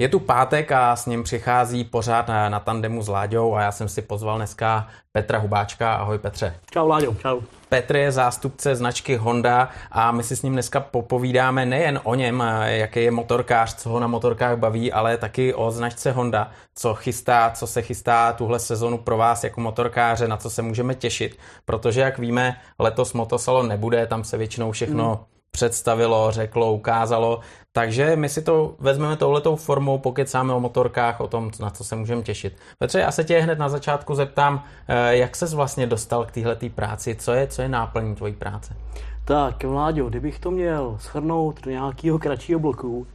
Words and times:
Je 0.00 0.08
tu 0.08 0.20
pátek 0.20 0.72
a 0.72 0.96
s 0.96 1.06
ním 1.06 1.22
přichází 1.22 1.84
pořád 1.84 2.28
na, 2.28 2.48
na 2.48 2.60
tandemu 2.60 3.02
s 3.02 3.08
Láďou 3.08 3.54
a 3.54 3.62
já 3.62 3.72
jsem 3.72 3.88
si 3.88 4.02
pozval 4.02 4.36
dneska 4.36 4.88
Petra 5.12 5.38
Hubáčka. 5.38 5.94
Ahoj 5.94 6.18
Petře. 6.18 6.54
Čau 6.70 6.88
Láďo, 6.88 7.14
čau. 7.14 7.40
Petr 7.68 7.96
je 7.96 8.12
zástupce 8.12 8.76
značky 8.76 9.16
Honda 9.16 9.68
a 9.90 10.12
my 10.12 10.22
si 10.22 10.36
s 10.36 10.42
ním 10.42 10.52
dneska 10.52 10.80
popovídáme 10.80 11.66
nejen 11.66 12.00
o 12.04 12.14
něm, 12.14 12.42
jaký 12.64 13.02
je 13.02 13.10
motorkář, 13.10 13.74
co 13.74 13.90
ho 13.90 14.00
na 14.00 14.06
motorkách 14.06 14.58
baví, 14.58 14.92
ale 14.92 15.16
taky 15.16 15.54
o 15.54 15.70
značce 15.70 16.12
Honda, 16.12 16.50
co 16.74 16.94
chystá, 16.94 17.50
co 17.54 17.66
se 17.66 17.82
chystá 17.82 18.32
tuhle 18.32 18.58
sezonu 18.58 18.98
pro 18.98 19.16
vás 19.16 19.44
jako 19.44 19.60
motorkáře, 19.60 20.28
na 20.28 20.36
co 20.36 20.50
se 20.50 20.62
můžeme 20.62 20.94
těšit, 20.94 21.38
protože 21.64 22.00
jak 22.00 22.18
víme, 22.18 22.60
letos 22.78 23.12
motosalon 23.12 23.68
nebude, 23.68 24.06
tam 24.06 24.24
se 24.24 24.36
většinou 24.36 24.72
všechno 24.72 25.14
hmm 25.14 25.37
představilo, 25.50 26.30
řeklo, 26.30 26.72
ukázalo. 26.72 27.40
Takže 27.72 28.16
my 28.16 28.28
si 28.28 28.42
to 28.42 28.74
vezmeme 28.78 29.16
touhletou 29.16 29.56
formou, 29.56 29.98
pokecáme 29.98 30.54
o 30.54 30.60
motorkách, 30.60 31.20
o 31.20 31.28
tom, 31.28 31.50
na 31.60 31.70
co 31.70 31.84
se 31.84 31.96
můžeme 31.96 32.22
těšit. 32.22 32.56
Petře, 32.78 33.00
já 33.00 33.12
se 33.12 33.24
tě 33.24 33.38
hned 33.38 33.58
na 33.58 33.68
začátku 33.68 34.14
zeptám, 34.14 34.64
eh, 34.88 35.16
jak 35.16 35.36
ses 35.36 35.54
vlastně 35.54 35.86
dostal 35.86 36.24
k 36.24 36.30
téhleté 36.30 36.70
práci, 36.70 37.14
co 37.14 37.32
je, 37.32 37.46
co 37.46 37.62
je 37.62 37.68
náplní 37.68 38.14
tvojí 38.14 38.32
práce? 38.32 38.76
Tak, 39.24 39.64
Vláďo, 39.64 40.08
kdybych 40.08 40.38
to 40.38 40.50
měl 40.50 40.96
shrnout 41.00 41.60
do 41.60 41.70
nějakého 41.70 42.18
kratšího 42.18 42.60
bloku, 42.60 43.06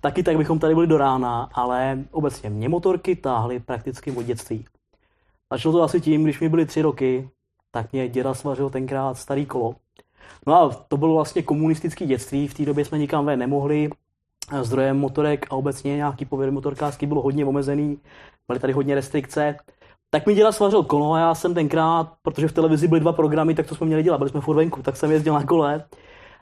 taky 0.00 0.22
tak 0.22 0.36
bychom 0.36 0.58
tady 0.58 0.74
byli 0.74 0.86
do 0.86 0.98
rána, 0.98 1.48
ale 1.52 1.98
obecně 2.10 2.50
mě 2.50 2.68
motorky 2.68 3.16
táhly 3.16 3.60
prakticky 3.60 4.12
od 4.12 4.22
dětství. 4.22 4.64
Začalo 5.52 5.72
to 5.72 5.82
asi 5.82 6.00
tím, 6.00 6.24
když 6.24 6.40
mi 6.40 6.48
byly 6.48 6.66
tři 6.66 6.82
roky, 6.82 7.30
tak 7.70 7.92
mě 7.92 8.08
děda 8.08 8.34
svařil 8.34 8.70
tenkrát 8.70 9.18
starý 9.18 9.46
kolo, 9.46 9.74
No 10.46 10.54
a 10.54 10.84
to 10.88 10.96
bylo 10.96 11.14
vlastně 11.14 11.42
komunistické 11.42 12.06
dětství, 12.06 12.48
v 12.48 12.54
té 12.54 12.64
době 12.64 12.84
jsme 12.84 12.98
nikam 12.98 13.26
ven 13.26 13.38
nemohli, 13.38 13.90
zdrojem 14.62 14.98
motorek 14.98 15.46
a 15.50 15.56
obecně 15.56 15.96
nějaký 15.96 16.24
pověry 16.24 16.52
motorkářský 16.52 17.06
bylo 17.06 17.22
hodně 17.22 17.44
omezený, 17.44 17.98
byly 18.48 18.60
tady 18.60 18.72
hodně 18.72 18.94
restrikce. 18.94 19.56
Tak 20.10 20.26
mi 20.26 20.34
dělal 20.34 20.52
svařil 20.52 20.82
kolo 20.82 21.12
a 21.12 21.18
já 21.18 21.34
jsem 21.34 21.54
tenkrát, 21.54 22.12
protože 22.22 22.48
v 22.48 22.52
televizi 22.52 22.88
byly 22.88 23.00
dva 23.00 23.12
programy, 23.12 23.54
tak 23.54 23.66
to 23.66 23.74
jsme 23.74 23.86
měli 23.86 24.02
dělat, 24.02 24.18
byli 24.18 24.30
jsme 24.30 24.40
furt 24.40 24.56
venku, 24.56 24.82
tak 24.82 24.96
jsem 24.96 25.10
jezdil 25.10 25.34
na 25.34 25.44
kole. 25.44 25.84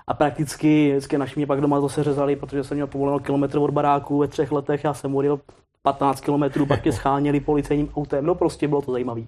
A 0.06 0.14
prakticky 0.14 0.90
vždycky 0.90 1.18
naši 1.18 1.34
mě 1.36 1.46
pak 1.46 1.60
doma 1.60 1.80
to 1.80 1.88
se 1.88 2.04
řezali, 2.04 2.36
protože 2.36 2.64
jsem 2.64 2.76
měl 2.76 2.86
povoleno 2.86 3.18
kilometr 3.18 3.58
od 3.58 3.70
baráku 3.70 4.18
ve 4.18 4.28
třech 4.28 4.52
letech, 4.52 4.84
já 4.84 4.94
jsem 4.94 5.16
odjel 5.16 5.40
15 5.82 6.20
kilometrů, 6.20 6.66
pak 6.66 6.86
je 6.86 6.92
scháněli 6.98 7.40
policejním 7.40 7.88
autem, 7.96 8.26
no 8.26 8.34
prostě 8.34 8.68
bylo 8.68 8.82
to 8.82 8.92
zajímavé. 8.92 9.22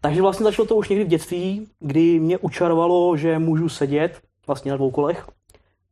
Takže 0.00 0.22
vlastně 0.22 0.44
začalo 0.44 0.68
to 0.68 0.76
už 0.76 0.88
někdy 0.88 1.04
v 1.04 1.08
dětství, 1.08 1.66
kdy 1.80 2.20
mě 2.20 2.38
učarovalo, 2.38 3.16
že 3.16 3.38
můžu 3.38 3.68
sedět 3.68 4.20
vlastně 4.46 4.70
na 4.70 4.76
dvou 4.76 4.90
kolech, 4.90 5.28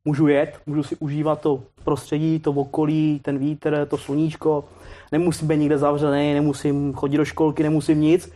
můžu 0.05 0.27
jet, 0.27 0.61
můžu 0.67 0.83
si 0.83 0.97
užívat 0.97 1.41
to 1.41 1.63
prostředí, 1.85 2.39
to 2.39 2.51
okolí, 2.51 3.21
ten 3.25 3.39
vítr, 3.39 3.87
to 3.91 3.99
sluníčko, 3.99 4.65
nemusím 5.13 5.49
být 5.49 5.57
nikde 5.57 5.79
zavřený, 5.79 6.35
nemusím 6.35 6.95
chodit 6.95 7.17
do 7.17 7.25
školky, 7.25 7.63
nemusím 7.63 8.01
nic. 8.01 8.33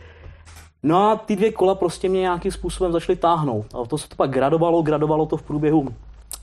No 0.83 1.11
a 1.11 1.15
ty 1.15 1.35
dvě 1.35 1.51
kola 1.51 1.75
prostě 1.75 2.09
mě 2.09 2.19
nějakým 2.19 2.51
způsobem 2.51 2.91
začaly 2.91 3.15
táhnout. 3.15 3.65
A 3.75 3.85
to 3.87 3.97
se 3.97 4.09
to 4.09 4.15
pak 4.15 4.29
gradovalo, 4.29 4.81
gradovalo 4.81 5.25
to 5.25 5.37
v 5.37 5.41
průběhu 5.41 5.87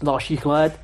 dalších 0.02 0.46
let. 0.46 0.80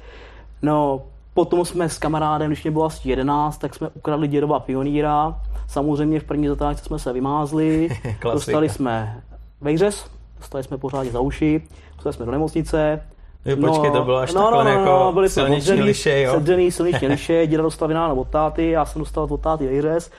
No, 0.62 1.02
potom 1.34 1.64
jsme 1.64 1.88
s 1.88 1.98
kamarádem, 1.98 2.50
když 2.50 2.64
mě 2.64 2.70
bylo 2.70 2.84
asi 2.84 3.08
11, 3.08 3.58
tak 3.58 3.74
jsme 3.74 3.88
ukradli 3.88 4.28
dědova 4.28 4.60
pioníra 4.60 5.40
Samozřejmě 5.68 6.20
v 6.20 6.24
první 6.24 6.48
zatáčce 6.48 6.84
jsme 6.84 6.98
se 6.98 7.12
vymázli, 7.12 7.88
dostali 8.22 8.68
jsme 8.68 9.22
vejřez, 9.60 10.10
dostali 10.38 10.64
jsme 10.64 10.78
pořádně 10.78 11.10
za 11.10 11.20
uši, 11.20 11.62
dostali 11.94 12.12
jsme 12.12 12.26
do 12.26 12.32
nemocnice, 12.32 13.00
Jo, 13.46 13.56
počkej, 13.56 13.90
no, 13.90 13.98
to 13.98 14.04
bylo 14.04 14.16
až 14.16 14.32
no, 14.34 14.42
takhle 14.42 14.64
no, 14.64 14.70
no, 14.70 14.78
jako 14.78 15.04
no, 15.04 15.12
byli 15.12 15.28
silniční 15.28 15.82
liše, 15.82 16.20
jo? 16.20 16.32
Sedřený 16.34 16.70
silniční 16.72 17.08
liše, 17.08 17.46
děda 17.46 17.62
dostal 17.62 17.88
vináno 17.88 18.14
od 18.14 18.28
táty, 18.28 18.70
já 18.70 18.84
jsem 18.84 19.00
dostal 19.00 19.26
od 19.30 19.40
táty 19.40 19.66
vejřez. 19.66 20.10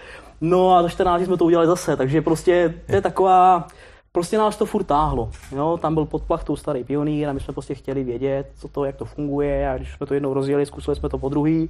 No 0.41 0.75
a 0.75 0.84
za 0.84 0.90
14 0.90 1.22
jsme 1.22 1.38
to 1.38 1.46
udělali 1.46 1.68
zase, 1.68 1.96
takže 1.97 2.22
prostě 2.22 2.74
to 2.85 2.96
je 2.96 3.02
taková, 3.02 3.68
prostě 4.12 4.38
nás 4.38 4.58
to 4.58 4.66
furt 4.66 4.84
táhlo. 4.84 5.29
Jo? 5.56 5.79
Tam 5.81 5.94
byl 5.94 6.06
pod 6.06 6.22
plachtou 6.22 6.56
starý 6.56 6.84
pionýr 6.84 7.29
a 7.29 7.34
my 7.34 7.40
jsme 7.40 7.53
prostě 7.53 7.75
chtěli 7.75 8.03
vědět, 8.03 8.52
co 8.58 8.68
to, 8.68 8.85
jak 8.85 8.96
to 8.96 9.06
funguje 9.06 9.69
a 9.69 9.78
když 9.78 9.94
jsme 9.94 10.08
to 10.08 10.14
jednou 10.14 10.34
rozjeli, 10.34 10.66
zkusili 10.66 10.96
jsme 10.96 11.09
to 11.09 11.18
po 11.18 11.29
druhý. 11.29 11.69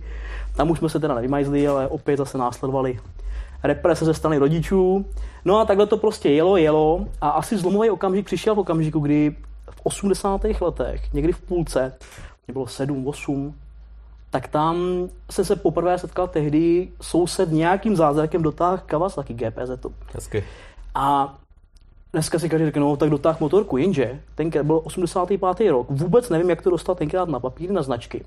Tam 0.55 0.69
už 0.69 0.79
jsme 0.79 0.89
se 0.89 0.99
teda 0.99 1.15
nevymajzli, 1.15 1.67
ale 1.67 1.87
opět 1.87 2.17
zase 2.17 2.37
následovali 2.37 2.99
represe 3.63 4.05
ze 4.05 4.13
strany 4.13 4.37
rodičů. 4.37 5.05
No 5.45 5.59
a 5.59 5.65
takhle 5.65 5.87
to 5.87 5.97
prostě 5.97 6.29
jelo, 6.29 6.57
jelo 6.57 7.05
a 7.21 7.29
asi 7.29 7.57
zlomový 7.57 7.89
okamžik 7.89 8.25
přišel 8.25 8.55
v 8.55 8.59
okamžiku, 8.59 8.99
kdy 8.99 9.35
v 9.69 9.81
80. 9.83 10.41
letech, 10.61 11.13
někdy 11.13 11.33
v 11.33 11.41
půlce, 11.41 11.93
mě 12.47 12.53
bylo 12.53 12.67
7, 12.67 13.07
8, 13.07 13.55
tak 14.29 14.47
tam 14.47 14.77
jsem 15.31 15.45
se 15.45 15.55
poprvé 15.55 15.97
setkal 15.97 16.27
tehdy 16.27 16.89
soused 17.01 17.51
nějakým 17.51 17.95
zázrakem 17.95 18.43
dotáh 18.43 18.83
Kawasaki 18.83 19.33
GPZ. 19.33 19.85
Hezky. 20.13 20.43
A 20.95 21.37
dneska 22.13 22.39
si 22.39 22.49
každý 22.49 22.65
řekne, 22.65 22.81
no 22.81 22.97
tak 22.97 23.09
dotáh 23.09 23.39
motorku, 23.39 23.77
jenže 23.77 24.19
tenkrát 24.35 24.65
byl 24.65 24.81
85. 24.83 25.69
rok, 25.69 25.87
vůbec 25.89 26.29
nevím, 26.29 26.49
jak 26.49 26.61
to 26.61 26.69
dostat 26.69 26.97
tenkrát 26.97 27.29
na 27.29 27.39
papír, 27.39 27.71
na 27.71 27.81
značky. 27.81 28.25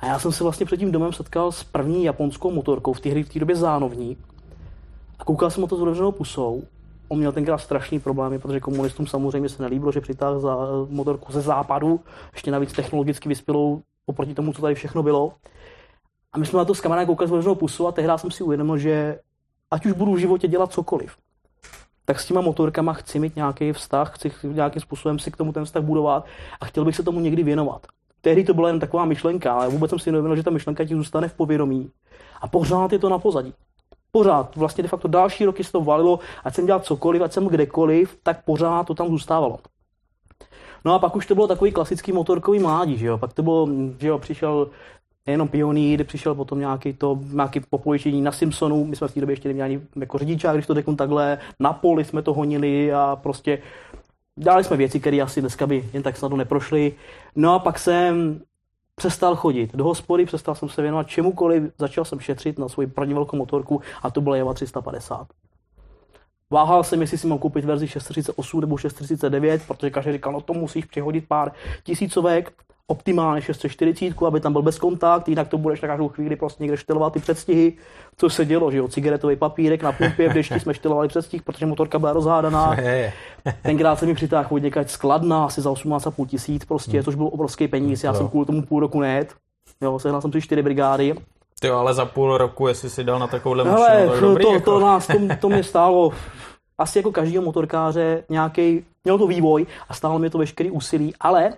A 0.00 0.06
já 0.06 0.18
jsem 0.18 0.32
se 0.32 0.44
vlastně 0.44 0.66
před 0.66 0.76
tím 0.76 0.92
domem 0.92 1.12
setkal 1.12 1.52
s 1.52 1.64
první 1.64 2.04
japonskou 2.04 2.50
motorkou, 2.50 2.92
v 2.92 3.00
té 3.00 3.08
hry 3.08 3.22
v 3.22 3.32
té 3.32 3.38
době 3.38 3.56
zánovní. 3.56 4.16
A 5.18 5.24
koukal 5.24 5.50
jsem 5.50 5.64
o 5.64 5.66
to 5.66 5.76
s 5.76 5.82
otevřenou 5.82 6.12
pusou. 6.12 6.62
On 7.08 7.18
měl 7.18 7.32
tenkrát 7.32 7.58
strašný 7.58 8.00
problémy, 8.00 8.38
protože 8.38 8.60
komunistům 8.60 9.06
samozřejmě 9.06 9.48
se 9.48 9.62
nelíbilo, 9.62 9.92
že 9.92 10.00
přitáhl 10.00 10.40
za 10.40 10.56
motorku 10.88 11.32
ze 11.32 11.40
západu, 11.40 12.00
ještě 12.32 12.50
navíc 12.50 12.72
technologicky 12.72 13.28
vyspělou 13.28 13.82
oproti 14.06 14.34
tomu, 14.34 14.52
co 14.52 14.62
tady 14.62 14.74
všechno 14.74 15.02
bylo. 15.02 15.32
A 16.32 16.38
my 16.38 16.46
jsme 16.46 16.58
na 16.58 16.64
to 16.64 16.74
s 16.74 16.80
kamarádem 16.80 17.06
koukali 17.06 17.28
s 17.28 17.32
otevřenou 17.32 17.54
pusou 17.54 17.86
a 17.86 17.92
tehdy 17.92 18.12
jsem 18.16 18.30
si 18.30 18.44
uvědomil, 18.44 18.78
že 18.78 19.18
ať 19.70 19.86
už 19.86 19.92
budu 19.92 20.14
v 20.14 20.18
životě 20.18 20.48
dělat 20.48 20.72
cokoliv, 20.72 21.16
tak 22.04 22.20
s 22.20 22.26
těma 22.26 22.40
motorkama 22.40 22.92
chci 22.92 23.18
mít 23.18 23.36
nějaký 23.36 23.72
vztah, 23.72 24.14
chci 24.14 24.32
nějakým 24.44 24.82
způsobem 24.82 25.18
si 25.18 25.30
k 25.30 25.36
tomu 25.36 25.52
ten 25.52 25.64
vztah 25.64 25.82
budovat 25.82 26.26
a 26.60 26.64
chtěl 26.64 26.84
bych 26.84 26.96
se 26.96 27.02
tomu 27.02 27.20
někdy 27.20 27.42
věnovat 27.42 27.86
tehdy 28.20 28.44
to 28.44 28.54
byla 28.54 28.68
jen 28.68 28.80
taková 28.80 29.04
myšlenka, 29.04 29.52
ale 29.52 29.68
vůbec 29.68 29.90
jsem 29.90 29.98
si 29.98 30.12
neuvědomil, 30.12 30.36
že 30.36 30.42
ta 30.42 30.50
myšlenka 30.50 30.84
ti 30.84 30.94
zůstane 30.94 31.28
v 31.28 31.34
povědomí. 31.34 31.90
A 32.40 32.48
pořád 32.48 32.92
je 32.92 32.98
to 32.98 33.08
na 33.08 33.18
pozadí. 33.18 33.54
Pořád, 34.12 34.56
vlastně 34.56 34.82
de 34.82 34.88
facto 34.88 35.08
další 35.08 35.44
roky 35.44 35.64
se 35.64 35.72
to 35.72 35.80
valilo, 35.80 36.18
ať 36.44 36.54
jsem 36.54 36.66
dělal 36.66 36.80
cokoliv, 36.80 37.22
ať 37.22 37.32
jsem 37.32 37.46
kdekoliv, 37.46 38.18
tak 38.22 38.44
pořád 38.44 38.86
to 38.86 38.94
tam 38.94 39.08
zůstávalo. 39.08 39.58
No 40.84 40.94
a 40.94 40.98
pak 40.98 41.16
už 41.16 41.26
to 41.26 41.34
bylo 41.34 41.46
takový 41.46 41.72
klasický 41.72 42.12
motorkový 42.12 42.58
mládí, 42.58 42.98
že 42.98 43.06
jo. 43.06 43.18
Pak 43.18 43.32
to 43.32 43.42
bylo, 43.42 43.68
že 43.98 44.08
jo, 44.08 44.18
přišel 44.18 44.70
nejenom 45.26 45.48
pionýr, 45.48 46.04
přišel 46.04 46.34
potom 46.34 46.58
nějaký 46.58 46.92
to, 46.92 47.18
nějaký 47.32 47.60
popojištění 47.70 48.22
na 48.22 48.32
Simpsonu, 48.32 48.84
my 48.84 48.96
jsme 48.96 49.08
v 49.08 49.14
té 49.14 49.20
době 49.20 49.32
ještě 49.32 49.48
neměli 49.48 49.64
ani 49.64 49.80
jako 49.96 50.18
řidičák, 50.18 50.56
když 50.56 50.66
to 50.66 50.74
řeknu 50.74 50.96
takhle, 50.96 51.38
na 51.60 51.72
poli 51.72 52.04
jsme 52.04 52.22
to 52.22 52.34
honili 52.34 52.92
a 52.92 53.18
prostě 53.22 53.58
Dělali 54.42 54.64
jsme 54.64 54.76
věci, 54.76 55.00
které 55.00 55.20
asi 55.20 55.40
dneska 55.40 55.66
by 55.66 55.90
jen 55.92 56.02
tak 56.02 56.16
snadno 56.16 56.36
neprošly. 56.36 56.94
No 57.36 57.54
a 57.54 57.58
pak 57.58 57.78
jsem 57.78 58.40
přestal 58.94 59.36
chodit 59.36 59.76
do 59.76 59.84
hospody, 59.84 60.26
přestal 60.26 60.54
jsem 60.54 60.68
se 60.68 60.82
věnovat 60.82 61.08
čemukoliv, 61.08 61.62
začal 61.78 62.04
jsem 62.04 62.20
šetřit 62.20 62.58
na 62.58 62.68
svoji 62.68 62.88
první 62.88 63.14
velkou 63.14 63.36
motorku 63.36 63.80
a 64.02 64.10
to 64.10 64.20
byla 64.20 64.36
Java 64.36 64.54
350. 64.54 65.26
Váhal 66.50 66.84
jsem, 66.84 67.00
jestli 67.00 67.18
si 67.18 67.26
mám 67.26 67.38
koupit 67.38 67.64
verzi 67.64 67.88
638 67.88 68.60
nebo 68.60 68.76
639, 68.76 69.62
protože 69.66 69.90
každý 69.90 70.12
říkal, 70.12 70.32
no 70.32 70.40
to 70.40 70.52
musíš 70.52 70.84
přehodit 70.84 71.28
pár 71.28 71.52
tisícovek 71.84 72.52
optimálně 72.90 73.42
640, 73.42 74.22
aby 74.26 74.40
tam 74.40 74.52
byl 74.52 74.62
bez 74.62 74.78
kontakt, 74.78 75.28
jinak 75.28 75.48
to 75.48 75.58
budeš 75.58 75.80
na 75.80 75.88
každou 75.88 76.08
chvíli 76.08 76.36
prostě 76.36 76.62
někde 76.62 76.76
štelovat 76.76 77.12
ty 77.12 77.20
předstihy, 77.20 77.72
co 78.16 78.30
se 78.30 78.44
dělo, 78.44 78.70
že 78.70 78.78
jo, 78.78 78.88
cigaretový 78.88 79.36
papírek 79.36 79.82
na 79.82 79.92
pumpě, 79.92 80.28
v 80.28 80.32
dešti 80.32 80.60
jsme 80.60 80.74
štelovali 80.74 81.08
předstih, 81.08 81.42
protože 81.42 81.66
motorka 81.66 81.98
byla 81.98 82.12
rozhádaná. 82.12 82.76
Tenkrát 83.62 83.98
se 83.98 84.06
mi 84.06 84.14
přitáhl 84.14 84.48
od 84.50 84.58
někať 84.58 84.90
skladná, 84.90 85.44
asi 85.44 85.60
za 85.60 85.70
18,5 85.70 86.26
tisíc, 86.26 86.64
prostě, 86.64 86.92
hmm. 86.92 87.04
což 87.04 87.14
byl 87.14 87.26
obrovský 87.32 87.68
peníz, 87.68 88.04
já 88.04 88.14
jsem 88.14 88.28
kvůli 88.28 88.46
tomu 88.46 88.62
půl 88.62 88.80
roku 88.80 89.00
net, 89.00 89.34
jo, 89.80 89.98
sehnal 89.98 90.20
jsem 90.20 90.32
si 90.32 90.40
čtyři 90.40 90.62
brigády. 90.62 91.14
Ty 91.60 91.70
ale 91.70 91.94
za 91.94 92.04
půl 92.04 92.38
roku, 92.38 92.68
jestli 92.68 92.90
si 92.90 93.04
dal 93.04 93.18
na 93.18 93.26
takovouhle 93.26 93.64
mašinu, 93.64 94.10
to, 94.14 94.20
dobrý, 94.20 94.44
to, 94.44 94.52
jako. 94.52 94.70
to, 94.70 94.80
nás, 94.80 95.06
to, 95.06 95.14
to 95.40 95.48
mě 95.48 95.62
stálo 95.62 96.12
asi 96.78 96.98
jako 96.98 97.12
každého 97.12 97.44
motorkáře 97.44 98.24
nějaký, 98.28 98.84
měl 99.04 99.18
to 99.18 99.26
vývoj 99.26 99.66
a 99.88 99.94
stálo 99.94 100.18
mi 100.18 100.30
to 100.30 100.38
veškerý 100.38 100.70
úsilí, 100.70 101.14
ale 101.20 101.52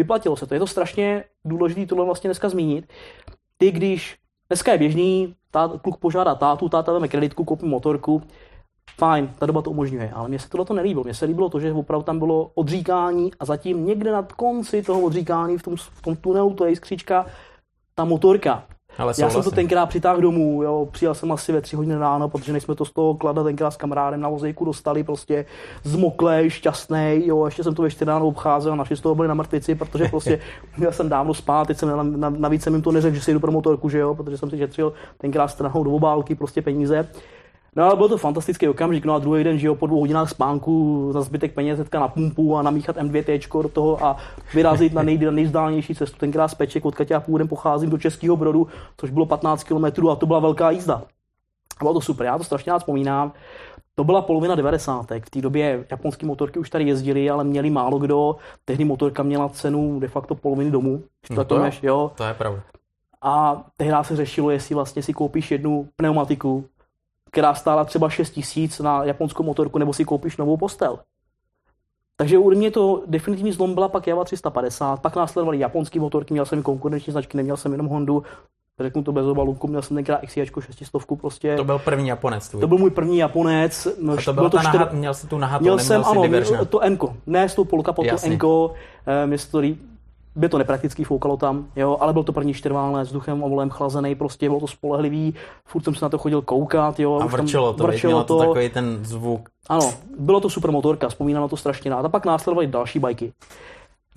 Vyplatilo 0.00 0.36
se 0.36 0.46
to. 0.46 0.54
Je 0.54 0.60
to 0.60 0.66
strašně 0.66 1.24
důležité 1.44 1.86
tohle 1.86 2.04
vlastně 2.04 2.28
dneska 2.28 2.48
zmínit. 2.48 2.88
Ty, 3.58 3.70
když 3.70 4.18
dneska 4.48 4.72
je 4.72 4.78
běžný, 4.78 5.34
tá, 5.50 5.68
kluk 5.82 5.96
požádá 5.96 6.34
tátu, 6.34 6.68
táta 6.68 6.92
veme 6.92 7.08
kreditku, 7.08 7.44
koupí 7.44 7.66
motorku, 7.66 8.22
fajn, 8.96 9.30
ta 9.38 9.46
doba 9.46 9.62
to 9.62 9.70
umožňuje, 9.70 10.10
ale 10.10 10.28
mně 10.28 10.38
se 10.38 10.48
tohle 10.48 10.66
to 10.66 10.74
nelíbilo. 10.74 11.04
Mně 11.04 11.14
se 11.14 11.24
líbilo 11.24 11.50
to, 11.50 11.60
že 11.60 11.72
opravdu 11.72 12.04
tam 12.04 12.18
bylo 12.18 12.50
odříkání 12.54 13.30
a 13.40 13.44
zatím 13.44 13.86
někde 13.86 14.12
na 14.12 14.22
konci 14.22 14.82
toho 14.82 15.00
odříkání 15.00 15.58
v 15.58 15.62
tom, 15.62 15.76
v 15.76 16.02
tom 16.02 16.16
tunelu, 16.16 16.54
to 16.54 16.64
je 16.64 16.76
skříčka, 16.76 17.26
ta 17.94 18.04
motorka. 18.04 18.66
Ale 18.98 19.14
Já 19.18 19.30
jsem 19.30 19.42
to 19.42 19.50
tenkrát 19.50 19.86
přitáhl 19.86 20.20
domů, 20.20 20.62
jo, 20.62 20.88
přijel 20.90 21.14
jsem 21.14 21.32
asi 21.32 21.52
ve 21.52 21.60
tři 21.60 21.76
hodiny 21.76 21.98
ráno, 21.98 22.28
protože 22.28 22.52
než 22.52 22.62
jsme 22.62 22.74
to 22.74 22.84
z 22.84 22.92
toho 22.92 23.14
klada 23.14 23.44
tenkrát 23.44 23.70
s 23.70 23.76
kamarádem 23.76 24.20
na 24.20 24.28
vozejku 24.28 24.64
dostali, 24.64 25.04
prostě 25.04 25.44
zmoklej, 25.82 26.50
šťastný, 26.50 27.22
jo, 27.26 27.44
ještě 27.44 27.64
jsem 27.64 27.74
to 27.74 27.82
ve 27.82 27.90
4 27.90 28.04
ráno 28.04 28.26
obcházel, 28.26 28.76
naši 28.76 28.96
z 28.96 29.00
toho 29.00 29.14
byli 29.14 29.28
na 29.28 29.34
mrtvici, 29.34 29.74
protože 29.74 30.04
prostě 30.10 30.40
měl 30.76 30.92
jsem 30.92 31.08
dávno 31.08 31.34
spát, 31.34 31.66
teď 31.66 31.76
jsem 31.76 32.20
navíc 32.38 32.62
jsem 32.62 32.74
jim 32.74 32.82
to 32.82 32.92
neřekl, 32.92 33.16
že 33.16 33.22
si 33.22 33.32
jdu 33.32 33.40
pro 33.40 33.52
motorku, 33.52 33.88
že 33.88 33.98
jo, 33.98 34.14
protože 34.14 34.38
jsem 34.38 34.50
si 34.50 34.58
šetřil 34.58 34.92
tenkrát 35.18 35.48
stranou 35.48 35.84
do 35.84 35.90
obálky 35.90 36.34
prostě 36.34 36.62
peníze. 36.62 37.08
No 37.76 37.84
ale 37.84 37.96
byl 37.96 38.08
to 38.08 38.18
fantastický 38.18 38.68
okamžik, 38.68 39.04
no 39.04 39.14
a 39.14 39.18
druhý 39.18 39.44
den, 39.44 39.58
že 39.58 39.66
jo, 39.66 39.74
po 39.74 39.86
dvou 39.86 40.00
hodinách 40.00 40.30
spánku 40.30 41.08
za 41.12 41.22
zbytek 41.22 41.54
peněz 41.54 41.76
hnedka 41.76 42.00
na 42.00 42.08
pumpu 42.08 42.56
a 42.56 42.62
namíchat 42.62 42.96
M2T 42.96 43.62
do 43.62 43.68
toho 43.68 44.04
a 44.04 44.16
vyrazit 44.54 44.92
na, 44.92 45.02
nej, 45.02 45.18
nejzdálnější 45.18 45.94
cestu. 45.94 46.18
Tenkrát 46.18 46.48
z 46.48 46.54
Peček, 46.54 46.84
odkud 46.84 47.10
já 47.10 47.20
původem 47.20 47.48
pocházím 47.48 47.90
do 47.90 47.98
Českého 47.98 48.36
Brodu, 48.36 48.66
což 48.96 49.10
bylo 49.10 49.26
15 49.26 49.64
km 49.64 50.08
a 50.08 50.16
to 50.16 50.26
byla 50.26 50.38
velká 50.38 50.70
jízda. 50.70 51.02
Bylo 51.78 51.94
to 51.94 52.00
super, 52.00 52.26
já 52.26 52.38
to 52.38 52.44
strašně 52.44 52.72
rád 52.72 52.78
vzpomínám. 52.78 53.32
To 53.94 54.04
byla 54.04 54.22
polovina 54.22 54.54
90. 54.54 55.06
V 55.24 55.30
té 55.30 55.40
době 55.40 55.86
japonské 55.90 56.26
motorky 56.26 56.58
už 56.58 56.70
tady 56.70 56.84
jezdily, 56.84 57.30
ale 57.30 57.44
měli 57.44 57.70
málo 57.70 57.98
kdo. 57.98 58.36
Tehdy 58.64 58.84
motorka 58.84 59.22
měla 59.22 59.48
cenu 59.48 60.00
de 60.00 60.08
facto 60.08 60.34
poloviny 60.34 60.70
domů. 60.70 61.02
No 61.30 61.36
to, 61.36 61.44
to, 61.44 61.70
jo. 61.82 62.12
to 62.14 62.24
je 62.24 62.34
pravda. 62.34 62.62
A 63.22 63.64
tehdy 63.76 63.94
se 64.02 64.16
řešilo, 64.16 64.50
jestli 64.50 64.74
vlastně 64.74 65.02
si 65.02 65.12
koupíš 65.12 65.50
jednu 65.50 65.88
pneumatiku 65.96 66.64
která 67.30 67.54
stála 67.54 67.84
třeba 67.84 68.08
6 68.08 68.30
tisíc 68.30 68.78
na 68.78 69.04
japonskou 69.04 69.42
motorku, 69.42 69.78
nebo 69.78 69.92
si 69.92 70.04
koupíš 70.04 70.36
novou 70.36 70.56
postel. 70.56 70.98
Takže 72.16 72.38
u 72.38 72.50
mě 72.50 72.70
to 72.70 73.02
definitivní 73.06 73.52
zlom 73.52 73.74
byla 73.74 73.88
pak 73.88 74.06
Java 74.06 74.24
350, 74.24 75.00
pak 75.00 75.16
následovaly 75.16 75.58
japonské 75.58 76.00
motorky, 76.00 76.34
měl 76.34 76.46
jsem 76.46 76.62
konkurenční 76.62 77.10
značky, 77.10 77.36
neměl 77.36 77.56
jsem 77.56 77.72
jenom 77.72 77.86
Hondu, 77.86 78.22
řeknu 78.80 79.02
to 79.02 79.12
bez 79.12 79.26
obalu, 79.26 79.58
měl 79.66 79.82
jsem 79.82 79.94
tenkrát 79.94 80.20
XJ 80.26 80.46
600 80.60 80.90
prostě. 81.20 81.56
To 81.56 81.64
byl 81.64 81.78
první 81.78 82.08
Japonec 82.08 82.48
tvůj. 82.48 82.60
To 82.60 82.68
byl 82.68 82.78
můj 82.78 82.90
první 82.90 83.18
Japonec. 83.18 83.86
A 83.86 84.22
to 84.24 84.32
byl 84.32 84.50
to 84.50 84.58
čtyř... 84.58 84.72
nahat, 84.72 84.92
měl 84.92 85.14
jsi 85.14 85.26
tu 85.26 85.38
nahatou, 85.38 85.62
měl 85.62 85.78
jsem, 85.78 86.04
ano, 86.04 86.24
to 86.68 86.80
Enko, 86.80 87.16
ne 87.26 87.48
s 87.48 87.54
tou 87.54 87.64
polkapotou 87.64 88.16
Enko, 88.22 88.74
eh, 89.06 89.26
mě 89.26 89.38
to 89.50 89.60
by 90.34 90.48
to 90.48 90.58
nepraktický, 90.58 91.04
foukalo 91.04 91.36
tam, 91.36 91.66
jo, 91.76 91.96
ale 92.00 92.12
byl 92.12 92.22
to 92.22 92.32
první 92.32 92.54
čtyřválné 92.54 93.04
s 93.04 93.12
duchem 93.12 93.42
ovolem 93.42 93.70
chlazený, 93.70 94.14
prostě 94.14 94.48
bylo 94.48 94.60
to 94.60 94.66
spolehlivý, 94.66 95.34
furt 95.64 95.82
jsem 95.82 95.94
se 95.94 96.04
na 96.04 96.08
to 96.08 96.18
chodil 96.18 96.42
koukat, 96.42 97.00
jo. 97.00 97.20
A 97.22 97.26
vrčelo 97.26 97.72
to, 97.72 97.82
vrčelo 97.84 98.24
to, 98.24 98.34
to, 98.34 98.40
takový 98.40 98.68
ten 98.68 99.04
zvuk. 99.04 99.48
Ano, 99.68 99.92
bylo 100.18 100.40
to 100.40 100.50
super 100.50 100.70
motorka, 100.70 101.08
vzpomínám 101.08 101.42
na 101.42 101.48
to 101.48 101.56
strašně 101.56 101.90
rád. 101.90 102.04
A 102.04 102.08
pak 102.08 102.26
následovaly 102.26 102.66
další 102.66 102.98
bajky. 102.98 103.32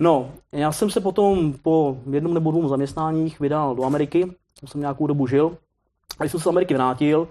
No, 0.00 0.30
já 0.52 0.72
jsem 0.72 0.90
se 0.90 1.00
potom 1.00 1.52
po 1.62 1.96
jednom 2.10 2.34
nebo 2.34 2.50
dvou 2.50 2.68
zaměstnáních 2.68 3.40
vydal 3.40 3.74
do 3.74 3.84
Ameriky, 3.84 4.24
tam 4.60 4.68
jsem 4.68 4.80
nějakou 4.80 5.06
dobu 5.06 5.26
žil. 5.26 5.56
A 6.18 6.22
když 6.22 6.30
jsem 6.32 6.40
se 6.40 6.44
z 6.44 6.46
Ameriky 6.46 6.74
vrátil, 6.74 7.28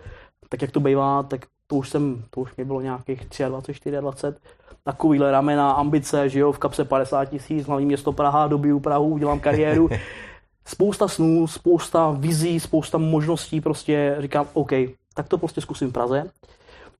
tak 0.50 0.62
jak 0.62 0.72
to 0.72 0.80
bývá, 0.80 1.24
tak 1.24 1.46
to 1.68 1.76
už 1.76 1.90
jsem, 1.90 2.24
to 2.30 2.42
už 2.42 2.56
mě 2.56 2.66
bylo 2.66 2.82
nějakých 2.82 3.20
23, 3.48 3.92
24, 3.92 4.40
takovýhle 4.84 5.32
ramena, 5.32 5.72
ambice, 5.72 6.30
že 6.30 6.40
jo, 6.40 6.52
v 6.52 6.60
kapse 6.60 6.86
50 6.86 7.26
tisíc, 7.26 7.68
hlavní 7.68 7.86
město 7.86 8.12
Praha, 8.12 8.48
dobiju 8.48 8.80
Prahu, 8.80 9.08
udělám 9.08 9.40
kariéru. 9.40 9.90
Spousta 10.66 11.08
snů, 11.08 11.48
spousta 11.48 12.16
vizí, 12.20 12.60
spousta 12.60 12.98
možností, 12.98 13.62
prostě 13.62 14.16
říkám, 14.20 14.48
OK, 14.54 14.72
tak 15.14 15.28
to 15.28 15.38
prostě 15.38 15.62
zkusím 15.62 15.90
v 15.90 15.94
Praze. 15.94 16.32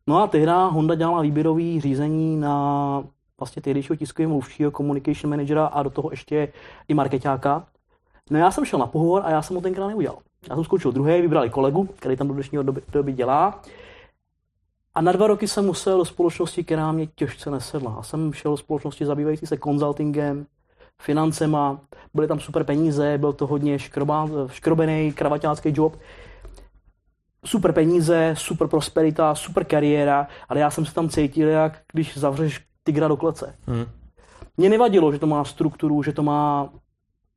No 0.08 0.24
a 0.24 0.28
tehdy 0.28 0.52
Honda 0.52 0.96
dělala 0.96 1.22
výběrový 1.22 1.82
řízení 1.82 2.38
na 2.38 3.04
vlastně 3.40 3.62
tehdejšího 3.62 3.96
tiskového 3.96 4.30
mluvčího, 4.30 4.72
communication 4.72 5.30
managera 5.30 5.66
a 5.66 5.84
do 5.84 5.90
toho 5.90 6.12
ještě 6.12 6.54
i 6.88 6.94
marketáka. 6.94 7.66
No 8.30 8.40
já 8.40 8.52
jsem 8.52 8.66
šel 8.66 8.80
na 8.80 8.88
pohovor 8.88 9.22
a 9.26 9.30
já 9.30 9.42
jsem 9.42 9.56
ho 9.56 9.62
tenkrát 9.62 9.88
neudělal. 9.88 10.18
Já 10.50 10.56
jsem 10.56 10.64
zkoušel 10.64 10.92
druhý, 10.92 11.22
vybrali 11.22 11.50
kolegu, 11.50 11.90
který 11.96 12.18
tam 12.18 12.28
do 12.28 12.34
dnešního 12.34 12.64
doby, 12.64 12.82
doby 12.92 13.12
dělá. 13.14 13.62
A 14.96 15.02
na 15.02 15.12
dva 15.12 15.28
roky 15.28 15.48
jsem 15.48 15.66
musel 15.66 15.98
do 15.98 16.06
společnosti, 16.06 16.64
která 16.64 16.92
mě 16.92 17.08
těžce 17.08 17.52
nesedla. 17.52 17.96
A 18.00 18.04
jsem 18.04 18.34
šel 18.34 18.52
do 18.52 18.58
společnosti 18.58 19.06
zabývající 19.06 19.46
se 19.46 19.58
konzultingem, 19.58 20.46
financema, 21.02 21.80
byly 22.14 22.28
tam 22.28 22.40
super 22.40 22.64
peníze, 22.64 23.18
byl 23.18 23.34
to 23.34 23.48
hodně 23.48 23.80
škroba, 23.80 24.30
škrobený 24.48 25.14
kravaťácký 25.14 25.74
job. 25.76 25.98
Super 27.46 27.72
peníze, 27.72 28.34
super 28.38 28.68
prosperita, 28.68 29.36
super 29.36 29.64
kariéra, 29.64 30.28
ale 30.50 30.60
já 30.60 30.72
jsem 30.72 30.86
se 30.86 30.94
tam 30.94 31.10
cítil, 31.10 31.48
jak 31.48 31.82
když 31.94 32.18
zavřeš 32.18 32.66
tygra 32.84 33.08
do 33.08 33.18
klece. 33.18 33.56
Hmm. 33.68 33.86
Mně 34.58 34.70
nevadilo, 34.70 35.12
že 35.12 35.20
to 35.20 35.28
má 35.28 35.44
strukturu, 35.44 36.04
že 36.04 36.14
to 36.14 36.24
má 36.24 36.70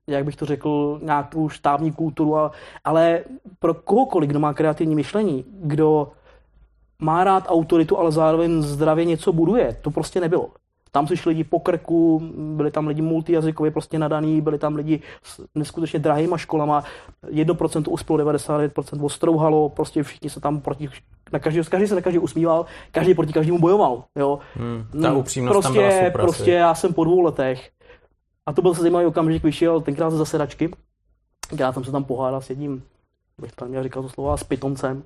jak 0.08 0.24
bych 0.24 0.36
to 0.36 0.46
řekl, 0.46 1.00
nějakou 1.02 1.48
štábní 1.48 1.92
kulturu, 1.92 2.36
ale 2.84 3.20
pro 3.58 3.74
kohokoliv, 3.74 4.30
kdo 4.30 4.40
má 4.40 4.54
kreativní 4.54 4.94
myšlení, 4.94 5.44
kdo 5.48 6.12
má 6.98 7.24
rád 7.24 7.44
autoritu, 7.48 7.98
ale 7.98 8.12
zároveň 8.12 8.62
zdravě 8.62 9.04
něco 9.04 9.32
buduje. 9.32 9.76
To 9.82 9.90
prostě 9.90 10.20
nebylo. 10.20 10.50
Tam 10.92 11.06
šli 11.06 11.30
lidi 11.30 11.44
po 11.44 11.60
krku, 11.60 12.22
byli 12.34 12.70
tam 12.70 12.86
lidi 12.86 13.02
multijazykově 13.02 13.70
prostě 13.70 13.98
nadaný, 13.98 14.40
byli 14.40 14.58
tam 14.58 14.74
lidi 14.74 15.00
s 15.22 15.44
neskutečně 15.54 15.98
drahýma 15.98 16.38
školama, 16.38 16.84
1% 17.26 17.92
uspělo, 17.92 18.18
99% 18.18 19.04
ostrouhalo, 19.04 19.68
prostě 19.68 20.02
všichni 20.02 20.30
se 20.30 20.40
tam 20.40 20.60
proti, 20.60 20.88
na 21.32 21.38
každý, 21.38 21.60
každý 21.64 21.86
se 21.86 21.94
na 21.94 22.00
každý 22.00 22.18
usmíval, 22.18 22.66
každý 22.92 23.14
proti 23.14 23.32
každému 23.32 23.58
bojoval. 23.58 24.04
Jo. 24.18 24.38
Hmm, 24.54 25.02
ta 25.02 25.12
upřímnost 25.12 25.52
prostě, 25.52 25.68
tam 25.68 25.72
byla 25.72 25.90
super, 25.90 26.12
prostě 26.12 26.50
já 26.50 26.74
jsem 26.74 26.94
po 26.94 27.04
dvou 27.04 27.20
letech, 27.20 27.70
a 28.46 28.52
to 28.52 28.62
byl 28.62 28.74
se 28.74 28.80
zajímavý 28.80 29.06
okamžik, 29.06 29.44
vyšel 29.44 29.80
tenkrát 29.80 30.10
ze 30.10 30.16
zasedačky, 30.16 30.70
já 31.58 31.72
jsem 31.72 31.84
se 31.84 31.92
tam 31.92 32.04
pohádal 32.04 32.40
s 32.40 32.50
jedním, 32.50 32.82
bych 33.40 33.52
tam 33.52 33.68
měl 33.68 33.82
říkal 33.82 34.02
to 34.02 34.08
slovo, 34.08 34.36
s 34.36 34.44
pitoncem, 34.44 35.02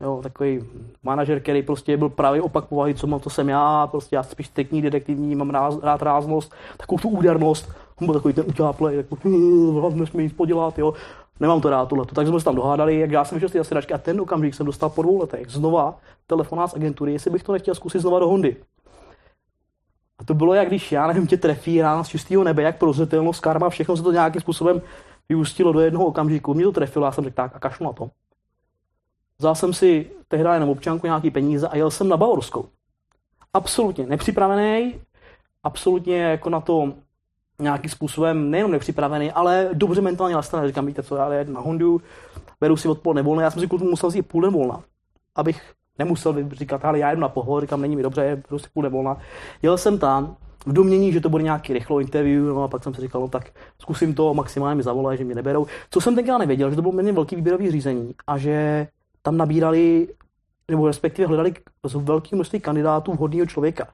Jo, 0.00 0.20
takový 0.22 0.64
manažer, 1.02 1.40
který 1.40 1.62
prostě 1.62 1.96
byl 1.96 2.08
právě 2.08 2.42
opak 2.42 2.64
povahy, 2.64 2.94
co 2.94 3.06
mám, 3.06 3.20
to 3.20 3.30
jsem 3.30 3.48
já, 3.48 3.86
prostě 3.86 4.16
já 4.16 4.22
spíš 4.22 4.48
tekní, 4.48 4.82
detektivní, 4.82 5.34
mám 5.34 5.50
rád, 5.50 5.74
rád 5.82 6.02
ráznost, 6.02 6.54
takovou 6.76 6.98
tu 6.98 7.08
údernost, 7.08 7.72
on 8.00 8.06
byl 8.06 8.14
takový 8.14 8.34
ten 8.34 8.44
utáplej, 8.48 8.96
jako, 8.96 9.18
nesmí 9.94 10.22
nic 10.22 10.32
podělat, 10.32 10.78
jo. 10.78 10.94
Nemám 11.40 11.60
to 11.60 11.70
rád 11.70 11.88
tohle. 11.88 12.06
Tak 12.06 12.26
jsme 12.26 12.38
se 12.38 12.44
tam 12.44 12.54
dohádali, 12.54 12.98
jak 12.98 13.10
já 13.10 13.24
jsem 13.24 13.38
vyšel 13.38 13.64
z 13.64 13.68
té 13.68 13.94
a 13.94 13.98
ten 13.98 14.20
okamžik 14.20 14.54
jsem 14.54 14.66
dostal 14.66 14.90
po 14.90 15.02
dvou 15.02 15.20
letech 15.20 15.50
znova 15.50 15.98
telefonát 16.26 16.70
z 16.70 16.74
agentury, 16.74 17.12
jestli 17.12 17.30
bych 17.30 17.42
to 17.42 17.52
nechtěl 17.52 17.74
zkusit 17.74 18.00
znova 18.00 18.18
do 18.18 18.28
Hondy. 18.28 18.56
A 20.18 20.24
to 20.24 20.34
bylo, 20.34 20.54
jak 20.54 20.68
když 20.68 20.92
já 20.92 21.06
nevím, 21.06 21.26
tě 21.26 21.36
trefí 21.36 21.82
rána 21.82 22.04
z 22.04 22.08
čistého 22.08 22.44
nebe, 22.44 22.62
jak 22.62 22.78
prozřetelnost, 22.78 23.40
karma, 23.40 23.68
všechno 23.68 23.96
se 23.96 24.02
to 24.02 24.12
nějakým 24.12 24.40
způsobem 24.40 24.82
vyústilo 25.28 25.72
do 25.72 25.80
jednoho 25.80 26.06
okamžiku. 26.06 26.54
Mě 26.54 26.64
to 26.64 26.72
trefilo, 26.72 27.04
já 27.04 27.12
jsem 27.12 27.24
řekl 27.24 27.36
tak 27.36 27.56
a 27.56 27.58
kašlu 27.58 27.86
na 27.86 27.92
to. 27.92 28.10
Vzal 29.40 29.54
jsem 29.54 29.72
si 29.72 30.10
tehdy 30.28 30.48
jenom 30.54 30.68
občanku 30.68 31.06
nějaký 31.06 31.30
peníze 31.30 31.68
a 31.68 31.76
jel 31.76 31.90
jsem 31.90 32.08
na 32.08 32.16
Bavorskou. 32.16 32.68
Absolutně 33.52 34.06
nepřipravený, 34.06 34.94
absolutně 35.62 36.22
jako 36.22 36.50
na 36.50 36.60
to 36.60 36.92
nějakým 37.58 37.90
způsobem 37.90 38.50
nejenom 38.50 38.72
nepřipravený, 38.72 39.32
ale 39.32 39.70
dobře 39.72 40.00
mentálně 40.00 40.34
nastavený. 40.34 40.68
Říkám, 40.68 40.86
víte 40.86 41.02
co, 41.02 41.16
já 41.16 41.32
jedu 41.32 41.52
na 41.52 41.60
Hondu, 41.60 42.00
beru 42.60 42.76
si 42.76 42.88
odpoledne 42.88 43.22
volné, 43.22 43.42
já 43.42 43.50
jsem 43.50 43.62
si 43.62 43.68
kvůli 43.68 43.84
musel 43.84 44.08
vzít 44.08 44.22
půl 44.22 44.50
volna, 44.50 44.82
abych 45.34 45.72
nemusel 45.98 46.34
říkat, 46.52 46.84
ale 46.84 46.98
já 46.98 47.12
jdu 47.12 47.20
na 47.20 47.28
pohovor, 47.28 47.60
říkám, 47.60 47.80
není 47.80 47.96
mi 47.96 48.02
dobře, 48.02 48.42
beru 48.48 48.58
si 48.58 48.68
půl 48.74 48.90
volna. 48.90 49.16
Jel 49.62 49.78
jsem 49.78 49.98
tam, 49.98 50.36
v 50.66 50.72
domění, 50.72 51.12
že 51.12 51.20
to 51.20 51.28
bude 51.28 51.42
nějaký 51.42 51.72
rychlou 51.72 51.98
interview, 51.98 52.44
no 52.44 52.62
a 52.62 52.68
pak 52.68 52.82
jsem 52.82 52.94
si 52.94 53.00
říkal, 53.00 53.20
no 53.20 53.28
tak 53.28 53.50
zkusím 53.78 54.14
to, 54.14 54.34
maximálně 54.34 54.74
mi 54.74 54.82
zavolají, 54.82 55.18
že 55.18 55.24
mě 55.24 55.34
neberou. 55.34 55.66
Co 55.90 56.00
jsem 56.00 56.14
tenkrát 56.14 56.38
nevěděl, 56.38 56.70
že 56.70 56.76
to 56.76 56.82
bylo 56.82 56.92
méně 56.92 57.12
velký 57.12 57.36
výběrový 57.36 57.70
řízení 57.70 58.14
a 58.26 58.38
že 58.38 58.88
tam 59.28 59.36
nabírali, 59.36 60.08
nebo 60.70 60.86
respektive 60.86 61.28
hledali 61.28 61.54
z 61.84 61.94
velký 61.94 62.34
množství 62.34 62.60
kandidátů 62.60 63.12
vhodného 63.12 63.46
člověka. 63.46 63.88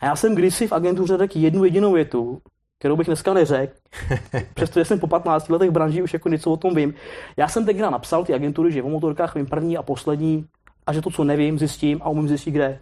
A 0.00 0.06
já 0.06 0.16
jsem 0.16 0.34
kdysi 0.34 0.66
v 0.66 0.72
agentuře 0.72 1.18
řekl 1.18 1.38
jednu 1.38 1.64
jedinou 1.64 1.92
větu, 1.92 2.38
kterou 2.78 2.96
bych 2.96 3.06
dneska 3.06 3.34
neřekl, 3.34 3.72
přestože 4.54 4.84
jsem 4.84 5.00
po 5.00 5.06
15 5.06 5.48
letech 5.48 5.70
v 5.70 5.72
branži 5.72 6.02
už 6.02 6.12
jako 6.12 6.28
něco 6.28 6.52
o 6.52 6.56
tom 6.56 6.74
vím. 6.74 6.94
Já 7.36 7.48
jsem 7.48 7.66
tenkrát 7.66 7.90
napsal 7.90 8.24
ty 8.24 8.34
agentury, 8.34 8.72
že 8.72 8.82
o 8.82 8.88
motorkách 8.88 9.34
vím 9.34 9.46
první 9.46 9.76
a 9.76 9.82
poslední 9.82 10.44
a 10.86 10.92
že 10.92 11.02
to, 11.02 11.10
co 11.10 11.24
nevím, 11.24 11.58
zjistím 11.58 12.00
a 12.02 12.08
umím 12.08 12.28
zjistit, 12.28 12.50
kde. 12.50 12.78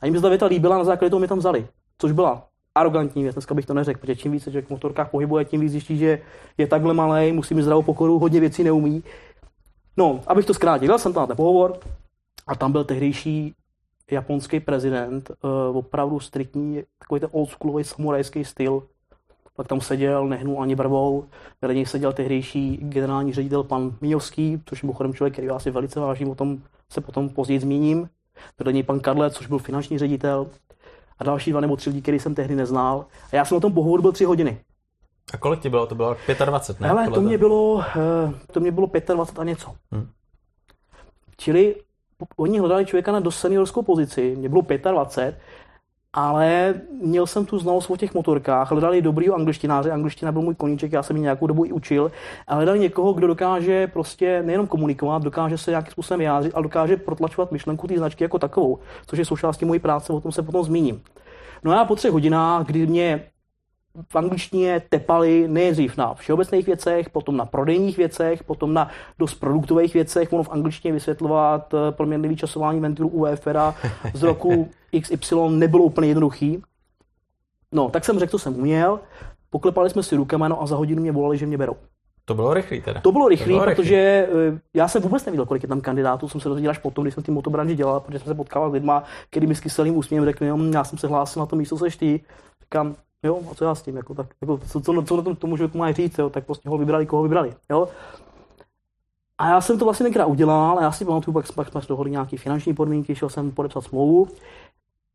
A 0.00 0.06
jim 0.06 0.14
se 0.14 0.20
ta 0.20 0.28
věta 0.28 0.46
líbila, 0.46 0.78
na 0.78 0.84
základě 0.84 1.10
toho 1.10 1.20
mě 1.20 1.28
tam 1.28 1.38
vzali. 1.38 1.66
Což 1.98 2.12
byla 2.12 2.46
arrogantní 2.74 3.22
věc, 3.22 3.34
dneska 3.34 3.54
bych 3.54 3.66
to 3.66 3.74
neřekl, 3.74 4.00
protože 4.00 4.16
čím 4.16 4.32
více 4.32 4.50
že 4.50 4.62
v 4.62 4.70
motorkách 4.70 5.10
pohybuje, 5.10 5.44
tím 5.44 5.60
víc 5.60 5.72
zjistí, 5.72 5.98
že 5.98 6.18
je 6.58 6.66
takhle 6.66 6.94
malý, 6.94 7.32
musí 7.32 7.54
mít 7.54 7.62
zdravou 7.62 7.82
pokoru, 7.82 8.18
hodně 8.18 8.40
věcí 8.40 8.64
neumí. 8.64 9.02
No, 9.96 10.20
abych 10.26 10.46
to 10.46 10.54
zkrátil, 10.54 10.88
dal 10.88 10.98
jsem 10.98 11.12
tam 11.12 11.26
ten 11.26 11.36
pohovor 11.36 11.78
a 12.46 12.54
tam 12.54 12.72
byl 12.72 12.84
tehdejší 12.84 13.54
japonský 14.10 14.60
prezident, 14.60 15.30
uh, 15.70 15.76
opravdu 15.76 16.20
striktní, 16.20 16.82
takový 16.98 17.20
ten 17.20 17.28
oldschoolový 17.32 17.84
samurajský 17.84 18.44
styl. 18.44 18.82
Pak 19.56 19.68
tam 19.68 19.80
seděl, 19.80 20.28
nehnul 20.28 20.62
ani 20.62 20.74
brvou, 20.74 21.24
vedle 21.62 21.74
něj 21.74 21.86
seděl 21.86 22.12
tehdejší 22.12 22.76
generální 22.76 23.32
ředitel 23.32 23.62
pan 23.62 23.92
Mijovský, 24.00 24.62
což 24.66 24.82
je 24.82 24.86
mimochodem 24.86 25.14
člověk, 25.14 25.32
který 25.32 25.46
já 25.46 25.58
si 25.58 25.70
velice 25.70 26.00
vážím, 26.00 26.30
o 26.30 26.34
tom 26.34 26.58
se 26.92 27.00
potom 27.00 27.28
později 27.28 27.60
zmíním. 27.60 28.08
Vedle 28.58 28.72
něj 28.72 28.82
pan 28.82 29.00
Kadle, 29.00 29.30
což 29.30 29.46
byl 29.46 29.58
finanční 29.58 29.98
ředitel 29.98 30.46
a 31.18 31.24
další 31.24 31.50
dva 31.50 31.60
nebo 31.60 31.76
tři 31.76 31.90
lidi, 31.90 32.02
který 32.02 32.18
jsem 32.18 32.34
tehdy 32.34 32.54
neznal. 32.54 33.06
A 33.32 33.36
já 33.36 33.44
jsem 33.44 33.56
na 33.56 33.60
tom 33.60 33.72
pohovoru 33.72 34.02
byl 34.02 34.12
tři 34.12 34.24
hodiny. 34.24 34.60
A 35.32 35.36
kolik 35.36 35.60
ti 35.60 35.70
bylo? 35.70 35.86
To 35.86 35.94
bylo 35.94 36.16
25, 36.44 36.80
ne? 36.80 36.90
Ale 36.90 37.10
to 37.10 37.20
mě, 37.20 37.38
bylo, 37.38 37.84
eh, 37.96 38.32
to 38.52 38.60
mě 38.60 38.70
bylo 38.72 38.90
25 39.14 39.40
a 39.40 39.44
něco. 39.44 39.74
Hmm. 39.92 40.08
Čili 41.36 41.74
oni 42.36 42.58
hledali 42.58 42.86
člověka 42.86 43.12
na 43.12 43.20
dost 43.20 43.38
seniorskou 43.38 43.82
pozici, 43.82 44.36
mě 44.38 44.48
bylo 44.48 44.62
25, 44.90 45.38
ale 46.12 46.74
měl 47.02 47.26
jsem 47.26 47.46
tu 47.46 47.58
znalost 47.58 47.90
o 47.90 47.96
těch 47.96 48.14
motorkách, 48.14 48.70
hledali 48.70 49.02
dobrýho 49.02 49.34
angličtináře, 49.34 49.90
angličtina 49.90 50.32
byl 50.32 50.42
můj 50.42 50.54
koníček, 50.54 50.92
já 50.92 51.02
jsem 51.02 51.16
ji 51.16 51.22
nějakou 51.22 51.46
dobu 51.46 51.64
i 51.64 51.72
učil, 51.72 52.12
a 52.46 52.54
hledali 52.54 52.78
někoho, 52.78 53.12
kdo 53.12 53.26
dokáže 53.26 53.86
prostě 53.86 54.42
nejenom 54.42 54.66
komunikovat, 54.66 55.22
dokáže 55.22 55.58
se 55.58 55.70
nějakým 55.70 55.92
způsobem 55.92 56.18
vyjádřit, 56.18 56.52
ale 56.54 56.62
dokáže 56.62 56.96
protlačovat 56.96 57.52
myšlenku 57.52 57.86
té 57.86 57.98
značky 57.98 58.24
jako 58.24 58.38
takovou, 58.38 58.78
což 59.06 59.18
je 59.18 59.24
součástí 59.24 59.64
mojí 59.64 59.80
práce, 59.80 60.12
o 60.12 60.20
tom 60.20 60.32
se 60.32 60.42
potom 60.42 60.64
zmíním. 60.64 61.02
No 61.64 61.80
a 61.80 61.84
po 61.84 61.96
třech 61.96 62.12
hodinách, 62.12 62.66
kdy 62.66 62.86
mě 62.86 63.31
v 64.08 64.16
angličtině 64.16 64.82
tepali 64.88 65.48
nejdřív 65.48 65.96
na 65.96 66.14
všeobecných 66.14 66.66
věcech, 66.66 67.10
potom 67.10 67.36
na 67.36 67.46
prodejních 67.46 67.96
věcech, 67.96 68.44
potom 68.44 68.74
na 68.74 68.88
dost 69.18 69.34
produktových 69.34 69.94
věcech. 69.94 70.32
Ono 70.32 70.42
v 70.42 70.50
angličtině 70.50 70.94
vysvětlovat 70.94 71.74
eh, 71.74 71.92
proměnlivý 71.92 72.36
časování 72.36 72.80
ventilu 72.80 73.08
UFR 73.08 73.58
z 74.14 74.22
roku 74.22 74.68
XY 75.00 75.36
nebylo 75.48 75.82
úplně 75.82 76.08
jednoduchý. 76.08 76.62
No, 77.72 77.90
tak 77.90 78.04
jsem 78.04 78.18
řekl, 78.18 78.30
co 78.30 78.38
jsem 78.38 78.56
uměl, 78.56 79.00
poklepali 79.50 79.90
jsme 79.90 80.02
si 80.02 80.16
rukama 80.16 80.48
no 80.48 80.62
a 80.62 80.66
za 80.66 80.76
hodinu 80.76 81.02
mě 81.02 81.12
volali, 81.12 81.38
že 81.38 81.46
mě 81.46 81.58
berou. 81.58 81.76
To 82.24 82.34
bylo 82.34 82.54
rychlý 82.54 82.80
teda. 82.80 83.00
To 83.00 83.12
bylo 83.12 83.28
rychlý, 83.28 83.54
to 83.54 83.60
bylo 83.60 83.64
protože 83.64 84.26
rychlý. 84.26 84.56
Eh, 84.56 84.60
já 84.74 84.88
jsem 84.88 85.02
vůbec 85.02 85.24
nevěděl, 85.26 85.46
kolik 85.46 85.62
je 85.62 85.68
tam 85.68 85.80
kandidátů, 85.80 86.28
jsem 86.28 86.40
se 86.40 86.48
dozvěděl 86.48 86.70
až 86.70 86.78
potom, 86.78 87.04
když 87.04 87.14
jsem 87.14 87.22
ty 87.22 87.30
motobranži 87.30 87.74
dělal, 87.74 88.00
protože 88.00 88.18
jsem 88.18 88.28
se 88.28 88.34
potkal 88.34 88.70
s 88.70 88.72
lidmi, 88.72 88.92
který 89.30 89.46
mi 89.46 89.54
s 89.54 89.60
kyselým 89.60 89.96
úsměvem 89.96 90.28
řekli, 90.28 90.46
jo, 90.46 90.58
já 90.74 90.84
jsem 90.84 90.98
se 90.98 91.08
hlásil 91.08 91.40
na 91.40 91.46
to 91.46 91.56
místo, 91.56 91.78
seš 91.78 91.96
ty. 91.96 92.20
Říkám, 92.62 92.96
Jo, 93.22 93.40
a 93.50 93.54
co 93.54 93.64
já 93.64 93.74
s 93.74 93.82
tím, 93.82 93.96
jako, 93.96 94.14
tak, 94.14 94.26
jako, 94.40 94.58
co, 94.58 94.80
co, 94.80 95.02
co 95.02 95.16
na 95.16 95.22
tom 95.22 95.36
tomu 95.36 95.56
člověku 95.56 95.78
má 95.78 95.92
říct, 95.92 96.18
jo, 96.18 96.30
tak 96.30 96.46
prostě 96.46 96.68
ho 96.68 96.78
vybrali, 96.78 97.06
koho 97.06 97.22
vybrali, 97.22 97.54
jo. 97.70 97.88
A 99.38 99.48
já 99.48 99.60
jsem 99.60 99.78
to 99.78 99.84
vlastně 99.84 100.04
tenkrát 100.04 100.26
udělal, 100.26 100.78
já 100.82 100.92
si 100.92 101.04
pamatuju, 101.04 101.34
pak, 101.34 101.52
pak 101.52 101.68
jsme 101.68 101.80
dohodli 101.88 102.10
nějaké 102.10 102.38
finanční 102.38 102.74
podmínky, 102.74 103.14
šel 103.14 103.28
jsem 103.28 103.50
podepsat 103.50 103.84
smlouvu 103.84 104.28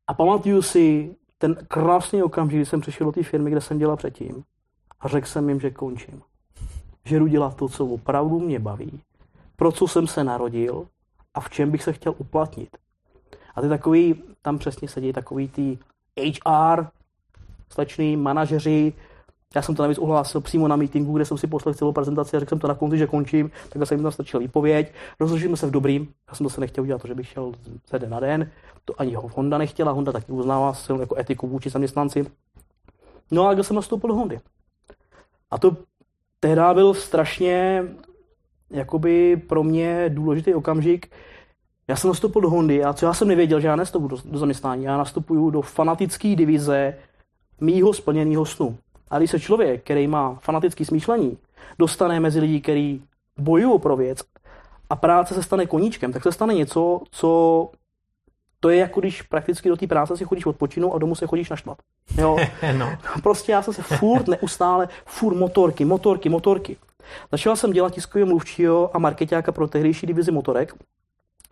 a 0.08 0.14
pamatuju 0.14 0.62
si 0.62 1.16
ten 1.38 1.56
krásný 1.68 2.24
okamžik, 2.24 2.58
kdy 2.58 2.66
jsem 2.66 2.82
přišel 2.82 3.06
do 3.06 3.12
té 3.12 3.24
firmy, 3.24 3.52
kde 3.52 3.62
jsem 3.62 3.78
dělal 3.78 3.98
předtím 3.98 4.44
a 5.00 5.08
řekl 5.08 5.28
jsem 5.28 5.50
jim, 5.50 5.60
že 5.60 5.72
končím. 5.72 6.22
Že 7.06 7.20
jdu 7.20 7.28
dělat 7.28 7.56
to, 7.56 7.70
co 7.70 7.86
opravdu 7.86 8.40
mě 8.40 8.60
baví, 8.60 9.02
pro 9.56 9.72
co 9.72 9.88
jsem 9.88 10.08
se 10.08 10.24
narodil 10.24 10.88
a 11.34 11.40
v 11.40 11.50
čem 11.50 11.72
bych 11.72 11.84
se 11.84 11.94
chtěl 11.94 12.16
uplatnit. 12.18 12.78
A 13.56 13.62
ty 13.62 13.70
takový, 13.70 14.24
tam 14.42 14.58
přesně 14.58 14.88
sedí 14.88 15.14
takový 15.14 15.48
ty 15.48 15.78
HR 16.20 16.88
sleční 17.70 18.18
manažeři. 18.18 18.94
Já 19.56 19.62
jsem 19.62 19.76
to 19.76 19.84
navíc 19.84 19.98
uhlásil 19.98 20.42
přímo 20.42 20.68
na 20.68 20.76
meetingu, 20.76 21.14
kde 21.14 21.26
jsem 21.26 21.38
si 21.38 21.48
poslal 21.48 21.74
celou 21.74 21.92
prezentaci 21.92 22.38
a 22.38 22.40
řekl 22.40 22.50
jsem 22.50 22.60
to 22.60 22.68
na 22.68 22.76
konci, 22.76 22.98
že 22.98 23.08
končím, 23.08 23.52
tak 23.70 23.88
jsem 23.88 23.98
jim 23.98 24.04
tam 24.04 24.12
stačil 24.12 24.40
výpověď. 24.40 24.94
Rozložili 25.20 25.58
se 25.58 25.68
v 25.68 25.72
dobrým, 25.72 26.08
já 26.30 26.36
jsem 26.36 26.44
to 26.44 26.50
se 26.50 26.62
nechtěl 26.62 26.84
udělat, 26.84 27.02
to, 27.02 27.08
že 27.08 27.16
bych 27.16 27.28
šel 27.28 27.52
ze 27.92 28.00
den 28.00 28.10
na 28.10 28.20
den. 28.20 28.52
To 28.86 29.02
ani 29.02 29.14
ho 29.14 29.30
Honda 29.36 29.58
nechtěla, 29.58 29.92
Honda 29.92 30.12
taky 30.12 30.32
uznává 30.32 30.74
silnou 30.74 31.02
jako 31.02 31.20
etiku 31.20 31.48
vůči 31.48 31.70
zaměstnanci. 31.70 32.26
No 33.32 33.48
a 33.48 33.54
kdo 33.54 33.64
jsem 33.64 33.76
nastoupil 33.76 34.08
do 34.08 34.16
Hondy. 34.16 34.40
A 35.52 35.58
to 35.58 35.78
tehdy 36.40 36.62
byl 36.74 36.94
strašně 36.94 37.84
jakoby 38.70 39.38
pro 39.38 39.64
mě 39.64 40.10
důležitý 40.10 40.54
okamžik. 40.54 41.12
Já 41.88 41.96
jsem 41.96 42.08
nastoupil 42.08 42.42
do 42.42 42.50
Hondy 42.50 42.84
a 42.84 42.94
co 42.94 43.06
já 43.06 43.14
jsem 43.14 43.28
nevěděl, 43.28 43.60
že 43.60 43.68
já 43.68 43.76
nastupuju 43.76 44.08
do, 44.08 44.18
do 44.26 44.40
zaměstnání, 44.40 44.84
já 44.84 44.98
nastupuju 44.98 45.50
do 45.50 45.62
fanatické 45.62 46.36
divize 46.36 46.98
mýho 47.62 47.94
splněného 47.94 48.46
snu. 48.46 48.78
A 49.10 49.18
když 49.18 49.32
se 49.32 49.40
člověk, 49.40 49.84
který 49.84 50.08
má 50.08 50.40
fanatický 50.42 50.86
smýšlení, 50.86 51.38
dostane 51.80 52.20
mezi 52.20 52.40
lidi, 52.40 52.62
kteří 52.62 53.04
bojují 53.38 53.80
pro 53.80 53.96
věc 53.96 54.20
a 54.90 54.96
práce 54.96 55.34
se 55.34 55.44
stane 55.44 55.66
koníčkem, 55.66 56.14
tak 56.14 56.24
se 56.24 56.32
stane 56.32 56.54
něco, 56.54 57.02
co 57.12 57.70
to 58.60 58.70
je 58.70 58.78
jako 58.78 59.00
když 59.00 59.22
prakticky 59.22 59.70
do 59.70 59.78
té 59.78 59.88
práce 59.88 60.18
si 60.18 60.26
chodíš 60.26 60.46
odpočinout 60.46 60.96
a 60.96 60.98
domů 60.98 61.16
se 61.16 61.28
chodíš 61.28 61.50
naštvat. 61.50 61.78
Jo? 62.18 62.38
no. 62.78 62.98
Prostě 63.24 63.52
já 63.52 63.62
jsem 63.62 63.74
se 63.74 63.82
furt 63.82 64.28
neustále, 64.28 64.88
furt 65.06 65.36
motorky, 65.36 65.86
motorky, 65.86 66.30
motorky. 66.30 66.78
Začal 67.32 67.56
jsem 67.56 67.72
dělat 67.72 67.94
tiskový 67.94 68.26
mluvčího 68.26 68.96
a 68.96 69.00
marketáka 69.00 69.52
pro 69.52 69.68
tehdejší 69.68 70.08
divizi 70.08 70.32
motorek. 70.32 70.74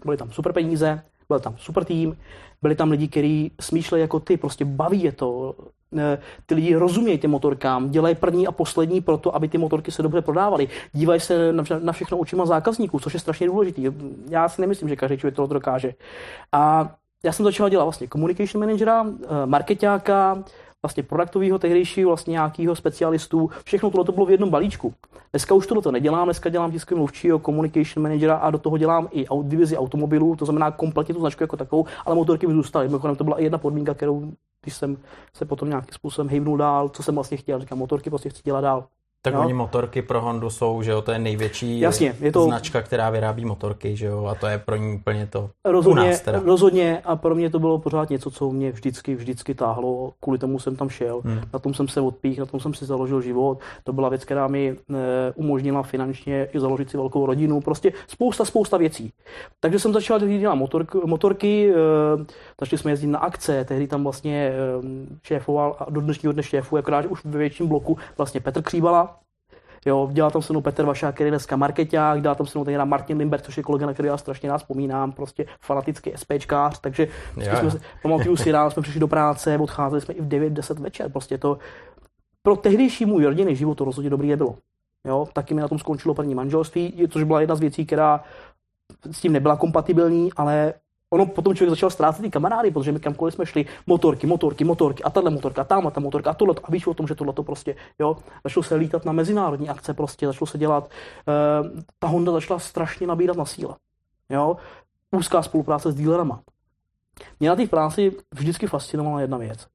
Byly 0.05 0.17
tam 0.17 0.31
super 0.31 0.53
peníze, 0.53 1.01
byl 1.29 1.39
tam 1.39 1.55
super 1.57 1.85
tým, 1.85 2.17
byli 2.61 2.75
tam 2.75 2.91
lidi, 2.91 3.07
kteří 3.07 3.51
smýšlejí 3.61 4.01
jako 4.01 4.19
ty, 4.19 4.37
prostě 4.37 4.65
baví 4.65 5.03
je 5.03 5.11
to. 5.11 5.55
Ty 6.45 6.55
lidi 6.55 6.75
rozumějí 6.75 7.17
těm 7.17 7.31
motorkám, 7.31 7.89
dělají 7.91 8.15
první 8.15 8.47
a 8.47 8.51
poslední 8.51 9.01
pro 9.01 9.17
to, 9.17 9.35
aby 9.35 9.47
ty 9.47 9.57
motorky 9.57 9.91
se 9.91 10.03
dobře 10.03 10.21
prodávaly. 10.21 10.67
Dívají 10.93 11.19
se 11.19 11.53
na 11.79 11.91
všechno 11.91 12.17
očima 12.17 12.45
zákazníků, 12.45 12.99
což 12.99 13.13
je 13.13 13.19
strašně 13.19 13.47
důležité. 13.47 13.81
Já 14.29 14.49
si 14.49 14.61
nemyslím, 14.61 14.89
že 14.89 14.95
každý 14.95 15.17
člověk 15.17 15.35
to 15.35 15.47
dokáže. 15.47 15.93
A 16.51 16.95
já 17.25 17.31
jsem 17.31 17.45
začal 17.45 17.69
dělat 17.69 17.83
vlastně 17.83 18.07
communication 18.07 18.65
managera, 18.65 19.05
eh, 19.05 19.45
marketáka, 19.45 20.43
vlastně 20.85 21.03
produktového 21.03 21.59
tehdejšího, 21.59 22.09
vlastně 22.09 22.31
nějakého 22.31 22.75
specialistu. 22.75 23.49
Všechno 23.63 23.89
tohle 23.89 24.05
to 24.05 24.11
bylo 24.11 24.25
v 24.25 24.31
jednom 24.31 24.49
balíčku. 24.49 24.93
Dneska 25.31 25.55
už 25.55 25.67
tohle 25.67 25.83
to 25.83 25.91
nedělám, 25.91 26.27
dneska 26.27 26.49
dělám 26.49 26.71
tiskový 26.71 26.97
mluvčího, 26.97 27.39
communication 27.39 28.03
managera 28.03 28.35
a 28.35 28.51
do 28.51 28.57
toho 28.57 28.77
dělám 28.77 29.07
i 29.11 29.25
divizi 29.43 29.77
automobilů, 29.77 30.35
to 30.35 30.45
znamená 30.45 30.71
kompletně 30.71 31.13
tu 31.13 31.19
značku 31.19 31.43
jako 31.43 31.57
takovou, 31.57 31.85
ale 32.05 32.15
motorky 32.15 32.47
mi 32.47 32.53
zůstaly. 32.53 32.87
Mimochodem 32.87 33.15
to 33.15 33.23
byla 33.23 33.39
i 33.39 33.43
jedna 33.43 33.57
podmínka, 33.57 33.93
kterou 33.93 34.31
když 34.61 34.75
jsem 34.75 34.97
se 35.33 35.45
potom 35.45 35.69
nějakým 35.69 35.93
způsobem 35.93 36.29
hejbnul 36.29 36.57
dál, 36.57 36.89
co 36.89 37.03
jsem 37.03 37.15
vlastně 37.15 37.37
chtěl, 37.37 37.59
říkám, 37.59 37.77
motorky 37.77 38.09
prostě 38.09 38.29
chci 38.29 38.41
dělat 38.43 38.61
dál. 38.61 38.85
Tak 39.25 39.33
no. 39.33 39.41
oni 39.41 39.53
motorky 39.53 40.01
pro 40.01 40.21
Hondu 40.21 40.49
jsou, 40.49 40.81
že 40.81 40.91
jo, 40.91 41.01
to 41.01 41.11
je 41.11 41.19
největší 41.19 41.79
Jasně, 41.79 42.15
je 42.19 42.31
to... 42.31 42.43
značka, 42.43 42.81
která 42.81 43.09
vyrábí 43.09 43.45
motorky, 43.45 43.95
že 43.95 44.05
jo, 44.05 44.25
a 44.25 44.35
to 44.35 44.47
je 44.47 44.57
pro 44.57 44.75
ní 44.75 44.95
úplně 44.95 45.27
to 45.27 45.49
rozhodně, 45.65 46.03
u 46.03 46.05
nás 46.05 46.21
teda. 46.21 46.41
Rozhodně 46.45 47.01
a 47.05 47.15
pro 47.15 47.35
mě 47.35 47.49
to 47.49 47.59
bylo 47.59 47.79
pořád 47.79 48.09
něco, 48.09 48.31
co 48.31 48.51
mě 48.51 48.71
vždycky, 48.71 49.15
vždycky 49.15 49.53
táhlo, 49.53 50.13
kvůli 50.19 50.39
tomu 50.39 50.59
jsem 50.59 50.75
tam 50.75 50.89
šel, 50.89 51.21
hmm. 51.25 51.41
na 51.53 51.59
tom 51.59 51.73
jsem 51.73 51.87
se 51.87 52.01
odpích, 52.01 52.39
na 52.39 52.45
tom 52.45 52.59
jsem 52.59 52.73
si 52.73 52.85
založil 52.85 53.21
život, 53.21 53.59
to 53.83 53.93
byla 53.93 54.09
věc, 54.09 54.25
která 54.25 54.47
mi 54.47 54.69
e, 54.69 54.75
umožnila 55.35 55.83
finančně 55.83 56.47
i 56.53 56.59
založit 56.59 56.89
si 56.89 56.97
velkou 56.97 57.25
rodinu, 57.25 57.61
prostě 57.61 57.93
spousta, 58.07 58.45
spousta 58.45 58.77
věcí. 58.77 59.11
Takže 59.59 59.79
jsem 59.79 59.93
začal 59.93 60.19
dělat 60.19 60.55
motorky, 60.55 60.97
motorky 61.05 61.71
e, 61.71 61.75
začali 62.61 62.79
jsme 62.79 62.91
jezdit 62.91 63.07
na 63.07 63.19
akce, 63.19 63.65
tehdy 63.65 63.87
tam 63.87 64.03
vlastně 64.03 64.35
e, 64.35 64.53
šéfoval 65.23 65.75
a 65.79 65.89
do 65.89 66.01
dnešního 66.01 66.33
dne 66.33 66.43
šéfu, 66.43 66.77
akorát 66.77 67.05
už 67.05 67.25
ve 67.25 67.37
větším 67.39 67.67
bloku 67.67 67.97
vlastně 68.17 68.41
Petr 68.41 68.61
Kříbala, 68.61 69.14
Jo, 69.85 70.09
dělal 70.11 70.31
tam 70.31 70.41
se 70.41 70.53
mnou 70.53 70.61
Petr 70.61 70.85
Vašák, 70.85 71.15
který 71.15 71.27
je 71.27 71.31
dneska 71.31 71.55
marketák, 71.55 72.21
dělal 72.21 72.35
tam 72.35 72.47
se 72.47 72.57
mnou 72.57 72.65
teda 72.65 72.85
Martin 72.85 73.17
Limber, 73.17 73.41
což 73.41 73.57
je 73.57 73.63
kolega, 73.63 73.85
na 73.85 73.93
který 73.93 74.07
já 74.07 74.17
strašně 74.17 74.49
rád 74.49 74.57
vzpomínám, 74.57 75.11
prostě 75.11 75.45
fanatický 75.61 76.11
SPčkář, 76.15 76.79
takže 76.79 77.07
yeah. 77.37 77.59
jsme 77.59 77.71
se, 77.71 77.79
pamatuju 78.01 78.37
si, 78.37 78.51
ráno 78.51 78.71
jsme 78.71 78.81
přišli 78.81 78.99
do 78.99 79.07
práce, 79.07 79.57
odcházeli 79.57 80.01
jsme 80.01 80.13
i 80.13 80.21
v 80.21 80.27
9-10 80.27 80.79
večer, 80.79 81.11
prostě 81.11 81.37
to 81.37 81.57
pro 82.41 82.55
tehdejší 82.55 83.05
můj 83.05 83.25
rodinný 83.25 83.55
život 83.55 83.75
to 83.75 83.85
rozhodně 83.85 84.09
dobrý 84.09 84.29
nebylo. 84.29 84.55
Jo, 85.07 85.27
taky 85.33 85.53
mi 85.53 85.61
na 85.61 85.67
tom 85.67 85.79
skončilo 85.79 86.15
první 86.15 86.35
manželství, 86.35 87.07
což 87.09 87.23
byla 87.23 87.41
jedna 87.41 87.55
z 87.55 87.59
věcí, 87.59 87.85
která 87.85 88.23
s 89.11 89.21
tím 89.21 89.33
nebyla 89.33 89.55
kompatibilní, 89.55 90.33
ale 90.33 90.73
ono 91.15 91.25
potom 91.25 91.55
člověk 91.55 91.69
začal 91.69 91.89
ztrácet 91.89 92.21
ty 92.21 92.29
kamarády, 92.31 92.71
protože 92.71 92.91
my 92.91 92.99
kamkoliv 92.99 93.33
jsme 93.33 93.45
šli, 93.45 93.65
motorky, 93.87 94.27
motorky, 94.27 94.63
motorky, 94.63 95.03
a 95.03 95.09
tahle 95.09 95.31
motorka, 95.31 95.61
a 95.61 95.65
tamhle 95.65 95.91
ta 95.91 95.99
motorka, 95.99 96.29
a 96.29 96.33
tohle, 96.33 96.55
a 96.63 96.71
víš 96.71 96.87
o 96.87 96.93
tom, 96.93 97.07
že 97.07 97.15
tohle 97.15 97.33
to 97.33 97.43
prostě, 97.43 97.75
jo, 97.99 98.17
začalo 98.43 98.63
se 98.63 98.75
lítat 98.75 99.05
na 99.05 99.11
mezinárodní 99.11 99.69
akce, 99.69 99.93
prostě 99.93 100.27
začalo 100.27 100.47
se 100.47 100.57
dělat, 100.57 100.83
uh, 100.83 101.81
ta 101.99 102.07
Honda 102.07 102.31
začala 102.31 102.59
strašně 102.59 103.07
nabírat 103.07 103.37
na 103.37 103.45
síle, 103.45 103.75
jo, 104.29 104.57
úzká 105.11 105.41
spolupráce 105.41 105.91
s 105.91 105.95
dílerama. 105.95 106.41
Mě 107.39 107.49
na 107.49 107.55
té 107.55 107.67
práci 107.67 108.11
vždycky 108.33 108.67
fascinovala 108.67 109.21
jedna 109.21 109.37
věc. 109.37 109.67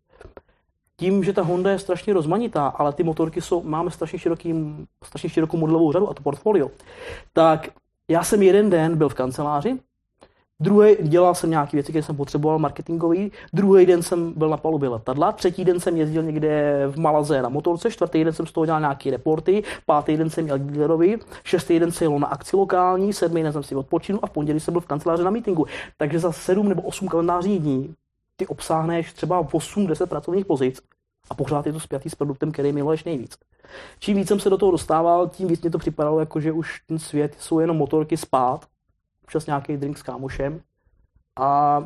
Tím, 0.97 1.25
že 1.25 1.33
ta 1.33 1.43
Honda 1.43 1.71
je 1.71 1.79
strašně 1.79 2.13
rozmanitá, 2.13 2.67
ale 2.67 2.93
ty 2.93 3.03
motorky 3.03 3.41
jsou, 3.41 3.63
máme 3.63 3.91
strašně, 3.91 4.19
široký, 4.19 4.55
strašně 5.05 5.31
širokou 5.31 5.57
modelovou 5.57 5.93
řadu 5.93 6.11
a 6.11 6.15
to 6.15 6.23
portfolio, 6.23 6.71
tak 7.33 7.69
já 8.09 8.23
jsem 8.23 8.43
jeden 8.43 8.71
den 8.71 8.97
byl 8.97 9.09
v 9.09 9.15
kanceláři 9.15 9.79
Druhý 10.61 10.97
dělal 11.03 11.35
jsem 11.35 11.51
nějaké 11.51 11.77
věci, 11.77 11.93
které 11.93 12.03
jsem 12.03 12.17
potřeboval, 12.17 12.59
marketingový. 12.59 13.33
Druhý 13.53 13.87
den 13.87 14.03
jsem 14.03 14.33
byl 14.33 14.49
na 14.49 14.57
palubě 14.57 14.89
letadla. 14.89 15.33
Třetí 15.33 15.65
den 15.65 15.81
jsem 15.81 15.97
jezdil 15.97 16.23
někde 16.23 16.83
v 16.91 16.97
Malaze 16.97 17.43
na 17.43 17.49
motorce. 17.49 17.91
Čtvrtý 17.91 18.25
den 18.25 18.33
jsem 18.33 18.47
z 18.47 18.53
toho 18.53 18.67
dělal 18.67 18.81
nějaké 18.81 19.11
reporty. 19.11 19.63
Pátý 19.87 20.17
den 20.17 20.31
jsem 20.31 20.45
měl 20.45 20.59
dealerovi. 20.59 21.19
Šestý 21.45 21.79
den 21.79 21.93
jsem 21.93 22.11
jel 22.11 22.19
na 22.19 22.27
akci 22.27 22.57
lokální. 22.57 23.13
Sedmý 23.13 23.43
den 23.43 23.53
jsem 23.53 23.63
si 23.63 23.75
odpočinul 23.75 24.21
a 24.23 24.27
v 24.27 24.31
pondělí 24.31 24.61
jsem 24.61 24.75
byl 24.75 24.81
v 24.81 24.87
kanceláři 24.87 25.25
na 25.25 25.31
meetingu. 25.31 25.67
Takže 25.97 26.19
za 26.19 26.33
sedm 26.33 26.69
nebo 26.69 26.83
osm 26.83 27.09
kalendářních 27.09 27.61
dní 27.61 27.95
ty 28.37 28.47
obsáhneš 28.47 29.13
třeba 29.13 29.43
8-10 29.43 30.07
pracovních 30.07 30.47
pozic 30.47 30.81
a 31.31 31.35
pořád 31.35 31.67
je 31.67 31.73
to 31.73 31.81
spjatý 31.81 32.11
s 32.11 32.15
produktem, 32.15 32.53
který 32.53 32.73
miluješ 32.73 33.05
nejvíc. 33.05 33.37
Čím 33.99 34.17
víc 34.17 34.29
jsem 34.29 34.41
se 34.41 34.51
do 34.51 34.59
toho 34.59 34.73
dostával, 34.73 35.29
tím 35.29 35.49
víc 35.49 35.63
mě 35.63 35.71
to 35.71 35.79
připadalo, 35.79 36.21
jako 36.21 36.41
že 36.41 36.53
už 36.53 36.81
ten 36.87 36.99
svět 36.99 37.37
jsou 37.39 37.61
jenom 37.61 37.77
motorky 37.77 38.17
spát 38.17 38.67
občas 39.31 39.47
nějaký 39.47 39.77
drink 39.77 39.99
s 39.99 40.03
kámošem 40.03 40.61
a 41.41 41.79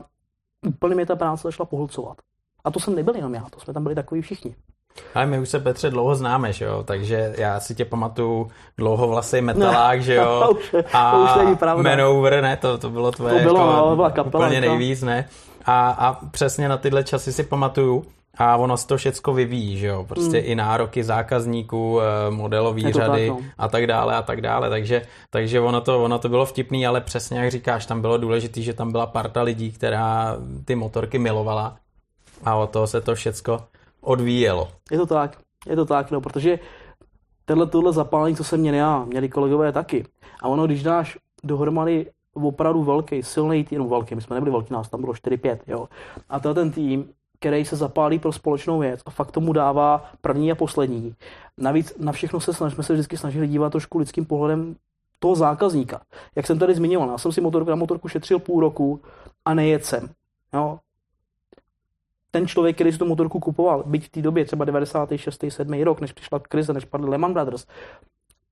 úplně 0.67 0.95
mě 0.95 1.07
ta 1.07 1.17
práce 1.17 1.43
začala 1.43 1.67
pohlcovat. 1.67 2.17
A 2.65 2.71
to 2.71 2.81
jsem 2.81 2.95
nebyl 2.95 3.17
jenom 3.17 3.35
já, 3.35 3.45
to 3.51 3.61
jsme 3.61 3.75
tam 3.75 3.83
byli 3.83 3.95
takový 3.95 4.21
všichni. 4.21 4.55
Ale 5.15 5.27
my 5.27 5.39
už 5.39 5.49
se 5.49 5.61
Petře 5.61 5.91
dlouho 5.91 6.15
známe, 6.15 6.53
že 6.53 6.65
jo, 6.65 6.83
takže 6.83 7.35
já 7.39 7.61
si 7.61 7.75
tě 7.75 7.85
pamatuju 7.85 8.51
dlouhovlasý 8.79 9.41
metalák, 9.41 10.03
že 10.03 10.15
jo, 10.15 10.43
to 10.49 10.51
už, 10.55 10.75
a 10.93 11.11
to 11.11 11.25
už 11.25 11.45
není 11.45 11.57
pravda. 11.57 11.91
Manover, 11.91 12.43
ne, 12.43 12.57
to, 12.57 12.79
to 12.79 12.91
bylo 12.91 13.13
tvoje 13.13 13.35
to 13.35 13.41
bylo, 13.41 13.59
jako, 13.61 13.89
no, 13.89 13.97
byla 13.97 14.11
kapela, 14.11 14.47
úplně 14.47 14.61
nejvíc, 14.61 15.03
ne. 15.03 15.29
A, 15.65 15.91
a 15.91 16.27
přesně 16.27 16.69
na 16.69 16.77
tyhle 16.77 17.05
časy 17.05 17.33
si 17.33 17.43
pamatuju, 17.43 18.05
a 18.37 18.57
ono 18.57 18.77
se 18.77 18.87
to 18.87 18.97
všecko 18.97 19.33
vyvíjí, 19.33 19.79
že 19.79 19.87
jo, 19.87 20.05
prostě 20.09 20.39
mm. 20.39 20.45
i 20.45 20.55
nároky 20.55 21.05
zákazníků, 21.05 22.01
eh, 22.01 22.31
modelové 22.31 22.93
řady 22.93 23.29
tak, 23.29 23.39
no. 23.39 23.45
a 23.59 23.69
tak 23.69 23.87
dále 23.87 24.17
a 24.17 24.23
tak 24.23 24.41
dále, 24.41 24.71
takže, 24.71 25.03
takže 25.31 25.61
ono, 25.61 25.81
to, 25.81 26.05
ono 26.05 26.19
to 26.19 26.29
bylo 26.29 26.47
vtipný, 26.47 26.87
ale 26.87 27.01
přesně 27.01 27.39
jak 27.39 27.51
říkáš, 27.51 27.87
tam 27.87 28.01
bylo 28.01 28.19
důležité, 28.19 28.61
že 28.61 28.73
tam 28.73 28.93
byla 28.93 29.07
parta 29.07 29.43
lidí, 29.43 29.73
která 29.73 30.37
ty 30.65 30.75
motorky 30.75 31.19
milovala 31.19 31.77
a 32.45 32.55
o 32.55 32.67
toho 32.67 32.87
se 32.87 33.01
to 33.01 33.15
všecko 33.15 33.61
odvíjelo. 34.01 34.69
Je 34.91 34.99
to 34.99 35.07
tak, 35.07 35.39
je 35.67 35.77
to 35.77 35.85
tak, 35.85 36.11
no, 36.11 36.21
protože 36.21 36.59
tenhle 37.45 37.67
tohle 37.67 37.93
zapálení, 37.93 38.37
co 38.37 38.45
jsem 38.45 38.61
měl 38.61 38.75
já, 38.75 39.05
měli 39.05 39.29
kolegové 39.29 39.73
taky. 39.73 40.05
A 40.43 40.49
ono, 40.49 40.67
když 40.67 40.83
dáš 40.83 41.19
dohromady 41.45 42.07
opravdu 42.35 42.85
velký, 42.85 43.23
silný 43.23 43.65
tým, 43.65 43.79
no 43.79 43.89
velký, 43.89 44.15
my 44.15 44.21
jsme 44.21 44.35
nebyli 44.35 44.51
velký, 44.51 44.73
nás 44.73 44.89
tam 44.89 45.01
bylo 45.01 45.13
4-5, 45.13 45.59
jo. 45.67 45.89
A 46.29 46.41
to 46.41 46.55
ten 46.55 46.71
tým, 46.71 47.09
který 47.45 47.65
se 47.65 47.77
zapálí 47.77 48.19
pro 48.19 48.33
společnou 48.33 48.79
věc 48.79 49.01
a 49.07 49.11
fakt 49.11 49.31
tomu 49.31 49.53
dává 49.53 50.11
první 50.21 50.53
a 50.53 50.55
poslední. 50.55 51.15
Navíc 51.59 51.95
na 51.99 52.13
všechno 52.13 52.41
se 52.41 52.55
snažíme 52.55 52.83
se 52.83 52.93
vždycky 52.93 53.17
snažili 53.17 53.49
dívat 53.49 53.71
trošku 53.71 53.99
lidským 53.99 54.25
pohledem 54.25 54.77
toho 55.19 55.35
zákazníka. 55.35 56.01
Jak 56.37 56.47
jsem 56.47 56.59
tady 56.59 56.75
zmiňoval, 56.75 57.11
já 57.11 57.19
jsem 57.19 57.33
si 57.33 57.41
motorku 57.41 57.71
na 57.71 57.77
motorku 57.77 58.09
šetřil 58.09 58.39
půl 58.39 58.61
roku 58.61 59.01
a 59.45 59.55
nejet 59.55 59.85
jsem. 59.85 60.09
Jo? 60.55 60.79
Ten 62.31 62.47
člověk, 62.47 62.77
který 62.77 62.93
si 62.93 62.99
tu 62.99 63.07
motorku 63.07 63.41
kupoval, 63.41 63.83
byť 63.87 64.07
v 64.07 64.09
té 64.09 64.23
době 64.23 64.45
třeba 64.45 64.65
96. 64.65 65.45
7. 65.49 65.83
rok, 65.83 66.01
než 66.01 66.13
přišla 66.13 66.39
krize, 66.39 66.73
než 66.73 66.85
padly 66.85 67.11
Lehman 67.11 67.33
Brothers, 67.33 67.67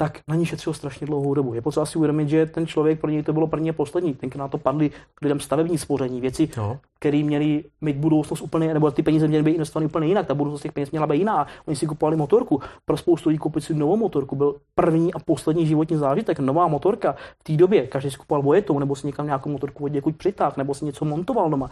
tak 0.02 0.20
na 0.28 0.34
ní 0.34 0.46
šetřil 0.46 0.72
strašně 0.72 1.06
dlouhou 1.06 1.34
dobu. 1.34 1.54
Je 1.54 1.62
potřeba 1.62 1.86
si 1.86 1.98
uvědomit, 1.98 2.28
že 2.28 2.46
ten 2.46 2.66
člověk 2.66 3.00
pro 3.00 3.10
něj 3.10 3.22
to 3.22 3.32
bylo 3.32 3.46
první 3.46 3.70
a 3.70 3.72
poslední. 3.72 4.14
Tenkrát 4.14 4.50
to 4.50 4.58
padly 4.58 4.90
lidem 5.22 5.40
stavební 5.40 5.78
spoření, 5.78 6.20
věci, 6.20 6.48
no. 6.56 6.78
které 6.98 7.22
měly 7.22 7.64
mít 7.80 7.96
budoucnost 7.96 8.40
úplně, 8.40 8.74
nebo 8.74 8.90
ty 8.90 9.02
peníze 9.02 9.28
měly 9.28 9.44
být 9.44 9.52
investovány 9.52 9.86
úplně 9.86 10.06
jinak. 10.06 10.26
Ta 10.26 10.34
budoucnost 10.34 10.62
těch 10.62 10.72
peněz 10.72 10.90
měla 10.90 11.06
být 11.06 11.18
jiná. 11.18 11.46
Oni 11.66 11.76
si 11.76 11.86
kupovali 11.86 12.16
motorku. 12.16 12.60
Pro 12.84 12.96
spoustu 12.96 13.28
lidí 13.28 13.38
koupit 13.38 13.60
si 13.60 13.74
novou 13.74 13.96
motorku 13.96 14.36
byl 14.36 14.56
první 14.74 15.14
a 15.14 15.18
poslední 15.18 15.66
životní 15.66 15.96
zážitek. 15.96 16.38
Nová 16.38 16.68
motorka 16.68 17.12
v 17.40 17.44
té 17.44 17.52
době. 17.52 17.86
Každý 17.86 18.10
si 18.10 18.16
kupoval 18.16 18.42
vojetou, 18.42 18.78
nebo 18.78 18.96
si 18.96 19.06
někam 19.06 19.26
nějakou 19.26 19.50
motorku 19.50 19.84
od 19.84 19.92
někud 19.92 20.16
přitáhl, 20.16 20.54
nebo 20.56 20.74
si 20.74 20.84
něco 20.84 21.04
montoval 21.04 21.50
doma. 21.50 21.70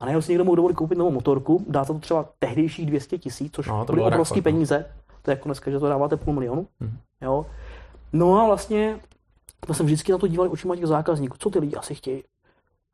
A 0.00 0.04
najednou 0.04 0.22
si 0.22 0.32
někdo 0.32 0.44
mohl 0.44 0.56
dovolit 0.56 0.74
koupit 0.74 0.98
novou 0.98 1.10
motorku, 1.10 1.64
dá 1.68 1.84
to 1.84 1.94
třeba 1.94 2.28
tehdejších 2.38 2.86
200 2.86 3.18
tisíc, 3.18 3.52
což 3.52 3.68
no, 3.68 3.84
to 3.84 3.92
byly 3.92 4.06
obrovské 4.06 4.38
no. 4.38 4.42
peníze. 4.42 4.84
To 5.22 5.30
je 5.30 5.36
jako 5.36 5.48
dneska, 5.48 5.70
že 5.70 5.78
to 5.78 5.88
dáváte 5.88 6.16
půl 6.16 6.34
milionu. 6.34 6.66
Hmm. 6.80 6.98
Jo. 7.20 7.46
No 8.12 8.40
a 8.40 8.46
vlastně 8.46 9.00
jsme 9.64 9.74
se 9.74 9.82
vždycky 9.82 10.12
na 10.12 10.18
to 10.18 10.26
dívali 10.26 10.50
očima 10.50 10.76
těch 10.76 10.86
zákazníků. 10.86 11.36
Co 11.38 11.50
ty 11.50 11.58
lidi 11.58 11.76
asi 11.76 11.94
chtějí? 11.94 12.22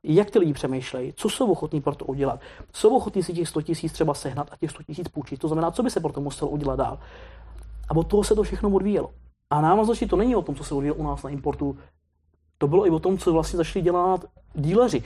Jak 0.04 0.30
ty 0.30 0.38
lidi 0.38 0.52
přemýšlejí? 0.52 1.12
Co 1.16 1.28
jsou 1.28 1.52
ochotní 1.52 1.80
pro 1.80 1.94
to 1.94 2.04
udělat? 2.04 2.40
Jsou 2.72 2.96
ochotní 2.96 3.22
si 3.22 3.32
těch 3.32 3.48
100 3.48 3.62
tisíc 3.62 3.92
třeba 3.92 4.14
sehnat 4.14 4.48
a 4.50 4.56
těch 4.56 4.70
100 4.70 4.82
tisíc 4.82 5.08
půjčit? 5.08 5.40
To 5.40 5.48
znamená, 5.48 5.70
co 5.70 5.82
by 5.82 5.90
se 5.90 6.00
pro 6.00 6.12
to 6.12 6.20
muselo 6.20 6.50
udělat 6.50 6.76
dál? 6.76 6.98
A 7.88 7.96
od 7.96 8.06
toho 8.06 8.24
se 8.24 8.34
to 8.34 8.42
všechno 8.42 8.70
odvíjelo. 8.70 9.10
A 9.50 9.60
návaznosti 9.60 10.06
to 10.06 10.16
není 10.16 10.36
o 10.36 10.42
tom, 10.42 10.54
co 10.54 10.64
se 10.64 10.74
odvíjelo 10.74 10.98
u 10.98 11.02
nás 11.02 11.22
na 11.22 11.30
importu. 11.30 11.78
To 12.58 12.68
bylo 12.68 12.86
i 12.86 12.90
o 12.90 12.98
tom, 12.98 13.18
co 13.18 13.32
vlastně 13.32 13.56
začali 13.56 13.82
dělat 13.82 14.24
díleři. 14.54 15.02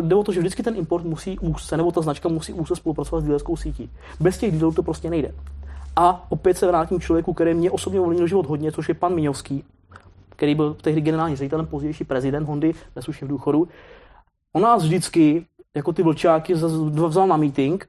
Jde 0.00 0.14
o 0.14 0.24
to, 0.24 0.32
že 0.32 0.40
vždycky 0.40 0.62
ten 0.62 0.76
import 0.76 1.04
musí 1.04 1.38
úzce, 1.38 1.76
nebo 1.76 1.92
ta 1.92 2.00
značka 2.00 2.28
musí 2.28 2.52
úzce 2.52 2.76
spolupracovat 2.76 3.20
s 3.20 3.24
dílerskou 3.24 3.56
sítí. 3.56 3.90
Bez 4.20 4.38
těch 4.38 4.52
dílerů 4.52 4.72
to 4.72 4.82
prostě 4.82 5.10
nejde. 5.10 5.34
A 5.96 6.26
opět 6.28 6.58
se 6.58 6.66
vrátím 6.66 7.00
člověku, 7.00 7.34
který 7.34 7.54
mě 7.54 7.70
osobně 7.70 8.00
ovlivnil 8.00 8.26
život 8.26 8.46
hodně, 8.46 8.72
což 8.72 8.88
je 8.88 8.94
pan 8.94 9.14
Miňovský, 9.14 9.64
který 10.28 10.54
byl 10.54 10.74
tehdy 10.74 11.00
generální 11.00 11.36
ředitelem, 11.36 11.66
pozdější 11.66 12.04
prezident 12.04 12.44
Hondy, 12.44 12.74
dnes 12.94 13.08
už 13.08 13.22
je 13.22 13.26
v 13.26 13.30
důchodu. 13.30 13.68
On 14.52 14.62
nás 14.62 14.82
vždycky, 14.82 15.46
jako 15.74 15.92
ty 15.92 16.02
vlčáky, 16.02 16.54
vzal 16.54 17.26
na 17.26 17.36
meeting, 17.36 17.88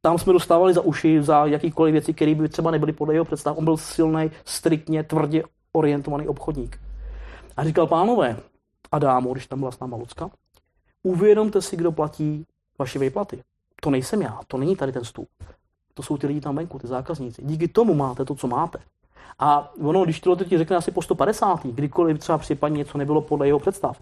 tam 0.00 0.18
jsme 0.18 0.32
dostávali 0.32 0.74
za 0.74 0.80
uši 0.80 1.22
za 1.22 1.46
jakýkoliv 1.46 1.92
věci, 1.92 2.14
které 2.14 2.34
by 2.34 2.48
třeba 2.48 2.70
nebyly 2.70 2.92
podle 2.92 3.14
jeho 3.14 3.24
představ. 3.24 3.58
On 3.58 3.64
byl 3.64 3.76
silný, 3.76 4.30
striktně, 4.44 5.04
tvrdě 5.04 5.42
orientovaný 5.72 6.28
obchodník. 6.28 6.80
A 7.56 7.64
říkal, 7.64 7.86
pánové, 7.86 8.36
a 8.92 8.98
dámo, 8.98 9.32
když 9.32 9.46
tam 9.46 9.58
byla 9.58 9.70
s 9.70 9.80
náma 9.80 9.96
Lucka, 9.96 10.30
uvědomte 11.02 11.62
si, 11.62 11.76
kdo 11.76 11.92
platí 11.92 12.44
vaše 12.78 12.98
výplaty. 12.98 13.42
To 13.82 13.90
nejsem 13.90 14.22
já, 14.22 14.40
to 14.46 14.58
není 14.58 14.76
tady 14.76 14.92
ten 14.92 15.04
stůl. 15.04 15.26
To 15.98 16.02
jsou 16.02 16.16
ty 16.16 16.26
lidi 16.26 16.40
tam 16.40 16.56
venku, 16.56 16.78
ty 16.78 16.86
zákazníci. 16.86 17.42
Díky 17.44 17.68
tomu 17.68 17.94
máte 17.94 18.24
to, 18.24 18.34
co 18.34 18.46
máte. 18.46 18.78
A 19.38 19.72
ono, 19.82 20.04
když 20.04 20.20
tohle 20.20 20.44
ti 20.44 20.58
řekne 20.58 20.76
asi 20.76 20.90
po 20.90 21.02
150. 21.02 21.66
kdykoliv 21.66 22.18
třeba 22.18 22.38
případně 22.38 22.78
něco 22.78 22.98
nebylo 22.98 23.20
podle 23.20 23.46
jeho 23.46 23.58
představ, 23.58 24.00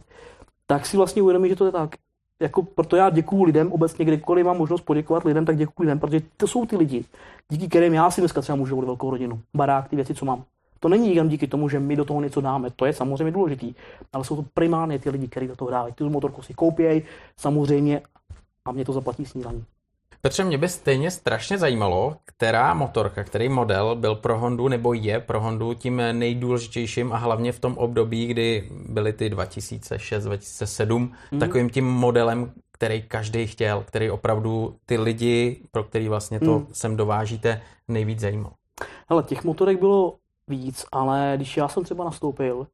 tak 0.66 0.86
si 0.86 0.96
vlastně 0.96 1.22
uvědomí, 1.22 1.48
že 1.48 1.56
to 1.56 1.66
je 1.66 1.72
tak. 1.72 1.96
Jako, 2.42 2.62
proto 2.62 2.96
já 2.96 3.10
děkuju 3.10 3.42
lidem 3.42 3.72
obecně, 3.72 4.04
kdykoliv 4.04 4.46
mám 4.46 4.58
možnost 4.58 4.80
poděkovat 4.80 5.24
lidem, 5.24 5.44
tak 5.44 5.56
děkuji 5.56 5.82
lidem, 5.82 6.00
protože 6.00 6.22
to 6.36 6.46
jsou 6.46 6.66
ty 6.66 6.76
lidi, 6.76 7.04
díky 7.48 7.68
kterým 7.68 7.94
já 7.94 8.10
si 8.10 8.20
dneska 8.20 8.40
třeba 8.40 8.56
můžu 8.56 8.74
volit 8.74 8.86
velkou 8.86 9.10
rodinu, 9.10 9.40
barák, 9.56 9.88
ty 9.88 9.96
věci, 9.96 10.14
co 10.14 10.24
mám. 10.24 10.44
To 10.80 10.88
není 10.88 11.14
jen 11.14 11.28
díky 11.28 11.46
tomu, 11.46 11.68
že 11.68 11.80
my 11.80 11.96
do 11.96 12.04
toho 12.04 12.20
něco 12.20 12.40
dáme, 12.40 12.70
to 12.70 12.86
je 12.86 12.92
samozřejmě 12.92 13.32
důležitý, 13.32 13.74
ale 14.12 14.24
jsou 14.24 14.36
to 14.36 14.44
primárně 14.54 14.98
ty 14.98 15.10
lidi, 15.10 15.28
kteří 15.28 15.48
do 15.48 15.56
toho 15.56 15.70
dávají. 15.70 15.94
Ty 15.94 16.04
motorku 16.04 16.42
si 16.42 16.54
koupějí, 16.54 17.02
samozřejmě, 17.36 18.02
a 18.64 18.72
mě 18.72 18.84
to 18.84 18.92
zaplatí 18.92 19.24
snídaní. 19.24 19.64
Petře, 20.20 20.44
mě 20.44 20.58
by 20.58 20.68
stejně 20.68 21.10
strašně 21.10 21.58
zajímalo, 21.58 22.16
která 22.24 22.74
motorka, 22.74 23.24
který 23.24 23.48
model 23.48 23.96
byl 23.96 24.14
pro 24.14 24.38
Hondu 24.38 24.68
nebo 24.68 24.92
je 24.92 25.20
pro 25.20 25.40
Hondu 25.40 25.74
tím 25.74 25.96
nejdůležitějším 25.96 27.12
a 27.12 27.16
hlavně 27.16 27.52
v 27.52 27.60
tom 27.60 27.78
období, 27.78 28.26
kdy 28.26 28.68
byly 28.88 29.12
ty 29.12 29.30
2006-2007 29.30 31.12
mm. 31.32 31.38
takovým 31.38 31.70
tím 31.70 31.84
modelem, 31.86 32.52
který 32.72 33.02
každý 33.02 33.46
chtěl, 33.46 33.84
který 33.86 34.10
opravdu 34.10 34.76
ty 34.86 34.98
lidi, 34.98 35.60
pro 35.70 35.84
který 35.84 36.08
vlastně 36.08 36.40
to 36.40 36.58
mm. 36.58 36.66
sem 36.72 36.96
dovážíte, 36.96 37.62
nejvíc 37.88 38.20
zajímal. 38.20 38.52
Ale 39.08 39.22
těch 39.22 39.44
motorek 39.44 39.78
bylo 39.78 40.14
víc, 40.48 40.86
ale 40.92 41.32
když 41.36 41.56
já 41.56 41.68
jsem 41.68 41.84
třeba 41.84 42.04
nastoupil, 42.04 42.66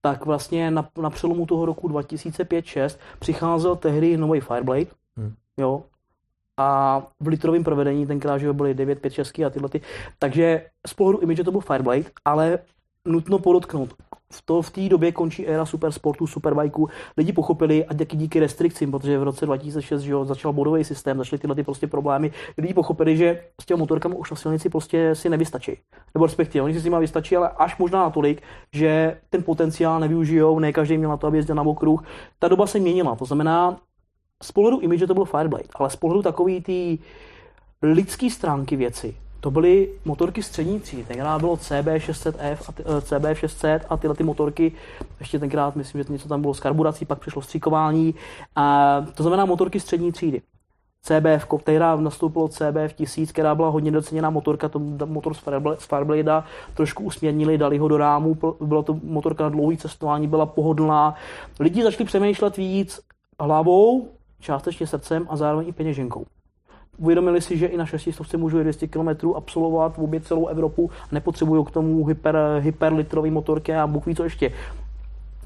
tak 0.00 0.26
vlastně 0.26 0.70
na, 0.70 0.88
na 1.00 1.10
přelomu 1.10 1.46
toho 1.46 1.66
roku 1.66 1.88
2005-6 1.88 2.98
přicházel 3.18 3.76
tehdy 3.76 4.16
nový 4.16 4.40
Fireblade, 4.40 4.86
hmm. 5.16 5.34
jo, 5.56 5.82
a 6.60 7.02
v 7.20 7.26
litrovém 7.26 7.64
provedení 7.64 8.06
tenkrát, 8.06 8.38
že 8.38 8.52
byly 8.52 8.74
9, 8.74 9.00
5, 9.00 9.12
6 9.12 9.38
a 9.38 9.50
tyhle 9.50 9.68
ty. 9.68 9.80
Takže 10.18 10.66
z 10.86 10.94
pohledu 10.94 11.18
image 11.18 11.44
to 11.44 11.52
byl 11.52 11.60
Fireblade, 11.60 12.04
ale 12.24 12.58
nutno 13.08 13.38
podotknout, 13.38 13.94
v, 14.32 14.42
to, 14.44 14.62
v 14.62 14.70
té 14.70 14.88
době 14.88 15.12
končí 15.12 15.46
éra 15.46 15.66
supersportu, 15.66 16.26
superbajků. 16.26 16.88
Lidi 17.16 17.32
pochopili, 17.32 17.84
a 17.84 17.94
díky, 17.94 18.16
díky 18.16 18.40
restrikcím, 18.40 18.90
protože 18.90 19.18
v 19.18 19.22
roce 19.22 19.46
2006 19.46 20.02
že 20.02 20.12
jo, 20.12 20.24
začal 20.24 20.52
bodový 20.52 20.84
systém, 20.84 21.18
začaly 21.18 21.38
tyhle 21.40 21.56
ty 21.56 21.62
prostě 21.62 21.86
problémy. 21.86 22.32
Lidi 22.58 22.74
pochopili, 22.74 23.16
že 23.16 23.42
s 23.60 23.66
těmi 23.66 23.78
motorkami 23.78 24.14
už 24.14 24.30
na 24.30 24.36
silnici 24.36 24.68
prostě 24.68 25.14
si 25.14 25.28
nevystačí. 25.28 25.78
Nebo 26.14 26.26
respektive, 26.26 26.64
oni 26.64 26.74
si 26.74 26.80
s 26.80 26.84
nimi 26.84 26.96
vystačí, 27.00 27.36
ale 27.36 27.48
až 27.48 27.78
možná 27.78 28.02
natolik, 28.02 28.42
že 28.74 29.20
ten 29.30 29.42
potenciál 29.42 30.00
nevyužijou, 30.00 30.58
ne 30.58 30.72
každý 30.72 30.98
měl 30.98 31.10
na 31.10 31.16
to, 31.16 31.26
aby 31.26 31.38
jezdil 31.38 31.54
na 31.54 31.62
okruh. 31.62 32.04
Ta 32.38 32.48
doba 32.48 32.66
se 32.66 32.78
měnila, 32.78 33.16
to 33.16 33.24
znamená, 33.24 33.80
z 34.42 34.52
pohledu 34.52 34.80
image 34.80 35.06
to 35.06 35.14
byl 35.14 35.24
Fireblade, 35.24 35.68
ale 35.74 35.90
z 35.90 35.96
pohledu 35.96 36.22
takový 36.22 36.60
ty 36.60 36.98
lidský 37.82 38.30
stránky 38.30 38.76
věci, 38.76 39.16
to 39.40 39.50
byly 39.50 39.88
motorky 40.04 40.42
střední 40.42 40.80
třídy. 40.80 41.04
Tenkrát 41.04 41.38
bylo 41.38 41.56
CB600F 41.56 42.58
a 42.68 42.72
ty, 42.72 42.82
eh, 42.86 43.00
CB600 43.00 43.80
a 43.88 43.96
tyhle 43.96 44.16
ty 44.16 44.24
motorky, 44.24 44.72
ještě 45.20 45.38
tenkrát 45.38 45.76
myslím, 45.76 46.02
že 46.02 46.12
něco 46.12 46.28
tam 46.28 46.40
bylo 46.40 46.54
s 46.54 46.60
karburací, 46.60 47.04
pak 47.04 47.18
přišlo 47.18 47.42
stříkování. 47.42 48.14
A 48.56 48.96
to 49.14 49.22
znamená 49.22 49.44
motorky 49.44 49.80
střední 49.80 50.12
třídy. 50.12 50.42
CBF, 51.02 51.46
která 51.58 51.96
nastoupilo 51.96 52.48
CBF 52.48 52.92
1000, 52.92 53.32
která 53.32 53.54
byla 53.54 53.68
hodně 53.68 53.90
doceněná 53.90 54.30
motorka, 54.30 54.68
to 54.68 54.78
motor 55.06 55.34
z 55.78 55.86
Fireblade, 55.86 56.42
trošku 56.74 57.04
usměrnili, 57.04 57.58
dali 57.58 57.78
ho 57.78 57.88
do 57.88 57.96
rámu, 57.96 58.38
byla 58.60 58.82
to 58.82 58.98
motorka 59.02 59.44
na 59.44 59.50
dlouhý 59.50 59.76
cestování, 59.76 60.28
byla 60.28 60.46
pohodlná. 60.46 61.14
Lidi 61.60 61.82
začali 61.82 62.04
přemýšlet 62.04 62.56
víc 62.56 63.00
hlavou, 63.40 64.08
částečně 64.40 64.86
srdcem 64.86 65.26
a 65.30 65.36
zároveň 65.36 65.68
i 65.68 65.72
peněženkou. 65.72 66.26
Uvědomili 66.98 67.40
si, 67.40 67.56
že 67.56 67.66
i 67.66 67.76
na 67.76 67.86
600 67.86 68.34
můžu 68.34 68.60
200 68.60 68.88
km 68.88 69.08
absolvovat 69.36 69.96
v 69.96 69.98
obě 69.98 70.20
celou 70.20 70.46
Evropu, 70.46 70.90
nepotřebují 71.12 71.64
k 71.64 71.70
tomu 71.70 72.06
hyper, 72.06 72.36
hyperlitrový 72.58 73.30
motorky 73.30 73.74
a 73.74 73.86
Bůh 73.86 74.06
ví 74.06 74.14
co 74.14 74.24
ještě. 74.24 74.52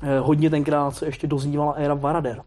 Eh, 0.02 0.18
hodně 0.18 0.50
tenkrát 0.50 0.90
se 0.90 1.07
ještě 1.07 1.26
doznívala 1.26 1.72
éra 1.72 1.94
Varader. 1.94 2.42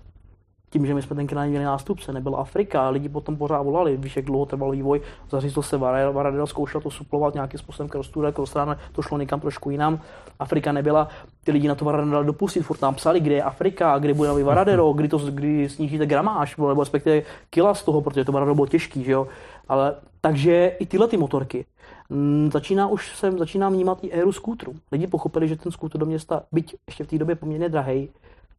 Tím, 0.69 0.85
že 0.85 0.93
my 0.93 1.01
jsme 1.01 1.15
tenkrát 1.15 1.45
měli 1.45 1.65
nástupce, 1.65 2.13
nebyla 2.13 2.37
Afrika, 2.37 2.89
lidi 2.89 3.09
potom 3.09 3.37
pořád 3.37 3.61
volali, 3.61 3.97
víš, 3.97 4.15
jak 4.15 4.25
dlouho 4.25 4.45
trval 4.45 4.71
vývoj, 4.71 5.01
zařízlo 5.29 5.63
se 5.63 5.77
Varadel, 5.77 6.47
zkoušel 6.47 6.81
to 6.81 6.91
suplovat 6.91 7.33
nějakým 7.33 7.59
způsobem 7.59 7.89
Krostůra, 7.89 8.31
Krostrána, 8.31 8.77
to 8.91 9.01
šlo 9.01 9.17
někam 9.17 9.39
trošku 9.39 9.69
jinam, 9.69 9.99
Afrika 10.39 10.71
nebyla, 10.71 11.07
ty 11.43 11.51
lidi 11.51 11.67
na 11.67 11.75
to 11.75 11.85
Varadel 11.85 12.23
dopustit, 12.23 12.63
furt 12.63 12.77
tam 12.77 12.95
psali, 12.95 13.19
kde 13.19 13.35
je 13.35 13.43
Afrika, 13.43 13.97
kde 13.99 14.13
bude 14.13 14.29
nový 14.29 14.43
Varadero, 14.43 14.93
kdy, 14.93 15.07
to, 15.07 15.17
kdy 15.17 15.69
snížíte 15.69 16.05
gramáž, 16.05 16.57
nebo 16.57 16.79
respektive 16.79 17.21
kila 17.49 17.73
z 17.73 17.83
toho, 17.83 18.01
protože 18.01 18.25
to 18.25 18.31
Varadero 18.31 18.55
bylo 18.55 18.67
těžký, 18.67 19.03
že 19.03 19.11
jo. 19.11 19.27
Ale 19.69 19.95
takže 20.21 20.67
i 20.79 20.85
tyhle 20.85 21.07
ty 21.07 21.17
motorky, 21.17 21.65
mm, 22.09 22.49
začíná 22.53 22.87
už 22.87 23.15
jsem 23.15 23.37
začíná 23.37 23.69
vnímat 23.69 23.99
i 24.01 24.11
éru 24.11 24.31
skútru. 24.31 24.75
Lidi 24.91 25.07
pochopili, 25.07 25.47
že 25.47 25.55
ten 25.55 25.71
skútr 25.71 25.97
do 25.97 26.05
města, 26.05 26.43
byť 26.51 26.75
ještě 26.87 27.03
v 27.03 27.07
té 27.07 27.17
době 27.17 27.35
poměrně 27.35 27.69
drahý, 27.69 28.09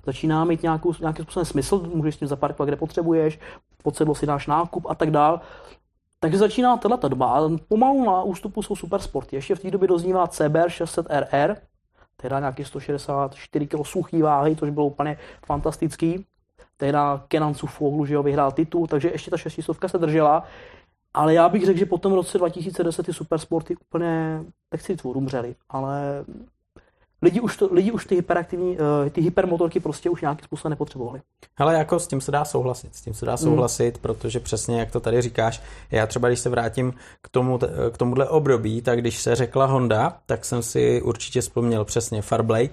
začíná 0.09 0.45
mít 0.45 0.63
nějakou, 0.63 0.93
nějakým 1.01 1.25
způsobem 1.25 1.45
smysl, 1.45 1.91
můžeš 1.95 2.15
s 2.15 2.19
tím 2.19 2.29
zaparkovat, 2.29 2.69
kde 2.69 2.77
potřebuješ, 2.77 3.39
pod 3.83 3.97
sedlo 3.97 4.15
si 4.15 4.27
dáš 4.27 4.47
nákup 4.47 4.87
a 4.89 4.95
tak 4.95 5.11
dál. 5.11 5.41
Takže 6.21 6.39
začíná 6.39 6.77
tato 6.77 7.09
doba 7.09 7.27
a 7.27 7.51
pomalu 7.69 8.05
na 8.05 8.23
ústupu 8.23 8.63
jsou 8.63 8.77
super 8.77 9.01
sporty. 9.01 9.37
Ještě 9.37 9.55
v 9.55 9.61
té 9.61 9.71
době 9.71 9.89
doznívá 9.89 10.27
CBR 10.27 10.69
600RR, 10.69 11.57
teda 12.17 12.39
nějaký 12.39 12.65
164 12.65 13.67
kg 13.67 13.87
suchý 13.87 14.23
váhy, 14.23 14.57
což 14.57 14.71
bylo 14.71 14.87
úplně 14.87 15.19
fantastický. 15.47 16.27
Teda 16.77 17.25
Kenan 17.29 17.55
Sufoglu, 17.55 18.07
že 18.07 18.15
jo, 18.15 18.23
vyhrál 18.23 18.53
titul, 18.53 18.87
takže 18.87 19.11
ještě 19.11 19.31
ta 19.31 19.37
šestistovka 19.37 19.89
se 19.89 19.99
držela. 19.99 20.45
Ale 21.15 21.35
já 21.35 21.49
bych 21.49 21.67
řekl, 21.67 21.79
že 21.79 21.87
po 21.87 21.99
tom 21.99 22.13
roce 22.13 22.39
2010 22.39 23.07
ty 23.07 23.13
supersporty 23.13 23.77
úplně, 23.77 24.45
si 24.77 24.97
tvůr 24.97 25.17
umřeli, 25.17 25.55
ale 25.69 26.25
lidi 27.23 27.41
už, 27.41 27.57
to, 27.57 27.69
lidi 27.73 27.93
už 27.93 28.07
ty 28.07 28.15
hyperaktivní, 28.15 28.79
uh, 28.79 29.09
ty 29.11 29.21
hypermotorky 29.21 29.81
prostě 29.81 30.11
už 30.11 30.21
nějakým 30.21 30.45
způsobem 30.45 30.71
nepotřebovali. 30.71 31.21
Ale 31.57 31.75
jako 31.75 31.99
s 31.99 32.07
tím 32.07 32.21
se 32.21 32.31
dá 32.31 32.45
souhlasit, 32.45 32.95
s 32.95 33.01
tím 33.01 33.15
se 33.15 33.27
dá 33.27 33.33
hmm. 33.33 33.39
souhlasit, 33.39 33.97
mm. 33.97 34.03
protože 34.03 34.41
přesně 34.41 34.81
jak 34.81 34.91
to 34.91 35.01
tady 35.01 35.23
říkáš, 35.23 35.63
já 35.91 36.07
třeba 36.07 36.29
když 36.29 36.41
se 36.41 36.51
vrátím 36.51 36.95
k, 37.23 37.29
tomu, 37.29 37.59
k 37.93 37.99
tomuhle 37.99 38.29
období, 38.29 38.83
tak 38.83 39.01
když 39.01 39.19
se 39.23 39.35
řekla 39.35 39.67
Honda, 39.67 40.17
tak 40.27 40.45
jsem 40.45 40.63
si 40.63 41.03
určitě 41.03 41.41
vzpomněl 41.41 41.85
přesně 41.85 42.23
Farblade, 42.23 42.71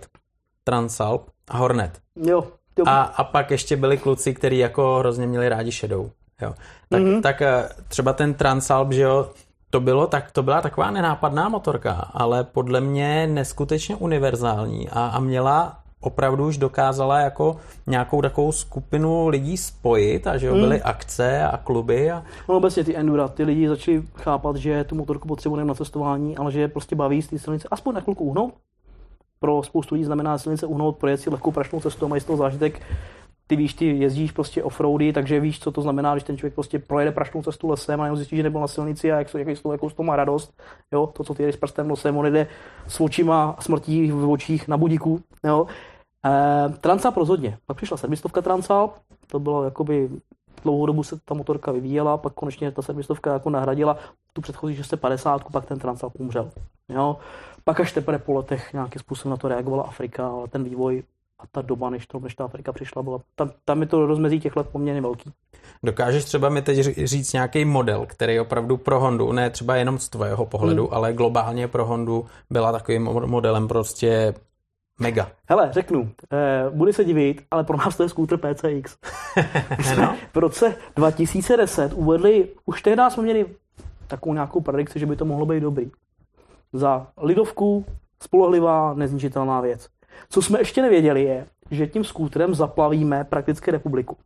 Transalp 0.63 1.29
a 1.47 1.57
Hornet. 1.57 1.99
Jo. 2.15 2.47
jo. 2.77 2.85
A, 2.87 3.01
a 3.01 3.23
pak 3.23 3.51
ještě 3.51 3.75
byli 3.75 3.97
kluci, 3.97 4.33
kteří 4.33 4.57
jako 4.57 4.95
hrozně 4.99 5.27
měli 5.27 5.49
rádi 5.49 5.71
Shadow. 5.71 6.09
Jo. 6.41 6.53
Tak, 6.89 7.01
mm-hmm. 7.01 7.21
tak 7.21 7.41
eh, 7.41 7.69
třeba 7.87 8.13
ten 8.13 8.33
Transalp, 8.33 8.91
že 8.91 9.01
jo, 9.01 9.29
to 9.75 9.79
bylo 9.79 10.07
tak, 10.07 10.31
to 10.31 10.43
byla 10.43 10.61
taková 10.61 10.91
nenápadná 10.91 11.49
motorka, 11.49 11.91
ale 12.13 12.43
podle 12.43 12.81
mě 12.81 13.27
neskutečně 13.27 13.95
univerzální 13.95 14.89
a, 14.89 15.07
a 15.07 15.19
měla 15.19 15.77
opravdu 15.99 16.47
už 16.47 16.57
dokázala 16.57 17.19
jako 17.19 17.55
nějakou 17.87 18.21
takovou 18.21 18.51
skupinu 18.51 19.27
lidí 19.27 19.57
spojit 19.57 20.27
a 20.27 20.37
že 20.37 20.47
jo, 20.47 20.53
hmm. 20.53 20.61
byly 20.61 20.81
akce 20.81 21.43
a 21.43 21.57
kluby. 21.57 22.11
A... 22.11 22.23
No 22.49 22.57
obecně 22.57 22.83
ty 22.83 22.97
endura, 22.97 23.27
ty 23.27 23.43
lidi 23.43 23.67
začali 23.67 24.03
chápat, 24.15 24.55
že 24.55 24.83
tu 24.83 24.95
motorku 24.95 25.27
potřebujeme 25.27 25.67
na 25.67 25.75
cestování, 25.75 26.37
ale 26.37 26.51
že 26.51 26.61
je 26.61 26.67
prostě 26.67 26.95
baví 26.95 27.21
z 27.21 27.27
té 27.27 27.39
silnice 27.39 27.67
aspoň 27.71 27.95
na 27.95 28.01
chvilku 28.01 28.23
uhnout. 28.23 28.53
Pro 29.39 29.63
spoustu 29.63 29.95
lidí 29.95 30.05
znamená 30.05 30.37
silnice 30.37 30.65
uhnout, 30.65 30.97
projet 30.97 31.17
si 31.17 31.29
lehkou 31.29 31.51
prašnou 31.51 31.79
cestu 31.79 32.05
a 32.05 32.07
mají 32.07 32.21
z 32.21 32.25
toho 32.25 32.37
zážitek 32.37 32.81
ty 33.47 33.55
víš, 33.55 33.73
ty 33.73 33.85
jezdíš 33.85 34.31
prostě 34.31 34.63
offroady, 34.63 35.13
takže 35.13 35.39
víš, 35.39 35.59
co 35.59 35.71
to 35.71 35.81
znamená, 35.81 36.13
když 36.13 36.23
ten 36.23 36.37
člověk 36.37 36.53
prostě 36.53 36.79
projede 36.79 37.11
prašnou 37.11 37.43
cestu 37.43 37.69
lesem 37.69 38.01
a 38.01 38.15
zjistí, 38.15 38.37
že 38.37 38.43
nebyl 38.43 38.61
na 38.61 38.67
silnici 38.67 39.11
a 39.11 39.17
jak, 39.17 39.33
jak, 39.33 39.47
jak, 39.47 39.57
jakou 39.71 39.89
z 39.89 39.93
toho 39.93 40.07
má 40.07 40.15
radost. 40.15 40.61
Jo? 40.91 41.07
To, 41.07 41.23
co 41.23 41.33
ty 41.33 41.43
jedeš 41.43 41.55
prstem 41.55 41.89
lesem, 41.89 42.17
on 42.17 42.25
jde 42.25 42.47
s 42.87 43.01
očima 43.01 43.55
smrtí 43.59 44.11
v 44.11 44.29
očích 44.29 44.67
na 44.67 44.77
budíku. 44.77 45.21
Jo? 45.43 45.67
E, 46.25 46.69
Transalp 46.69 47.17
rozhodně. 47.17 47.57
Pak 47.65 47.77
přišla 47.77 47.97
servistovka 47.97 48.41
Transalp, 48.41 48.93
to 49.27 49.39
bylo 49.39 49.63
jakoby 49.63 50.09
dlouhou 50.63 50.85
dobu 50.85 51.03
se 51.03 51.19
ta 51.25 51.33
motorka 51.33 51.71
vyvíjela, 51.71 52.17
pak 52.17 52.33
konečně 52.33 52.71
ta 52.71 52.81
servistovka 52.81 53.33
jako 53.33 53.49
nahradila 53.49 53.97
tu 54.33 54.41
předchozí 54.41 54.75
650, 54.75 55.43
pak 55.51 55.65
ten 55.65 55.79
Transalp 55.79 56.13
umřel. 56.19 56.51
Jo? 56.89 57.17
Pak 57.63 57.79
až 57.79 57.91
teprve 57.91 58.19
po 58.19 58.33
letech 58.33 58.73
nějakým 58.73 58.99
způsobem 58.99 59.31
na 59.31 59.37
to 59.37 59.47
reagovala 59.47 59.83
Afrika, 59.83 60.27
ale 60.27 60.47
ten 60.47 60.63
vývoj 60.63 61.03
a 61.39 61.43
ta 61.51 61.61
doba, 61.61 61.89
než, 61.89 62.07
to, 62.07 62.19
než 62.19 62.35
ta 62.35 62.45
Afrika 62.45 62.73
přišla, 62.73 63.03
byla, 63.03 63.19
tam, 63.35 63.51
tam 63.65 63.81
je 63.81 63.87
to 63.87 64.05
rozmezí 64.05 64.39
těch 64.39 64.55
let 64.55 64.67
poměrně 64.71 65.01
velký. 65.01 65.31
Dokážeš 65.83 66.25
třeba 66.25 66.49
mi 66.49 66.61
teď 66.61 66.77
říct 67.05 67.33
nějaký 67.33 67.65
model, 67.65 68.05
který 68.05 68.39
opravdu 68.39 68.77
pro 68.77 68.99
Hondu, 68.99 69.31
ne 69.31 69.49
třeba 69.49 69.75
jenom 69.75 69.99
z 69.99 70.09
tvého 70.09 70.45
pohledu, 70.45 70.85
hmm. 70.85 70.93
ale 70.93 71.13
globálně 71.13 71.67
pro 71.67 71.85
Hondu 71.85 72.25
byla 72.49 72.71
takovým 72.71 73.03
modelem 73.03 73.67
prostě 73.67 74.33
mega. 74.99 75.31
Hele, 75.49 75.69
řeknu, 75.73 76.11
eh, 76.31 76.69
bude 76.69 76.93
se 76.93 77.05
divit, 77.05 77.41
ale 77.51 77.63
pro 77.63 77.77
nás 77.77 77.97
to 77.97 78.03
je 78.03 78.09
skútr 78.09 78.37
PCX. 78.37 78.97
no. 79.97 80.15
v 80.33 80.37
roce 80.37 80.75
2010 80.95 81.93
uvedli, 81.93 82.49
už 82.65 82.81
tehdy 82.81 83.01
jsme 83.09 83.23
měli 83.23 83.45
takovou 84.07 84.33
nějakou 84.33 84.61
predikci, 84.61 84.99
že 84.99 85.05
by 85.05 85.15
to 85.15 85.25
mohlo 85.25 85.45
být 85.45 85.59
dobrý. 85.59 85.91
Za 86.73 87.07
lidovku 87.17 87.85
spolehlivá, 88.23 88.93
nezničitelná 88.93 89.61
věc. 89.61 89.89
Co 90.29 90.41
jsme 90.41 90.59
ještě 90.59 90.81
nevěděli 90.81 91.23
je, 91.23 91.45
že 91.71 91.87
tím 91.87 92.03
skútrem 92.03 92.55
zaplavíme 92.55 93.23
prakticky 93.23 93.71
republiku. 93.71 94.17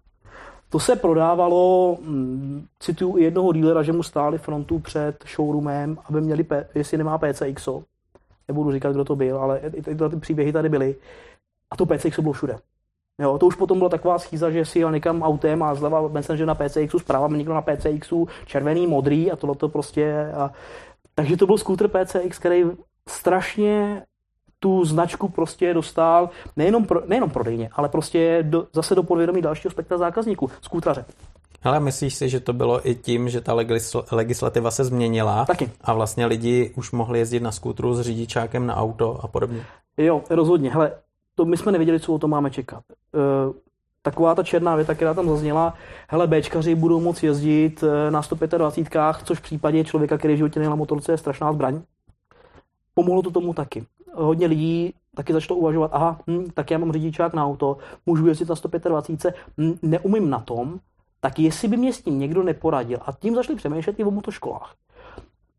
To 0.70 0.80
se 0.80 0.96
prodávalo, 0.96 1.98
hm, 2.02 2.66
cituju 2.80 3.18
i 3.18 3.24
jednoho 3.24 3.54
dílera, 3.54 3.84
že 3.84 3.94
mu 3.94 4.04
stáli 4.04 4.38
frontu 4.38 4.80
před 4.80 5.24
showroomem, 5.36 5.98
aby 6.06 6.22
měli, 6.22 6.46
jestli 6.76 6.98
nemá 6.98 7.18
PCX, 7.18 7.70
nebudu 8.48 8.72
říkat, 8.72 8.92
kdo 8.92 9.06
to 9.06 9.16
byl, 9.16 9.38
ale 9.38 9.62
tyhle 9.84 10.10
ty 10.10 10.16
příběhy 10.16 10.52
tady 10.52 10.70
byly. 10.70 10.96
A 11.72 11.76
to 11.76 11.86
PCX 11.86 12.20
bylo 12.20 12.34
všude. 12.34 12.58
Jo, 13.20 13.38
to 13.38 13.46
už 13.46 13.56
potom 13.56 13.78
byla 13.78 13.90
taková 13.90 14.20
schýza, 14.20 14.50
že 14.50 14.66
si 14.66 14.80
jel 14.80 14.92
někam 14.92 15.22
autem 15.22 15.64
a 15.64 15.76
zleva 15.76 16.08
Messenger 16.08 16.48
na 16.48 16.56
PCXu, 16.56 17.00
zprava 17.00 17.28
někdo 17.28 17.54
na 17.54 17.62
PCXu, 17.62 18.28
červený, 18.46 18.88
modrý 18.88 19.32
a 19.32 19.36
tohle 19.36 19.56
to 19.56 19.70
prostě. 19.70 20.32
A... 20.38 20.52
Takže 21.16 21.38
to 21.38 21.46
byl 21.46 21.58
skútr 21.58 21.88
PCX, 21.88 22.40
který 22.40 22.64
strašně 23.10 24.04
tu 24.60 24.86
značku 24.86 25.30
prostě 25.30 25.74
dostal 25.74 26.30
nejenom, 26.56 26.86
pro, 26.86 27.02
nejenom 27.06 27.30
prodejně, 27.30 27.70
ale 27.74 27.90
prostě 27.90 28.40
do, 28.42 28.68
zase 28.74 28.96
do 28.96 29.04
podvědomí 29.04 29.42
dalšího 29.42 29.72
spektra 29.72 29.98
zákazníků, 29.98 30.52
skútraře. 30.62 31.06
Ale 31.64 31.80
myslíš 31.80 32.16
si, 32.16 32.30
že 32.30 32.40
to 32.40 32.54
bylo 32.54 32.90
i 32.90 32.96
tím, 32.96 33.30
že 33.30 33.42
ta 33.42 33.54
legislativa 34.12 34.72
se 34.72 34.84
změnila 34.84 35.46
Taky. 35.46 35.72
a 35.82 35.94
vlastně 35.94 36.26
lidi 36.26 36.74
už 36.76 36.92
mohli 36.92 37.20
jezdit 37.20 37.40
na 37.40 37.52
skútru 37.52 37.96
s 37.96 38.02
řidičákem 38.02 38.66
na 38.66 38.76
auto 38.76 39.20
a 39.24 39.28
podobně? 39.28 39.66
Jo, 39.98 40.22
rozhodně. 40.30 40.72
Hele, 40.72 40.92
to 41.36 41.46
my 41.46 41.58
jsme 41.58 41.72
nevěděli, 41.72 42.00
co 42.00 42.14
o 42.14 42.20
to 42.20 42.28
máme 42.28 42.52
čekat. 42.52 42.84
E, 42.90 43.54
taková 44.02 44.36
ta 44.36 44.44
černá 44.44 44.76
věta, 44.76 44.96
která 44.96 45.14
tam 45.14 45.30
zazněla, 45.30 45.74
hele, 46.08 46.28
Bčkaři 46.28 46.76
budou 46.76 47.00
moci 47.00 47.26
jezdit 47.26 47.84
e, 47.84 48.12
na 48.12 48.22
125, 48.22 48.94
což 49.24 49.40
v 49.40 49.42
případě 49.42 49.84
člověka, 49.84 50.18
který 50.18 50.34
v 50.34 50.38
životě 50.38 50.60
na 50.60 50.76
motorce, 50.76 51.12
je 51.12 51.18
strašná 51.18 51.54
zbraň. 51.54 51.82
Pomohlo 52.94 53.22
to 53.22 53.32
tomu 53.32 53.54
taky 53.54 53.86
hodně 54.14 54.48
lidí 54.48 54.94
taky 55.16 55.34
začalo 55.34 55.60
uvažovat, 55.60 55.92
aha, 55.94 56.20
hm, 56.28 56.46
tak 56.54 56.72
já 56.72 56.78
mám 56.78 56.92
řidičák 56.92 57.34
na 57.34 57.46
auto, 57.46 57.78
můžu 58.06 58.28
jezdit 58.28 58.50
na 58.50 58.56
125, 58.56 59.36
hm, 59.58 59.74
neumím 59.82 60.30
na 60.30 60.40
tom, 60.40 60.80
tak 61.20 61.40
jestli 61.40 61.68
by 61.68 61.78
mě 61.78 61.94
s 61.94 62.02
tím 62.02 62.20
někdo 62.20 62.44
neporadil. 62.44 63.00
A 63.06 63.12
tím 63.12 63.36
začali 63.36 63.56
přemýšlet 63.56 64.00
i 64.00 64.04
o 64.04 64.12
motoškolách 64.12 64.76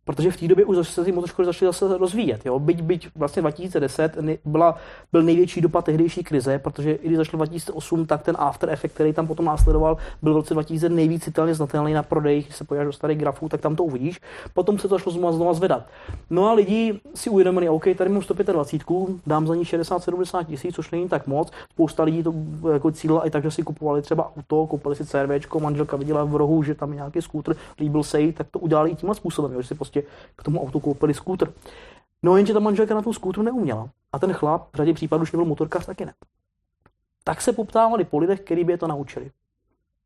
protože 0.05 0.31
v 0.31 0.37
té 0.37 0.49
době 0.49 0.65
už 0.65 0.89
se 0.89 1.05
ty 1.05 1.13
motoškoly 1.13 1.47
začaly 1.47 1.69
zase 1.69 1.99
rozvíjet. 1.99 2.47
Jo? 2.47 2.59
Byť, 2.59 2.83
byť 2.83 3.09
vlastně 3.17 3.43
2010 3.43 4.19
byla, 4.45 4.79
byl 5.13 5.23
největší 5.23 5.61
dopad 5.61 5.85
tehdejší 5.85 6.25
krize, 6.25 6.59
protože 6.59 6.93
i 6.93 7.07
když 7.07 7.17
začal 7.17 7.39
2008, 7.39 8.07
tak 8.07 8.23
ten 8.23 8.37
after 8.39 8.71
effect, 8.71 8.95
který 8.95 9.13
tam 9.13 9.27
potom 9.27 9.47
následoval, 9.47 9.97
byl 10.23 10.33
v 10.33 10.37
roce 10.37 10.55
2000 10.55 10.89
nejvíc 10.89 11.25
citelně 11.25 11.55
znatelný 11.55 11.93
na 11.93 12.03
prodej. 12.03 12.43
Když 12.43 12.57
se 12.57 12.65
podíváš 12.65 12.87
do 12.87 12.93
starých 12.93 13.19
grafů, 13.19 13.49
tak 13.49 13.61
tam 13.61 13.77
to 13.77 13.85
uvidíš. 13.85 14.21
Potom 14.55 14.79
se 14.79 14.89
to 14.89 14.95
začalo 14.95 15.13
znovu, 15.13 15.37
znovu 15.37 15.55
zvedat. 15.55 15.87
No 16.31 16.49
a 16.49 16.53
lidi 16.53 17.01
si 17.15 17.31
uvědomili, 17.31 17.69
OK, 17.69 17.85
tady 17.97 18.11
mám 18.11 18.23
125, 18.23 19.21
dám 19.27 19.47
za 19.47 19.55
ní 19.55 19.63
60-70 19.63 20.45
tisíc, 20.45 20.75
což 20.75 20.91
není 20.91 21.09
tak 21.09 21.27
moc. 21.27 21.51
Spousta 21.71 22.03
lidí 22.03 22.23
to 22.23 22.35
jako 22.73 22.91
cílila 22.91 23.27
i 23.27 23.31
tak, 23.31 23.43
že 23.43 23.51
si 23.51 23.63
kupovali 23.63 24.03
třeba 24.03 24.33
auto, 24.37 24.67
koupili 24.67 24.97
si 24.97 25.07
CRV, 25.07 25.31
manželka 25.61 25.97
viděla 25.97 26.25
v 26.25 26.37
rohu, 26.37 26.63
že 26.63 26.75
tam 26.75 26.91
je 26.91 26.97
nějaký 26.97 27.23
skútr, 27.23 27.57
líbil 27.79 28.03
se 28.03 28.21
jí, 28.21 28.33
tak 28.33 28.47
to 28.51 28.59
udělali 28.59 28.95
tímhle 28.95 29.15
způsobem, 29.15 29.63
že 29.63 29.69
si 29.69 29.75
prostě 29.91 30.11
k 30.37 30.43
tomu 30.43 30.63
autu 30.63 30.81
koupili 30.81 31.15
skútr. 31.15 31.53
No 32.23 32.37
jenže 32.37 32.53
ta 32.53 32.61
manželka 32.61 32.95
na 32.95 33.03
tu 33.03 33.13
skútru 33.13 33.43
neuměla. 33.43 33.89
A 34.13 34.19
ten 34.19 34.33
chlap 34.33 34.69
v 34.73 34.77
řadě 34.77 34.95
případů 34.95 35.23
už 35.23 35.33
nebyl 35.33 35.45
motorkář, 35.45 35.87
taky 35.87 36.05
ne. 36.07 36.15
Tak 37.25 37.41
se 37.41 37.53
poptávali 37.53 38.05
po 38.05 38.19
lidech, 38.19 38.41
kteří 38.41 38.65
by 38.65 38.73
je 38.73 38.79
to 38.79 38.87
naučili. 38.87 39.31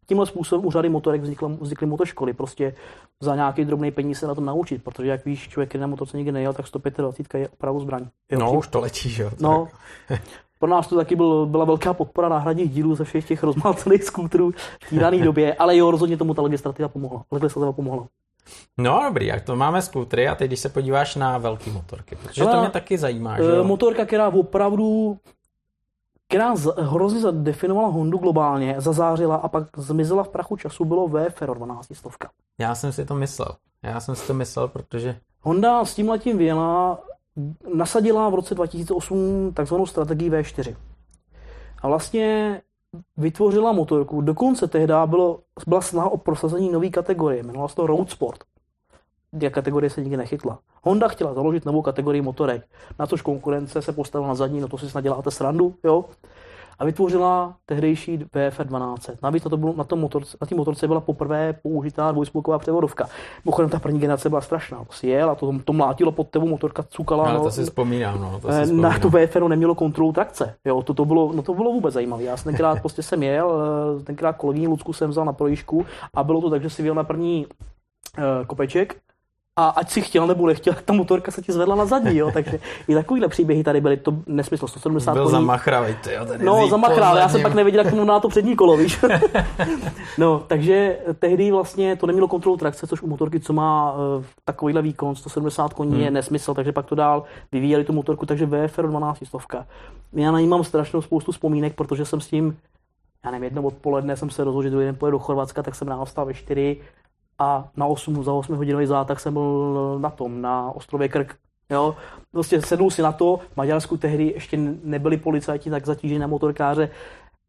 Tímhle 0.07 0.27
způsobem 0.27 0.67
u 0.67 0.71
řady 0.71 0.89
motorek 0.89 1.23
vznikly, 1.23 1.49
vznikly 1.61 1.87
motoškoly. 1.87 2.33
Prostě 2.33 2.75
za 3.21 3.35
nějaký 3.35 3.65
drobný 3.65 3.91
peníze 3.91 4.21
se 4.21 4.27
na 4.27 4.35
to 4.35 4.41
naučit, 4.41 4.85
protože 4.85 5.09
jak 5.09 5.25
víš, 5.25 5.49
člověk, 5.49 5.69
který 5.69 5.81
na 5.81 5.87
motorce 5.87 6.17
nikdy 6.17 6.33
nejel, 6.33 6.53
tak 6.53 6.67
125 6.67 7.41
je 7.41 7.49
opravdu 7.49 7.81
zbraň. 7.81 8.07
Jo, 8.31 8.39
no, 8.39 8.51
tím... 8.51 8.59
už 8.59 8.69
to 8.69 8.81
letí, 8.81 9.09
že 9.11 9.23
jo? 9.23 9.31
No, 9.41 9.69
pro 10.59 10.69
nás 10.69 10.87
to 10.87 10.97
taky 10.97 11.17
byl, 11.17 11.47
byla 11.47 11.65
velká 11.65 11.95
podpora 11.95 12.29
náhradních 12.29 12.71
dílů 12.71 12.95
ze 12.95 13.05
všech 13.05 13.27
těch 13.27 13.43
rozmácených 13.43 14.05
skútrů 14.05 14.53
v 14.87 14.91
té 14.91 14.97
dané 14.97 15.19
době, 15.19 15.55
ale 15.55 15.77
jo, 15.77 15.91
rozhodně 15.91 16.17
tomu 16.17 16.35
ta 16.35 16.43
legislativa 16.43 16.89
pomohla. 16.89 17.25
Legislativa 17.31 17.73
pomohla. 17.73 18.07
No 18.79 19.01
dobrý, 19.03 19.27
jak 19.27 19.43
to 19.43 19.57
máme 19.57 19.83
skútry 19.83 20.29
a 20.29 20.35
teď 20.35 20.49
když 20.49 20.61
se 20.61 20.69
podíváš 20.69 21.17
na 21.17 21.39
velké 21.39 21.71
motorky, 21.71 22.17
protože 22.17 22.43
Ale, 22.43 22.53
to 22.53 22.61
mě 22.61 22.71
taky 22.71 22.99
zajímá. 22.99 23.37
Že 23.37 23.63
Motorka, 23.63 24.05
která 24.05 24.29
opravdu 24.29 25.19
která 26.29 26.57
z, 26.57 26.75
hrozně 26.79 27.21
zadefinovala 27.21 27.89
Hondu 27.89 28.19
globálně, 28.19 28.75
zazářila 28.79 29.37
a 29.37 29.49
pak 29.49 29.65
zmizela 29.77 30.23
v 30.23 30.29
prachu 30.29 30.57
času, 30.57 30.85
bylo 30.85 31.09
VFR 31.09 31.55
12 31.55 31.93
stovka. 31.97 32.31
Já 32.59 32.75
jsem 32.75 32.93
si 32.93 33.05
to 33.05 33.15
myslel. 33.15 33.49
Já 33.83 34.01
jsem 34.01 34.15
si 34.15 34.27
to 34.27 34.35
myslel, 34.35 34.69
protože... 34.69 35.17
Honda 35.41 35.85
s 35.85 35.95
tím 35.95 36.09
letím 36.09 36.39
vyjela, 36.39 37.01
nasadila 37.75 38.29
v 38.29 38.35
roce 38.35 38.55
2008 38.55 39.53
takzvanou 39.55 39.87
strategii 39.87 40.31
V4. 40.31 40.77
A 41.83 41.89
vlastně 41.89 42.61
vytvořila 43.17 43.73
motorku. 43.73 44.21
Dokonce 44.21 44.69
tehdy 44.69 44.95
bylo, 45.07 45.41
byla 45.67 45.81
snaha 45.81 46.09
o 46.09 46.17
prosazení 46.17 46.73
nové 46.73 46.89
kategorie, 46.89 47.41
jmenovala 47.41 47.69
se 47.69 47.75
to 47.75 47.87
Road 47.87 48.11
Sport. 48.11 48.45
Té 49.41 49.51
kategorie 49.51 49.91
se 49.91 50.01
nikdy 50.01 50.17
nechytla. 50.17 50.59
Honda 50.83 51.09
chtěla 51.09 51.35
založit 51.35 51.65
novou 51.65 51.83
kategorii 51.83 52.23
motorek, 52.23 52.67
na 52.99 53.07
což 53.07 53.23
konkurence 53.23 53.83
se 53.83 53.93
postavila 53.93 54.29
na 54.29 54.35
zadní, 54.35 54.61
no 54.61 54.69
to 54.69 54.79
si 54.79 54.91
snad 54.91 55.01
děláte 55.01 55.31
srandu, 55.31 55.75
jo 55.85 56.05
a 56.79 56.85
vytvořila 56.85 57.55
tehdejší 57.67 58.17
VFR 58.17 58.65
12. 58.65 59.11
Navíc 59.23 59.45
na, 59.45 59.51
to 59.51 59.57
bylo, 59.57 59.75
na, 59.77 59.85
tom 59.85 60.01
motorce, 60.01 60.37
na 60.41 60.47
té 60.47 60.55
motorce 60.55 60.87
byla 60.87 61.01
poprvé 61.01 61.53
použitá 61.53 62.13
dvojspolková 62.13 62.59
převodovka. 62.59 63.09
Mimochodem 63.45 63.71
ta 63.71 63.79
první 63.79 64.01
generace 64.01 64.29
byla 64.29 64.41
strašná. 64.41 64.85
To 64.85 64.93
si 64.93 65.07
jel 65.07 65.31
a 65.31 65.35
to, 65.35 65.55
to 65.65 65.73
mlátilo 65.73 66.13
pod 66.13 66.29
tebou, 66.29 66.49
motorka 66.49 66.83
cukala. 66.83 67.25
Ale 67.25 67.35
no, 67.35 67.45
to 67.45 67.51
si 67.51 67.63
vzpomínám. 67.63 68.21
No, 68.21 68.41
to 68.41 68.53
si 68.53 68.59
eh, 68.59 68.63
vzpomínám. 68.63 68.93
na 68.93 68.99
tu 68.99 69.11
VFR 69.11 69.49
nemělo 69.49 69.75
kontrolu 69.75 70.13
trakce. 70.13 70.55
Jo, 70.65 70.83
to, 70.83 70.95
to, 70.95 71.05
bylo, 71.05 71.33
no 71.33 71.43
to 71.43 71.55
bylo 71.55 71.73
vůbec 71.73 71.95
zajímavé. 71.95 72.23
Já 72.23 72.37
jsem 72.37 72.53
tenkrát 72.53 72.81
prostě 72.81 73.03
jsem 73.03 73.23
jel, 73.23 73.63
eh, 74.01 74.03
tenkrát 74.03 74.37
kolegyni 74.37 74.69
Lucku 74.69 74.93
jsem 74.93 75.11
vzal 75.11 75.25
na 75.25 75.33
projížku 75.33 75.87
a 76.15 76.25
bylo 76.25 76.41
to 76.41 76.51
tak, 76.51 76.63
že 76.63 76.71
si 76.71 76.83
vyjel 76.83 76.95
na 76.95 77.05
první 77.05 77.47
uh, 77.47 78.47
kopeček 78.47 78.97
a 79.57 79.69
ať 79.69 79.91
si 79.91 80.03
chtěl 80.03 80.27
nebo 80.27 80.47
nechtěl, 80.47 80.75
ta 80.85 80.93
motorka 80.93 81.33
se 81.33 81.43
ti 81.43 81.53
zvedla 81.53 81.77
na 81.77 81.87
zadní, 81.87 82.17
jo, 82.17 82.31
takže 82.35 82.61
i 82.89 82.95
takovýhle 82.95 83.29
příběhy 83.29 83.65
tady 83.65 83.81
byly, 83.81 83.97
to 83.97 84.15
nesmysl, 84.27 84.67
170 84.67 85.13
Byl 85.13 85.23
koní. 85.23 85.33
zamachravý, 85.33 85.95
ty 85.95 86.13
jo, 86.13 86.25
ten 86.25 86.45
No, 86.45 86.69
zamachral, 86.69 87.17
já 87.17 87.29
jsem 87.29 87.43
pak 87.43 87.55
nevěděl, 87.55 87.85
jak 87.85 87.91
tomu 87.91 88.05
na 88.05 88.21
to 88.21 88.29
přední 88.29 88.57
kolo, 88.57 88.77
víš. 88.77 89.05
no, 90.19 90.43
takže 90.47 90.99
tehdy 91.19 91.51
vlastně 91.51 91.97
to 91.97 92.07
nemělo 92.07 92.29
kontrolu 92.29 92.57
trakce, 92.57 92.87
což 92.87 93.03
u 93.03 93.07
motorky, 93.07 93.41
co 93.41 93.53
má 93.53 93.93
uh, 93.93 94.25
takovýhle 94.45 94.83
výkon, 94.83 95.15
170 95.15 95.75
koní, 95.75 95.93
hmm. 95.93 96.03
je 96.03 96.11
nesmysl, 96.11 96.55
takže 96.55 96.73
pak 96.73 96.87
to 96.87 96.95
dál 96.95 97.23
vyvíjeli 97.53 97.85
tu 97.85 97.93
motorku, 97.93 98.27
takže 98.27 98.47
VFR 98.47 98.87
12 98.87 99.27
stovka. 99.27 99.67
Já 100.13 100.33
na 100.33 100.41
ní 100.41 100.47
mám 100.47 100.65
strašnou 100.65 101.03
spoustu 101.03 101.33
vzpomínek, 101.33 101.75
protože 101.75 102.05
jsem 102.05 102.21
s 102.21 102.27
tím, 102.27 102.57
já 103.25 103.31
nevím, 103.31 103.45
jedno 103.45 103.63
odpoledne 103.63 104.17
jsem 104.17 104.31
se 104.31 104.45
rozhodl, 104.45 104.63
že 104.63 104.71
druhý 104.71 104.87
den 104.87 104.97
pojedu 104.97 105.19
do 105.19 105.25
Chorvatska, 105.25 105.63
tak 105.63 105.75
jsem 105.75 105.89
ráno 105.89 106.05
vstal 106.05 106.27
ve 106.27 106.35
4 106.35 106.77
a 107.39 107.69
na 107.77 107.87
8, 107.87 108.25
za 108.25 108.33
8 108.33 108.57
hodinový 108.57 108.87
zátah 108.87 109.21
jsem 109.21 109.33
byl 109.33 109.99
na 110.01 110.11
tom, 110.11 110.43
na 110.43 110.71
ostrově 110.71 111.09
Krk. 111.09 111.37
Jo, 111.71 111.97
prostě 112.31 112.63
sedl 112.63 112.91
si 112.91 113.03
na 113.03 113.13
to, 113.13 113.41
v 113.53 113.57
Maďarsku 113.57 113.97
tehdy 113.97 114.33
ještě 114.35 114.57
nebyli 114.85 115.17
policajti 115.17 115.71
tak 115.71 115.87
zatížení 115.87 116.21
na 116.21 116.27
motorkáře, 116.27 116.91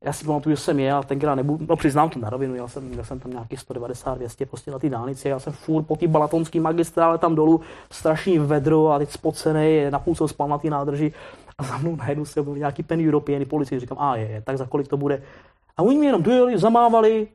já 0.05 0.13
si 0.13 0.25
pamatuju, 0.25 0.55
že 0.55 0.61
jsem 0.61 0.79
jel, 0.79 1.03
tenkrát 1.03 1.35
nebudu, 1.35 1.65
no 1.69 1.75
přiznám 1.75 2.09
to 2.09 2.19
na 2.19 2.29
rovinu, 2.29 2.55
já 2.55 2.67
jsem, 2.67 2.83
měl 2.83 3.03
jsem 3.03 3.19
tam 3.19 3.31
nějaký 3.31 3.57
190, 3.57 4.17
200 4.17 4.45
prostě 4.45 4.71
na 4.71 4.79
té 4.79 4.89
dálnici, 4.89 5.29
já 5.29 5.39
jsem 5.39 5.53
furt 5.53 5.83
po 5.83 5.95
té 5.95 6.07
balatonské 6.07 6.61
magistrále 6.61 7.17
tam 7.17 7.35
dolů, 7.35 7.61
strašný 7.91 8.39
vedro 8.39 8.91
a 8.91 8.97
teď 8.99 9.11
spocený, 9.11 9.85
napůl 9.89 10.15
jsem 10.15 10.27
spal 10.27 10.47
na 10.47 10.57
té 10.57 10.69
nádrži 10.69 11.13
a 11.57 11.63
za 11.63 11.77
mnou 11.77 11.95
najednou 11.95 12.25
se 12.25 12.43
byl 12.43 12.57
nějaký 12.57 12.83
pen 12.83 13.07
European 13.07 13.45
policii, 13.45 13.79
říkám, 13.79 13.97
a 13.99 14.15
je, 14.15 14.27
je, 14.27 14.41
tak 14.41 14.57
za 14.57 14.65
kolik 14.65 14.87
to 14.87 14.97
bude. 14.97 15.23
A 15.77 15.81
oni 15.81 15.97
mě 15.97 16.07
jenom 16.07 16.23
dojeli, 16.23 16.57
zamávali 16.57 17.27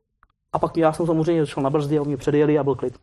a 0.52 0.58
pak 0.58 0.76
já 0.76 0.92
jsem 0.92 1.06
samozřejmě 1.06 1.46
šel 1.46 1.62
na 1.62 1.70
brzdy 1.70 1.98
a 1.98 2.00
oni 2.00 2.08
mě 2.08 2.16
předjeli 2.16 2.58
a 2.58 2.64
byl 2.64 2.74
klid. 2.74 2.94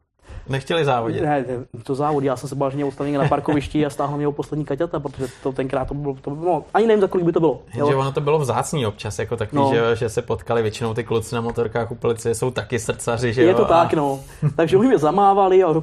Nechtěli 0.50 0.86
závodit. 0.86 1.22
Ne, 1.22 1.46
to 1.84 1.96
závod, 1.96 2.24
já 2.24 2.36
jsem 2.36 2.50
se 2.50 2.56
bál, 2.56 2.70
že 2.70 2.76
mě 2.76 2.86
odstaví 2.86 3.12
na 3.12 3.28
parkovišti 3.28 3.86
a 3.86 3.90
stáhl 3.90 4.18
mě 4.18 4.28
o 4.28 4.32
poslední 4.32 4.66
kaťata, 4.66 5.00
protože 5.00 5.28
to 5.44 5.52
tenkrát 5.52 5.88
to 5.88 5.94
bylo, 5.94 6.16
to 6.22 6.30
bylo 6.32 6.54
no, 6.54 6.64
ani 6.74 6.88
nevím, 6.88 7.02
za 7.02 7.08
kolik 7.08 7.26
by 7.26 7.32
to 7.32 7.40
bylo. 7.40 7.62
Jenže 7.76 7.96
ono 7.96 8.12
to 8.12 8.22
bylo 8.22 8.40
vzácný 8.40 8.86
občas, 8.86 9.20
jako 9.20 9.38
takový, 9.38 9.62
No. 9.62 9.72
že, 9.74 9.96
že 9.96 10.10
se 10.10 10.22
potkali 10.22 10.62
většinou 10.62 10.94
ty 10.94 11.04
kluci 11.04 11.36
na 11.36 11.42
motorkách 11.42 11.92
u 11.92 11.96
policie, 11.96 12.36
jsou 12.36 12.52
taky 12.52 12.80
srdcaři, 12.80 13.34
že 13.34 13.42
Je 13.44 13.52
jo. 13.52 13.58
to 13.58 13.66
tak, 13.66 13.94
a 13.94 13.96
no. 13.96 14.20
Takže 14.56 14.78
oni 14.78 14.88
mě 14.88 14.98
zamávali 14.98 15.64
a 15.64 15.74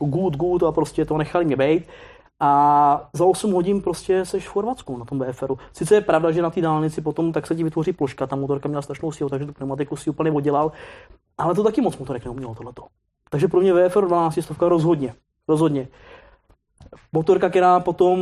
good, 0.00 0.36
good 0.36 0.62
a 0.62 0.72
prostě 0.72 1.04
to 1.04 1.18
nechali 1.18 1.44
mě 1.44 1.56
bejt. 1.56 1.84
A 2.40 3.10
za 3.12 3.24
8 3.24 3.52
hodin 3.52 3.82
prostě 3.82 4.24
seš 4.24 4.48
v 4.48 4.50
Chorvatsku 4.50 4.98
na 4.98 5.04
tom 5.04 5.18
BFRu. 5.18 5.58
Sice 5.72 5.94
je 5.94 6.00
pravda, 6.00 6.30
že 6.30 6.42
na 6.42 6.50
té 6.50 6.60
dálnici 6.60 7.00
potom 7.00 7.32
tak 7.32 7.46
se 7.46 7.54
ti 7.54 7.64
vytvoří 7.64 7.92
ploška, 7.92 8.26
ta 8.26 8.36
motorka 8.36 8.68
měla 8.68 8.82
strašnou 8.82 9.12
sílu, 9.12 9.30
takže 9.30 9.46
tu 9.46 9.52
pneumatiku 9.52 9.96
si 9.96 10.10
úplně 10.10 10.32
oddělal, 10.32 10.72
ale 11.38 11.54
to 11.54 11.62
taky 11.62 11.80
moc 11.80 11.98
motorek 11.98 12.24
neumělo 12.24 12.54
tohleto. 12.54 12.82
Takže 13.30 13.48
pro 13.48 13.60
mě 13.60 13.72
VFR 13.72 14.04
12 14.04 14.38
stovka 14.40 14.68
rozhodně. 14.68 15.14
Rozhodně. 15.48 15.88
Motorka, 17.12 17.50
která 17.50 17.80
potom 17.80 18.18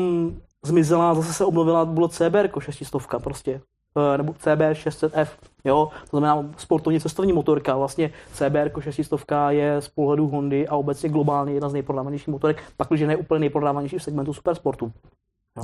zmizela, 0.64 1.14
zase 1.14 1.32
se 1.32 1.44
obnovila, 1.44 1.84
bylo 1.84 2.08
CBR 2.08 2.48
600 2.60 3.02
prostě. 3.22 3.60
Eh, 3.96 4.18
nebo 4.18 4.32
CB 4.32 4.72
600F, 4.72 5.28
jo, 5.64 5.90
to 6.10 6.18
znamená 6.18 6.48
sportovní 6.56 7.00
cestovní 7.00 7.32
motorka, 7.32 7.76
vlastně 7.76 8.10
CBR 8.32 8.80
600 8.90 9.20
je 9.48 9.80
z 9.80 9.88
pohledu 9.88 10.28
Hondy 10.28 10.68
a 10.68 10.76
obecně 10.76 11.08
globálně 11.08 11.52
jedna 11.52 11.68
z 11.68 11.72
nejprodávanějších 11.72 12.28
motorek, 12.28 12.62
pak 12.76 12.88
když 12.88 13.00
ne 13.00 13.16
úplně 13.16 13.40
nejprodávanější 13.40 13.98
v 13.98 14.02
segmentu 14.02 14.34
supersportu. 14.34 14.92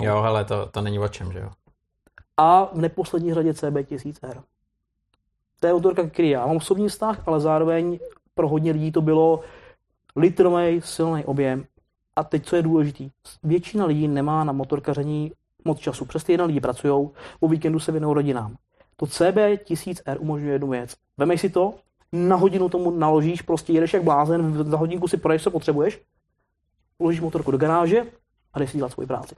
Jo, 0.01 0.23
hele, 0.23 0.45
to, 0.45 0.67
to 0.67 0.81
není 0.81 0.99
o 0.99 1.09
čem, 1.09 1.33
že 1.33 1.39
jo. 1.39 1.51
A 2.37 2.65
v 2.65 2.79
neposlední 2.79 3.35
řadě 3.35 3.55
CB 3.55 3.77
1000R. 3.77 4.43
To 5.61 5.67
je 5.67 5.73
motorka, 5.73 6.09
který 6.09 6.31
já 6.31 6.47
mám 6.47 6.57
osobní 6.57 6.89
vztah, 6.89 7.29
ale 7.29 7.41
zároveň 7.41 7.99
pro 8.35 8.49
hodně 8.49 8.73
lidí 8.73 8.93
to 8.93 9.03
bylo 9.03 9.41
litrový 10.17 10.81
silný 10.81 11.25
objem. 11.25 11.65
A 12.17 12.25
teď, 12.25 12.47
co 12.47 12.57
je 12.57 12.63
důležité, 12.63 13.05
většina 13.43 13.85
lidí 13.85 14.09
nemá 14.09 14.45
na 14.45 14.53
motorkaření 14.53 15.33
moc 15.69 15.79
času. 15.79 16.05
Přes 16.05 16.29
jedna 16.29 16.45
lidi 16.45 16.61
pracují, 16.61 17.09
o 17.41 17.49
víkendu 17.49 17.81
se 17.81 17.93
věnují 17.93 18.15
rodinám. 18.15 18.57
To 18.97 19.07
CB 19.07 19.37
1000R 19.65 20.17
umožňuje 20.19 20.53
jednu 20.53 20.69
věc. 20.69 20.95
Vemej 21.17 21.39
si 21.39 21.51
to, 21.51 21.75
na 22.13 22.37
hodinu 22.37 22.69
tomu 22.69 22.91
naložíš, 22.91 23.43
prostě 23.43 23.73
jedeš 23.73 23.95
jak 23.95 24.03
blázen, 24.03 24.65
za 24.71 24.77
hodinku 24.77 25.09
si 25.09 25.17
proješ, 25.17 25.43
co 25.43 25.51
potřebuješ, 25.51 26.03
uložíš 26.99 27.21
motorku 27.21 27.51
do 27.51 27.59
garáže 27.59 28.07
a 28.53 28.59
jdeš 28.59 28.71
si 28.71 28.77
dělat 28.77 28.93
svoji 28.93 29.07
práci. 29.07 29.35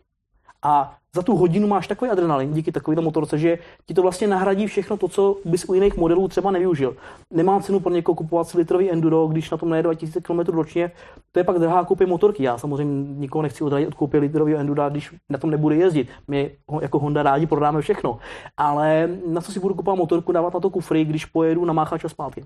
A 0.63 0.97
za 1.15 1.23
tu 1.23 1.37
hodinu 1.37 1.69
máš 1.69 1.87
takový 1.87 2.11
adrenalin 2.11 2.53
díky 2.53 2.73
takovéto 2.73 3.03
motorce, 3.03 3.39
že 3.39 3.59
ti 3.87 3.95
to 3.95 4.03
vlastně 4.03 4.27
nahradí 4.29 4.67
všechno 4.67 4.97
to, 4.97 5.09
co 5.09 5.37
bys 5.45 5.65
u 5.65 5.75
jiných 5.75 5.97
modelů 5.97 6.29
třeba 6.29 6.51
nevyužil. 6.51 6.97
Nemá 7.31 7.61
cenu 7.61 7.81
pro 7.81 7.93
někoho 7.93 8.17
kupovat 8.17 8.55
litrový 8.55 8.91
enduro, 8.91 9.27
když 9.27 9.51
na 9.51 9.57
tom 9.57 9.71
nejede 9.71 9.87
2000 9.87 10.21
km 10.21 10.39
ročně. 10.39 10.93
To 11.33 11.41
je 11.41 11.45
pak 11.45 11.59
drahá 11.59 11.85
koupě 11.85 12.07
motorky. 12.07 12.43
Já 12.43 12.59
samozřejmě 12.59 13.15
nikoho 13.19 13.43
nechci 13.43 13.65
odradit 13.65 13.89
od 13.89 13.95
koupě 13.95 14.21
litrového 14.21 14.59
endura, 14.59 14.89
když 14.89 15.15
na 15.29 15.39
tom 15.39 15.51
nebude 15.51 15.77
jezdit. 15.77 16.09
My 16.29 16.51
jako 16.81 16.99
Honda 16.99 17.23
rádi 17.23 17.47
prodáme 17.47 17.81
všechno. 17.81 18.19
Ale 18.57 19.09
na 19.27 19.41
co 19.41 19.53
si 19.53 19.61
budu 19.61 19.75
kupovat 19.75 19.99
motorku, 19.99 20.33
dávat 20.33 20.55
na 20.55 20.61
to 20.61 20.71
kufry, 20.71 21.05
když 21.05 21.25
pojedu 21.25 21.65
na 21.65 21.73
máchač 21.73 22.05
a 22.05 22.09
zpátky. 22.09 22.45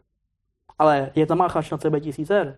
Ale 0.78 1.10
je 1.14 1.26
tam 1.26 1.38
máchač 1.38 1.70
na 1.70 1.78
CB 1.78 1.92
1000R 1.92 2.54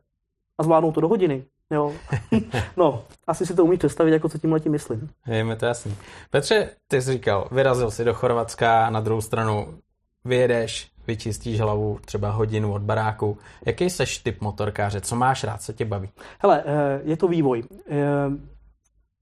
a 0.59 0.63
zvládnou 0.63 0.93
to 0.93 1.01
do 1.01 1.09
hodiny. 1.09 1.45
Jo. 1.73 1.93
no, 2.77 3.05
asi 3.27 3.47
si 3.47 3.55
to 3.55 3.65
umí 3.65 3.77
představit, 3.77 4.11
jako 4.13 4.29
co 4.29 4.39
tím 4.39 4.53
letím 4.53 4.73
myslím. 4.73 5.11
Je 5.27 5.45
mi 5.45 5.57
to 5.57 5.67
jasný. 5.67 5.97
Petře, 6.31 6.71
ty 6.89 7.03
jsi 7.03 7.13
říkal, 7.13 7.49
vyrazil 7.53 7.91
si 7.91 8.05
do 8.05 8.15
Chorvatska, 8.15 8.91
na 8.91 9.01
druhou 9.01 9.21
stranu 9.21 9.79
vyjedeš, 10.25 10.91
vyčistíš 11.07 11.61
hlavu 11.61 11.99
třeba 12.05 12.31
hodinu 12.31 12.73
od 12.73 12.83
baráku. 12.83 13.39
Jaký 13.67 13.91
seš 13.91 14.19
typ 14.19 14.41
motorkáře? 14.41 15.01
Co 15.01 15.17
máš 15.17 15.45
rád, 15.45 15.63
co 15.63 15.73
tě 15.73 15.85
baví? 15.85 16.09
Hele, 16.39 16.63
eh, 16.67 17.01
je 17.05 17.17
to 17.17 17.29
vývoj. 17.29 17.63
Eh, 17.89 17.97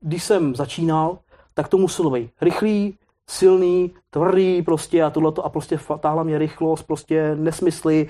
Když 0.00 0.24
jsem 0.24 0.54
začínal, 0.54 1.18
tak 1.54 1.68
to 1.68 1.78
muselo 1.78 2.10
být 2.10 2.30
rychlý, 2.40 2.98
silný, 3.30 3.94
tvrdý 4.10 4.62
prostě 4.62 5.02
a 5.02 5.10
tohleto 5.10 5.44
a 5.44 5.48
prostě 5.48 5.78
táhla 6.00 6.22
mě 6.22 6.38
rychlost, 6.38 6.82
prostě 6.82 7.36
nesmysly, 7.36 8.08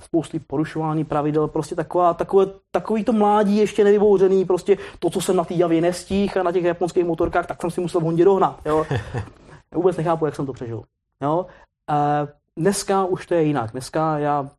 spousty 0.00 0.38
porušování 0.38 1.04
pravidel, 1.04 1.48
prostě 1.48 1.74
taková, 1.74 2.14
takové, 2.14 2.46
takový 2.70 3.04
to 3.04 3.12
mládí 3.12 3.56
ještě 3.56 3.84
nevybouřený, 3.84 4.44
prostě 4.44 4.78
to, 4.98 5.10
co 5.10 5.20
jsem 5.20 5.36
na 5.36 5.44
té 5.44 5.54
javě 5.54 5.80
nestíh 5.80 6.36
a 6.36 6.42
na 6.42 6.52
těch 6.52 6.64
japonských 6.64 7.04
motorkách, 7.04 7.46
tak 7.46 7.60
jsem 7.60 7.70
si 7.70 7.80
musel 7.80 8.00
v 8.00 8.04
Hondě 8.04 8.24
dohnat, 8.24 8.60
jo. 8.64 8.86
Já 9.72 9.78
vůbec 9.78 9.96
nechápu, 9.96 10.26
jak 10.26 10.36
jsem 10.36 10.46
to 10.46 10.52
přežil, 10.52 10.82
jo. 11.22 11.46
A 11.88 12.28
dneska 12.56 13.04
už 13.04 13.26
to 13.26 13.34
je 13.34 13.42
jinak. 13.42 13.70
Dneska 13.72 14.18
já, 14.18 14.50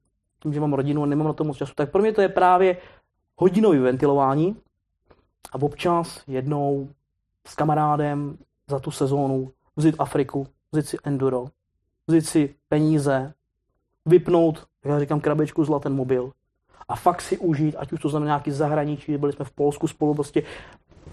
tím, 0.44 0.54
že 0.54 0.60
mám 0.60 0.74
rodinu 0.74 1.04
a 1.04 1.06
nemám 1.06 1.28
na 1.28 1.34
to 1.34 1.44
moc 1.44 1.58
času, 1.58 1.74
tak 1.76 1.92
pro 1.92 2.02
mě 2.02 2.14
to 2.14 2.22
je 2.22 2.30
právě 2.30 2.78
hodinový 3.38 3.80
ventilování 3.80 4.56
a 5.52 5.62
občas 5.62 6.24
jednou 6.28 6.90
s 7.48 7.56
kamarádem 7.56 8.38
za 8.68 8.80
tu 8.80 8.92
sezónu 8.92 9.52
vzít 9.76 9.96
Afriku, 10.00 10.48
vzít 10.72 10.88
si 10.88 10.98
enduro, 11.04 11.46
vzít 12.08 12.26
si 12.26 12.56
peníze, 12.70 13.34
vypnout, 14.06 14.68
jak 14.86 14.94
já 14.94 15.00
říkám, 15.00 15.20
krabičku 15.20 15.64
zla 15.64 15.80
ten 15.80 15.94
mobil. 15.94 16.32
A 16.88 16.96
fakt 16.96 17.22
si 17.22 17.38
užít, 17.38 17.76
ať 17.80 17.94
už 17.94 18.02
to 18.02 18.10
znamená 18.10 18.30
nějaký 18.30 18.52
zahraničí, 18.52 19.18
byli 19.18 19.34
jsme 19.34 19.46
v 19.46 19.52
Polsku 19.52 19.88
spolu, 19.88 20.14
prostě 20.14 20.44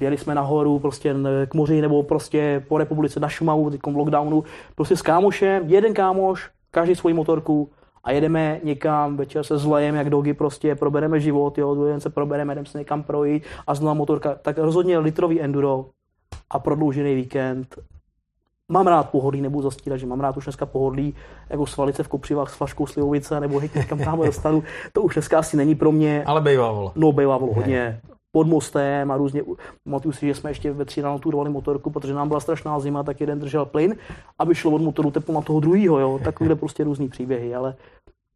jeli 0.00 0.18
jsme 0.18 0.34
nahoru 0.34 0.78
prostě 0.78 1.14
k 1.48 1.54
moři 1.54 1.80
nebo 1.80 2.02
prostě 2.02 2.64
po 2.68 2.78
republice 2.78 3.20
na 3.20 3.28
Šumavu, 3.28 3.70
v 3.70 3.96
lockdownu, 3.96 4.44
prostě 4.74 4.96
s 4.96 5.02
kámošem, 5.02 5.62
jeden 5.66 5.94
kámoš, 5.94 6.50
každý 6.70 6.94
svoji 6.94 7.14
motorku 7.14 7.70
a 8.04 8.12
jedeme 8.12 8.60
někam, 8.64 9.16
večer 9.16 9.44
se 9.44 9.58
zlejem, 9.58 9.94
jak 9.94 10.10
dogy 10.10 10.34
prostě, 10.34 10.74
probereme 10.74 11.20
život, 11.20 11.58
jo, 11.58 11.74
druhý 11.74 11.90
den 11.90 12.00
se 12.00 12.10
probereme, 12.10 12.54
jdeme 12.54 12.66
se 12.66 12.78
někam 12.78 13.02
projít 13.02 13.42
a 13.66 13.74
znova 13.74 13.94
motorka, 13.94 14.34
tak 14.34 14.58
rozhodně 14.58 14.98
litrový 14.98 15.40
enduro 15.40 15.86
a 16.50 16.58
prodloužený 16.58 17.14
víkend 17.14 17.78
mám 18.72 18.86
rád 18.86 19.10
pohodlí, 19.10 19.40
nebudu 19.40 19.62
zastírat, 19.62 19.98
že 19.98 20.06
mám 20.06 20.20
rád 20.20 20.36
už 20.36 20.44
dneska 20.44 20.66
pohodlí, 20.66 21.14
jako 21.50 21.66
svalice 21.66 22.02
v 22.02 22.08
kopřivách 22.08 22.50
s 22.50 22.56
flaškou 22.56 22.86
slivovice, 22.86 23.40
nebo 23.40 23.58
hej, 23.58 23.68
kam 23.68 23.98
tam 23.98 24.18
dostanu, 24.20 24.62
to 24.92 25.02
už 25.02 25.14
dneska 25.14 25.38
asi 25.38 25.56
není 25.56 25.74
pro 25.74 25.92
mě. 25.92 26.24
Ale 26.26 26.40
bejvávalo. 26.40 26.92
No, 26.94 27.12
bejvávalo 27.12 27.54
hodně 27.54 28.00
pod 28.32 28.46
mostem 28.46 29.10
a 29.10 29.16
různě, 29.16 29.42
pamatuju 29.84 30.12
si, 30.12 30.26
že 30.26 30.34
jsme 30.34 30.50
ještě 30.50 30.72
ve 30.72 30.84
tří 30.84 31.00
ráno 31.00 31.18
turovali 31.18 31.50
motorku, 31.50 31.90
protože 31.90 32.14
nám 32.14 32.28
byla 32.28 32.40
strašná 32.40 32.80
zima, 32.80 33.02
tak 33.02 33.20
jeden 33.20 33.40
držel 33.40 33.64
plyn, 33.64 33.96
aby 34.38 34.54
šlo 34.54 34.70
od 34.70 34.82
motoru 34.82 35.10
teplo 35.10 35.34
na 35.34 35.40
toho 35.40 35.60
druhého, 35.60 35.98
jo, 35.98 36.20
takovýhle 36.24 36.56
prostě 36.56 36.84
různý 36.84 37.08
příběhy, 37.08 37.54
ale 37.54 37.74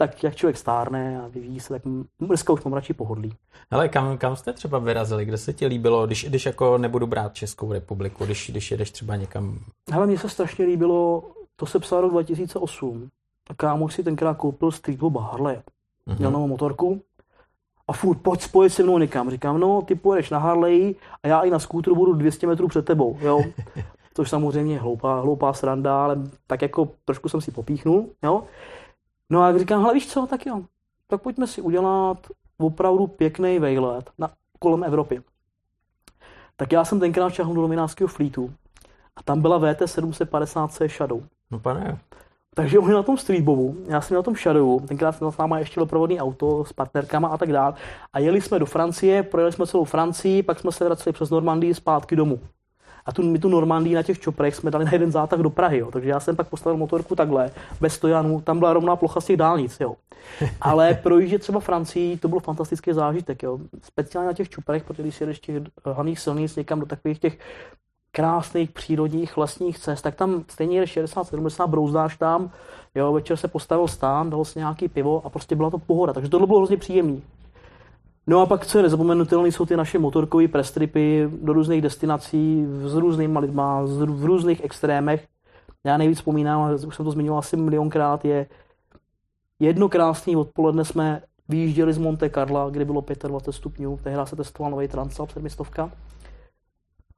tak 0.08 0.24
jak 0.24 0.36
člověk 0.36 0.56
stárne 0.56 1.22
a 1.22 1.28
vyvíjí 1.28 1.60
se, 1.60 1.68
tak 1.68 1.82
dneska 2.20 2.52
už 2.52 2.64
mám 2.64 2.74
radši 2.74 2.92
pohodlí. 2.92 3.32
Ale 3.70 3.88
kam, 3.88 4.18
kam 4.18 4.36
jste 4.36 4.52
třeba 4.52 4.78
vyrazili? 4.78 5.24
Kde 5.24 5.38
se 5.38 5.52
ti 5.52 5.66
líbilo, 5.66 6.06
když, 6.06 6.24
když 6.24 6.46
jako 6.46 6.78
nebudu 6.78 7.06
brát 7.06 7.34
Českou 7.34 7.72
republiku, 7.72 8.24
když, 8.24 8.50
když 8.50 8.70
jedeš 8.70 8.90
třeba 8.90 9.16
někam? 9.16 9.58
Hele, 9.90 10.06
mně 10.06 10.18
se 10.18 10.28
strašně 10.28 10.64
líbilo, 10.64 11.22
to 11.56 11.66
se 11.66 11.78
psal 11.78 12.00
rok 12.00 12.10
2008. 12.10 13.08
A 13.50 13.54
kámoš 13.54 13.94
si 13.94 14.02
tenkrát 14.02 14.36
koupil 14.36 14.70
streetboba 14.70 15.22
Harley. 15.22 15.56
Mm-hmm. 15.56 16.18
Měl 16.18 16.30
novou 16.30 16.46
motorku 16.46 17.00
a 17.88 17.92
furt 17.92 18.18
pojď 18.18 18.40
spojit 18.40 18.72
se 18.72 18.82
mnou 18.82 18.98
někam. 18.98 19.30
Říkám, 19.30 19.60
no, 19.60 19.82
ty 19.82 19.94
pojedeš 19.94 20.30
na 20.30 20.38
Harley 20.38 20.94
a 21.22 21.28
já 21.28 21.40
i 21.40 21.50
na 21.50 21.58
skútru 21.58 21.94
budu 21.94 22.12
200 22.12 22.46
metrů 22.46 22.68
před 22.68 22.84
tebou, 22.84 23.18
jo. 23.20 23.42
Což 24.14 24.30
samozřejmě 24.30 24.74
je 24.74 24.80
hloupá, 24.80 25.20
hloupá 25.20 25.52
sranda, 25.52 26.04
ale 26.04 26.16
tak 26.46 26.62
jako 26.62 26.88
trošku 27.04 27.28
jsem 27.28 27.40
si 27.40 27.50
popíchnul, 27.50 28.08
jo. 28.22 28.42
No 29.32 29.42
a 29.42 29.58
říkám, 29.58 29.82
hele 29.82 29.94
víš 29.94 30.06
co, 30.06 30.26
tak 30.26 30.46
jo, 30.46 30.62
tak 31.06 31.22
pojďme 31.22 31.46
si 31.46 31.60
udělat 31.60 32.26
opravdu 32.58 33.06
pěkný 33.06 33.58
vejlet 33.58 34.10
na, 34.18 34.30
kolem 34.58 34.84
Evropy. 34.84 35.22
Tak 36.56 36.72
já 36.72 36.84
jsem 36.84 37.00
tenkrát 37.00 37.32
šahnul 37.32 37.54
do 37.54 37.62
novinářského 37.62 38.08
flítu 38.08 38.52
a 39.16 39.22
tam 39.22 39.40
byla 39.40 39.58
VT 39.58 39.80
750C 39.80 40.88
Shadow. 40.88 41.22
No 41.50 41.58
pane. 41.58 41.98
Takže 42.54 42.78
oni 42.78 42.92
na 42.92 43.02
tom 43.02 43.16
streetbovu, 43.16 43.76
já 43.86 44.00
jsem 44.00 44.14
na 44.14 44.22
tom 44.22 44.36
Shadowu, 44.36 44.80
tenkrát 44.80 45.12
jsem 45.12 45.32
s 45.32 45.36
náma 45.36 45.58
ještě 45.58 45.80
doprovodný 45.80 46.20
auto 46.20 46.64
s 46.64 46.72
partnerkama 46.72 47.28
a 47.28 47.38
tak 47.38 47.52
dále. 47.52 47.74
A 48.12 48.18
jeli 48.18 48.40
jsme 48.40 48.58
do 48.58 48.66
Francie, 48.66 49.22
projeli 49.22 49.52
jsme 49.52 49.66
celou 49.66 49.84
Francii, 49.84 50.42
pak 50.42 50.60
jsme 50.60 50.72
se 50.72 50.84
vraceli 50.84 51.12
přes 51.12 51.30
Normandii 51.30 51.74
zpátky 51.74 52.16
domů. 52.16 52.40
A 53.06 53.12
tu, 53.12 53.22
my 53.22 53.38
tu 53.38 53.48
Normandii 53.48 53.94
na 53.94 54.02
těch 54.02 54.20
čoprech 54.20 54.54
jsme 54.54 54.70
dali 54.70 54.84
na 54.84 54.92
jeden 54.92 55.12
zátah 55.12 55.40
do 55.40 55.50
Prahy. 55.50 55.78
Jo. 55.78 55.90
Takže 55.90 56.10
já 56.10 56.20
jsem 56.20 56.36
pak 56.36 56.48
postavil 56.48 56.76
motorku 56.76 57.16
takhle, 57.16 57.50
bez 57.80 57.94
stojanů, 57.94 58.40
tam 58.40 58.58
byla 58.58 58.72
rovná 58.72 58.96
plocha 58.96 59.20
z 59.20 59.24
těch 59.24 59.36
dálnic. 59.36 59.80
Jo. 59.80 59.94
Ale 60.60 60.94
projíždět 60.94 61.40
třeba 61.40 61.60
Francii, 61.60 62.16
to 62.16 62.28
byl 62.28 62.40
fantastický 62.40 62.92
zážitek. 62.92 63.42
Jo. 63.42 63.58
Speciálně 63.82 64.26
na 64.26 64.32
těch 64.32 64.48
čoprech, 64.48 64.84
protože 64.84 65.02
když 65.02 65.14
si 65.14 65.22
jedeš 65.22 65.40
těch 65.40 65.62
hlavních 65.84 66.20
silnic 66.20 66.56
někam 66.56 66.80
do 66.80 66.86
takových 66.86 67.18
těch 67.18 67.38
krásných 68.12 68.70
přírodních 68.70 69.36
lesních 69.36 69.78
cest, 69.78 70.02
tak 70.02 70.14
tam 70.14 70.44
stejně 70.48 70.78
je 70.78 70.84
60-70, 70.84 71.66
brouzdáš 71.66 72.16
tam, 72.16 72.50
jo, 72.94 73.12
večer 73.12 73.36
se 73.36 73.48
postavil 73.48 73.88
stán, 73.88 74.30
dal 74.30 74.44
si 74.44 74.58
nějaký 74.58 74.88
pivo 74.88 75.22
a 75.24 75.30
prostě 75.30 75.56
byla 75.56 75.70
to 75.70 75.78
pohoda, 75.78 76.12
takže 76.12 76.28
tohle 76.30 76.46
bylo 76.46 76.58
hrozně 76.58 76.76
příjemný. 76.76 77.22
No 78.26 78.40
a 78.40 78.46
pak, 78.46 78.66
co 78.66 78.78
je 78.78 78.82
nezapomenutelné, 78.82 79.48
jsou 79.48 79.66
ty 79.66 79.76
naše 79.76 79.98
motorkové 79.98 80.48
prestripy 80.48 81.28
do 81.42 81.52
různých 81.52 81.82
destinací, 81.82 82.66
s 82.84 82.94
různýma 82.94 83.40
lidma, 83.40 83.82
v 84.06 84.24
různých 84.24 84.64
extrémech. 84.64 85.26
Já 85.84 85.96
nejvíc 85.96 86.18
vzpomínám, 86.18 86.74
už 86.86 86.96
jsem 86.96 87.04
to 87.04 87.10
zmiňoval 87.10 87.38
asi 87.38 87.56
milionkrát, 87.56 88.24
je 88.24 88.46
jedno 89.60 89.88
krásné 89.88 90.36
odpoledne 90.36 90.84
jsme 90.84 91.22
vyjížděli 91.48 91.92
z 91.92 91.98
Monte 91.98 92.30
Carla, 92.30 92.70
kde 92.70 92.84
bylo 92.84 93.04
25 93.26 93.52
stupňů, 93.52 93.98
tehdy 94.02 94.20
se 94.24 94.36
testoval 94.36 94.70
nový 94.70 94.88
Transalp 94.88 95.30
700. 95.30 95.78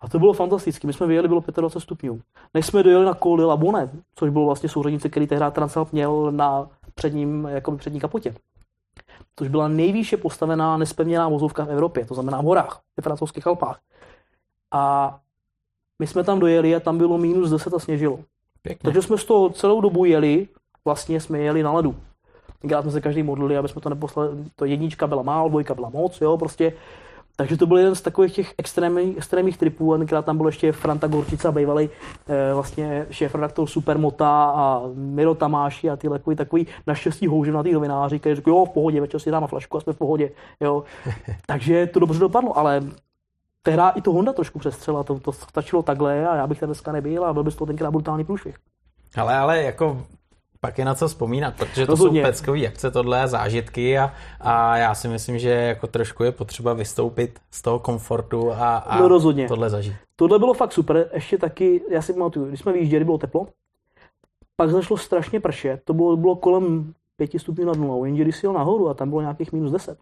A 0.01 0.09
to 0.09 0.19
bylo 0.19 0.33
fantastické. 0.33 0.87
My 0.87 0.93
jsme 0.93 1.07
vyjeli, 1.07 1.29
bylo 1.29 1.41
25 1.41 1.81
stupňů. 1.81 2.21
Než 2.55 2.67
jsme 2.67 2.83
dojeli 2.83 3.05
na 3.05 3.15
Col 3.15 3.37
de 3.37 3.45
la 3.45 3.57
Bonne, 3.57 3.91
což 4.15 4.31
bylo 4.31 4.47
vlastně 4.47 4.69
souřadnice, 4.69 5.09
který 5.09 5.27
tehdy 5.27 5.45
Transalp 5.53 5.93
měl 5.93 6.33
na 6.33 6.69
předním, 6.95 7.49
jako 7.51 7.77
přední 7.77 8.01
kapotě 8.01 8.35
což 9.39 9.49
byla 9.49 9.69
nejvýše 9.69 10.17
postavená 10.17 10.77
nespevněná 10.77 11.29
vozovka 11.29 11.65
v 11.65 11.71
Evropě, 11.71 12.07
to 12.07 12.15
znamená 12.15 12.41
v 12.41 12.45
horách, 12.45 12.81
ve 12.97 13.03
francouzských 13.03 13.47
Alpách. 13.47 13.81
A 14.73 15.15
my 15.99 16.07
jsme 16.07 16.25
tam 16.25 16.41
dojeli 16.41 16.75
a 16.77 16.81
tam 16.81 16.99
bylo 16.99 17.19
minus 17.19 17.51
10 17.51 17.75
a 17.75 17.79
sněžilo. 17.79 18.19
Pěkně. 18.63 18.87
Takže 18.87 19.03
jsme 19.03 19.19
z 19.19 19.25
toho 19.25 19.51
celou 19.51 19.81
dobu 19.81 20.05
jeli, 20.05 20.49
vlastně 20.85 21.21
jsme 21.21 21.39
jeli 21.39 21.63
na 21.63 21.73
ledu. 21.73 21.97
Tenkrát 22.61 22.83
jsme 22.83 22.91
se 22.91 23.01
každý 23.01 23.23
modlili, 23.23 23.57
aby 23.57 23.69
jsme 23.69 23.81
to 23.81 23.89
neposlali, 23.89 24.31
to 24.57 24.65
jednička 24.65 25.07
byla 25.07 25.23
málo, 25.23 25.49
dvojka 25.49 25.75
byla 25.75 25.89
moc, 25.89 26.21
jo, 26.21 26.39
prostě 26.39 26.73
takže 27.37 27.57
to 27.57 27.67
byl 27.67 27.79
jeden 27.79 27.95
z 27.95 28.01
takových 28.01 28.33
těch 28.33 28.55
extrémních, 28.59 29.17
extrémních 29.17 29.59
tripů. 29.59 29.95
A 29.95 29.99
tenkrát 29.99 30.25
tam 30.25 30.37
byl 30.37 30.47
ještě 30.47 30.73
Franta 30.73 31.07
Gorčica, 31.07 31.53
bývalý 31.53 31.91
eh, 32.29 32.55
vlastně 32.55 33.07
šéf 33.11 33.35
redaktor 33.35 33.69
Supermota 33.69 34.45
a 34.45 34.83
Miro 34.95 35.35
Tamáši 35.35 35.91
a 35.91 35.97
ty 35.97 36.09
takový, 36.09 36.37
takový 36.37 36.67
naštěstí 36.87 37.27
houževnatý 37.27 37.73
novináři, 37.73 38.19
kteří 38.19 38.35
řekli, 38.35 38.51
jo, 38.51 38.65
v 38.65 38.71
pohodě, 38.71 39.01
večer 39.01 39.21
si 39.21 39.31
dáme 39.31 39.47
flašku 39.47 39.77
a 39.77 39.81
jsme 39.81 39.93
v 39.93 39.99
pohodě. 39.99 40.31
Jo. 40.61 40.85
Takže 41.47 41.87
to 41.87 42.01
dobře 42.01 42.21
dopadlo, 42.21 42.59
ale 42.59 42.83
tehdy 43.63 43.83
i 43.95 44.01
to 44.01 44.13
Honda 44.13 44.33
trošku 44.33 44.59
přestřela, 44.59 45.03
to, 45.05 45.21
to 45.21 45.33
stačilo 45.33 45.83
takhle 45.83 46.29
a 46.29 46.37
já 46.37 46.47
bych 46.47 46.61
tam 46.61 46.67
dneska 46.67 46.93
nebyl 46.93 47.25
a 47.25 47.33
byl 47.33 47.43
by 47.43 47.51
to 47.51 47.67
tenkrát 47.67 47.91
brutální 47.91 48.25
průšvih. 48.25 48.57
Ale, 49.17 49.37
ale 49.37 49.63
jako 49.63 50.03
pak 50.65 50.79
je 50.79 50.85
na 50.85 50.95
co 50.95 51.09
vzpomínat, 51.09 51.55
protože 51.57 51.87
to 51.87 51.93
Rozhodně. 51.93 52.21
jsou 52.21 52.27
peckové 52.27 52.67
akce, 52.67 52.91
tohle 52.91 53.29
zážitky 53.29 53.99
a, 53.99 54.13
a 54.41 54.77
já 54.77 54.95
si 54.95 55.09
myslím, 55.09 55.39
že 55.39 55.51
jako 55.51 55.87
trošku 55.87 56.25
je 56.25 56.33
potřeba 56.33 56.73
vystoupit 56.73 57.39
z 57.51 57.63
toho 57.63 57.79
komfortu 57.79 58.53
a, 58.53 58.77
a 58.77 59.01
no 59.01 59.09
rozhodně. 59.09 59.49
tohle 59.49 59.71
zažít. 59.71 59.95
Tohle 60.17 60.39
bylo 60.39 60.55
fakt 60.55 60.73
super, 60.73 61.11
ještě 61.15 61.39
taky, 61.39 61.83
já 61.91 62.03
si 62.03 62.13
pamatuju, 62.13 62.47
když 62.47 62.61
jsme 62.61 62.73
vyjížděli, 62.73 63.05
bylo 63.05 63.19
teplo, 63.19 63.47
pak 64.57 64.71
zašlo 64.71 64.97
strašně 64.97 65.41
pršet, 65.41 65.81
to 65.85 65.95
bylo, 65.95 66.17
bylo 66.17 66.37
kolem 66.37 66.95
5 67.17 67.31
stupňů 67.41 67.65
nad 67.65 67.77
nulou, 67.77 68.05
jenže 68.05 68.23
když 68.23 68.37
si 68.37 68.47
jel 68.47 68.53
nahoru 68.53 68.89
a 68.89 68.95
tam 68.95 69.09
bylo 69.09 69.21
nějakých 69.21 69.53
minus 69.53 69.73
10, 69.73 69.99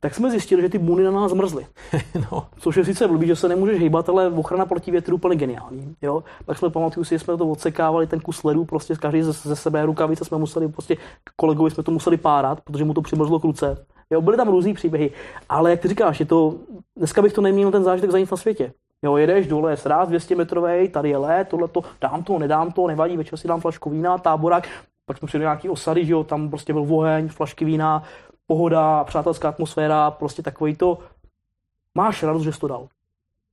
tak 0.00 0.14
jsme 0.14 0.30
zjistili, 0.30 0.62
že 0.62 0.68
ty 0.68 0.78
buny 0.78 1.04
na 1.04 1.10
nás 1.10 1.30
zmrzly. 1.30 1.66
no. 2.32 2.46
Což 2.58 2.76
je 2.76 2.84
sice 2.84 3.08
blbý, 3.08 3.26
že 3.26 3.36
se 3.36 3.48
nemůžeš 3.48 3.80
hýbat, 3.80 4.08
ale 4.08 4.28
ochrana 4.28 4.66
proti 4.66 4.90
větru 4.90 5.16
úplně 5.16 5.36
geniální. 5.36 5.94
Jo? 6.02 6.24
Tak 6.46 6.58
jsme 6.58 6.70
pamatuju 6.70 7.04
si, 7.04 7.14
že 7.14 7.18
jsme 7.18 7.36
to 7.36 7.48
odsekávali, 7.48 8.06
ten 8.06 8.20
kus 8.20 8.44
ledu, 8.44 8.64
prostě 8.64 8.94
každý 8.94 9.22
ze, 9.22 9.32
ze 9.32 9.56
sebe 9.56 9.86
rukavice 9.86 10.24
jsme 10.24 10.38
museli, 10.38 10.68
prostě 10.68 10.96
kolegovi 11.36 11.70
jsme 11.70 11.82
to 11.82 11.90
museli 11.90 12.16
párat, 12.16 12.60
protože 12.60 12.84
mu 12.84 12.94
to 12.94 13.02
přimrzlo 13.02 13.40
k 13.40 13.44
ruce. 13.44 13.86
Jo, 14.10 14.20
byly 14.20 14.36
tam 14.36 14.48
různý 14.48 14.74
příběhy, 14.74 15.10
ale 15.48 15.70
jak 15.70 15.80
ty 15.80 15.88
říkáš, 15.88 16.20
je 16.20 16.26
to, 16.26 16.54
dneska 16.96 17.22
bych 17.22 17.32
to 17.32 17.40
neměl 17.40 17.70
ten 17.70 17.84
zážitek 17.84 18.10
za 18.10 18.18
nic 18.18 18.30
na 18.30 18.36
světě. 18.36 18.72
Jo, 19.02 19.16
jedeš 19.16 19.46
dole, 19.46 19.72
je 19.72 19.76
sráz 19.76 20.08
200 20.08 20.34
metrový, 20.34 20.88
tady 20.88 21.10
je 21.10 21.16
let, 21.16 21.48
tohle 21.48 21.68
to, 21.68 21.80
dám 22.00 22.22
to, 22.22 22.38
nedám 22.38 22.72
to, 22.72 22.86
nevadí, 22.86 23.16
večer 23.16 23.38
si 23.38 23.48
dám 23.48 23.60
flašku 23.60 23.90
vína, 23.90 24.18
táborák, 24.18 24.68
pak 25.06 25.18
jsme 25.18 25.26
přijeli 25.26 25.44
nějaký 25.44 25.68
osady, 25.68 26.04
že 26.04 26.12
jo, 26.12 26.24
tam 26.24 26.48
prostě 26.48 26.72
byl 26.72 26.86
oheň, 26.90 27.28
flašky 27.28 27.64
vína, 27.64 28.02
pohoda, 28.46 29.04
přátelská 29.04 29.48
atmosféra, 29.48 30.10
prostě 30.10 30.42
takový 30.42 30.76
to, 30.76 30.98
máš 31.94 32.22
radost, 32.22 32.42
že 32.42 32.52
jsi 32.52 32.60
to 32.60 32.68
dal. 32.68 32.88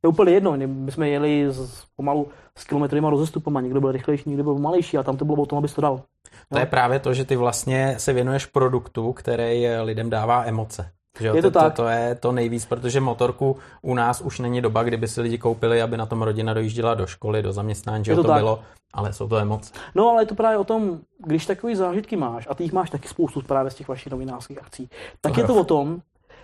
Je 0.03 0.09
úplně 0.09 0.31
jedno, 0.31 0.57
my 0.67 0.91
jsme 0.91 1.09
jeli 1.09 1.45
z, 1.49 1.85
pomalu 1.95 2.27
s 2.57 2.63
kilometrýma 2.63 3.09
rozestupama, 3.09 3.61
někdo 3.61 3.81
byl 3.81 3.91
rychlejší, 3.91 4.29
někdo 4.29 4.43
byl 4.43 4.55
malejší 4.55 4.97
a 4.97 5.03
tam 5.03 5.17
to 5.17 5.25
bylo 5.25 5.43
o 5.43 5.45
tom, 5.45 5.57
abys 5.57 5.73
to 5.73 5.81
dal. 5.81 6.01
To 6.49 6.59
je 6.59 6.65
právě 6.65 6.99
to, 6.99 7.13
že 7.13 7.25
ty 7.25 7.35
vlastně 7.35 7.95
se 7.97 8.13
věnuješ 8.13 8.45
produktu, 8.45 9.13
který 9.13 9.67
lidem 9.67 10.09
dává 10.09 10.45
emoce. 10.45 10.91
Jo, 11.19 11.35
je 11.35 11.41
to, 11.41 11.51
to, 11.51 11.59
tak. 11.59 11.73
To, 11.73 11.81
to 11.81 11.87
je 11.87 12.15
to 12.15 12.31
nejvíc, 12.31 12.65
protože 12.65 12.99
motorku 12.99 13.57
u 13.81 13.93
nás 13.95 14.21
už 14.21 14.39
není 14.39 14.61
doba, 14.61 14.83
kdyby 14.83 15.07
si 15.07 15.21
lidi 15.21 15.37
koupili, 15.37 15.81
aby 15.81 15.97
na 15.97 16.05
tom 16.05 16.21
rodina 16.21 16.53
dojížděla 16.53 16.93
do 16.93 17.07
školy, 17.07 17.41
do 17.41 17.53
zaměstnání, 17.53 18.05
že 18.05 18.11
je 18.11 18.15
to, 18.15 18.23
to 18.23 18.33
bylo, 18.33 18.59
ale 18.93 19.13
jsou 19.13 19.27
to 19.27 19.37
emoce. 19.37 19.73
No 19.95 20.09
ale 20.09 20.21
je 20.21 20.25
to 20.25 20.35
právě 20.35 20.57
o 20.57 20.63
tom, 20.63 20.99
když 21.25 21.45
takový 21.45 21.75
zážitky 21.75 22.15
máš, 22.15 22.47
a 22.49 22.55
ty 22.55 22.63
jich 22.63 22.73
máš 22.73 22.89
taky 22.89 23.07
spoustu 23.07 23.41
právě 23.41 23.71
z 23.71 23.75
těch 23.75 23.87
vašich 23.87 24.11
novinářských 24.11 24.61
akcí, 24.61 24.89
tak 25.21 25.33
to 25.33 25.41
je 25.41 25.47
to 25.47 25.55
o 25.55 25.63
tom, 25.63 26.01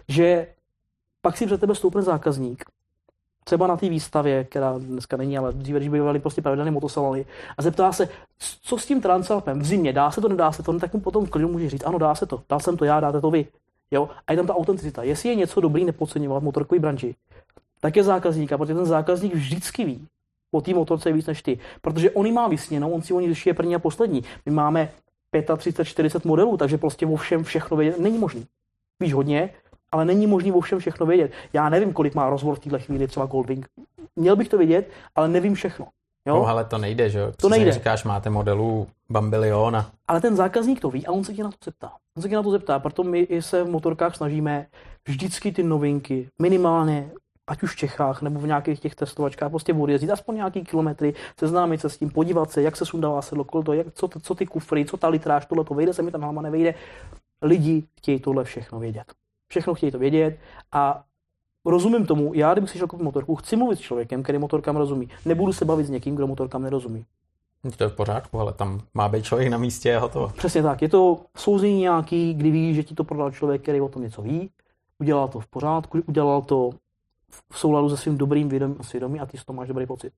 že 0.08 0.48
pak 1.22 1.38
si 1.38 1.46
před 1.46 1.62
tebe 1.62 1.76
stoupne 1.76 2.02
zákazník, 2.02 2.66
třeba 3.44 3.68
na 3.68 3.78
té 3.78 3.90
výstavě, 3.90 4.44
která 4.44 4.78
dneska 4.78 5.18
není, 5.18 5.38
ale 5.38 5.54
dříve, 5.54 5.80
když 5.80 5.90
bývaly 5.90 6.20
prostě 6.20 6.42
pravidelné 6.42 6.72
motosalony, 6.72 7.26
a 7.58 7.62
zeptá 7.62 7.92
se, 7.92 8.10
co 8.62 8.78
s 8.78 8.86
tím 8.86 9.02
Transalpem 9.02 9.60
v 9.60 9.66
zimě, 9.66 9.94
dá 9.94 10.12
se 10.12 10.22
to, 10.22 10.30
nedá 10.30 10.52
se 10.52 10.64
to, 10.64 10.80
tak 10.80 10.94
mu 10.94 11.00
potom 11.00 11.28
klidu 11.28 11.48
může 11.48 11.70
říct, 11.70 11.86
ano, 11.86 11.98
dá 11.98 12.16
se 12.16 12.26
to, 12.26 12.42
dal 12.50 12.60
jsem 12.60 12.78
to 12.78 12.86
já, 12.86 13.00
dáte 13.00 13.22
to 13.22 13.32
vy. 13.32 13.48
Jo? 13.92 14.10
A 14.28 14.32
je 14.32 14.38
tam 14.38 14.48
ta 14.48 14.56
autenticita. 14.56 15.04
Jestli 15.04 15.30
je 15.30 15.36
něco 15.36 15.62
dobrý 15.62 15.86
nepodceňovat 15.86 16.40
v 16.40 16.46
motorkové 16.46 16.80
branži, 16.80 17.16
tak 17.80 17.96
je 17.96 18.04
zákazník, 18.04 18.50
protože 18.50 18.74
ten 18.74 18.86
zákazník 18.86 19.34
vždycky 19.34 19.86
ví 19.86 20.08
o 20.52 20.62
té 20.62 20.74
motorce 20.74 21.12
víc 21.12 21.26
než 21.26 21.42
ty. 21.42 21.60
Protože 21.82 22.12
on 22.12 22.34
má 22.34 22.48
vysněnou, 22.48 22.92
on 22.92 23.02
si 23.02 23.14
o 23.14 23.20
ní 23.20 23.34
je 23.46 23.54
první 23.54 23.76
a 23.76 23.80
poslední. 23.80 24.24
My 24.46 24.52
máme 24.52 24.92
35, 25.58 25.86
40 25.86 26.26
modelů, 26.26 26.58
takže 26.58 26.78
prostě 26.78 27.06
o 27.06 27.16
všem 27.16 27.44
všechno 27.44 27.78
vědět 27.78 28.00
není 28.00 28.18
možný. 28.18 28.46
Víš 29.00 29.14
hodně, 29.14 29.50
ale 29.92 30.06
není 30.06 30.28
možný 30.28 30.52
o 30.52 30.62
všem 30.62 30.80
všechno 30.80 31.06
vědět. 31.06 31.32
Já 31.54 31.70
nevím, 31.70 31.94
kolik 31.94 32.16
má 32.16 32.30
rozvor 32.30 32.56
v 32.56 32.60
této 32.60 32.80
chvíli 32.80 33.08
třeba 33.08 33.26
Goldwing. 33.26 33.68
Měl 34.16 34.36
bych 34.36 34.50
to 34.50 34.58
vědět, 34.58 34.90
ale 35.16 35.28
nevím 35.28 35.54
všechno. 35.54 35.88
Jo? 36.28 36.36
No, 36.36 36.48
ale 36.48 36.66
to 36.66 36.78
nejde, 36.78 37.10
že 37.10 37.20
jo? 37.20 37.32
To 37.38 37.50
nejde. 37.50 37.72
Říkáš, 37.72 38.04
máte 38.04 38.30
modelů 38.30 38.88
bambiliona. 39.10 39.92
Ale 40.08 40.22
ten 40.22 40.36
zákazník 40.36 40.80
to 40.80 40.90
ví 40.90 41.08
a 41.08 41.12
on 41.12 41.24
se 41.24 41.34
tě 41.34 41.44
na 41.44 41.50
to 41.50 41.58
zeptá. 41.66 41.92
On 42.18 42.24
se 42.24 42.30
tě 42.30 42.36
na 42.36 42.44
to 42.44 42.52
zeptá, 42.52 42.80
proto 42.80 43.04
my 43.04 43.28
se 43.40 43.64
v 43.64 43.70
motorkách 43.70 44.16
snažíme 44.16 44.66
vždycky 45.08 45.52
ty 45.52 45.64
novinky 45.64 46.30
minimálně 46.42 47.12
ať 47.50 47.64
už 47.64 47.74
v 47.74 47.76
Čechách 47.76 48.22
nebo 48.22 48.40
v 48.40 48.48
nějakých 48.48 48.80
těch 48.80 48.96
testovačkách, 48.96 49.50
prostě 49.50 49.74
odjezdit 49.74 50.10
aspoň 50.10 50.36
nějaký 50.36 50.64
kilometry, 50.64 51.14
seznámit 51.40 51.82
se 51.82 51.90
s 51.90 51.98
tím, 51.98 52.10
podívat 52.10 52.52
se, 52.52 52.62
jak 52.62 52.78
se 52.78 52.86
sundává 52.86 53.22
sedlo, 53.22 53.46
to, 53.66 53.74
jak, 53.74 53.88
co, 53.94 54.10
co, 54.22 54.36
ty 54.36 54.46
kufry, 54.46 54.86
co 54.86 54.98
ta 54.98 55.08
litráž, 55.08 55.46
tohle 55.46 55.64
to 55.64 55.74
vejde 55.74 55.94
se 55.94 56.02
mi 56.02 56.12
tam 56.12 56.22
hlama, 56.22 56.42
nevejde. 56.42 56.74
Lidi 57.42 57.84
chtějí 57.98 58.20
tohle 58.20 58.44
všechno 58.44 58.80
vědět. 58.80 59.14
Všechno 59.52 59.74
chtějí 59.74 59.92
to 59.92 60.00
vědět 60.00 60.40
a 60.72 61.04
rozumím 61.66 62.06
tomu, 62.06 62.34
já 62.34 62.54
kdybych 62.54 62.70
si 62.70 62.78
šel 62.78 62.88
koupit 62.88 63.04
motorku, 63.04 63.36
chci 63.36 63.56
mluvit 63.56 63.76
s 63.76 63.80
člověkem, 63.80 64.24
který 64.24 64.38
motorkám 64.38 64.76
rozumí. 64.76 65.10
Nebudu 65.26 65.54
se 65.54 65.66
bavit 65.66 65.86
s 65.86 65.90
někým, 65.90 66.16
kdo 66.16 66.28
motorkám 66.28 66.62
nerozumí. 66.62 67.06
To 67.78 67.84
je 67.84 67.90
v 67.90 67.96
pořádku, 67.96 68.40
ale 68.40 68.54
tam 68.54 68.82
má 68.94 69.10
být 69.10 69.26
člověk 69.26 69.50
na 69.50 69.58
místě 69.58 69.96
a 69.96 70.00
hotovo. 70.00 70.28
Přesně 70.38 70.64
tak. 70.64 70.82
Je 70.82 70.90
to 70.90 71.20
souzení 71.38 71.80
nějaký, 71.80 72.34
kdy 72.34 72.52
ví, 72.52 72.74
že 72.74 72.84
ti 72.84 72.96
to 72.96 73.04
prodal 73.04 73.32
člověk, 73.32 73.62
který 73.62 73.82
o 73.82 73.90
tom 73.90 74.02
něco 74.02 74.22
ví, 74.22 74.50
udělal 75.00 75.28
to 75.28 75.40
v 75.40 75.48
pořádku, 75.48 76.02
udělal 76.08 76.42
to 76.42 76.70
v 77.52 77.60
souladu 77.60 77.90
se 77.90 77.98
svým 77.98 78.18
dobrým 78.18 78.50
vědomím 78.50 78.78
a 78.80 78.84
svědomí 78.84 79.20
a 79.20 79.26
ty 79.26 79.38
z 79.38 79.46
toho 79.46 79.58
máš 79.58 79.68
dobrý 79.68 79.86
pocit. 79.86 80.14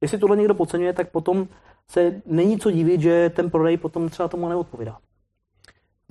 Jestli 0.00 0.18
tohle 0.18 0.36
někdo 0.36 0.54
podceňuje, 0.54 0.92
tak 0.92 1.10
potom 1.10 1.48
se 1.88 2.22
není 2.26 2.58
co 2.58 2.70
divit, 2.70 3.00
že 3.00 3.30
ten 3.30 3.50
prodej 3.50 3.76
potom 3.76 4.08
třeba 4.08 4.28
tomu 4.28 4.48
neodpovídá. 4.48 4.98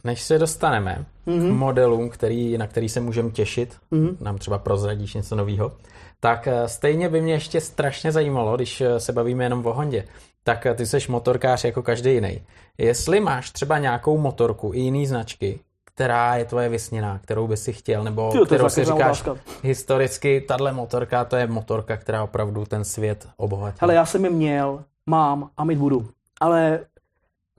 Než 0.04 0.22
se 0.22 0.40
dostaneme 0.40 1.06
mm-hmm. 1.28 1.50
k 1.50 1.52
modelům, 1.52 2.10
který, 2.10 2.58
na 2.58 2.68
který 2.68 2.90
se 2.90 3.00
můžeme 3.00 3.30
těšit, 3.30 3.78
mm-hmm. 3.92 4.16
nám 4.20 4.38
třeba 4.38 4.58
prozradíš 4.58 5.14
něco 5.14 5.36
nového, 5.36 5.72
tak 6.20 6.48
eh, 6.48 6.68
stejně 6.68 7.10
by 7.10 7.22
mě 7.22 7.34
ještě 7.34 7.62
strašně 7.62 8.12
zajímalo, 8.12 8.56
když 8.56 8.82
eh, 8.82 9.00
se 9.00 9.14
bavíme 9.14 9.44
jenom 9.44 9.66
o 9.66 9.74
Hondě, 9.74 10.08
tak 10.44 10.66
eh, 10.66 10.74
ty 10.74 10.86
seš 10.86 11.08
motorkář 11.08 11.64
jako 11.64 11.84
každý 11.84 12.14
jiný. 12.14 12.42
Jestli 12.78 13.20
máš 13.20 13.52
třeba 13.52 13.78
nějakou 13.78 14.18
motorku 14.18 14.72
i 14.74 14.80
jiný 14.80 15.08
značky, 15.08 15.60
která 15.86 16.36
je 16.36 16.46
tvoje 16.46 16.70
vysněná, 16.70 17.20
kterou 17.24 17.48
by 17.48 17.58
si 17.58 17.74
chtěl, 17.74 18.04
nebo 18.04 18.32
Tyjo, 18.32 18.46
kterou 18.46 18.70
si 18.70 18.86
říkáš 18.86 19.22
otázka. 19.22 19.42
historicky, 19.64 20.42
tahle 20.42 20.72
motorka, 20.72 21.26
to 21.26 21.36
je 21.36 21.48
motorka, 21.48 21.98
která 21.98 22.24
opravdu 22.24 22.66
ten 22.66 22.84
svět 22.84 23.28
obohatí. 23.38 23.78
Ale 23.82 23.94
já 23.94 24.06
jsem 24.06 24.24
je 24.26 24.32
měl, 24.32 24.84
mám 25.06 25.50
a 25.58 25.64
mít 25.64 25.78
budu. 25.78 26.08
Ale 26.40 26.80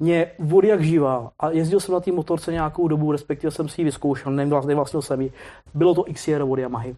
mě 0.02 0.30
vody 0.38 0.68
jak 0.68 0.82
živá 0.82 1.30
a 1.38 1.50
jezdil 1.50 1.80
jsem 1.80 1.94
na 1.94 2.00
té 2.00 2.12
motorce 2.12 2.52
nějakou 2.52 2.88
dobu, 2.88 3.12
respektive 3.12 3.50
jsem 3.50 3.68
si 3.68 3.80
ji 3.80 3.84
vyzkoušel, 3.84 4.32
nevím, 4.32 4.50
vlastně 4.50 5.02
jsem 5.02 5.20
ji. 5.20 5.32
Bylo 5.74 5.94
to 5.94 6.04
XR 6.12 6.42
od 6.48 6.58
Yamahy. 6.58 6.96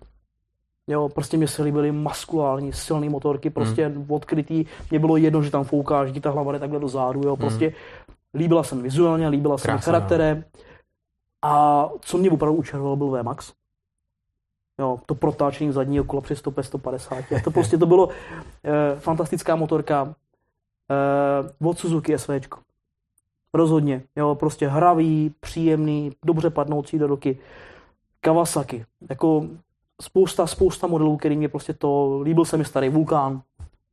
Jo, 0.86 1.08
prostě 1.08 1.36
mě 1.36 1.48
se 1.48 1.62
líbily 1.62 1.92
maskulární, 1.92 2.72
silné 2.72 3.08
motorky, 3.08 3.50
prostě 3.50 3.86
hmm. 3.86 4.06
odkrytý. 4.08 4.64
Mě 4.90 4.98
bylo 4.98 5.16
jedno, 5.16 5.42
že 5.42 5.50
tam 5.50 5.64
fouká, 5.64 6.06
že 6.06 6.20
ta 6.20 6.30
hlava 6.30 6.52
jde 6.52 6.58
takhle 6.58 6.80
do 6.80 6.88
zádu, 6.88 7.20
jo, 7.24 7.36
prostě 7.36 7.66
hmm. 7.66 7.74
líbila 8.34 8.62
jsem 8.62 8.82
vizuálně, 8.82 9.28
líbila 9.28 9.58
jsem 9.58 9.78
charakterem. 9.78 10.44
A 11.42 11.88
co 12.00 12.18
mě 12.18 12.30
opravdu 12.30 12.58
učarovalo, 12.58 12.96
byl 12.96 13.06
VMAX. 13.06 13.52
Jo, 14.78 14.98
to 15.06 15.14
protáčení 15.14 15.72
zadního 15.72 16.04
kola 16.04 16.22
při 16.22 16.36
100 16.36 16.62
150. 16.62 17.18
A 17.18 17.40
to 17.44 17.50
prostě 17.50 17.78
to 17.78 17.86
bylo 17.86 18.08
eh, 18.08 19.00
fantastická 19.00 19.56
motorka 19.56 20.14
eh, 20.90 21.68
od 21.68 21.78
Suzuki 21.78 22.18
SV. 22.18 22.30
Rozhodně. 23.54 24.02
Jo, 24.16 24.34
prostě 24.34 24.68
hravý, 24.68 25.34
příjemný, 25.40 26.12
dobře 26.26 26.50
padnoucí 26.50 26.98
do 26.98 27.06
ruky. 27.06 27.38
Kawasaki. 28.20 28.84
Jako 29.10 29.46
spousta, 30.02 30.46
spousta 30.46 30.86
modelů, 30.86 31.16
který 31.16 31.36
mě 31.36 31.48
prostě 31.48 31.72
to, 31.72 32.20
líbil 32.22 32.44
se 32.44 32.56
mi 32.56 32.64
starý 32.64 32.88
Vulkán, 32.88 33.42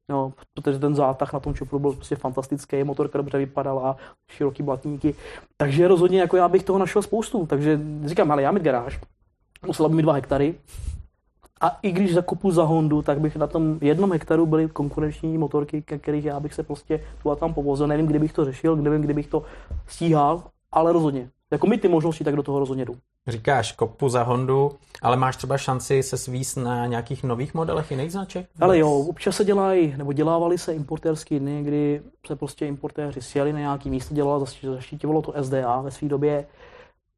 jo, 0.10 0.34
protože 0.54 0.80
ten 0.80 0.96
zátah 0.96 1.34
na 1.34 1.40
tom 1.40 1.54
čopru 1.54 1.80
byl 1.80 1.94
prostě 1.94 2.16
fantastický, 2.16 2.84
motorka 2.84 3.18
dobře 3.18 3.38
vypadala, 3.38 3.98
široký 4.30 4.64
blatníky, 4.64 5.16
takže 5.58 5.88
rozhodně 5.88 6.20
jako 6.20 6.38
já 6.38 6.48
bych 6.48 6.64
toho 6.64 6.80
našel 6.80 7.02
spoustu, 7.02 7.46
takže 7.46 7.80
říkám, 8.06 8.32
ale 8.32 8.42
já 8.42 8.52
mít 8.52 8.64
garáž, 8.64 9.00
musela 9.66 9.90
by 9.90 9.96
mít 9.96 10.02
dva 10.02 10.14
hektary, 10.14 10.56
a 11.62 11.78
i 11.82 11.92
když 11.92 12.14
zakupu 12.14 12.52
za 12.52 12.64
Hondu, 12.64 13.02
tak 13.02 13.20
bych 13.20 13.36
na 13.36 13.48
tom 13.48 13.78
jednom 13.82 14.12
hektaru 14.12 14.46
byly 14.46 14.68
konkurenční 14.68 15.38
motorky, 15.38 15.82
ke 15.82 15.98
kterých 15.98 16.26
já 16.26 16.40
bych 16.40 16.54
se 16.54 16.64
prostě 16.64 17.04
tu 17.24 17.32
a 17.32 17.36
tam 17.36 17.54
povozil. 17.54 17.88
Nevím, 17.88 18.08
kdybych 18.08 18.34
to 18.34 18.46
řešil, 18.46 18.76
nevím, 18.76 19.02
kdybych 19.02 19.28
to 19.28 19.44
stíhal, 19.88 20.44
ale 20.72 20.94
rozhodně. 20.94 21.30
Jako 21.52 21.68
mi 21.68 21.78
ty 21.78 21.88
možnosti, 21.88 22.24
tak 22.24 22.36
do 22.36 22.44
toho 22.44 22.60
rozhodně 22.60 22.86
jdu. 22.86 22.96
Říkáš 23.28 23.72
kopu 23.72 24.10
za 24.10 24.24
Hondu, 24.24 24.72
ale 25.02 25.18
máš 25.18 25.38
třeba 25.38 25.58
šanci 25.58 26.04
se 26.04 26.18
svíst 26.18 26.58
na 26.58 26.86
nějakých 26.86 27.24
nových 27.24 27.54
modelech 27.54 27.92
jiných 27.92 28.12
značek? 28.12 28.50
Ale 28.60 28.78
jo, 28.78 28.92
občas 28.92 29.36
se 29.36 29.46
dělají, 29.46 29.94
nebo 29.98 30.14
dělávali 30.14 30.58
se 30.58 30.74
importérské 30.74 31.40
dny, 31.40 31.64
kdy 31.64 32.02
se 32.28 32.36
prostě 32.36 32.68
importéři 32.68 33.22
sjeli 33.22 33.54
na 33.54 33.60
nějaký 33.60 33.90
místo, 33.90 34.16
dělalo, 34.16 34.46
zaštítivalo 34.64 35.22
to 35.22 35.34
SDA 35.42 35.82
ve 35.82 35.92
své 35.92 36.08
době. 36.08 36.46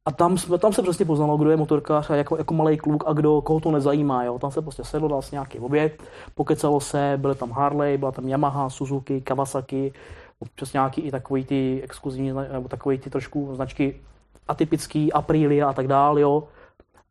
A 0.06 0.12
tam, 0.12 0.38
jsme, 0.38 0.58
tam 0.58 0.72
se 0.72 0.82
přesně 0.82 1.04
poznalo, 1.04 1.36
kdo 1.36 1.50
je 1.50 1.56
motorkář 1.56 2.10
a 2.10 2.16
jako, 2.16 2.36
jako 2.36 2.54
malý 2.54 2.76
kluk 2.76 3.04
a 3.06 3.12
kdo, 3.12 3.40
koho 3.42 3.60
to 3.60 3.70
nezajímá. 3.70 4.24
Jo. 4.24 4.38
Tam 4.38 4.50
se 4.50 4.62
prostě 4.62 4.84
sedlo, 4.84 5.08
dal 5.08 5.22
si 5.22 5.34
nějaký 5.34 5.58
objekt, 5.58 6.02
pokecalo 6.34 6.80
se, 6.80 7.14
byly 7.16 7.34
tam 7.34 7.50
Harley, 7.50 7.98
byla 7.98 8.12
tam 8.12 8.28
Yamaha, 8.28 8.70
Suzuki, 8.70 9.20
Kawasaki, 9.20 9.92
občas 10.38 10.72
nějaký 10.72 11.00
i 11.00 11.10
takový 11.10 11.44
ty 11.44 11.80
exkluzivní, 11.84 12.32
nebo 12.52 12.68
takový 12.68 12.98
ty 12.98 13.10
trošku 13.10 13.54
značky 13.54 14.00
atypický, 14.48 15.12
Aprilia 15.12 15.68
a 15.68 15.72
tak 15.72 15.88
dále, 15.88 16.20
jo. 16.20 16.48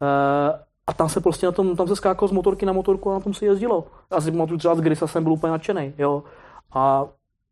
E, 0.01 0.63
a 0.87 0.93
tam 0.93 1.09
se 1.09 1.21
prostě 1.21 1.45
na 1.45 1.51
tom, 1.51 1.75
tam 1.75 1.87
se 1.87 1.95
skákalo 1.95 2.29
z 2.29 2.31
motorky 2.31 2.65
na 2.65 2.73
motorku 2.73 3.11
a 3.11 3.13
na 3.13 3.19
tom 3.19 3.33
se 3.33 3.45
jezdilo. 3.45 3.87
Já 4.11 4.21
si 4.21 4.31
pamatuju 4.31 4.57
třeba 4.57 4.75
z 4.75 4.81
Grisa 4.81 5.07
jsem 5.07 5.23
byl 5.23 5.33
úplně 5.33 5.51
nadšený, 5.51 5.93
jo. 5.97 6.23
A 6.73 7.05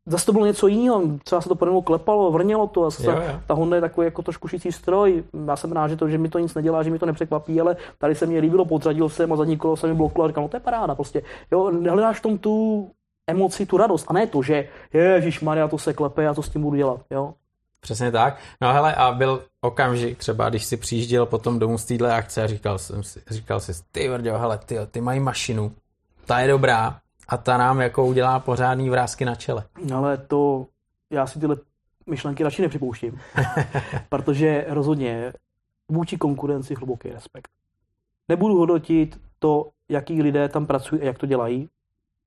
zase 0.06 0.26
to 0.26 0.34
bylo 0.34 0.46
něco 0.46 0.68
jiného, 0.68 1.02
třeba 1.24 1.42
se 1.42 1.50
to 1.50 1.56
po 1.56 1.82
klepalo, 1.82 2.32
vrnělo 2.32 2.68
to, 2.68 2.86
a 2.86 2.90
jo, 3.00 3.12
jo. 3.12 3.40
ta 3.48 3.54
Honda 3.54 3.76
je 3.76 3.82
takový 3.82 4.06
jako 4.06 4.22
trošku 4.22 4.48
šicí 4.48 4.72
stroj, 4.72 5.24
já 5.48 5.56
jsem 5.56 5.72
rád, 5.72 5.88
že, 5.88 5.96
to, 5.96 6.10
že 6.10 6.18
mi 6.18 6.30
to 6.30 6.40
nic 6.40 6.54
nedělá, 6.54 6.84
že 6.84 6.90
mi 6.90 7.00
to 7.00 7.06
nepřekvapí, 7.06 7.62
ale 7.62 7.78
tady 7.98 8.16
se 8.16 8.26
mi 8.26 8.40
líbilo, 8.40 8.66
podřadil 8.66 9.10
jsem 9.10 9.34
a 9.34 9.36
zadní 9.36 9.58
kolo 9.58 9.78
se 9.78 9.88
mi 9.88 9.94
bloklo 9.94 10.24
a 10.24 10.28
říkal, 10.28 10.44
no 10.44 10.48
to 10.50 10.58
je 10.58 10.62
paráda, 10.62 10.96
prostě, 10.96 11.22
jo, 11.52 11.72
nehledáš 11.72 12.20
v 12.20 12.22
tom 12.22 12.38
tu 12.38 12.90
emoci, 13.28 13.66
tu 13.66 13.78
radost, 13.78 14.06
a 14.08 14.14
ne 14.14 14.28
to, 14.28 14.44
že 14.44 14.68
Ježíš 14.94 15.42
Maria, 15.42 15.68
to 15.68 15.78
se 15.78 15.94
klepe, 15.94 16.24
já 16.24 16.34
to 16.34 16.44
s 16.44 16.50
tím 16.50 16.62
budu 16.62 16.78
dělat, 16.78 17.02
jo. 17.12 17.34
Přesně 17.82 18.12
tak. 18.12 18.38
No 18.62 18.74
hele, 18.74 18.96
a 18.96 19.12
byl 19.12 19.44
okamžik 19.62 20.18
třeba, 20.18 20.50
když 20.50 20.66
si 20.66 20.78
přijížděl 20.78 21.26
potom 21.26 21.60
domů 21.60 21.78
z 21.78 21.86
téhle 21.86 22.14
akce 22.14 22.44
a 22.44 22.48
říkal, 22.48 22.78
jsem 22.78 23.04
si, 23.04 23.22
říkal 23.30 23.60
si, 23.60 23.72
ty 23.92 24.10
Vrďo, 24.10 24.38
hele, 24.38 24.58
ty, 24.58 24.78
ty 24.92 25.02
mají 25.02 25.20
mašinu, 25.20 25.72
ta 26.26 26.40
je 26.40 26.48
dobrá 26.48 27.00
a 27.32 27.38
ta 27.38 27.58
nám 27.58 27.82
jako 27.82 28.06
udělá 28.06 28.40
pořádný 28.40 28.90
vrázky 28.90 29.26
na 29.26 29.36
čele. 29.36 29.64
Ale 29.96 30.18
to, 30.18 30.68
já 31.10 31.28
si 31.28 31.40
tyhle 31.40 31.58
myšlenky 32.06 32.44
radši 32.44 32.62
nepřipouštím, 32.62 33.20
protože 34.10 34.66
rozhodně 34.68 35.34
vůči 35.90 36.18
konkurenci 36.18 36.76
hluboký 36.76 37.10
respekt. 37.10 37.52
Nebudu 38.30 38.58
hodnotit 38.58 39.20
to, 39.40 39.70
jaký 39.90 40.22
lidé 40.22 40.50
tam 40.50 40.66
pracují 40.66 41.02
a 41.02 41.06
jak 41.06 41.18
to 41.18 41.26
dělají, 41.26 41.70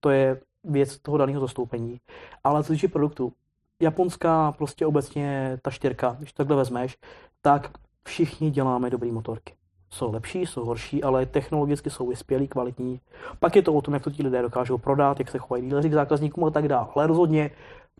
to 0.00 0.10
je 0.10 0.40
věc 0.64 0.98
toho 0.98 1.18
daného 1.18 1.40
zastoupení. 1.40 2.00
Ale 2.44 2.64
co 2.64 2.72
týče 2.72 2.88
produktu, 2.88 3.32
japonská 3.80 4.52
prostě 4.52 4.86
obecně 4.86 5.58
ta 5.62 5.70
čtyřka, 5.70 6.16
když 6.18 6.32
takhle 6.32 6.56
vezmeš, 6.56 6.98
tak 7.42 7.70
všichni 8.04 8.50
děláme 8.50 8.90
dobré 8.90 9.12
motorky. 9.12 9.54
Jsou 9.94 10.12
lepší, 10.12 10.46
jsou 10.46 10.64
horší, 10.64 11.02
ale 11.02 11.26
technologicky 11.26 11.90
jsou 11.90 12.06
vyspělí, 12.06 12.48
kvalitní. 12.48 13.00
Pak 13.40 13.56
je 13.56 13.62
to 13.62 13.74
o 13.74 13.82
tom, 13.82 13.94
jak 13.94 14.04
to 14.04 14.10
ti 14.10 14.22
lidé 14.22 14.42
dokážou 14.42 14.78
prodat, 14.78 15.18
jak 15.18 15.30
se 15.30 15.38
chovají 15.38 15.64
díleři 15.64 15.88
k 15.88 15.92
zákazníkům 15.92 16.44
a 16.44 16.50
tak 16.50 16.68
dále. 16.68 16.86
Ale 16.94 17.06
rozhodně 17.06 17.50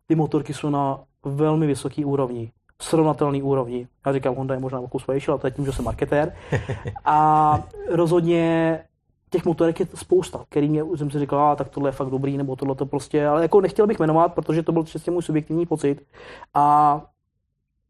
ty 0.07 0.15
motorky 0.15 0.55
jsou 0.55 0.71
na 0.71 1.01
velmi 1.25 1.67
vysoké 1.67 2.05
úrovni, 2.05 2.53
srovnatelný 2.83 3.43
úrovni. 3.43 3.89
Já 4.07 4.13
říkám, 4.13 4.35
Honda 4.35 4.55
je 4.55 4.61
možná 4.61 4.81
o 4.81 4.89
kus 4.89 5.05
ale 5.09 5.39
to 5.39 5.47
je 5.47 5.51
tím, 5.51 5.65
že 5.65 5.73
jsem 5.73 5.85
marketér. 5.85 6.35
A 7.05 7.63
rozhodně 7.91 8.79
těch 9.31 9.45
motorek 9.45 9.81
je 9.81 9.87
spousta, 9.95 10.45
který 10.49 10.69
mě, 10.69 10.85
jsem 10.97 11.11
si 11.11 11.19
říkal, 11.19 11.41
a 11.41 11.57
tak 11.57 11.69
tohle 11.69 11.89
je 11.89 11.93
fakt 11.93 12.11
dobrý, 12.11 12.37
nebo 12.37 12.57
tohle 12.57 12.75
to 12.75 12.87
prostě, 12.87 13.27
ale 13.27 13.43
jako 13.43 13.61
nechtěl 13.61 13.87
bych 13.87 14.01
jmenovat, 14.01 14.35
protože 14.35 14.63
to 14.63 14.73
byl 14.73 14.85
čistě 14.85 15.11
můj 15.11 15.23
subjektivní 15.23 15.67
pocit. 15.67 16.07
A 16.55 17.01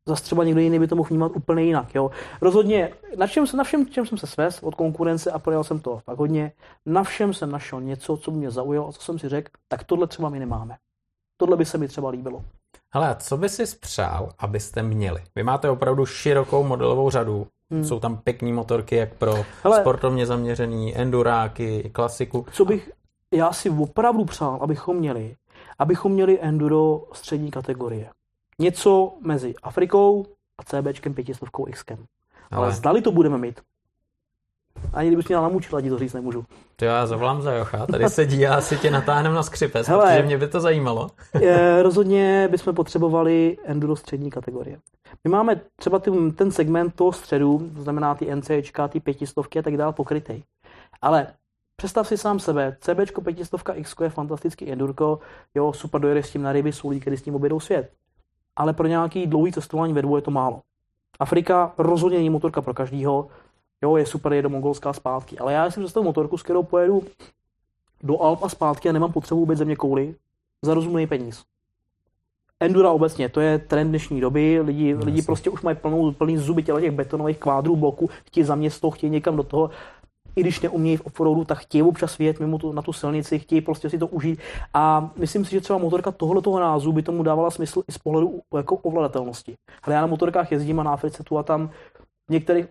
zase 0.08 0.22
třeba 0.22 0.44
někdo 0.44 0.60
jiný 0.60 0.78
by 0.78 0.88
to 0.88 0.96
mohl 0.96 1.08
vnímat 1.08 1.32
úplně 1.34 1.62
jinak. 1.62 1.94
Jo. 1.94 2.10
Rozhodně, 2.40 2.90
na, 3.16 3.26
čem, 3.26 3.44
na 3.54 3.64
všem, 3.64 3.86
čem 3.86 4.06
jsem 4.06 4.18
se 4.18 4.26
svést 4.26 4.62
od 4.62 4.74
konkurence 4.74 5.30
a 5.30 5.38
projel 5.38 5.64
jsem 5.64 5.80
to 5.80 6.00
fakt 6.04 6.18
hodně, 6.18 6.52
na 6.86 7.02
všem 7.02 7.34
jsem 7.34 7.50
našel 7.50 7.80
něco, 7.80 8.16
co 8.16 8.30
mě 8.30 8.50
zaujalo 8.50 8.88
a 8.88 8.92
co 8.92 9.02
jsem 9.02 9.18
si 9.18 9.28
řekl, 9.28 9.50
tak 9.68 9.84
tohle 9.84 10.06
třeba 10.06 10.28
my 10.28 10.38
nemáme. 10.38 10.76
Tohle 11.36 11.56
by 11.56 11.64
se 11.64 11.78
mi 11.78 11.88
třeba 11.88 12.10
líbilo. 12.10 12.44
Hele, 12.94 13.16
co 13.18 13.36
by 13.36 13.48
si 13.48 13.66
spřál, 13.66 14.32
abyste 14.38 14.82
měli? 14.82 15.22
Vy 15.34 15.42
máte 15.42 15.70
opravdu 15.70 16.06
širokou 16.06 16.64
modelovou 16.64 17.10
řadu. 17.10 17.46
Hmm. 17.70 17.84
Jsou 17.84 18.00
tam 18.00 18.16
pěkné 18.16 18.52
motorky, 18.52 18.96
jak 18.96 19.14
pro 19.14 19.34
Hele, 19.62 19.80
sportovně 19.80 20.26
zaměřený, 20.26 20.96
enduráky, 20.96 21.90
klasiku. 21.94 22.46
Co 22.52 22.64
bych 22.64 22.90
já 23.32 23.52
si 23.52 23.70
opravdu 23.70 24.24
přál, 24.24 24.58
abychom 24.60 24.96
měli, 24.96 25.36
abychom 25.78 26.12
měli 26.12 26.38
enduro 26.40 27.02
střední 27.12 27.50
kategorie. 27.50 28.10
Něco 28.58 29.12
mezi 29.20 29.54
Afrikou 29.62 30.26
a 30.58 30.62
CBčkem 30.64 31.14
500 31.14 31.48
Xkem. 31.72 31.98
Ale, 32.50 32.66
Ale 32.66 32.72
zdali 32.72 33.02
to 33.02 33.12
budeme 33.12 33.38
mít, 33.38 33.60
ani 34.92 35.08
kdybych 35.08 35.28
měl 35.28 35.42
namučit, 35.42 35.74
ani 35.74 35.90
to 35.90 35.98
říct 35.98 36.12
nemůžu. 36.12 36.44
To 36.76 36.84
já 36.84 37.06
zavolám 37.06 37.42
za 37.42 37.52
Jocha, 37.52 37.86
tady 37.86 38.08
sedí 38.08 38.46
a 38.46 38.54
asi 38.54 38.78
tě 38.78 38.90
natáhnem 38.90 39.34
na 39.34 39.42
skřipec, 39.42 39.88
Hele, 39.88 40.06
protože 40.06 40.22
mě 40.22 40.38
by 40.38 40.48
to 40.48 40.60
zajímalo. 40.60 41.10
je, 41.40 41.82
rozhodně 41.82 42.48
bychom 42.50 42.74
potřebovali 42.74 43.58
enduro 43.64 43.96
střední 43.96 44.30
kategorie. 44.30 44.78
My 45.24 45.30
máme 45.30 45.60
třeba 45.76 45.98
ty, 45.98 46.10
ten 46.36 46.50
segment 46.50 46.94
toho 46.94 47.12
středu, 47.12 47.70
to 47.76 47.82
znamená 47.82 48.14
ty 48.14 48.34
NCčka, 48.34 48.88
ty 48.88 49.00
pětistovky 49.00 49.58
a 49.58 49.62
tak 49.62 49.76
dále 49.76 49.92
pokrytej. 49.92 50.42
Ale 51.02 51.26
Představ 51.76 52.08
si 52.08 52.18
sám 52.18 52.38
sebe, 52.38 52.76
CBčko 52.80 53.20
500 53.20 53.60
X 53.74 53.94
je 54.02 54.10
fantastický 54.10 54.72
endurko, 54.72 55.18
jo, 55.54 55.72
super 55.72 56.00
dojede 56.00 56.22
s 56.22 56.30
tím 56.30 56.42
na 56.42 56.52
ryby, 56.52 56.72
jsou 56.72 56.88
lidi, 56.88 57.00
kteří 57.00 57.16
s 57.16 57.22
tím 57.22 57.34
objedou 57.34 57.60
svět. 57.60 57.92
Ale 58.56 58.72
pro 58.72 58.86
nějaký 58.86 59.26
dlouhý 59.26 59.52
cestování 59.52 59.92
ve 59.92 60.02
dvou 60.02 60.16
je 60.16 60.22
to 60.22 60.30
málo. 60.30 60.60
Afrika 61.20 61.74
rozhodně 61.78 62.18
není 62.18 62.30
motorka 62.30 62.62
pro 62.62 62.74
každýho, 62.74 63.28
jo, 63.82 63.96
je 63.96 64.06
super, 64.06 64.32
je 64.32 64.42
do 64.42 64.48
Mongolská 64.48 64.92
zpátky, 64.92 65.38
ale 65.38 65.52
já 65.52 65.70
si 65.70 65.80
představu 65.80 66.04
motorku, 66.04 66.38
s 66.38 66.42
kterou 66.42 66.62
pojedu 66.62 67.02
do 68.02 68.22
Alp 68.22 68.42
a 68.42 68.48
zpátky 68.48 68.88
a 68.88 68.92
nemám 68.92 69.12
potřebu 69.12 69.40
vůbec 69.40 69.58
země 69.58 69.76
kouli 69.76 70.14
za 70.62 70.74
rozumný 70.74 71.06
peníz. 71.06 71.44
Endura 72.60 72.90
obecně, 72.90 73.28
to 73.28 73.40
je 73.40 73.58
trend 73.58 73.88
dnešní 73.88 74.20
doby, 74.20 74.60
lidi, 74.60 74.94
no, 74.94 75.04
lidi 75.04 75.22
prostě 75.22 75.50
už 75.50 75.62
mají 75.62 75.76
plnou, 75.76 76.12
plný 76.12 76.36
zuby 76.36 76.62
těla 76.62 76.80
těch 76.80 76.90
betonových 76.90 77.38
kvádrů 77.38 77.76
bloků, 77.76 78.10
chtějí 78.26 78.44
za 78.44 78.54
město, 78.54 78.90
chtějí 78.90 79.10
někam 79.10 79.36
do 79.36 79.42
toho, 79.42 79.70
i 80.36 80.40
když 80.40 80.60
neumějí 80.60 80.96
v 80.96 81.06
offroadu, 81.06 81.44
tak 81.44 81.58
chtějí 81.58 81.82
občas 81.82 82.18
vyjet 82.18 82.40
mimo 82.40 82.58
tu, 82.58 82.72
na 82.72 82.82
tu 82.82 82.92
silnici, 82.92 83.38
chtějí 83.38 83.60
prostě 83.60 83.90
si 83.90 83.98
to 83.98 84.06
užít. 84.06 84.40
A 84.74 85.10
myslím 85.16 85.44
si, 85.44 85.50
že 85.50 85.60
třeba 85.60 85.78
motorka 85.78 86.10
tohoto 86.10 86.40
toho 86.40 86.60
názu 86.60 86.92
by 86.92 87.02
tomu 87.02 87.22
dávala 87.22 87.50
smysl 87.50 87.82
i 87.88 87.92
z 87.92 87.98
pohledu 87.98 88.40
jako 88.56 88.76
ovladatelnosti. 88.76 89.54
Ale 89.82 89.94
já 89.94 90.00
na 90.00 90.06
motorkách 90.06 90.52
jezdím 90.52 90.80
a 90.80 90.82
na 90.82 90.92
Africe 90.92 91.22
tu 91.22 91.38
a 91.38 91.42
tam 91.42 91.70
v 92.28 92.32
některých, 92.32 92.70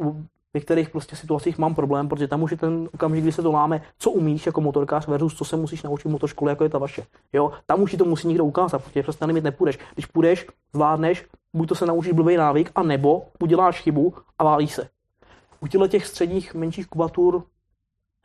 v 0.53 0.55
některých 0.55 0.89
prostě 0.89 1.15
situacích 1.15 1.57
mám 1.57 1.75
problém, 1.75 2.09
protože 2.09 2.27
tam 2.27 2.43
už 2.43 2.51
je 2.51 2.57
ten 2.57 2.89
okamžik, 2.93 3.23
kdy 3.23 3.31
se 3.31 3.41
to 3.41 3.51
láme, 3.51 3.81
co 3.97 4.11
umíš 4.11 4.45
jako 4.45 4.61
motorkář 4.61 5.07
versus 5.07 5.35
co 5.35 5.45
se 5.45 5.57
musíš 5.57 5.83
naučit 5.83 6.07
v 6.07 6.11
motoškole, 6.11 6.51
jako 6.51 6.63
je 6.63 6.69
ta 6.69 6.77
vaše. 6.77 7.05
Jo, 7.33 7.51
tam 7.65 7.81
už 7.81 7.91
ti 7.91 7.97
to 7.97 8.05
musí 8.05 8.27
někdo 8.27 8.45
ukázat, 8.45 8.83
protože 8.83 9.03
přes 9.03 9.15
ten 9.15 9.27
limit 9.27 9.43
nepůjdeš. 9.43 9.79
Když 9.93 10.05
půjdeš, 10.05 10.47
zvládneš, 10.73 11.25
buď 11.53 11.69
to 11.69 11.75
se 11.75 11.85
naučíš 11.85 12.11
blbý 12.11 12.37
návyk, 12.37 12.71
a 12.75 12.83
nebo 12.83 13.25
uděláš 13.39 13.81
chybu 13.81 14.13
a 14.39 14.43
válíš 14.43 14.73
se. 14.73 14.89
U 15.61 15.87
těch 15.87 16.07
středních 16.07 16.53
menších 16.53 16.87
kubatur, 16.87 17.43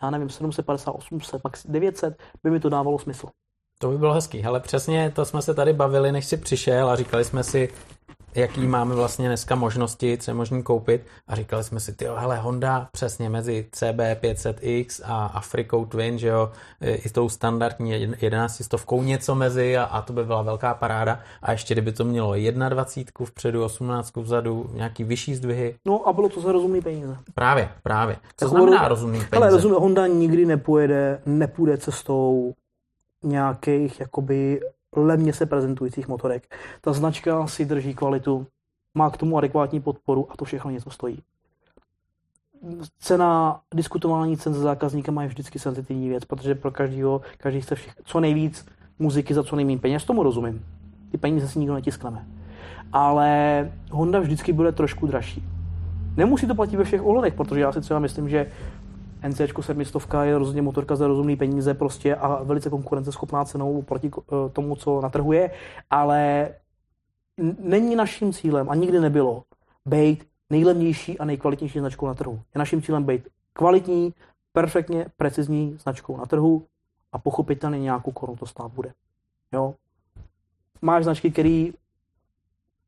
já 0.03 0.11
nevím, 0.11 0.29
750, 0.29 0.91
800, 0.93 1.45
max 1.45 1.67
900, 1.67 2.19
by 2.43 2.51
mi 2.51 2.61
to 2.61 2.69
dávalo 2.69 2.99
smysl. 2.99 3.27
To 3.81 3.91
by 3.91 3.99
bylo 3.99 4.13
hezký, 4.13 4.45
ale 4.45 4.61
přesně 4.61 5.11
to 5.11 5.25
jsme 5.25 5.43
se 5.43 5.55
tady 5.55 5.73
bavili, 5.73 6.13
než 6.13 6.25
si 6.25 6.37
přišel 6.37 6.91
a 6.91 6.97
říkali 6.97 7.25
jsme 7.25 7.45
si, 7.45 7.69
jaký 8.39 8.67
máme 8.67 8.95
vlastně 8.95 9.29
dneska 9.29 9.55
možnosti, 9.55 10.19
co 10.19 10.31
je 10.31 10.35
možné 10.35 10.63
koupit 10.63 11.07
a 11.29 11.35
říkali 11.35 11.65
jsme 11.65 11.81
si, 11.81 11.93
tyjo, 11.93 12.17
hele, 12.17 12.37
Honda 12.37 12.89
přesně 12.93 13.29
mezi 13.31 13.67
CB500X 13.73 15.03
a 15.05 15.27
Afrikou 15.27 15.85
Twin, 15.85 16.19
že 16.19 16.29
jo, 16.29 16.51
i 16.81 17.11
tou 17.11 17.29
standardní 17.29 17.91
11 18.21 18.63
stovkou 18.65 19.03
něco 19.03 19.35
mezi 19.35 19.77
a, 19.77 19.85
a 19.85 20.03
to 20.03 20.13
by 20.13 20.25
byla 20.25 20.43
velká 20.43 20.75
paráda 20.75 21.21
a 21.43 21.53
ještě 21.53 21.75
kdyby 21.75 21.93
to 21.93 22.05
mělo 22.05 22.35
21 22.69 23.27
vpředu, 23.27 23.65
18 23.65 24.17
vzadu, 24.17 24.71
nějaký 24.75 25.05
vyšší 25.05 25.35
zdvihy. 25.35 25.75
No 25.87 26.09
a 26.09 26.13
bylo 26.13 26.29
to 26.29 26.41
za 26.41 26.53
rozumný 26.53 26.81
peníze. 26.81 27.17
Právě, 27.35 27.69
právě. 27.83 28.17
Co 28.17 28.21
tak 28.37 28.49
znamená 28.49 28.89
rozumný 28.89 29.19
peníze? 29.19 29.37
Ale 29.37 29.51
rozumný, 29.51 29.77
Honda 29.81 30.07
nikdy 30.07 30.47
nepojede, 30.47 31.21
nepůjde 31.27 31.79
cestou 31.79 32.55
nějakých 33.25 34.01
jakoby 34.01 34.61
lemně 34.97 35.33
se 35.33 35.47
prezentujících 35.47 36.09
motorek. 36.09 36.57
Ta 36.81 36.93
značka 36.93 37.47
si 37.47 37.65
drží 37.65 37.95
kvalitu, 37.95 38.47
má 38.95 39.11
k 39.11 39.17
tomu 39.17 39.39
adekvátní 39.39 39.81
podporu 39.81 40.27
a 40.31 40.37
to 40.37 40.45
všechno 40.45 40.71
něco 40.71 40.91
stojí. 40.91 41.23
Cena, 42.99 43.61
diskutování 43.75 44.37
cen 44.37 44.55
se 44.55 44.61
zákazníkem 44.61 45.19
je 45.19 45.29
vždycky 45.29 45.59
senzitivní 45.59 46.09
věc, 46.09 46.25
protože 46.25 46.55
pro 46.55 46.71
každého, 46.71 47.21
každý 47.39 47.61
chce 47.61 47.75
všech, 47.75 47.95
co 48.05 48.21
nejvíc 48.21 48.67
muziky 48.99 49.35
za 49.35 49.43
co 49.43 49.57
nejméně 49.57 49.79
peněz, 49.79 50.05
tomu 50.05 50.23
rozumím. 50.23 50.65
Ty 51.11 51.19
peníze 51.19 51.49
si 51.49 51.59
nikdo 51.59 51.75
netiskneme. 51.75 52.27
Ale 52.93 53.73
Honda 53.91 54.21
vždycky 54.21 54.53
bude 54.53 54.73
trošku 54.73 55.07
dražší. 55.07 55.45
Nemusí 56.17 56.47
to 56.47 56.55
platit 56.55 56.77
ve 56.77 56.85
všech 56.85 57.03
ohledech, 57.03 57.35
protože 57.35 57.61
já 57.61 57.73
si 57.73 57.81
třeba 57.81 58.01
myslím, 58.01 58.29
že 58.29 58.47
NC 59.29 59.41
700 59.61 60.03
je 60.23 60.39
rozhodně 60.39 60.63
motorka 60.63 60.97
za 60.97 61.07
rozumný 61.07 61.37
peníze 61.37 61.75
prostě 61.75 62.15
a 62.15 62.43
velice 62.43 62.71
konkurenceschopná 62.71 63.45
cenou 63.45 63.83
proti 63.83 64.11
eh, 64.17 64.51
tomu, 64.53 64.77
co 64.77 65.01
natrhuje, 65.01 65.51
ale 65.91 66.51
není 67.59 67.97
naším 67.97 68.33
cílem 68.33 68.71
a 68.71 68.75
nikdy 68.75 69.01
nebylo 69.01 69.45
být 69.87 70.25
nejlevnější 70.51 71.19
a 71.19 71.25
nejkvalitnější 71.25 71.79
značkou 71.79 72.07
na 72.07 72.15
trhu. 72.15 72.41
Je 72.55 72.59
naším 72.59 72.83
cílem 72.83 73.05
být 73.05 73.29
kvalitní, 73.53 74.15
perfektně 74.53 75.07
precizní 75.17 75.77
značkou 75.83 76.17
na 76.17 76.27
trhu 76.27 76.67
a 77.13 77.19
pochopitelně 77.19 77.79
nějakou 77.79 78.13
korunu 78.13 78.37
to 78.39 78.47
stát 78.47 78.73
bude. 78.73 78.93
Jo? 79.53 79.75
Máš 80.83 81.05
značky, 81.05 81.31
které 81.31 81.67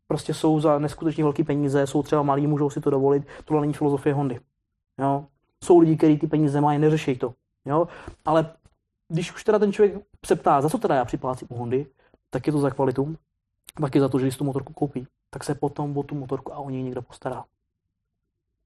prostě 0.07 0.35
jsou 0.35 0.61
za 0.61 0.79
neskutečně 0.79 1.25
velké 1.25 1.45
peníze, 1.45 1.87
jsou 1.87 2.03
třeba 2.03 2.23
malí, 2.23 2.47
můžou 2.47 2.71
si 2.71 2.81
to 2.81 2.91
dovolit. 2.91 3.27
Tohle 3.45 3.61
není 3.61 3.73
filozofie 3.73 4.15
Hondy. 4.15 4.41
Jo? 4.99 5.27
Jsou 5.65 5.79
lidi, 5.79 5.97
kteří 5.97 6.19
ty 6.19 6.27
peníze 6.27 6.61
mají, 6.61 6.79
neřeší 6.79 7.19
to. 7.19 7.35
Jo? 7.65 7.89
Ale 8.25 8.53
když 9.09 9.35
už 9.35 9.45
teda 9.45 9.59
ten 9.59 9.73
člověk 9.73 10.03
se 10.27 10.37
ptá, 10.37 10.61
za 10.61 10.69
co 10.69 10.79
teda 10.79 10.95
já 10.95 11.05
připlácím 11.05 11.49
u 11.51 11.57
Hondy, 11.57 11.87
tak 12.31 12.47
je 12.47 12.53
to 12.53 12.59
za 12.59 12.71
kvalitu, 12.71 13.17
taky 13.81 14.01
za 14.01 14.09
to, 14.09 14.19
že 14.19 14.25
když 14.25 14.37
tu 14.37 14.45
motorku 14.45 14.73
koupí, 14.73 15.07
tak 15.31 15.45
se 15.45 15.55
potom 15.55 15.99
o 15.99 16.03
tu 16.03 16.15
motorku 16.15 16.55
a 16.55 16.59
o 16.59 16.71
něj 16.71 16.83
někdo 16.83 17.03
postará. 17.03 17.45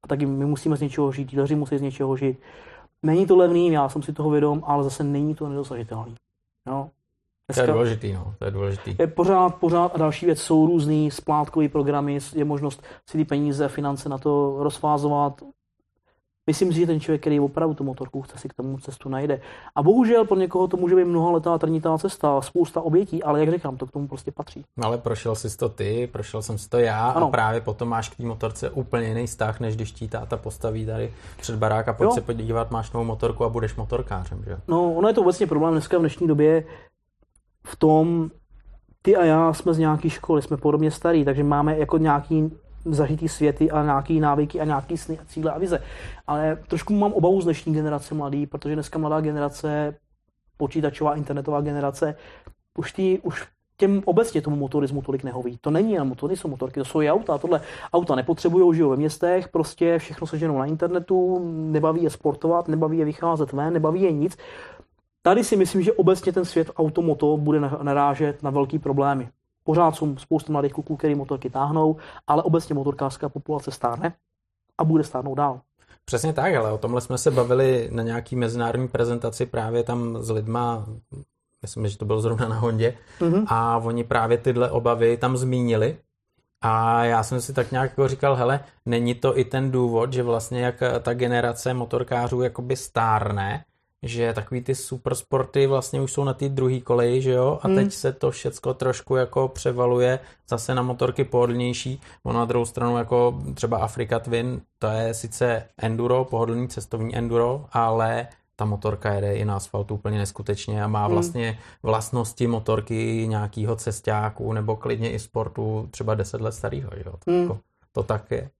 A 0.03 0.09
taky 0.09 0.27
my 0.27 0.47
musíme 0.47 0.77
z 0.77 0.81
něčeho 0.81 1.13
žít, 1.13 1.31
díleři 1.31 1.55
musí 1.55 1.79
z 1.79 1.83
něčeho 1.83 2.17
žít. 2.17 2.39
Není 3.03 3.27
to 3.27 3.37
levný, 3.37 3.73
já 3.73 3.89
jsem 3.89 4.03
si 4.03 4.13
toho 4.13 4.31
vědom, 4.31 4.63
ale 4.67 4.85
zase 4.85 5.05
není 5.05 5.35
to 5.35 5.49
nedosažitelný. 5.49 6.15
Jo? 6.67 6.91
Dneska 7.49 7.63
to 7.63 7.71
je 7.71 7.73
důležitý, 7.73 8.13
no, 8.13 8.35
to 8.39 8.45
je 8.45 8.51
důležitý. 8.51 8.97
Je 8.99 9.07
pořád, 9.07 9.55
pořád 9.55 9.95
a 9.95 9.99
další 9.99 10.27
věc 10.27 10.41
jsou 10.41 10.67
různý 10.67 11.11
splátkový 11.11 11.69
programy, 11.69 12.19
je 12.35 12.45
možnost 12.45 12.83
si 13.11 13.19
ty 13.19 13.25
peníze, 13.25 13.69
finance 13.69 14.09
na 14.09 14.19
to 14.19 14.57
rozfázovat, 14.59 15.43
Myslím 16.47 16.73
si, 16.73 16.81
že 16.81 16.87
ten 16.87 17.01
člověk, 17.01 17.21
který 17.21 17.41
opravdu 17.41 17.75
tu 17.75 17.85
motorku 17.85 18.23
chce, 18.23 18.39
si 18.39 18.49
k 18.49 18.55
tomu 18.55 18.79
cestu 18.79 19.09
najde. 19.09 19.41
A 19.75 19.83
bohužel 19.83 20.25
pro 20.25 20.37
někoho 20.37 20.69
to 20.69 20.77
může 20.77 20.97
být 20.97 21.05
mnoha 21.05 21.31
letá 21.31 21.59
trnitá 21.59 21.99
cesta, 21.99 22.41
spousta 22.41 22.81
obětí, 22.81 23.23
ale 23.23 23.41
jak 23.41 23.51
říkám, 23.51 23.77
to 23.77 23.87
k 23.87 23.91
tomu 23.91 24.09
prostě 24.09 24.33
patří. 24.33 24.65
No 24.77 24.87
ale 24.87 24.99
prošel 24.99 25.35
jsi 25.35 25.57
to 25.57 25.69
ty, 25.69 26.09
prošel 26.13 26.43
jsem 26.43 26.59
si 26.59 26.69
to 26.69 26.79
já 26.79 27.09
ano. 27.09 27.27
a 27.27 27.31
právě 27.31 27.61
potom 27.61 27.89
máš 27.89 28.09
k 28.09 28.17
té 28.17 28.23
motorce 28.23 28.71
úplně 28.71 29.09
jiný 29.09 29.27
vztah, 29.27 29.61
než 29.61 29.77
když 29.77 29.93
ti 29.93 30.09
táta 30.09 30.37
postaví 30.37 30.87
tady 30.87 31.13
před 31.37 31.57
barák 31.57 31.89
a 31.89 31.93
pojď 31.93 32.09
jo. 32.09 32.15
se 32.15 32.21
podívat, 32.21 32.71
máš 32.71 32.93
novou 32.93 33.05
motorku 33.05 33.45
a 33.45 33.49
budeš 33.49 33.77
motorkářem, 33.77 34.43
že? 34.45 34.57
No, 34.69 34.95
ono 34.95 35.09
je 35.09 35.15
to 35.15 35.23
vlastně 35.23 35.47
problém 35.47 35.73
dneska 35.73 35.97
v 35.99 36.01
dnešní 36.01 36.27
době 36.27 36.65
v 37.67 37.77
tom, 37.77 38.31
ty 39.03 39.17
a 39.17 39.25
já 39.25 39.53
jsme 39.53 39.75
z 39.75 39.79
nějaké 39.79 40.11
školy, 40.11 40.43
jsme 40.43 40.57
podobně 40.57 40.91
starí, 40.91 41.25
takže 41.25 41.45
máme 41.45 41.79
jako 41.79 41.99
nějaký 41.99 42.53
zažitý 42.85 43.28
světy 43.28 43.70
a 43.70 43.82
nějaký 43.82 44.20
návyky 44.20 44.61
a 44.61 44.64
nějaký 44.64 44.97
sny 44.97 45.18
a 45.18 45.24
cíle 45.24 45.53
a 45.53 45.59
vize. 45.59 45.82
Ale 46.26 46.59
trošku 46.68 46.95
mám 46.95 47.12
obavu 47.12 47.41
z 47.41 47.45
dnešní 47.45 47.74
generace 47.74 48.14
mladý, 48.14 48.47
protože 48.47 48.74
dneska 48.74 48.99
mladá 48.99 49.20
generace, 49.20 49.97
počítačová, 50.57 51.14
internetová 51.14 51.61
generace, 51.61 52.14
už, 52.78 52.93
tý, 52.93 53.18
už 53.18 53.47
těm 53.76 54.03
obecně 54.05 54.43
tomu 54.43 54.57
motorismu 54.57 55.03
tolik 55.03 55.24
nehoví. 55.24 55.59
To 55.61 55.70
není 55.70 55.93
jen 55.93 56.09
motory, 56.09 56.37
jsou 56.37 56.49
motorky, 56.49 56.80
to 56.80 56.85
jsou 56.85 57.01
i 57.01 57.11
auta. 57.11 57.39
Tohle 57.39 57.61
auta 57.93 58.14
nepotřebují, 58.14 58.74
žijou 58.74 58.91
ve 58.91 58.97
městech, 58.97 59.49
prostě 59.49 59.99
všechno 59.99 60.26
se 60.26 60.39
ženou 60.39 60.59
na 60.59 60.66
internetu, 60.66 61.39
nebaví 61.70 62.03
je 62.03 62.11
sportovat, 62.11 62.68
nebaví 62.68 62.99
je 62.99 63.05
vycházet 63.05 63.53
ven, 63.53 63.72
nebaví 63.72 64.03
je 64.03 64.12
nic. 64.12 64.37
Tady 65.22 65.45
si 65.45 65.57
myslím, 65.57 65.82
že 65.82 65.93
obecně 65.93 66.32
ten 66.32 66.45
svět 66.45 66.70
automoto 66.76 67.37
bude 67.37 67.61
narážet 67.61 68.43
na 68.43 68.51
velký 68.51 68.78
problémy. 68.78 69.28
Pořád 69.65 69.97
jsou 69.97 70.17
spoustu 70.17 70.53
mladých 70.53 70.73
kluků, 70.73 70.97
který 70.97 71.15
motorky 71.15 71.51
táhnou, 71.51 71.97
ale 72.27 72.43
obecně 72.43 72.75
motorkářská 72.75 73.29
populace 73.29 73.71
stárne 73.71 74.15
a 74.79 74.85
bude 74.85 75.05
stárnout 75.05 75.37
dál. 75.37 75.61
Přesně 76.05 76.33
tak, 76.33 76.55
ale 76.55 76.73
o 76.73 76.79
tomhle 76.79 77.01
jsme 77.01 77.19
se 77.19 77.31
bavili 77.31 77.89
na 77.93 78.03
nějaký 78.03 78.37
mezinárodní 78.37 78.89
prezentaci 78.89 79.47
právě 79.47 79.83
tam 79.83 80.23
s 80.23 80.31
lidma, 80.31 80.87
myslím, 81.62 81.89
že 81.89 81.99
to 81.99 82.05
bylo 82.05 82.21
zrovna 82.21 82.49
na 82.49 82.59
Hondě, 82.59 82.97
mm-hmm. 83.21 83.45
a 83.49 83.79
oni 83.79 84.05
právě 84.05 84.39
tyhle 84.39 84.71
obavy 84.71 85.17
tam 85.17 85.37
zmínili. 85.37 85.99
A 86.61 87.05
já 87.05 87.23
jsem 87.23 87.41
si 87.41 87.53
tak 87.53 87.73
nějak 87.73 87.91
jako 87.91 88.09
říkal, 88.09 88.37
hele, 88.37 88.61
není 88.87 89.15
to 89.15 89.39
i 89.39 89.45
ten 89.45 89.71
důvod, 89.71 90.12
že 90.12 90.23
vlastně 90.23 90.61
jak 90.61 90.83
ta 91.03 91.15
generace 91.15 91.75
motorkářů 91.75 92.43
jakoby 92.43 92.77
stárne, 92.77 93.65
že 94.05 94.33
takový 94.33 94.63
ty 94.63 94.75
supersporty 94.75 95.67
vlastně 95.67 96.01
už 96.01 96.13
jsou 96.13 96.25
na 96.25 96.35
té 96.35 96.49
druhé 96.49 96.81
koleji, 96.81 97.23
že 97.23 97.31
jo, 97.31 97.59
a 97.63 97.67
hmm. 97.67 97.77
teď 97.77 97.93
se 97.93 98.13
to 98.13 98.31
všecko 98.31 98.75
trošku 98.75 99.17
jako 99.17 99.49
převaluje 99.49 100.19
zase 100.49 100.75
na 100.75 100.83
motorky 100.83 101.25
pohodlnější, 101.25 102.01
ono 102.23 102.39
na 102.39 102.45
druhou 102.45 102.65
stranu 102.65 102.99
jako 102.99 103.43
třeba 103.55 103.79
Africa 103.79 104.19
Twin, 104.19 104.61
to 104.79 104.87
je 104.87 105.15
sice 105.15 105.69
enduro, 105.79 106.25
pohodlný 106.25 106.69
cestovní 106.69 107.17
enduro, 107.17 107.65
ale 107.73 108.29
ta 108.57 108.65
motorka 108.65 109.13
jede 109.13 109.35
i 109.35 109.45
na 109.45 109.57
asfaltu 109.57 109.95
úplně 109.95 110.19
neskutečně 110.19 110.85
a 110.85 110.89
má 110.89 111.05
hmm. 111.05 111.13
vlastně 111.13 111.59
vlastnosti 111.83 112.47
motorky 112.47 113.27
nějakého 113.29 113.77
cestáku 113.77 114.53
nebo 114.53 114.77
klidně 114.77 115.13
i 115.13 115.19
sportu 115.19 115.89
třeba 115.91 116.15
10 116.15 116.41
let 116.41 116.53
starého, 116.53 116.91
jo, 117.07 117.13
to, 117.25 117.31
hmm. 117.31 117.43
jako, 117.43 117.59
to 117.93 118.03
tak 118.03 118.31
je. 118.31 118.51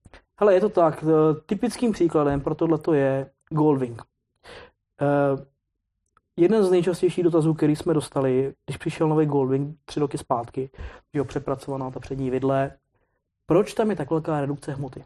Hele, 0.41 0.55
je 0.55 0.61
to 0.61 0.69
tak. 0.69 1.05
Typickým 1.47 1.93
příkladem 1.93 2.41
pro 2.41 2.55
tohle 2.55 2.79
je 2.93 3.31
Goldwing. 3.51 4.03
Uh, 5.03 5.41
jeden 6.37 6.65
z 6.65 6.71
nejčastějších 6.71 7.25
dotazů, 7.25 7.55
který 7.55 7.77
jsme 7.77 7.95
dostali, 7.95 8.55
když 8.67 8.77
přišel 8.77 9.09
nový 9.09 9.27
Goldwing 9.27 9.77
tři 9.85 10.01
roky 10.01 10.19
zpátky, 10.19 10.71
jo, 11.13 11.25
přepracovaná 11.25 11.91
ta 11.91 12.01
přední 12.01 12.31
vidle, 12.31 12.73
proč 13.47 13.75
tam 13.75 13.91
je 13.91 13.97
tak 13.97 14.11
velká 14.11 14.41
redukce 14.41 14.73
hmoty? 14.73 15.05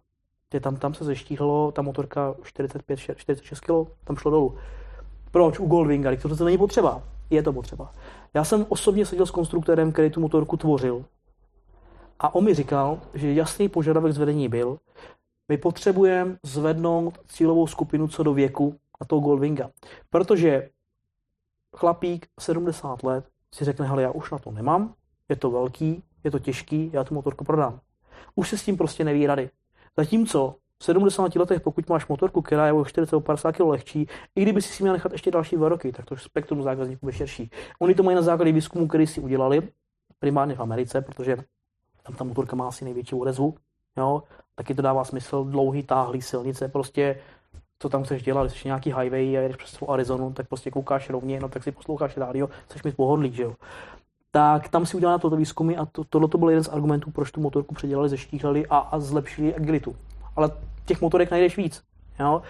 Ty 0.48 0.60
tam, 0.60 0.76
tam 0.76 0.94
se 0.94 1.04
zeštíhlo, 1.04 1.72
ta 1.72 1.82
motorka 1.82 2.34
45, 2.42 2.96
46 2.96 3.60
kg, 3.60 3.70
tam 4.04 4.16
šlo 4.16 4.30
dolů. 4.30 4.58
Proč 5.30 5.58
u 5.58 5.66
Goldwinga? 5.66 6.16
To 6.16 6.36
to 6.36 6.44
není 6.44 6.58
potřeba. 6.58 7.02
Je 7.30 7.42
to 7.42 7.52
potřeba. 7.52 7.92
Já 8.34 8.44
jsem 8.44 8.66
osobně 8.68 9.06
seděl 9.06 9.26
s 9.26 9.30
konstruktérem, 9.30 9.92
který 9.92 10.10
tu 10.10 10.20
motorku 10.20 10.56
tvořil. 10.56 11.04
A 12.18 12.34
on 12.34 12.44
mi 12.44 12.54
říkal, 12.54 13.00
že 13.14 13.32
jasný 13.32 13.68
požadavek 13.68 14.12
zvedení 14.12 14.48
byl, 14.48 14.78
my 15.48 15.58
potřebujeme 15.58 16.36
zvednout 16.42 17.18
cílovou 17.26 17.66
skupinu 17.66 18.08
co 18.08 18.22
do 18.22 18.34
věku 18.34 18.74
a 19.00 19.04
toho 19.04 19.20
Goldwinga. 19.20 19.70
Protože 20.10 20.70
chlapík 21.76 22.26
70 22.40 23.02
let 23.02 23.28
si 23.54 23.64
řekne, 23.64 23.86
hele, 23.86 24.02
já 24.02 24.10
už 24.10 24.30
na 24.30 24.38
to 24.38 24.50
nemám, 24.50 24.94
je 25.28 25.36
to 25.36 25.50
velký, 25.50 26.02
je 26.24 26.30
to 26.30 26.38
těžký, 26.38 26.90
já 26.92 27.04
tu 27.04 27.14
motorku 27.14 27.44
prodám. 27.44 27.80
Už 28.34 28.48
se 28.48 28.58
s 28.58 28.64
tím 28.64 28.76
prostě 28.76 29.04
neví 29.04 29.26
rady. 29.26 29.50
Zatímco 29.96 30.54
v 30.78 30.84
70 30.84 31.36
letech, 31.36 31.60
pokud 31.60 31.88
máš 31.88 32.08
motorku, 32.08 32.42
která 32.42 32.66
je 32.66 32.72
o 32.72 32.84
40 32.84 33.20
50 33.20 33.52
kg 33.52 33.60
lehčí, 33.60 34.06
i 34.36 34.42
kdyby 34.42 34.62
si 34.62 34.72
si 34.72 34.82
měl 34.82 34.92
nechat 34.92 35.12
ještě 35.12 35.30
další 35.30 35.56
dva 35.56 35.68
roky, 35.68 35.92
tak 35.92 36.06
to 36.06 36.16
spektrum 36.16 36.62
zákazníků 36.62 36.98
bude 37.06 37.12
širší. 37.12 37.50
Oni 37.78 37.94
to 37.94 38.02
mají 38.02 38.14
na 38.14 38.22
základě 38.22 38.52
výzkumu, 38.52 38.88
který 38.88 39.06
si 39.06 39.20
udělali, 39.20 39.68
primárně 40.18 40.54
v 40.54 40.60
Americe, 40.60 41.00
protože 41.00 41.36
tam 42.02 42.14
ta 42.14 42.24
motorka 42.24 42.56
má 42.56 42.68
asi 42.68 42.84
největší 42.84 43.14
odezvu, 43.14 43.54
jo, 43.96 44.22
taky 44.54 44.74
to 44.74 44.82
dává 44.82 45.04
smysl, 45.04 45.44
dlouhý, 45.44 45.82
táhlý 45.82 46.22
silnice, 46.22 46.68
prostě 46.68 47.20
co 47.78 47.88
tam 47.88 48.04
chceš 48.04 48.22
dělat, 48.22 48.46
když 48.46 48.62
jsi 48.62 48.68
nějaký 48.68 48.94
highway 48.94 49.38
a 49.38 49.40
jedeš 49.40 49.56
přes 49.56 49.70
svou 49.70 49.90
Arizonu, 49.90 50.32
tak 50.32 50.48
prostě 50.48 50.70
koukáš 50.70 51.10
rovně, 51.10 51.40
no 51.40 51.48
tak 51.48 51.62
si 51.62 51.72
posloucháš 51.72 52.16
rádio, 52.16 52.48
chceš 52.66 52.82
mít 52.82 52.96
pohodlí, 52.96 53.32
že 53.32 53.42
jo. 53.42 53.54
Tak 54.30 54.68
tam 54.68 54.86
si 54.86 54.96
udělali 54.96 55.20
toto 55.20 55.36
výzkumy 55.36 55.76
a 55.76 55.86
to, 55.86 56.04
tohle 56.04 56.28
to 56.28 56.38
byl 56.38 56.48
jeden 56.48 56.64
z 56.64 56.68
argumentů, 56.68 57.10
proč 57.10 57.30
tu 57.30 57.40
motorku 57.40 57.74
předělali, 57.74 58.08
zeštíhlali 58.08 58.66
a, 58.66 58.78
a 58.78 58.98
zlepšili 58.98 59.54
agilitu. 59.54 59.96
Ale 60.36 60.50
těch 60.86 61.00
motorek 61.00 61.30
najdeš 61.30 61.56
víc. 61.56 61.82
Jo? 62.20 62.42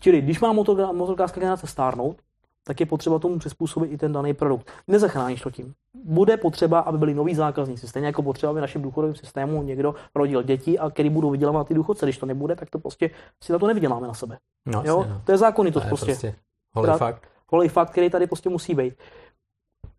Čili 0.00 0.20
když 0.20 0.40
má 0.40 0.52
motor, 0.52 0.92
motorkářská 0.92 1.40
generace 1.40 1.66
stárnout, 1.66 2.16
tak 2.64 2.80
je 2.80 2.86
potřeba 2.86 3.18
tomu 3.18 3.38
přizpůsobit 3.38 3.92
i 3.92 3.98
ten 3.98 4.12
daný 4.12 4.34
produkt. 4.34 4.70
Nezachráníš 4.88 5.40
to 5.40 5.50
tím. 5.50 5.74
Bude 6.04 6.36
potřeba, 6.36 6.78
aby 6.78 6.98
byli 6.98 7.14
noví 7.14 7.34
zákazníci. 7.34 7.88
Stejně 7.88 8.06
jako 8.06 8.22
potřeba, 8.22 8.50
aby 8.50 8.60
našem 8.60 8.82
důchodovém 8.82 9.14
systému 9.14 9.62
někdo 9.62 9.94
rodil 10.14 10.42
děti 10.42 10.78
a 10.78 10.90
který 10.90 11.10
budou 11.10 11.30
vydělávat 11.30 11.68
ty 11.68 11.74
důchodce. 11.74 12.06
Když 12.06 12.18
to 12.18 12.26
nebude, 12.26 12.56
tak 12.56 12.70
to 12.70 12.78
prostě 12.78 13.10
si 13.42 13.52
na 13.52 13.58
to 13.58 13.66
nevyděláme 13.66 14.06
na 14.06 14.14
sebe. 14.14 14.38
No, 14.66 14.82
jo? 14.86 15.04
no. 15.08 15.22
To 15.24 15.32
je 15.32 15.38
zákonitost 15.38 15.84
To 15.84 15.86
je 15.86 15.88
prostě. 15.88 16.06
prostě 16.06 16.34
holý 16.72 16.98
fakt. 16.98 17.28
Holý 17.48 17.68
fakt, 17.68 17.90
který 17.90 18.10
tady 18.10 18.26
prostě 18.26 18.48
musí 18.48 18.74
být. 18.74 18.94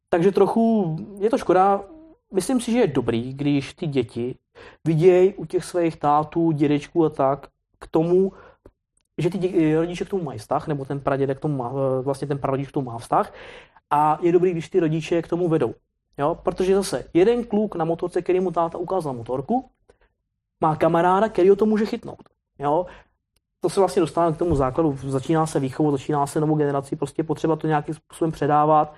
Takže 0.10 0.32
trochu 0.32 0.96
je 1.20 1.30
to 1.30 1.38
škoda. 1.38 1.82
Myslím 2.34 2.62
si, 2.62 2.72
že 2.72 2.80
je 2.80 2.88
dobrý, 2.88 3.34
když 3.34 3.74
ty 3.74 3.88
děti 3.88 4.36
vidějí 4.86 5.34
u 5.34 5.46
těch 5.46 5.66
svých 5.66 5.96
tátů, 5.96 6.52
dědečků 6.52 7.06
a 7.06 7.10
tak 7.10 7.48
k 7.80 7.88
tomu, 7.88 8.32
že 9.18 9.30
ty 9.30 9.76
rodiče 9.76 10.06
k 10.06 10.10
tomu 10.10 10.24
mají 10.24 10.40
vztah, 10.40 10.68
nebo 10.68 10.86
ten 10.86 11.00
pradědek 11.00 11.38
k 11.38 11.42
tomu 11.42 11.58
má, 11.58 11.72
eh, 11.72 12.02
vlastně 12.02 12.28
ten 12.28 12.38
prarodič 12.38 12.70
k 12.70 12.72
tomu 12.72 12.92
má 12.92 12.98
vztah. 12.98 13.34
A 13.90 14.20
je 14.22 14.32
dobrý, 14.32 14.52
když 14.52 14.70
ty 14.70 14.80
rodiče 14.80 15.22
k 15.22 15.28
tomu 15.28 15.48
vedou. 15.50 15.74
Jo? 16.18 16.36
Protože 16.44 16.76
zase 16.76 17.06
jeden 17.14 17.44
kluk 17.44 17.76
na 17.76 17.86
motorce, 17.86 18.22
který 18.22 18.40
mu 18.40 18.52
táta 18.52 18.78
ukázal 18.78 19.14
motorku, 19.14 19.70
má 20.62 20.76
kamaráda, 20.76 21.30
který 21.30 21.50
ho 21.50 21.56
to 21.56 21.66
může 21.66 21.86
chytnout. 21.86 22.30
Jo? 22.60 22.86
To 23.62 23.70
se 23.70 23.80
vlastně 23.80 24.00
dostává 24.00 24.32
k 24.32 24.38
tomu 24.38 24.56
základu. 24.56 24.98
Začíná 25.08 25.46
se 25.46 25.60
výchovu, 25.60 25.92
začíná 25.92 26.28
se 26.28 26.40
novou 26.40 26.56
generaci, 26.56 26.96
prostě 26.96 27.24
potřeba 27.24 27.56
to 27.56 27.68
nějakým 27.68 27.96
způsobem 27.96 28.32
předávat. 28.32 28.94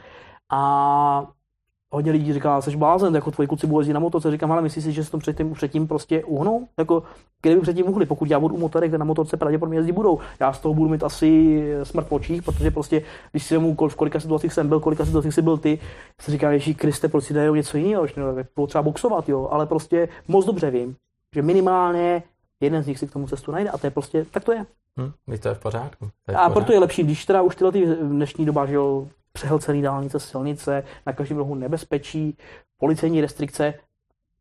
A 0.50 1.32
hodně 1.96 2.12
lidí 2.12 2.34
říká, 2.34 2.62
jsi 2.62 2.78
blázen, 2.78 3.16
jako 3.16 3.32
tvoji 3.32 3.48
kluci 3.48 3.68
budou 3.68 3.80
jezdit 3.80 3.94
na 3.94 4.00
motorce. 4.00 4.32
Říkám, 4.32 4.52
ale 4.52 4.62
myslíš 4.62 4.84
si, 4.84 4.92
že 4.92 5.04
se 5.04 5.12
to 5.12 5.18
předtím, 5.18 5.54
předtím 5.54 5.88
prostě 5.88 6.24
uhnou? 6.24 6.68
Jako, 6.78 7.04
kdyby 7.42 7.62
předtím 7.62 7.90
uhli, 7.90 8.06
pokud 8.06 8.30
já 8.30 8.40
budu 8.40 8.56
u 8.56 8.60
motorek, 8.60 8.92
na 8.92 9.06
motorce 9.06 9.38
pravděpodobně 9.38 9.80
jezdit 9.80 9.92
budou. 9.92 10.20
Já 10.40 10.54
z 10.54 10.60
toho 10.60 10.74
budu 10.74 10.90
mít 10.90 11.04
asi 11.04 11.62
smrt 11.84 12.08
v 12.08 12.12
očích, 12.12 12.44
protože 12.44 12.72
prostě, 12.72 13.02
když 13.32 13.44
si 13.44 13.58
mu 13.58 13.76
v 13.88 13.96
kolika 13.96 14.20
situacích 14.20 14.54
jsem 14.54 14.68
byl, 14.70 14.80
kolika 14.80 15.06
situacích 15.06 15.34
jsi 15.34 15.42
byl 15.42 15.58
ty, 15.58 15.80
si 16.22 16.32
říká, 16.32 16.52
Ježí 16.52 16.76
Kriste, 16.76 17.08
proč 17.08 17.24
si 17.24 17.34
dají 17.34 17.54
něco 17.54 17.78
jiného, 17.78 18.04
už 18.04 18.16
bylo 18.56 18.68
třeba 18.68 18.82
boxovat, 18.82 19.30
jo, 19.30 19.48
ale 19.52 19.66
prostě 19.66 20.10
moc 20.28 20.46
dobře 20.46 20.72
vím, 20.72 20.96
že 21.36 21.42
minimálně 21.42 22.24
jeden 22.62 22.84
z 22.84 22.88
nich 22.88 23.00
si 23.00 23.08
k 23.08 23.12
tomu 23.14 23.28
cestu 23.28 23.52
najde 23.52 23.70
a 23.70 23.78
to 23.78 23.88
je 23.88 23.92
prostě, 23.92 24.26
tak 24.32 24.44
to 24.44 24.52
je. 24.52 24.66
Hm, 25.00 25.38
to 25.40 25.48
je 25.48 25.56
v 25.56 25.60
pořádku. 25.60 26.10
To 26.26 26.32
je 26.32 26.36
v 26.36 26.40
A 26.40 26.42
proto 26.44 26.54
pořádku. 26.54 26.72
je 26.74 26.80
lepší, 26.80 27.04
když 27.04 27.26
teda 27.26 27.42
už 27.42 27.56
tyhle 27.56 27.72
ty 27.72 27.86
v 27.86 28.10
dnešní 28.10 28.46
doba, 28.46 28.66
že 28.66 28.76
jo, 28.76 29.08
přehlcený 29.36 29.82
dálnice, 29.82 30.20
silnice, 30.20 30.84
na 31.06 31.14
každém 31.14 31.38
rohu 31.38 31.56
nebezpečí, 31.56 32.38
policejní 32.80 33.22
restrikce, 33.22 33.74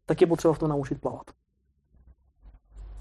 tak 0.06 0.20
je 0.20 0.26
potřeba 0.26 0.54
v 0.54 0.58
tom 0.58 0.68
naučit 0.68 1.00
plavat. 1.00 1.26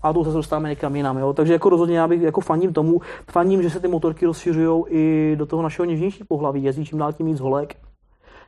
A 0.03 0.13
to 0.13 0.23
se 0.23 0.31
dostáváme 0.31 0.69
někam 0.69 0.95
jinam, 0.95 1.17
jo. 1.17 1.33
Takže 1.33 1.53
jako 1.53 1.69
rozhodně 1.69 1.97
já 1.97 2.07
bych 2.07 2.21
jako 2.21 2.41
faním 2.41 2.73
tomu, 2.73 3.01
faním, 3.31 3.63
že 3.63 3.69
se 3.69 3.79
ty 3.79 3.87
motorky 3.87 4.25
rozšiřují 4.25 4.83
i 4.89 5.35
do 5.35 5.45
toho 5.45 5.63
našeho 5.63 5.85
něžnějšího 5.85 6.25
pohlaví, 6.25 6.63
jezdí 6.63 6.85
čím 6.85 6.99
dál 6.99 7.13
tím 7.13 7.25
víc 7.25 7.39
holek, 7.39 7.75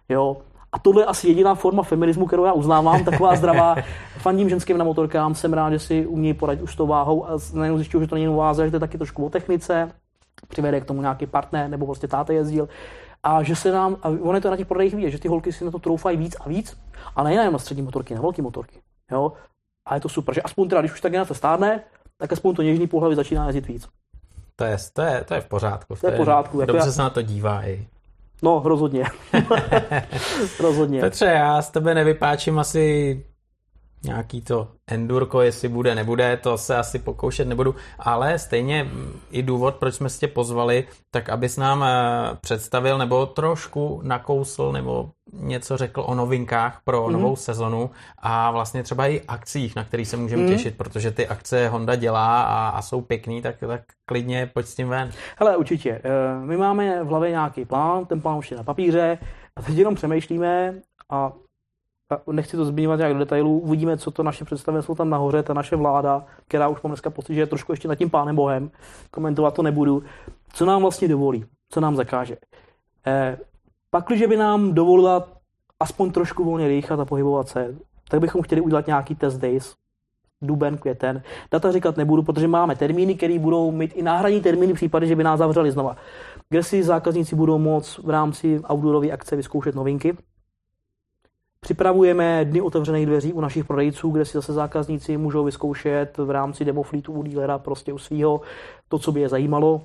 jo. 0.10 0.38
A 0.72 0.80
tohle 0.80 1.02
je 1.02 1.06
asi 1.06 1.28
jediná 1.28 1.56
forma 1.56 1.84
feminismu, 1.84 2.26
kterou 2.26 2.46
já 2.46 2.54
uznávám, 2.54 3.04
taková 3.06 3.36
zdravá. 3.36 3.76
Fandím 4.18 4.50
ženským 4.50 4.78
na 4.78 4.86
motorkám, 4.86 5.36
jsem 5.36 5.54
rád, 5.54 5.72
že 5.72 5.80
si 5.80 6.06
umějí 6.06 6.34
poradit 6.34 6.64
už 6.64 6.74
s 6.74 6.76
tou 6.76 6.88
váhou 6.88 7.26
a 7.28 7.30
najednou 7.54 7.78
zjišťuju, 7.78 8.02
že 8.02 8.08
to 8.08 8.16
není 8.16 8.28
váze, 8.28 8.66
že 8.66 8.72
to 8.72 8.76
je 8.76 8.80
taky 8.80 8.98
trošku 8.98 9.26
o 9.26 9.30
technice, 9.30 9.92
přivede 10.48 10.82
k 10.82 10.86
tomu 10.86 11.02
nějaký 11.02 11.26
partner 11.26 11.70
nebo 11.70 11.86
prostě 11.86 12.08
táta 12.08 12.34
jezdil. 12.34 12.70
A 13.26 13.44
že 13.44 13.56
se 13.56 13.72
nám, 13.72 13.98
a 14.04 14.10
ono 14.10 14.34
je 14.34 14.42
to 14.42 14.50
na 14.50 14.58
těch 14.58 14.68
prodejích 14.68 14.96
vidět, 14.96 15.12
že 15.12 15.20
ty 15.20 15.28
holky 15.28 15.54
si 15.54 15.66
na 15.66 15.72
to 15.72 15.80
troufají 15.80 16.18
víc 16.18 16.36
a 16.40 16.50
víc, 16.50 16.78
a 17.16 17.24
nejen 17.24 17.54
na 17.54 17.60
střední 17.60 17.84
motorky, 17.84 18.16
na 18.16 18.22
velké 18.22 18.42
motorky. 18.42 18.80
Jo? 19.12 19.34
A 19.88 19.96
je 19.96 20.02
to 20.02 20.10
super, 20.10 20.36
že 20.36 20.42
aspoň 20.42 20.70
teda, 20.70 20.82
když 20.82 20.94
už 20.94 21.02
ta 21.02 21.10
generace 21.10 21.34
stárne, 21.34 21.84
tak 22.18 22.34
aspoň 22.34 22.56
to 22.56 22.62
něžný 22.62 22.88
pohlaví 22.88 23.16
začíná 23.16 23.46
jezdit 23.46 23.68
víc. 23.68 23.88
To 24.56 24.64
je, 24.64 24.78
to, 24.94 25.02
je, 25.02 25.24
to 25.24 25.34
je 25.34 25.42
v 25.42 25.48
pořádku. 25.48 25.96
To 25.96 26.08
je 26.08 26.14
v 26.14 26.18
pořádku, 26.18 26.60
jako 26.60 26.72
Dobře 26.72 26.88
já- 26.88 26.92
se 26.92 27.02
na 27.02 27.10
to 27.10 27.22
dívá 27.22 27.68
i. 27.68 27.88
No, 28.42 28.62
rozhodně. 28.66 29.06
rozhodně. 30.60 31.02
Petře, 31.02 31.26
já 31.26 31.62
z 31.62 31.70
tebe 31.72 31.96
nevypáčím 31.96 32.60
asi 32.60 33.26
nějaký 34.04 34.42
to 34.42 34.68
endurko, 34.88 35.42
jestli 35.42 35.70
bude, 35.70 35.96
nebude, 35.96 36.38
to 36.38 36.58
se 36.58 36.78
asi 36.78 37.00
pokoušet 37.00 37.48
nebudu, 37.48 37.76
ale 38.00 38.40
stejně 38.40 38.88
i 39.32 39.44
důvod, 39.44 39.76
proč 39.76 39.96
jsme 39.96 40.10
tě 40.10 40.28
pozvali, 40.28 40.88
tak 41.12 41.30
abys 41.30 41.58
nám 41.58 41.84
eh, 41.84 42.38
představil 42.42 42.98
nebo 42.98 43.26
trošku 43.26 44.02
nakousl 44.04 44.72
nebo 44.72 45.10
něco 45.34 45.78
řekl 45.78 46.04
o 46.08 46.16
novinkách 46.16 46.82
pro 46.84 47.08
mm. 47.08 47.14
novou 47.14 47.36
sezonu 47.36 47.90
a 48.20 48.52
vlastně 48.52 48.84
třeba 48.84 49.08
i 49.08 49.22
akcích, 49.28 49.76
na 49.76 49.84
kterých 49.84 50.08
se 50.08 50.18
můžeme 50.18 50.44
mm. 50.44 50.50
těšit, 50.50 50.78
protože 50.78 51.12
ty 51.12 51.28
akce 51.28 51.70
Honda 51.70 51.96
dělá 51.96 52.44
a, 52.44 52.70
a 52.70 52.82
jsou 52.82 53.02
pěkný, 53.02 53.42
tak, 53.42 53.56
tak 53.60 53.82
klidně 54.06 54.52
pojď 54.54 54.66
s 54.66 54.76
tím 54.76 54.88
ven. 54.88 55.12
Hele, 55.38 55.58
určitě. 55.58 56.02
Eh, 56.04 56.46
My 56.46 56.58
máme 56.58 57.04
v 57.04 57.08
hlavě 57.08 57.30
nějaký 57.30 57.66
plán, 57.66 58.06
ten 58.06 58.22
plán 58.22 58.38
už 58.38 58.52
je 58.52 58.58
na 58.58 58.64
papíře 58.64 59.18
a 59.56 59.62
teď 59.62 59.76
jenom 59.78 59.96
přemýšlíme 59.96 60.74
a 61.10 61.32
nechci 62.32 62.58
to 62.58 62.66
zmiňovat 62.66 62.98
nějak 62.98 63.14
do 63.14 63.20
detailů, 63.20 63.60
uvidíme, 63.60 63.98
co 63.98 64.12
to 64.12 64.24
naše 64.24 64.46
představenstvo 64.46 64.96
tam 64.96 65.10
nahoře, 65.10 65.44
ta 65.44 65.54
naše 65.54 65.76
vláda, 65.76 66.26
která 66.48 66.68
už 66.68 66.82
mám 66.82 66.92
dneska 66.92 67.10
pocit, 67.10 67.34
že 67.34 67.42
je 67.42 67.48
trošku 67.48 67.72
ještě 67.72 67.88
nad 67.88 67.96
tím 67.96 68.10
pánem 68.10 68.36
bohem, 68.36 68.72
komentovat 69.12 69.54
to 69.54 69.64
nebudu, 69.64 70.04
co 70.54 70.66
nám 70.66 70.82
vlastně 70.82 71.08
dovolí, 71.08 71.46
co 71.70 71.82
nám 71.82 71.96
zakáže. 71.96 72.38
Eh, 73.08 73.38
pak, 73.90 74.06
když 74.08 74.22
by 74.22 74.38
nám 74.38 74.74
dovolila 74.74 75.28
aspoň 75.80 76.12
trošku 76.12 76.44
volně 76.44 76.70
dýchat 76.70 77.00
a 77.00 77.06
pohybovat 77.06 77.48
se, 77.48 77.76
tak 78.10 78.20
bychom 78.20 78.42
chtěli 78.42 78.62
udělat 78.62 78.88
nějaký 78.88 79.16
test 79.16 79.38
days, 79.38 79.76
duben, 80.42 80.78
květen. 80.78 81.22
Data 81.52 81.72
říkat 81.72 81.98
nebudu, 81.98 82.24
protože 82.24 82.48
máme 82.48 82.76
termíny, 82.76 83.16
které 83.16 83.40
budou 83.40 83.72
mít 83.72 83.92
i 83.96 84.02
náhradní 84.02 84.42
termíny 84.42 84.74
v 84.74 84.76
případě, 84.76 85.08
že 85.08 85.16
by 85.16 85.24
nás 85.24 85.38
zavřeli 85.38 85.72
znova. 85.72 85.96
Kde 86.50 86.64
si 86.64 86.84
zákazníci 86.84 87.36
budou 87.36 87.58
moct 87.58 87.98
v 87.98 88.10
rámci 88.10 88.60
outdoorové 88.72 89.12
akce 89.12 89.36
vyzkoušet 89.36 89.76
novinky. 89.76 90.18
Připravujeme 91.66 92.46
dny 92.46 92.62
otevřených 92.62 93.06
dveří 93.06 93.34
u 93.34 93.42
našich 93.42 93.66
prodejců, 93.66 94.10
kde 94.10 94.26
si 94.26 94.34
zase 94.34 94.54
zákazníci 94.54 95.18
můžou 95.18 95.44
vyzkoušet 95.44 96.18
v 96.18 96.30
rámci 96.30 96.66
demo 96.66 96.84
fleetu 96.84 97.14
u 97.14 97.24
dealera 97.24 97.58
prostě 97.58 97.94
u 97.94 97.98
svého 97.98 98.42
to, 98.88 99.00
co 99.00 99.12
by 99.12 99.22
je 99.22 99.30
zajímalo. 99.30 99.82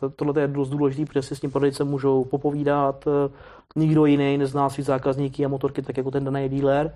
To- 0.00 0.10
Tohle 0.10 0.42
je 0.42 0.48
dost 0.48 0.68
důležité, 0.68 1.06
protože 1.06 1.22
si 1.22 1.36
s 1.36 1.40
tím 1.40 1.50
prodejcem 1.50 1.88
můžou 1.88 2.24
popovídat. 2.24 3.04
Nikdo 3.76 4.06
jiný 4.06 4.38
nezná 4.38 4.68
svý 4.68 4.82
zákazníky 4.82 5.44
a 5.44 5.48
motorky 5.48 5.82
tak 5.82 5.96
jako 5.96 6.10
ten 6.10 6.24
daný 6.24 6.48
dealer. 6.48 6.94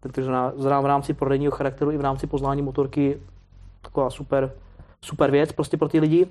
Takže 0.00 0.22
v 0.56 0.86
rámci 0.86 1.14
prodejního 1.14 1.52
charakteru 1.52 1.90
i 1.90 1.96
v 1.96 2.00
rámci 2.00 2.26
poznání 2.26 2.62
motorky 2.62 3.20
taková 3.82 4.10
super, 4.10 4.52
super 5.00 5.30
věc 5.30 5.52
prostě 5.52 5.76
pro 5.76 5.88
ty 5.88 6.00
lidi. 6.00 6.26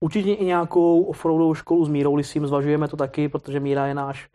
Určitě 0.00 0.32
i 0.32 0.44
nějakou 0.44 1.02
offroadovou 1.02 1.54
školu 1.54 1.84
s 1.84 1.88
Mírou 1.88 2.14
Lisím, 2.14 2.46
zvažujeme 2.46 2.88
to 2.88 2.96
taky, 2.96 3.28
protože 3.28 3.60
Míra 3.60 3.86
je 3.86 3.94
náš, 3.94 4.28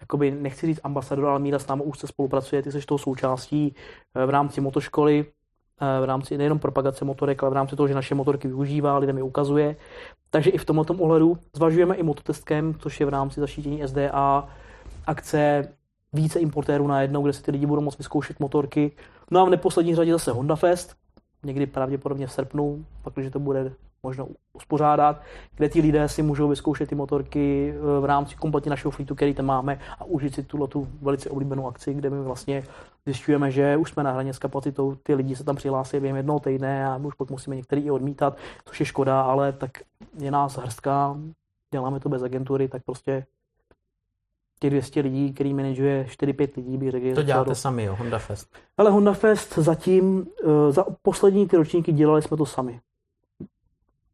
jakoby 0.00 0.30
nechci 0.30 0.66
říct 0.66 0.80
ambasador, 0.84 1.26
ale 1.26 1.38
Míra 1.38 1.58
s 1.58 1.66
námi 1.66 1.82
úzce 1.82 2.06
spolupracuje, 2.06 2.62
ty 2.62 2.72
jsi 2.72 2.80
toho 2.80 2.98
součástí 2.98 3.74
eh, 4.14 4.26
v 4.26 4.30
rámci 4.30 4.60
motoškoly, 4.60 5.26
eh, 5.80 6.00
v 6.00 6.04
rámci 6.04 6.38
nejenom 6.38 6.58
propagace 6.58 7.04
motorek, 7.04 7.42
ale 7.42 7.50
v 7.50 7.54
rámci 7.54 7.76
toho, 7.76 7.88
že 7.88 7.94
naše 7.94 8.14
motorky 8.14 8.48
využívá, 8.48 8.98
lidem 8.98 9.16
je 9.16 9.22
ukazuje. 9.22 9.76
Takže 10.30 10.50
i 10.50 10.58
v 10.58 10.64
tomto 10.64 10.94
ohledu 10.94 11.38
zvažujeme 11.56 11.94
i 11.94 12.02
mototestkem, 12.02 12.74
což 12.78 13.00
je 13.00 13.06
v 13.06 13.08
rámci 13.08 13.40
zaštítění 13.40 13.82
SDA 13.88 14.48
akce 15.06 15.68
více 16.12 16.40
importérů 16.40 16.86
najednou, 16.86 17.22
kde 17.22 17.32
si 17.32 17.42
ty 17.42 17.50
lidi 17.50 17.66
budou 17.66 17.80
moct 17.80 17.98
vyzkoušet 17.98 18.40
motorky. 18.40 18.92
No 19.30 19.40
a 19.40 19.44
v 19.44 19.50
neposlední 19.50 19.94
řadě 19.94 20.12
zase 20.12 20.32
Honda 20.32 20.56
Fest, 20.56 20.96
někdy 21.42 21.66
pravděpodobně 21.66 22.26
v 22.26 22.32
srpnu, 22.32 22.84
pak 23.02 23.14
když 23.14 23.32
to 23.32 23.38
bude 23.38 23.72
možno 24.02 24.28
uspořádat, 24.52 25.22
kde 25.56 25.68
ti 25.68 25.80
lidé 25.80 26.08
si 26.08 26.22
můžou 26.22 26.48
vyzkoušet 26.48 26.88
ty 26.88 26.94
motorky 26.94 27.74
v 28.00 28.04
rámci 28.04 28.36
kompletně 28.36 28.70
našeho 28.70 28.90
fleetu, 28.92 29.14
který 29.14 29.34
tam 29.34 29.46
máme 29.46 29.78
a 29.98 30.04
užít 30.04 30.34
si 30.34 30.42
tuhle 30.42 30.68
tu 30.68 30.88
velice 31.02 31.30
oblíbenou 31.30 31.68
akci, 31.68 31.94
kde 31.94 32.10
my 32.10 32.22
vlastně 32.22 32.64
zjišťujeme, 33.06 33.50
že 33.50 33.76
už 33.76 33.90
jsme 33.90 34.02
na 34.02 34.12
hraně 34.12 34.34
s 34.34 34.38
kapacitou, 34.38 34.94
ty 34.94 35.14
lidi 35.14 35.36
se 35.36 35.44
tam 35.44 35.56
přihlásí 35.56 36.00
během 36.00 36.16
jednoho 36.16 36.40
týdne 36.40 36.86
a 36.86 36.96
už 36.96 37.14
pak 37.14 37.30
musíme 37.30 37.56
některý 37.56 37.82
i 37.82 37.90
odmítat, 37.90 38.36
což 38.64 38.80
je 38.80 38.86
škoda, 38.86 39.20
ale 39.20 39.52
tak 39.52 39.70
je 40.18 40.30
nás 40.30 40.56
hrstka, 40.56 41.16
děláme 41.72 42.00
to 42.00 42.08
bez 42.08 42.22
agentury, 42.22 42.68
tak 42.68 42.82
prostě 42.84 43.26
těch 44.60 44.70
200 44.70 45.00
lidí, 45.00 45.32
který 45.32 45.54
manažuje 45.54 46.06
4-5 46.08 46.48
lidí, 46.56 46.78
bych 46.78 46.90
řekl. 46.90 47.14
To 47.14 47.22
děláte 47.22 47.54
sami, 47.54 47.84
jo, 47.84 47.96
Honda 47.98 48.18
Fest. 48.18 48.48
Ale 48.76 48.90
Honda 48.90 49.12
Fest 49.12 49.58
zatím, 49.58 50.26
uh, 50.44 50.70
za 50.70 50.84
poslední 51.02 51.48
ty 51.48 51.56
ročníky 51.56 51.92
dělali 51.92 52.22
jsme 52.22 52.36
to 52.36 52.46
sami. 52.46 52.80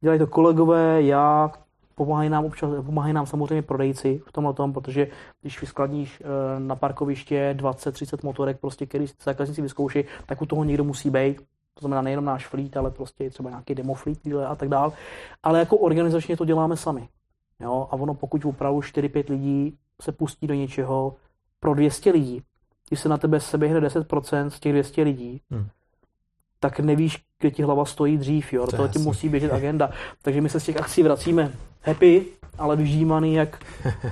Dělají 0.04 0.18
to 0.18 0.26
kolegové, 0.26 1.02
já, 1.02 1.52
pomáhají 1.94 2.30
nám 2.30 2.44
občas, 2.44 2.70
pomáhají 2.84 3.14
nám 3.14 3.26
samozřejmě 3.26 3.62
prodejci 3.62 4.22
v 4.26 4.32
tomhle 4.32 4.54
tom, 4.54 4.72
protože 4.72 5.08
když 5.42 5.60
vyskladníš 5.60 6.20
uh, 6.20 6.26
na 6.62 6.76
parkoviště 6.76 7.54
20-30 7.58 8.18
motorek, 8.22 8.60
prostě, 8.60 8.86
který 8.86 9.06
zákazníci 9.22 9.62
vyzkouší, 9.62 10.04
tak 10.26 10.42
u 10.42 10.46
toho 10.46 10.64
někdo 10.64 10.84
musí 10.84 11.10
být. 11.10 11.36
To 11.74 11.80
znamená 11.80 12.02
nejenom 12.02 12.24
náš 12.24 12.46
fleet, 12.46 12.76
ale 12.76 12.90
prostě 12.90 13.30
třeba 13.30 13.50
nějaký 13.50 13.74
demo 13.74 13.94
fleet 13.94 14.18
a 14.46 14.54
tak 14.54 14.68
dál. 14.68 14.92
Ale 15.42 15.58
jako 15.58 15.76
organizačně 15.76 16.36
to 16.36 16.44
děláme 16.44 16.76
sami. 16.76 17.08
Jo? 17.60 17.88
A 17.90 17.92
ono 17.92 18.14
pokud 18.14 18.44
opravdu 18.44 18.80
4-5 18.80 19.30
lidí 19.30 19.78
se 20.00 20.12
pustí 20.12 20.46
do 20.46 20.54
něčeho 20.54 21.14
pro 21.60 21.74
200 21.74 22.10
lidí, 22.10 22.42
když 22.88 23.00
se 23.00 23.08
na 23.08 23.18
tebe 23.18 23.40
seběhne 23.40 23.80
10% 23.80 24.48
z 24.48 24.60
těch 24.60 24.72
200 24.72 25.02
lidí, 25.02 25.40
hmm. 25.50 25.68
tak 26.60 26.80
nevíš, 26.80 27.24
kde 27.44 27.50
ti 27.50 27.62
hlava 27.62 27.84
stojí 27.84 28.16
dřív, 28.16 28.52
jo, 28.52 28.66
to, 28.66 28.88
ti 28.88 28.98
musí 28.98 29.28
běžet 29.28 29.52
agenda. 29.52 29.90
Takže 30.22 30.40
my 30.40 30.48
se 30.48 30.60
z 30.60 30.64
těch 30.64 30.76
akcí 30.76 31.02
vracíme 31.02 31.52
happy, 31.82 32.24
ale 32.58 32.76
vyžímaný 32.76 33.34
jak 33.34 33.64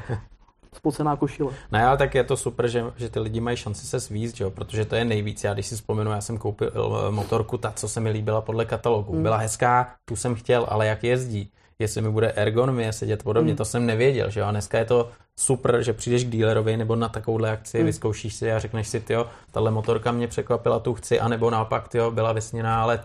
spocená 0.76 1.16
košile. 1.16 1.53
No 1.72 1.89
ale 1.89 1.97
tak 1.97 2.14
je 2.14 2.24
to 2.24 2.37
super, 2.37 2.68
že, 2.68 2.85
že 2.97 3.09
ty 3.09 3.20
lidi 3.20 3.41
mají 3.41 3.57
šanci 3.57 3.87
se 3.87 4.01
svízt, 4.01 4.41
jo, 4.41 4.51
protože 4.51 4.85
to 4.85 4.97
je 4.97 5.05
nejvíc. 5.05 5.45
Já 5.45 5.55
když 5.55 5.66
si 5.66 5.74
vzpomenu, 5.74 6.11
já 6.11 6.20
jsem 6.20 6.39
koupil 6.39 6.72
eh, 6.74 7.11
motorku, 7.11 7.59
ta, 7.59 7.72
co 7.72 7.89
se 7.89 8.01
mi 8.01 8.11
líbila 8.11 8.41
podle 8.41 8.64
katalogu. 8.64 9.12
Hmm. 9.12 9.22
Byla 9.22 9.37
hezká, 9.37 9.95
tu 10.05 10.16
jsem 10.16 10.35
chtěl, 10.35 10.66
ale 10.68 10.87
jak 10.87 11.05
jezdí? 11.05 11.51
Jestli 11.83 12.03
mi 12.03 12.11
bude 12.11 12.33
ergonomie 12.33 12.93
sedět 12.93 13.22
podobně, 13.22 13.51
hmm. 13.51 13.57
to 13.57 13.64
jsem 13.64 13.87
nevěděl, 13.87 14.30
že 14.30 14.41
jo, 14.41 14.47
a 14.47 14.51
dneska 14.51 14.78
je 14.78 14.85
to 14.85 15.11
super, 15.37 15.83
že 15.83 15.93
přijdeš 15.93 16.24
k 16.24 16.28
dealerovi 16.28 16.76
nebo 16.76 16.97
na 16.97 17.09
takovouhle 17.09 17.51
akci, 17.51 17.78
hmm. 17.78 17.87
vyzkoušíš 17.87 18.35
si 18.35 18.53
a 18.53 18.59
řekneš 18.59 18.89
si, 18.89 19.03
jo, 19.11 19.26
tahle 19.51 19.70
motorka 19.70 20.12
mě 20.12 20.28
překvapila, 20.28 20.78
tu 20.78 20.95
chci, 20.95 21.20
anebo 21.20 21.51
naopak, 21.51 21.95
jo, 21.95 22.11
byla 22.11 22.33
vysněná, 22.33 22.83
ale... 22.83 23.05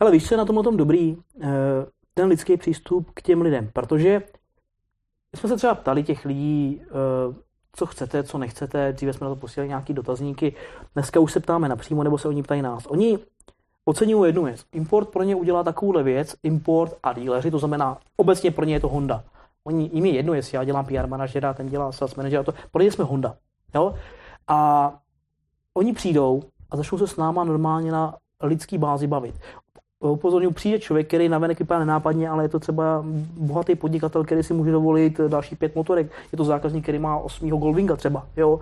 Ale 0.00 0.10
víš, 0.10 0.28
co 0.28 0.34
je 0.34 0.38
na 0.38 0.44
tom 0.44 0.58
o 0.58 0.62
tom 0.62 0.76
dobrý? 0.76 1.16
Eh, 1.42 1.46
ten 2.14 2.28
lidský 2.28 2.56
přístup 2.56 3.10
k 3.14 3.22
těm 3.22 3.42
lidem, 3.42 3.70
protože 3.72 4.22
jsme 5.36 5.48
se 5.48 5.56
třeba 5.56 5.74
ptali 5.74 6.02
těch 6.02 6.24
lidí, 6.24 6.82
eh, 6.82 7.34
co 7.72 7.86
chcete, 7.86 8.22
co 8.22 8.38
nechcete, 8.38 8.92
dříve 8.92 9.12
jsme 9.12 9.24
na 9.24 9.34
to 9.34 9.40
posílali 9.40 9.68
nějaký 9.68 9.94
dotazníky, 9.94 10.54
dneska 10.94 11.20
už 11.20 11.32
se 11.32 11.40
ptáme 11.40 11.68
napřímo, 11.68 12.02
nebo 12.02 12.18
se 12.18 12.28
oni 12.28 12.42
ptají 12.42 12.62
nás. 12.62 12.86
Oni 12.86 13.18
oceňují 13.88 14.28
jednu 14.28 14.44
věc. 14.44 14.64
Import 14.72 15.08
pro 15.08 15.22
ně 15.22 15.34
udělá 15.34 15.64
takovouhle 15.64 16.02
věc, 16.02 16.34
import 16.42 16.96
a 17.02 17.12
díleři, 17.12 17.50
to 17.50 17.58
znamená, 17.58 17.98
obecně 18.16 18.50
pro 18.50 18.64
ně 18.64 18.74
je 18.74 18.80
to 18.80 18.88
Honda. 18.88 19.24
Oni, 19.64 19.90
jim 19.92 20.06
je 20.06 20.12
jedno, 20.12 20.34
jestli 20.34 20.56
já 20.56 20.64
dělám 20.64 20.84
PR 20.84 21.06
manažera, 21.06 21.54
ten 21.54 21.68
dělá 21.68 21.92
sales 21.92 22.14
manažera, 22.14 22.42
to, 22.42 22.54
pro 22.72 22.82
ně 22.82 22.92
jsme 22.92 23.04
Honda. 23.04 23.36
Jo? 23.74 23.94
A 24.48 24.92
oni 25.74 25.92
přijdou 25.92 26.42
a 26.70 26.76
začnou 26.76 26.98
se 26.98 27.06
s 27.06 27.16
náma 27.16 27.44
normálně 27.44 27.92
na 27.92 28.16
lidský 28.42 28.78
bázi 28.78 29.06
bavit. 29.06 29.34
Upozorňuji, 30.00 30.54
přijde 30.54 30.78
člověk, 30.78 31.06
který 31.06 31.28
navenek 31.28 31.58
vypadá 31.58 31.78
nenápadně, 31.80 32.28
ale 32.28 32.44
je 32.44 32.48
to 32.48 32.60
třeba 32.60 33.04
bohatý 33.36 33.74
podnikatel, 33.74 34.24
který 34.24 34.42
si 34.42 34.54
může 34.54 34.70
dovolit 34.70 35.20
další 35.28 35.56
pět 35.56 35.76
motorek. 35.76 36.12
Je 36.32 36.38
to 36.38 36.44
zákazník, 36.44 36.82
který 36.82 36.98
má 36.98 37.18
osmýho 37.18 37.58
Goldwinga 37.58 37.96
třeba. 37.96 38.26
Jo? 38.36 38.60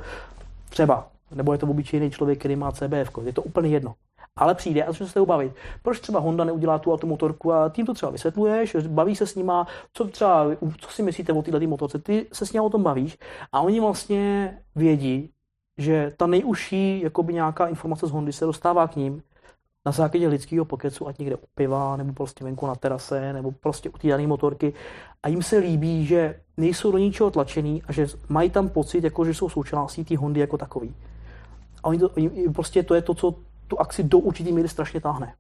Třeba. 0.69 1.07
Nebo 1.35 1.53
je 1.53 1.59
to 1.59 1.67
obyčejný 1.67 2.11
člověk, 2.11 2.39
který 2.39 2.57
má 2.57 2.73
CBF. 2.73 3.11
Je 3.25 3.33
to 3.33 3.43
úplně 3.43 3.69
jedno 3.69 3.95
ale 4.37 4.55
přijde 4.55 4.85
a 4.85 4.93
začne 4.93 5.07
se 5.07 5.15
toho 5.15 5.27
bavit. 5.27 5.53
Proč 5.83 6.01
třeba 6.01 6.21
Honda 6.21 6.45
neudělá 6.45 6.79
tu 6.79 6.93
automotorku 6.93 7.53
a 7.53 7.69
tím 7.69 7.87
to 7.87 7.95
třeba 7.95 8.13
vysvětluješ, 8.13 8.77
baví 8.87 9.17
se 9.17 9.27
s 9.27 9.35
nima, 9.35 9.67
co 9.93 10.05
třeba, 10.05 10.47
co 10.79 10.91
si 10.91 11.03
myslíte 11.03 11.33
o 11.33 11.43
této 11.43 11.61
motorce, 11.61 11.99
ty 11.99 12.27
se 12.33 12.47
s 12.47 12.53
ním 12.53 12.63
o 12.63 12.71
tom 12.71 12.83
bavíš 12.83 13.19
a 13.53 13.61
oni 13.61 13.81
vlastně 13.81 14.55
vědí, 14.75 15.31
že 15.79 16.13
ta 16.17 16.27
nejužší 16.27 17.01
jakoby 17.03 17.35
nějaká 17.35 17.67
informace 17.67 18.07
z 18.07 18.11
Hondy 18.11 18.33
se 18.33 18.45
dostává 18.45 18.89
k 18.89 18.97
ním 18.97 19.23
na 19.87 19.93
základě 19.93 20.29
lidského 20.29 20.65
pokecu, 20.65 21.09
ať 21.09 21.19
někde 21.19 21.37
u 21.37 21.47
piva, 21.55 21.97
nebo 21.97 22.13
prostě 22.13 22.45
venku 22.45 22.67
na 22.67 22.75
terase, 22.75 23.33
nebo 23.33 23.53
prostě 23.53 23.91
u 23.91 23.99
té 23.99 24.09
dané 24.09 24.27
motorky. 24.27 24.73
A 25.23 25.29
jim 25.29 25.43
se 25.43 25.59
líbí, 25.59 26.07
že 26.07 26.41
nejsou 26.57 26.93
do 26.93 26.99
ničeho 26.99 27.31
tlačený 27.31 27.83
a 27.89 27.93
že 27.93 28.07
mají 28.29 28.51
tam 28.51 28.69
pocit, 28.69 29.05
jako 29.05 29.25
že 29.25 29.35
jsou 29.35 29.49
součástí 29.49 30.05
té 30.05 30.17
Hondy 30.17 30.41
jako 30.41 30.59
takový. 30.59 30.95
A 31.83 31.89
oni 31.89 31.99
to, 31.99 32.11
prostě 32.55 32.83
to 32.83 32.95
je 32.95 33.03
to, 33.03 33.15
co 33.15 33.35
tu 33.69 33.81
akci 33.81 34.03
do 34.03 34.19
určitý 34.19 34.53
míry 34.53 34.69
strašně 34.69 35.01
táhne. 35.01 35.35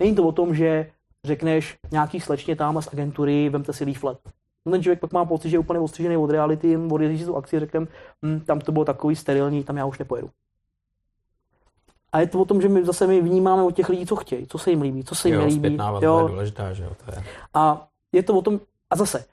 Není 0.00 0.14
to 0.14 0.28
o 0.28 0.32
tom, 0.32 0.54
že 0.54 0.90
řekneš 1.24 1.78
nějaký 1.90 2.20
slečně 2.20 2.56
tam 2.56 2.82
z 2.82 2.88
agentury, 2.92 3.48
vemte 3.48 3.72
si 3.72 3.84
leaflet. 3.84 4.18
No 4.66 4.72
ten 4.72 4.82
člověk 4.82 5.00
pak 5.00 5.12
má 5.12 5.24
pocit, 5.24 5.50
že 5.50 5.54
je 5.54 5.60
úplně 5.60 5.80
odstřižený 5.80 6.16
od 6.16 6.30
reality, 6.30 6.76
odjezdí 6.76 7.18
si 7.18 7.24
tu 7.24 7.36
akci, 7.36 7.60
řeknem, 7.60 7.88
hm, 8.24 8.40
tam 8.40 8.60
to 8.60 8.72
bylo 8.72 8.84
takový 8.84 9.16
sterilní, 9.16 9.64
tam 9.64 9.76
já 9.76 9.86
už 9.86 9.98
nepojedu. 9.98 10.30
A 12.12 12.20
je 12.20 12.26
to 12.26 12.40
o 12.40 12.44
tom, 12.44 12.62
že 12.62 12.68
my 12.68 12.84
zase 12.84 13.06
my 13.06 13.20
vnímáme 13.20 13.62
od 13.62 13.76
těch 13.76 13.88
lidí, 13.88 14.06
co 14.06 14.16
chtějí, 14.16 14.46
co 14.46 14.58
se 14.58 14.70
jim 14.70 14.82
líbí, 14.82 15.04
co 15.04 15.14
se 15.14 15.28
jim 15.28 15.34
jo, 15.34 15.40
nelíbí. 15.40 15.78
Jo, 16.00 16.18
je 16.22 16.28
důležitá, 16.28 16.72
že 16.72 16.84
jo, 16.84 16.90
to 17.04 17.12
je. 17.12 17.24
A 17.54 17.88
je 18.12 18.22
to 18.22 18.38
o 18.38 18.42
tom, 18.42 18.60
a 18.90 18.96
zase, 18.96 19.24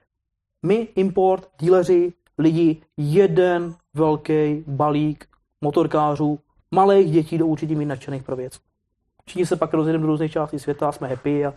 my, 0.63 0.87
import, 0.95 1.49
díleři, 1.59 2.13
lidi, 2.37 2.81
jeden 2.97 3.75
velký 3.93 4.63
balík 4.67 5.27
motorkářů, 5.61 6.39
malých 6.75 7.11
dětí 7.11 7.37
do 7.37 7.45
určitě 7.45 7.75
mít 7.75 7.85
nadšených 7.85 8.23
pro 8.23 8.35
věc. 8.35 8.53
Všichni 9.25 9.45
se 9.45 9.55
pak 9.55 9.73
rozjedeme 9.73 10.01
do 10.01 10.07
různých 10.07 10.31
částí 10.31 10.59
světa, 10.59 10.91
jsme 10.91 11.07
happy 11.07 11.45
a, 11.45 11.53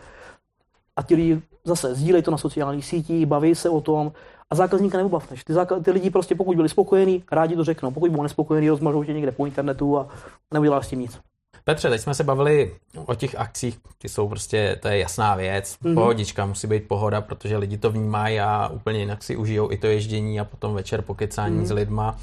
a 0.96 1.02
ti 1.02 1.14
lidi 1.14 1.42
zase 1.64 1.94
sdílejí 1.94 2.22
to 2.22 2.30
na 2.30 2.38
sociálních 2.38 2.84
sítích, 2.84 3.26
baví 3.26 3.54
se 3.54 3.70
o 3.70 3.80
tom 3.80 4.12
a 4.50 4.54
zákazníka 4.54 4.98
neubavneš. 4.98 5.44
Ty, 5.44 5.52
zákaz, 5.52 5.82
ty 5.84 5.90
lidi 5.90 6.10
prostě 6.10 6.34
pokud 6.34 6.56
byli 6.56 6.68
spokojení, 6.68 7.24
rádi 7.32 7.56
to 7.56 7.64
řeknou. 7.64 7.90
Pokud 7.90 8.10
byli 8.10 8.22
nespokojení, 8.22 8.68
rozmažou 8.68 9.04
tě 9.04 9.12
někde 9.12 9.32
po 9.32 9.46
internetu 9.46 9.98
a 9.98 10.08
neuděláš 10.54 10.86
s 10.86 10.88
tím 10.88 11.00
nic. 11.00 11.20
Petře, 11.64 11.90
teď 11.90 12.00
jsme 12.00 12.14
se 12.14 12.24
bavili 12.24 12.74
o 13.06 13.14
těch 13.14 13.34
akcích, 13.34 13.78
ty 13.98 14.08
jsou 14.08 14.28
prostě, 14.28 14.78
to 14.82 14.88
je 14.88 14.98
jasná 14.98 15.34
věc, 15.34 15.76
mm-hmm. 15.82 15.94
pohodička, 15.94 16.46
musí 16.46 16.66
být 16.66 16.88
pohoda, 16.88 17.20
protože 17.20 17.56
lidi 17.56 17.78
to 17.78 17.90
vnímají 17.90 18.40
a 18.40 18.68
úplně 18.68 18.98
jinak 18.98 19.22
si 19.22 19.36
užijou 19.36 19.72
i 19.72 19.76
to 19.76 19.86
ježdění 19.86 20.40
a 20.40 20.44
potom 20.44 20.74
večer 20.74 21.02
pokecání 21.02 21.60
mm-hmm. 21.60 21.66
s 21.66 21.70
lidma 21.70 22.18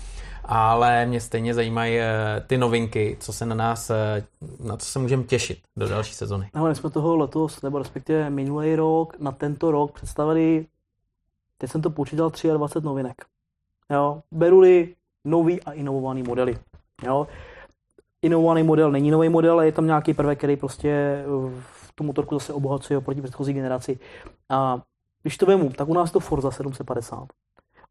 ale 0.47 1.05
mě 1.05 1.21
stejně 1.21 1.53
zajímají 1.53 1.99
eh, 1.99 2.43
ty 2.47 2.57
novinky, 2.57 3.17
co 3.19 3.33
se 3.33 3.45
na 3.45 3.55
nás, 3.55 3.89
eh, 3.89 4.25
na 4.63 4.77
co 4.77 4.85
se 4.85 4.99
můžeme 4.99 5.23
těšit 5.23 5.59
do 5.75 5.89
další 5.89 6.13
sezony. 6.13 6.49
Ale 6.53 6.69
my 6.69 6.75
jsme 6.75 6.89
toho 6.89 7.15
letos, 7.15 7.61
nebo 7.61 7.77
respektive 7.79 8.29
minulý 8.29 8.75
rok, 8.75 9.19
na 9.19 9.31
tento 9.31 9.71
rok 9.71 9.91
představili, 9.91 10.65
teď 11.57 11.71
jsem 11.71 11.81
to 11.81 11.89
počítal, 11.89 12.29
23 12.29 12.85
novinek. 12.85 13.25
Jo, 13.91 14.21
beru-li 14.31 14.95
nový 15.25 15.61
a 15.63 15.71
inovovaný 15.71 16.23
modely. 16.23 16.57
Jo. 17.03 17.27
Inovovaný 18.21 18.63
model 18.63 18.91
není 18.91 19.11
nový 19.11 19.29
model, 19.29 19.53
ale 19.53 19.65
je 19.65 19.71
tam 19.71 19.85
nějaký 19.85 20.13
prvek, 20.13 20.37
který 20.37 20.55
prostě 20.55 20.89
eh, 20.89 21.61
tu 21.95 22.03
motorku 22.03 22.35
zase 22.35 22.53
obohacuje 22.53 22.97
oproti 22.97 23.21
předchozí 23.21 23.53
generaci. 23.53 23.99
A 24.49 24.81
když 25.21 25.37
to 25.37 25.45
vemu, 25.45 25.69
tak 25.69 25.89
u 25.89 25.93
nás 25.93 26.11
to 26.11 26.19
Forza 26.19 26.51
750. 26.51 27.27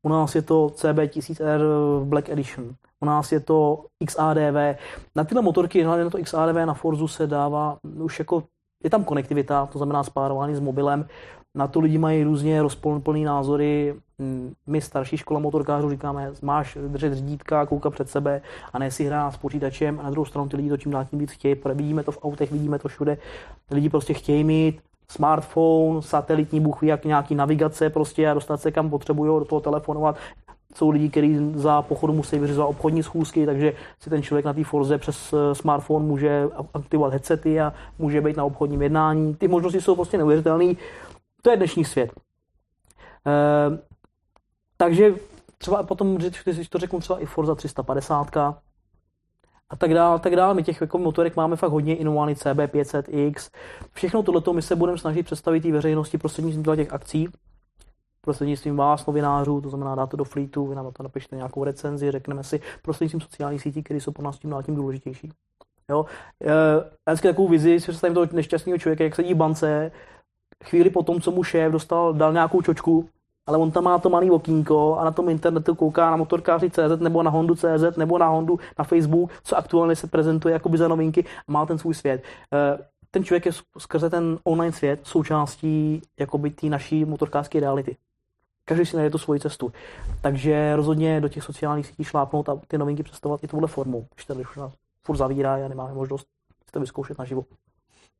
U 0.05 0.09
nás 0.09 0.35
je 0.35 0.43
to 0.43 0.67
CB1000R 0.67 1.61
Black 2.05 2.29
Edition. 2.29 2.75
U 3.01 3.07
nás 3.07 3.33
je 3.33 3.41
to 3.41 3.85
XADV. 4.07 4.79
Na 5.17 5.25
tyhle 5.25 5.43
motorky, 5.43 5.83
hlavně 5.83 6.05
na 6.05 6.11
to 6.11 6.19
XADV 6.19 6.57
na 6.65 6.75
Forzu 6.75 7.09
se 7.09 7.27
dává 7.27 7.77
už 8.01 8.19
jako 8.19 8.43
je 8.85 8.91
tam 8.91 9.05
konektivita, 9.05 9.67
to 9.67 9.79
znamená 9.79 10.03
spárování 10.03 10.55
s 10.55 10.61
mobilem. 10.61 11.07
Na 11.55 11.69
to 11.69 11.81
lidi 11.81 11.99
mají 11.99 12.25
různě 12.25 12.63
rozpolplný 12.63 13.25
názory. 13.25 13.95
My 14.67 14.81
starší 14.81 15.17
škola 15.17 15.41
motorkářů 15.41 15.91
říkáme, 15.91 16.33
máš 16.43 16.79
držet 16.89 17.15
řídítka, 17.15 17.67
koukat 17.67 17.93
před 17.93 18.11
sebe 18.11 18.43
a 18.73 18.79
ne 18.79 18.91
si 18.91 19.05
hrát 19.05 19.31
s 19.31 19.37
počítačem. 19.37 20.01
A 20.01 20.03
na 20.03 20.11
druhou 20.11 20.25
stranu 20.25 20.49
ty 20.49 20.57
lidi 20.57 20.69
to 20.69 20.77
čím 20.77 20.93
dál 20.93 21.05
tím 21.05 21.19
víc 21.19 21.31
chtějí. 21.31 21.57
Vidíme 21.75 22.03
to 22.03 22.13
v 22.13 22.19
autech, 22.25 22.53
vidíme 22.53 22.79
to 22.79 22.89
všude. 22.89 23.19
Lidi 23.71 23.89
prostě 23.89 24.15
chtějí 24.15 24.45
mít 24.45 24.81
smartphone, 25.15 26.03
satelitní 26.03 26.61
bůh 26.61 26.83
jak 26.83 27.05
nějaký 27.05 27.35
navigace 27.35 27.91
prostě 27.91 28.31
a 28.31 28.35
dostat 28.35 28.61
se 28.61 28.73
kam 28.73 28.91
potřebují, 28.91 29.41
do 29.41 29.45
toho 29.45 29.61
telefonovat. 29.61 30.17
Jsou 30.75 30.91
lidi, 30.91 31.09
kteří 31.09 31.53
za 31.55 31.83
pochodu 31.83 32.13
musí 32.13 32.39
vyřizovat 32.39 32.71
obchodní 32.71 33.03
schůzky, 33.03 33.47
takže 33.47 33.73
si 34.01 34.11
ten 34.11 34.23
člověk 34.23 34.45
na 34.45 34.53
té 34.53 34.65
Forze 34.65 34.99
přes 34.99 35.33
eh, 35.33 35.55
smartphone 35.55 36.07
může 36.07 36.49
aktivovat 36.75 37.13
headsety 37.13 37.61
a 37.61 37.73
může 37.99 38.21
být 38.21 38.37
na 38.37 38.45
obchodním 38.45 38.83
jednání. 38.83 39.35
Ty 39.35 39.49
možnosti 39.49 39.81
jsou 39.81 39.95
prostě 39.95 40.19
neuvěřitelné. 40.19 40.75
To 41.43 41.51
je 41.51 41.57
dnešní 41.57 41.85
svět. 41.85 42.11
E, 43.27 43.79
takže 44.77 45.15
třeba 45.59 45.83
potom, 45.83 46.17
když 46.17 46.69
to 46.69 46.79
řeknu 46.79 47.01
třeba 47.01 47.19
i 47.19 47.27
Forza 47.27 47.55
350, 47.55 48.31
a 49.75 49.77
tak 49.77 49.95
dále, 49.95 50.19
tak 50.19 50.37
dále. 50.37 50.55
My 50.55 50.63
těch 50.63 50.81
jako 50.81 50.99
motorek 50.99 51.37
máme 51.37 51.57
fakt 51.57 51.71
hodně 51.71 51.97
inovaný 51.97 52.35
CB500X. 52.35 53.51
Všechno 53.93 54.23
tohleto 54.23 54.53
my 54.53 54.63
se 54.63 54.77
budeme 54.77 54.99
snažit 54.99 55.23
představit 55.23 55.61
té 55.61 55.73
veřejnosti 55.73 56.19
prostřednictvím 56.19 56.77
těch 56.77 56.93
akcí, 56.93 57.29
prostřednictvím 58.21 58.77
vás, 58.77 59.07
novinářů, 59.07 59.61
to 59.61 59.69
znamená 59.69 59.95
dát 59.95 60.11
to 60.11 60.17
do 60.17 60.25
fleetu, 60.25 60.67
vy 60.67 60.75
nám 60.75 60.93
to 60.93 61.03
napište 61.03 61.37
nějakou 61.37 61.65
recenzi, 61.65 62.11
řekneme 62.11 62.45
si 62.45 62.61
prostřednictvím 62.83 63.21
sociálních 63.21 63.63
sítí, 63.63 63.83
které 63.83 64.01
jsou 64.01 64.13
pro 64.13 64.25
nás 64.25 64.39
tím 64.39 64.55
tím 64.67 64.75
důležitější. 64.75 65.33
Jo? 65.91 66.07
Já 66.41 67.13
vždycky 67.13 67.29
takovou 67.29 67.49
vizi 67.49 67.81
si 67.81 67.87
představím 67.87 68.15
toho 68.15 68.27
nešťastného 68.33 68.79
člověka, 68.79 69.05
jak 69.05 69.15
sedí 69.15 69.35
v 69.35 69.37
bance, 69.37 69.93
chvíli 70.65 70.91
po 70.91 71.03
tom, 71.03 71.21
co 71.21 71.31
mu 71.31 71.45
šéf 71.45 71.73
dostal, 71.73 72.13
dal 72.13 72.33
nějakou 72.33 72.63
čočku, 72.63 73.09
ale 73.47 73.59
on 73.59 73.71
tam 73.71 73.85
má 73.85 73.99
to 73.99 74.11
malý 74.11 74.31
okýnko 74.31 74.99
a 74.99 75.05
na 75.05 75.11
tom 75.11 75.29
internetu 75.29 75.75
kouká 75.75 76.11
na 76.11 76.17
motorkáři 76.17 76.71
CZ 76.71 77.01
nebo 77.01 77.23
na 77.23 77.31
Hondu 77.31 77.55
CZ 77.55 77.97
nebo 77.97 78.19
na 78.19 78.29
Hondu 78.29 78.59
na 78.79 78.85
Facebook, 78.85 79.31
co 79.45 79.57
aktuálně 79.57 79.97
se 79.97 80.07
prezentuje 80.07 80.53
jakoby 80.53 80.79
za 80.79 80.89
novinky 80.89 81.25
a 81.49 81.53
má 81.53 81.67
ten 81.67 81.79
svůj 81.79 81.95
svět. 81.95 82.23
Eh, 82.53 82.79
ten 83.11 83.25
člověk 83.25 83.47
je 83.47 83.53
skrze 83.79 84.11
ten 84.11 84.39
online 84.45 84.73
svět 84.73 85.01
součástí 85.03 86.03
jakoby 86.19 86.51
té 86.51 86.67
naší 86.67 87.05
motorkářské 87.05 87.61
reality. 87.61 87.97
Každý 88.65 88.87
si 88.87 88.97
najde 88.97 89.11
tu 89.11 89.19
svoji 89.19 89.41
cestu. 89.41 89.73
Takže 90.21 90.77
rozhodně 90.77 91.21
do 91.21 91.29
těch 91.29 91.45
sociálních 91.45 91.87
sítí 91.87 92.05
šlápnout 92.05 92.49
a 92.49 92.61
ty 92.69 92.79
novinky 92.79 93.03
představovat 93.03 93.45
i 93.45 93.49
touhle 93.49 93.69
formou, 93.69 94.07
když 94.15 94.25
ten 94.25 94.39
už 94.39 94.57
nás 94.57 94.73
furt 95.03 95.17
zavírá 95.17 95.55
a 95.55 95.69
nemáme 95.69 95.95
možnost 95.95 96.27
to 96.75 96.81
vyzkoušet 96.81 97.19
naživo. 97.19 97.45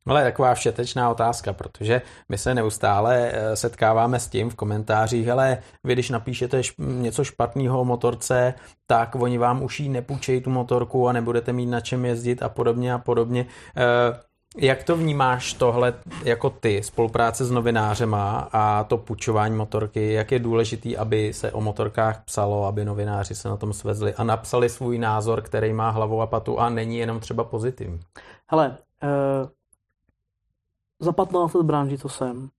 Ale 0.07 0.23
taková 0.23 0.53
všetečná 0.53 1.09
otázka, 1.09 1.53
protože 1.53 2.01
my 2.29 2.37
se 2.37 2.55
neustále 2.55 3.31
eh, 3.31 3.55
setkáváme 3.55 4.19
s 4.19 4.27
tím 4.27 4.49
v 4.49 4.55
komentářích, 4.55 5.29
ale 5.29 5.57
vy 5.83 5.93
když 5.93 6.09
napíšete 6.09 6.61
něco 6.77 7.23
špatného 7.23 7.81
o 7.81 7.85
motorce, 7.85 8.53
tak 8.87 9.15
oni 9.15 9.37
vám 9.37 9.63
už 9.63 9.79
jí 9.79 9.89
nepůjčejí 9.89 10.41
tu 10.41 10.49
motorku 10.49 11.07
a 11.07 11.13
nebudete 11.13 11.53
mít 11.53 11.65
na 11.65 11.81
čem 11.81 12.05
jezdit 12.05 12.43
a 12.43 12.49
podobně 12.49 12.93
a 12.93 12.97
podobně. 12.97 13.45
Eh, 13.77 14.19
jak 14.57 14.83
to 14.83 14.95
vnímáš 14.95 15.53
tohle 15.53 15.93
jako 16.23 16.49
ty, 16.49 16.83
spolupráce 16.83 17.45
s 17.45 17.51
novinářema 17.51 18.49
a 18.51 18.83
to 18.83 18.97
půjčování 18.97 19.55
motorky? 19.55 20.13
Jak 20.13 20.31
je 20.31 20.39
důležitý, 20.39 20.97
aby 20.97 21.33
se 21.33 21.51
o 21.51 21.61
motorkách 21.61 22.23
psalo, 22.25 22.65
aby 22.65 22.85
novináři 22.85 23.35
se 23.35 23.49
na 23.49 23.57
tom 23.57 23.73
svezli 23.73 24.13
a 24.13 24.23
napsali 24.23 24.69
svůj 24.69 24.97
názor, 24.97 25.41
který 25.41 25.73
má 25.73 25.89
hlavu 25.89 26.21
a 26.21 26.27
patu 26.27 26.59
a 26.59 26.69
není 26.69 26.97
jenom 26.97 27.19
třeba 27.19 27.43
pozitivní? 27.43 27.99
Hele, 28.47 28.77
uh, 29.03 29.49
za 30.99 31.11
15 31.11 31.53
let 31.53 31.63
branži, 31.63 31.97
co 31.97 32.09
jsem, 32.09 32.49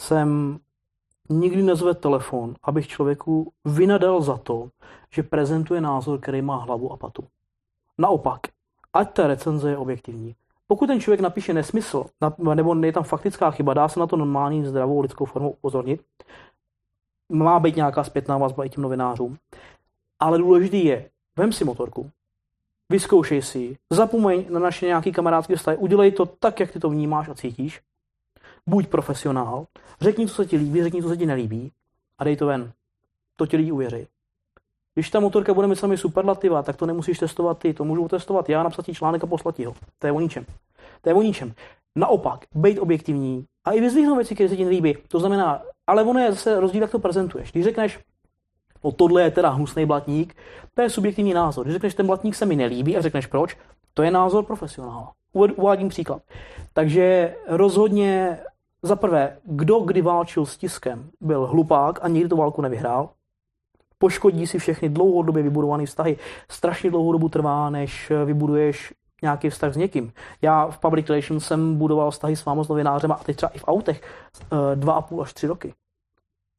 jsem 0.00 0.58
nikdy 1.28 1.62
nezvedl 1.62 2.00
telefon, 2.00 2.54
abych 2.62 2.88
člověku 2.88 3.52
vynadal 3.64 4.22
za 4.22 4.36
to, 4.36 4.70
že 5.10 5.22
prezentuje 5.22 5.80
názor, 5.80 6.20
který 6.20 6.42
má 6.42 6.56
hlavu 6.56 6.92
a 6.92 6.96
patu. 6.96 7.24
Naopak, 7.98 8.40
ať 8.92 9.12
ta 9.12 9.26
recenze 9.26 9.70
je 9.70 9.76
objektivní. 9.76 10.34
Pokud 10.66 10.86
ten 10.86 11.00
člověk 11.00 11.20
napíše 11.20 11.54
nesmysl, 11.54 12.04
nebo 12.54 12.74
je 12.74 12.92
tam 12.92 13.04
faktická 13.04 13.50
chyba, 13.50 13.74
dá 13.74 13.88
se 13.88 14.00
na 14.00 14.06
to 14.06 14.16
normální 14.16 14.66
zdravou 14.66 15.00
lidskou 15.00 15.24
formou 15.24 15.50
upozornit, 15.50 16.04
má 17.32 17.60
být 17.60 17.76
nějaká 17.76 18.04
zpětná 18.04 18.38
vazba 18.38 18.64
i 18.64 18.68
těm 18.68 18.82
novinářům. 18.82 19.38
Ale 20.20 20.38
důležitý 20.38 20.84
je, 20.84 21.10
vem 21.36 21.52
si 21.52 21.64
motorku, 21.64 22.10
vyzkoušej 22.88 23.42
si, 23.42 23.76
zapomeň 23.90 24.44
na 24.50 24.60
naše 24.60 24.86
nějaký 24.86 25.12
kamarádské 25.12 25.56
vztahy, 25.56 25.76
udělej 25.76 26.12
to 26.12 26.26
tak, 26.26 26.60
jak 26.60 26.72
ty 26.72 26.80
to 26.80 26.90
vnímáš 26.90 27.28
a 27.28 27.34
cítíš, 27.34 27.80
buď 28.66 28.86
profesionál, 28.86 29.66
řekni, 30.00 30.28
co 30.28 30.34
se 30.34 30.46
ti 30.46 30.56
líbí, 30.56 30.82
řekni, 30.82 31.02
co 31.02 31.08
se 31.08 31.16
ti 31.16 31.26
nelíbí 31.26 31.72
a 32.18 32.24
dej 32.24 32.36
to 32.36 32.46
ven. 32.46 32.72
To 33.36 33.46
ti 33.46 33.56
lidi 33.56 33.72
uvěří. 33.72 34.06
Když 34.94 35.10
ta 35.10 35.20
motorka 35.20 35.54
bude 35.54 35.66
mít 35.66 35.78
sami 35.78 35.96
superlativa, 35.96 36.62
tak 36.62 36.76
to 36.76 36.86
nemusíš 36.86 37.18
testovat 37.18 37.58
ty, 37.58 37.74
to 37.74 37.84
můžu 37.84 38.08
testovat 38.08 38.48
já, 38.48 38.62
napsat 38.62 38.86
ti 38.86 38.94
článek 38.94 39.24
a 39.24 39.26
poslat 39.26 39.58
ho. 39.58 39.74
To 39.98 40.06
je 40.06 40.12
o 40.12 40.20
ničem. 40.20 40.46
To 41.00 41.08
je 41.08 41.14
o 41.14 41.22
ničem. 41.22 41.54
Naopak, 41.96 42.44
být 42.54 42.78
objektivní 42.78 43.46
a 43.64 43.72
i 43.72 43.80
vyzvihnout 43.80 44.16
věci, 44.16 44.34
které 44.34 44.48
se 44.48 44.56
ti 44.56 44.64
nelíbí. 44.64 44.96
To 45.08 45.20
znamená, 45.20 45.62
ale 45.86 46.02
ono 46.02 46.20
je 46.20 46.32
zase 46.32 46.60
rozdíl, 46.60 46.82
jak 46.82 46.90
to 46.90 46.98
prezentuješ. 46.98 47.52
Když 47.52 47.64
řekneš, 47.64 48.00
no 48.84 48.92
tohle 48.92 49.22
je 49.22 49.30
teda 49.30 49.48
hnusný 49.48 49.86
blatník, 49.86 50.36
to 50.74 50.82
je 50.82 50.90
subjektivní 50.90 51.34
názor. 51.34 51.66
Když 51.66 51.72
řekneš, 51.72 51.94
ten 51.94 52.06
blatník 52.06 52.34
se 52.34 52.46
mi 52.46 52.56
nelíbí 52.56 52.96
a 52.96 53.00
řekneš 53.00 53.26
proč, 53.26 53.56
to 53.94 54.02
je 54.02 54.10
názor 54.10 54.44
profesionála. 54.44 55.12
Uvádím 55.32 55.88
příklad. 55.88 56.22
Takže 56.72 57.34
rozhodně 57.48 58.38
za 58.82 58.96
prvé, 58.96 59.36
kdo 59.44 59.78
kdy 59.78 60.02
válčil 60.02 60.46
s 60.46 60.56
tiskem, 60.56 61.10
byl 61.20 61.46
hlupák 61.46 61.98
a 62.02 62.08
nikdy 62.08 62.28
tu 62.28 62.36
válku 62.36 62.62
nevyhrál 62.62 63.08
poškodí 63.98 64.46
si 64.46 64.58
všechny 64.58 64.88
dlouhodobě 64.88 65.42
vybudované 65.42 65.86
vztahy. 65.86 66.16
Strašně 66.50 66.90
dlouhou 66.90 67.12
dobu 67.12 67.28
trvá, 67.28 67.70
než 67.70 68.12
vybuduješ 68.24 68.94
nějaký 69.22 69.50
vztah 69.50 69.74
s 69.74 69.76
někým. 69.76 70.12
Já 70.42 70.66
v 70.66 70.78
Public 70.78 71.08
Relations 71.08 71.46
jsem 71.46 71.76
budoval 71.76 72.10
vztahy 72.10 72.36
s 72.36 72.44
vámi 72.44 72.64
s 72.64 72.68
novinářem 72.68 73.12
a 73.12 73.16
teď 73.16 73.36
třeba 73.36 73.50
i 73.50 73.58
v 73.58 73.64
autech 73.68 74.02
eh, 74.02 74.76
dva 74.76 74.92
a 74.92 75.00
půl 75.00 75.22
až 75.22 75.32
tři 75.32 75.46
roky. 75.46 75.74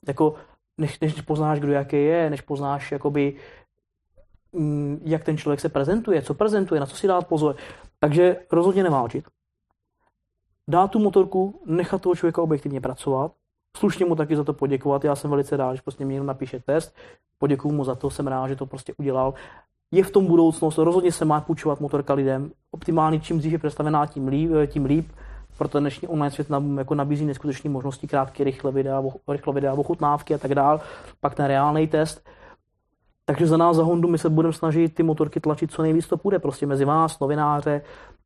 Jako, 0.07 0.35
než, 0.79 0.99
než 0.99 1.21
poznáš, 1.21 1.59
kdo 1.59 1.71
jaký 1.71 2.03
je, 2.03 2.29
než 2.29 2.41
poznáš, 2.41 2.91
jakoby, 2.91 3.35
mm, 4.51 5.01
jak 5.05 5.23
ten 5.23 5.37
člověk 5.37 5.59
se 5.59 5.69
prezentuje, 5.69 6.21
co 6.21 6.33
prezentuje, 6.33 6.79
na 6.79 6.85
co 6.85 6.95
si 6.95 7.07
dát 7.07 7.27
pozor. 7.27 7.55
Takže 7.99 8.37
rozhodně 8.51 8.83
neválčit. 8.83 9.25
Dát 10.67 10.91
tu 10.91 10.99
motorku, 10.99 11.61
nechat 11.65 12.01
toho 12.01 12.15
člověka 12.15 12.41
objektivně 12.41 12.81
pracovat, 12.81 13.31
slušně 13.77 14.05
mu 14.05 14.15
taky 14.15 14.35
za 14.35 14.43
to 14.43 14.53
poděkovat. 14.53 15.03
Já 15.03 15.15
jsem 15.15 15.29
velice 15.29 15.57
rád, 15.57 15.75
že 15.75 15.81
prostě 15.81 16.05
mě 16.05 16.15
jenom 16.15 16.27
napíše 16.27 16.59
test. 16.59 16.95
Poděkuju 17.37 17.73
mu 17.73 17.83
za 17.83 17.95
to, 17.95 18.09
jsem 18.09 18.27
rád, 18.27 18.47
že 18.47 18.55
to 18.55 18.65
prostě 18.65 18.93
udělal. 18.97 19.33
Je 19.91 20.03
v 20.03 20.11
tom 20.11 20.25
budoucnost, 20.25 20.77
rozhodně 20.77 21.11
se 21.11 21.25
má 21.25 21.41
půjčovat 21.41 21.79
motorka 21.79 22.13
lidem. 22.13 22.51
Optimálně, 22.71 23.19
čím 23.19 23.39
dřív 23.39 23.51
je 23.51 23.59
představená, 23.59 24.05
tím 24.05 24.27
líp, 24.27 24.51
tím 24.67 24.85
líp 24.85 25.11
proto 25.59 25.79
dnešní 25.79 26.07
online 26.07 26.31
svět 26.31 26.49
nám 26.49 26.77
jako 26.77 26.95
nabízí 26.95 27.25
neskutečné 27.25 27.69
možnosti, 27.69 28.07
krátké, 28.07 28.43
rychle 28.43 28.71
videa, 28.71 29.03
rychle 29.27 29.53
videa, 29.53 29.73
ochutnávky 29.73 30.35
a 30.35 30.37
tak 30.37 30.55
dál. 30.55 30.81
Pak 31.19 31.35
ten 31.35 31.45
reálný 31.45 31.87
test. 31.87 32.25
Takže 33.25 33.47
za 33.47 33.57
nás, 33.57 33.75
za 33.75 33.83
Hondu, 33.83 34.07
my 34.07 34.17
se 34.17 34.29
budeme 34.29 34.53
snažit 34.53 34.95
ty 34.95 35.03
motorky 35.03 35.39
tlačit 35.39 35.71
co 35.71 35.81
nejvíc 35.81 36.07
to 36.07 36.17
půjde, 36.17 36.39
prostě 36.39 36.65
mezi 36.65 36.85
vás, 36.85 37.19
novináře, 37.19 37.81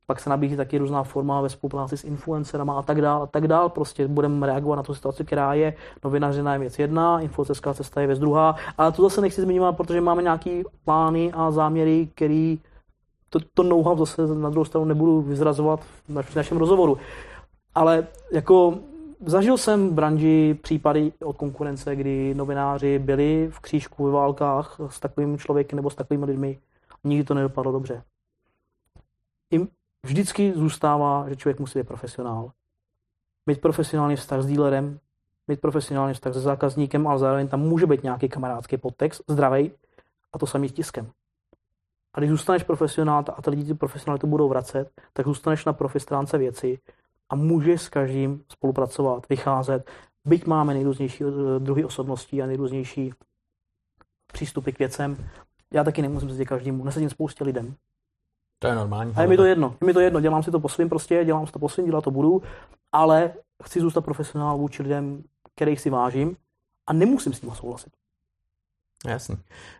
pak 0.08 0.20
se 0.20 0.30
nabízí 0.30 0.56
taky 0.56 0.78
různá 0.78 1.04
forma 1.04 1.42
ve 1.42 1.50
spolupráci 1.50 1.98
s 1.98 2.04
influencerama 2.04 2.80
a 2.80 2.82
tak 2.82 3.02
dál, 3.02 3.24
a 3.24 3.28
tak 3.28 3.48
dál. 3.48 3.70
Prostě 3.70 4.08
budeme 4.08 4.48
reagovat 4.48 4.76
na 4.76 4.84
tu 4.84 4.94
situaci, 4.94 5.26
která 5.26 5.54
je. 5.54 5.74
Novinařina 6.04 6.54
je 6.54 6.60
věc 6.60 6.80
jedna, 6.80 7.20
influencerská 7.20 7.74
cesta 7.74 8.02
je 8.02 8.08
věc 8.08 8.20
druhá. 8.20 8.56
Ale 8.78 8.92
to 8.92 9.02
zase 9.02 9.22
nechci 9.22 9.42
zmiňovat, 9.42 9.78
protože 9.78 10.02
máme 10.02 10.24
nějaký 10.24 10.64
plány 10.86 11.32
a 11.34 11.52
záměry, 11.52 12.10
který 12.16 12.60
to, 13.34 13.40
to 13.54 13.64
know-how 13.64 13.98
zase 13.98 14.28
na 14.28 14.50
druhou 14.50 14.66
stranu 14.66 14.86
nebudu 14.86 15.22
vyzrazovat 15.22 15.80
v 16.10 16.36
našem 16.36 16.58
rozhovoru. 16.58 16.98
Ale 17.76 18.08
jako 18.32 18.80
zažil 19.26 19.58
jsem 19.58 19.90
v 19.90 19.94
branži 19.94 20.60
případy 20.62 21.12
od 21.24 21.38
konkurence, 21.38 21.96
kdy 21.96 22.34
novináři 22.34 23.00
byli 23.00 23.50
v 23.52 23.60
křížku 23.60 24.06
ve 24.06 24.12
válkách 24.12 24.80
s 24.88 25.00
takovým 25.00 25.38
člověkem 25.38 25.78
nebo 25.78 25.90
s 25.90 25.96
takovými 25.96 26.26
lidmi. 26.26 26.60
Nikdy 27.04 27.24
to 27.24 27.34
nedopadlo 27.34 27.72
dobře 27.72 28.04
vždycky 30.04 30.54
zůstává, 30.56 31.30
že 31.30 31.36
člověk 31.36 31.60
musí 31.60 31.80
být 31.80 31.88
profesionál. 31.88 32.52
Mít 33.46 33.62
profesionální 33.62 34.16
vztah 34.16 34.42
s 34.42 34.46
dílerem, 34.46 35.00
mít 35.48 35.62
profesionální 35.62 36.14
vztah 36.14 36.34
se 36.34 36.40
zákazníkem, 36.40 37.08
ale 37.08 37.20
zároveň 37.20 37.48
tam 37.48 37.60
může 37.60 37.86
být 37.86 38.04
nějaký 38.04 38.30
kamarádský 38.30 38.78
podtext, 38.78 39.24
zdravý, 39.28 39.72
a 40.34 40.38
to 40.40 40.46
samý 40.46 40.70
s 40.70 40.74
tiskem. 40.74 41.12
A 42.14 42.20
když 42.20 42.30
zůstaneš 42.30 42.64
profesionál 42.64 43.26
a 43.38 43.42
ty 43.42 43.50
lidi 43.50 43.66
ty 43.66 43.74
profesionálitu 43.74 44.28
budou 44.28 44.50
vracet, 44.50 44.90
tak 45.14 45.26
zůstaneš 45.26 45.66
na 45.66 45.74
profi 45.74 46.00
stránce 46.00 46.38
věci 46.38 46.80
a 47.30 47.36
můžeš 47.36 47.82
s 47.82 47.90
každým 47.90 48.44
spolupracovat, 48.52 49.30
vycházet. 49.30 49.92
Byť 50.26 50.46
máme 50.46 50.74
nejrůznější 50.74 51.24
eh, 51.24 51.60
druhy 51.60 51.86
osobností 51.86 52.42
a 52.42 52.46
nejrůznější 52.46 53.14
přístupy 54.34 54.72
k 54.72 54.80
věcem, 54.80 55.30
já 55.74 55.84
taky 55.84 56.02
nemusím 56.02 56.30
sedět 56.30 56.46
každému, 56.46 56.84
nesedím 56.84 57.10
spoustě 57.10 57.44
lidem. 57.44 57.76
To 58.60 58.68
je 58.68 58.76
normální. 58.76 59.14
A 59.16 59.22
je 59.22 59.28
mi 59.28 59.38
to 59.38 59.46
jedno. 59.46 59.76
Je 59.82 59.86
mi 59.86 59.94
to 59.94 60.00
jedno. 60.00 60.20
Dělám 60.20 60.44
si 60.44 60.52
to 60.52 60.60
po 60.60 60.70
svým 60.70 60.90
prostě, 60.90 61.26
dělám 61.26 61.48
si 61.48 61.54
to 61.54 61.60
po 61.60 61.70
svým, 61.70 61.86
dělat 61.86 62.04
to 62.04 62.12
budu, 62.12 62.42
ale 62.92 63.34
chci 63.64 63.80
zůstat 63.80 64.02
profesionál 64.02 64.58
vůči 64.58 64.84
lidem, 64.84 65.24
kterých 65.56 65.82
si 65.82 65.90
vážím 65.90 66.38
a 66.88 66.94
nemusím 66.94 67.34
s 67.34 67.40
tím 67.40 67.52
souhlasit. 67.52 67.94
Jasně. 69.08 69.36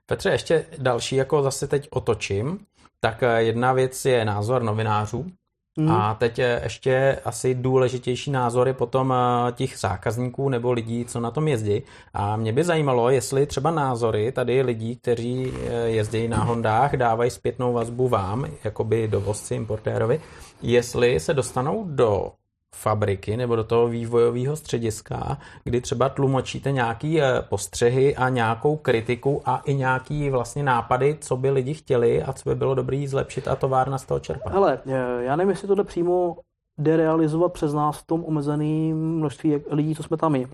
Petře, 0.06 0.30
ještě 0.30 0.66
další, 0.78 1.16
jako 1.16 1.44
zase 1.44 1.68
teď 1.68 1.88
otočím, 1.92 2.60
tak 3.00 3.24
eh, 3.24 3.44
jedna 3.44 3.74
věc 3.74 4.06
je 4.06 4.26
názor 4.26 4.64
novinářů, 4.64 5.32
Hmm. 5.78 5.92
A 5.92 6.14
teď 6.14 6.40
ještě 6.64 7.20
asi 7.26 7.56
důležitější 7.56 8.32
názory 8.32 8.74
potom 8.74 9.14
eh, 9.14 9.52
těch 9.52 9.78
zákazníků 9.78 10.50
nebo 10.50 10.72
lidí, 10.72 11.06
co 11.06 11.20
na 11.20 11.32
tom 11.32 11.48
jezdí. 11.48 11.84
A 12.14 12.36
mě 12.36 12.54
by 12.54 12.64
zajímalo, 12.64 13.10
jestli 13.10 13.46
třeba 13.46 13.72
názory 13.72 14.32
tady 14.32 14.62
lidí, 14.62 14.96
kteří 14.96 15.54
eh, 15.54 15.90
jezdí 15.90 16.28
na 16.28 16.44
Hondách, 16.44 16.96
dávají 16.96 17.32
zpětnou 17.32 17.74
vazbu 17.74 18.08
vám, 18.08 18.46
jakoby 18.64 19.08
dovozci, 19.08 19.56
importérovi, 19.56 20.22
jestli 20.62 21.20
se 21.20 21.34
dostanou 21.34 21.84
do 21.88 22.32
fabriky 22.74 23.38
nebo 23.38 23.56
do 23.56 23.64
toho 23.64 23.88
vývojového 23.88 24.56
střediska, 24.56 25.38
kdy 25.64 25.82
třeba 25.82 26.10
tlumočíte 26.10 26.72
nějaký 26.72 27.22
eh, 27.22 27.42
postřehy 27.50 28.16
a 28.16 28.30
nějakou 28.30 28.78
kritiku 28.78 29.42
a 29.46 29.58
i 29.58 29.74
nějaký 29.74 30.30
vlastně 30.30 30.64
nápady, 30.64 31.18
co 31.22 31.38
by 31.38 31.50
lidi 31.50 31.74
chtěli 31.74 32.24
a 32.24 32.34
co 32.34 32.50
by 32.50 32.56
bylo 32.56 32.76
dobrý 32.76 33.08
zlepšit 33.08 33.48
a 33.48 33.56
továrna 33.56 33.98
z 33.98 34.06
toho 34.06 34.20
čerpat. 34.20 34.54
Hele, 34.54 34.80
eh, 34.86 35.24
já 35.24 35.36
nevím, 35.36 35.50
jestli 35.50 35.84
přímo 35.84 36.38
jde 36.78 36.98
realizovat 36.98 37.54
přes 37.54 37.74
nás 37.74 37.98
v 37.98 38.08
tom 38.08 38.24
omezeném 38.26 38.98
množství 38.98 39.56
lidí, 39.70 39.96
co 39.96 40.04
jsme 40.04 40.18
tam 40.18 40.32
my. 40.32 40.48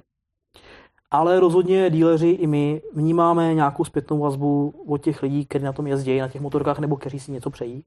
Ale 1.12 1.40
rozhodně 1.40 1.90
díleři 1.90 2.30
i 2.30 2.48
my 2.48 2.82
vnímáme 2.94 3.54
nějakou 3.54 3.86
zpětnou 3.86 4.20
vazbu 4.20 4.74
od 4.88 4.98
těch 4.98 5.24
lidí, 5.24 5.46
kteří 5.46 5.66
na 5.66 5.74
tom 5.74 5.88
jezdí, 5.88 6.20
na 6.20 6.28
těch 6.28 6.42
motorkách 6.42 6.80
nebo 6.80 6.96
kteří 6.96 7.20
si 7.20 7.32
něco 7.32 7.50
přejí. 7.50 7.84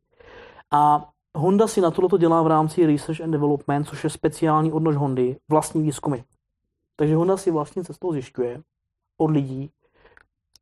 A 0.71 1.09
Honda 1.35 1.67
si 1.67 1.81
na 1.81 1.91
tohle 1.91 2.19
dělá 2.19 2.43
v 2.43 2.47
rámci 2.47 2.87
Research 2.87 3.21
and 3.21 3.31
Development, 3.31 3.89
což 3.89 4.05
je 4.05 4.11
speciální 4.11 4.73
odnož 4.73 4.97
Hondy, 4.97 5.37
vlastní 5.51 5.83
výzkumy. 5.83 6.25
Takže 6.97 7.17
Honda 7.17 7.37
si 7.37 7.51
vlastně 7.51 7.85
cestou 7.85 8.13
zjišťuje 8.13 8.61
od 9.19 9.31
lidí, 9.31 9.71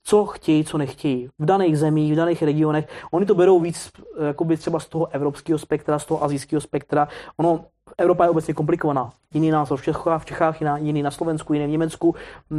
co 0.04 0.26
chtějí, 0.26 0.64
co 0.64 0.78
nechtějí. 0.78 1.28
V 1.38 1.44
daných 1.44 1.78
zemích, 1.78 2.12
v 2.12 2.16
daných 2.16 2.42
regionech. 2.42 2.88
Oni 3.10 3.26
to 3.26 3.34
berou 3.34 3.60
víc 3.60 3.90
jakoby 4.26 4.56
třeba 4.56 4.80
z 4.80 4.88
toho 4.88 5.06
evropského 5.06 5.58
spektra, 5.58 5.98
z 5.98 6.06
toho 6.06 6.24
azijského 6.24 6.60
spektra. 6.60 7.08
Ono, 7.36 7.64
Evropa 8.00 8.24
je 8.24 8.30
obecně 8.30 8.54
komplikovaná. 8.54 9.10
Jiný 9.34 9.50
názor 9.50 9.78
v 9.78 9.82
Čechách, 9.82 10.22
v 10.22 10.24
Čechách 10.24 10.60
jiná, 10.60 10.78
jiný 10.78 11.02
na 11.02 11.10
Slovensku, 11.10 11.52
jiný 11.52 11.66
v 11.66 11.70
Německu. 11.70 12.14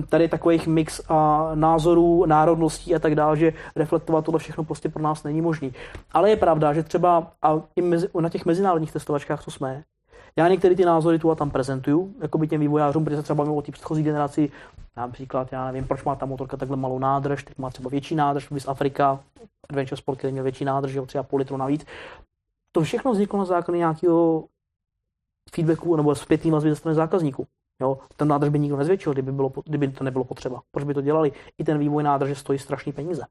Tady 0.09 0.23
je 0.23 0.29
takových 0.29 0.67
mix 0.67 1.01
a 1.09 1.51
názorů, 1.55 2.25
národností 2.25 2.95
a 2.95 2.99
tak 2.99 3.15
dále, 3.15 3.37
že 3.37 3.53
reflektovat 3.75 4.25
tohle 4.25 4.39
všechno 4.39 4.63
prostě 4.63 4.89
pro 4.89 5.03
nás 5.03 5.23
není 5.23 5.41
možný. 5.41 5.73
Ale 6.11 6.29
je 6.29 6.35
pravda, 6.35 6.73
že 6.73 6.83
třeba 6.83 7.31
a 7.41 7.61
mezi, 7.81 8.09
na 8.19 8.29
těch 8.29 8.45
mezinárodních 8.45 8.91
testovačkách, 8.91 9.43
co 9.43 9.51
jsme, 9.51 9.83
já 10.35 10.47
některé 10.47 10.75
ty 10.75 10.85
názory 10.85 11.19
tu 11.19 11.31
a 11.31 11.35
tam 11.35 11.51
prezentuju, 11.51 12.13
jako 12.21 12.37
by 12.37 12.47
těm 12.47 12.61
vývojářům, 12.61 13.03
protože 13.03 13.15
se 13.15 13.23
třeba 13.23 13.37
bavím 13.37 13.53
o 13.53 13.61
té 13.61 13.71
předchozí 13.71 14.03
generaci, 14.03 14.51
například, 14.97 15.51
já 15.51 15.65
nevím, 15.65 15.87
proč 15.87 16.03
má 16.03 16.15
ta 16.15 16.25
motorka 16.25 16.57
takhle 16.57 16.77
malou 16.77 16.99
nádrž, 16.99 17.43
teď 17.43 17.57
má 17.57 17.69
třeba 17.69 17.89
větší 17.89 18.15
nádrž, 18.15 18.47
z 18.57 18.67
Afrika, 18.67 19.19
Adventure 19.69 19.97
Sport, 19.97 20.17
který 20.17 20.33
měl 20.33 20.43
větší 20.43 20.65
nádrž, 20.65 20.93
jo, 20.93 21.05
třeba 21.05 21.23
půl 21.23 21.39
litru 21.39 21.57
navíc. 21.57 21.85
To 22.71 22.81
všechno 22.81 23.11
vzniklo 23.11 23.39
na 23.39 23.45
základě 23.45 23.77
nějakého 23.77 24.43
feedbacku 25.55 25.95
nebo 25.95 26.15
zpětný 26.15 26.51
vazby 26.51 26.69
ze 26.69 26.75
strany 26.75 26.95
zákazníků. 26.95 27.47
Jo, 27.81 27.97
ten 28.17 28.27
nádrž 28.27 28.49
by 28.49 28.59
nikdo 28.59 28.77
nezvětšil, 28.77 29.13
kdyby, 29.13 29.31
bylo, 29.31 29.51
kdyby 29.65 29.87
to 29.87 30.03
nebylo 30.03 30.25
potřeba. 30.25 30.61
Proč 30.71 30.85
by 30.85 30.93
to 30.93 31.01
dělali? 31.01 31.31
I 31.57 31.63
ten 31.63 31.77
vývoj 31.77 32.03
nádrže 32.03 32.35
stojí 32.35 32.59
strašný 32.59 32.91
peníze. 32.91 33.23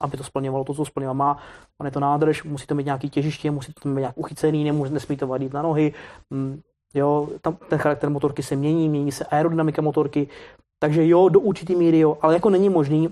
Aby 0.00 0.16
to 0.16 0.24
splňovalo 0.24 0.64
to, 0.64 0.74
co 0.74 0.84
splňovat 0.84 1.14
má. 1.14 1.38
On 1.78 1.86
je 1.86 1.90
to 1.92 2.00
nádrž, 2.00 2.44
musí 2.44 2.66
to 2.66 2.74
mít 2.74 2.86
nějaký 2.86 3.10
těžiště, 3.10 3.50
musí 3.50 3.72
to 3.72 3.88
mít 3.88 4.00
nějak 4.00 4.18
uchycený, 4.18 4.64
nemůže, 4.64 4.92
nesmí 4.92 5.16
to 5.16 5.26
vadit 5.26 5.52
na 5.52 5.62
nohy. 5.62 5.94
Mm, 6.30 6.60
jo, 6.94 7.28
tam 7.40 7.56
ten 7.68 7.78
charakter 7.78 8.10
motorky 8.10 8.42
se 8.42 8.56
mění, 8.56 8.88
mění 8.88 9.12
se 9.12 9.24
aerodynamika 9.24 9.82
motorky. 9.82 10.28
Takže 10.78 11.08
jo, 11.08 11.28
do 11.28 11.40
určitý 11.40 11.74
míry 11.76 11.98
jo, 11.98 12.18
ale 12.22 12.34
jako 12.34 12.50
není 12.50 12.68
možný, 12.68 13.08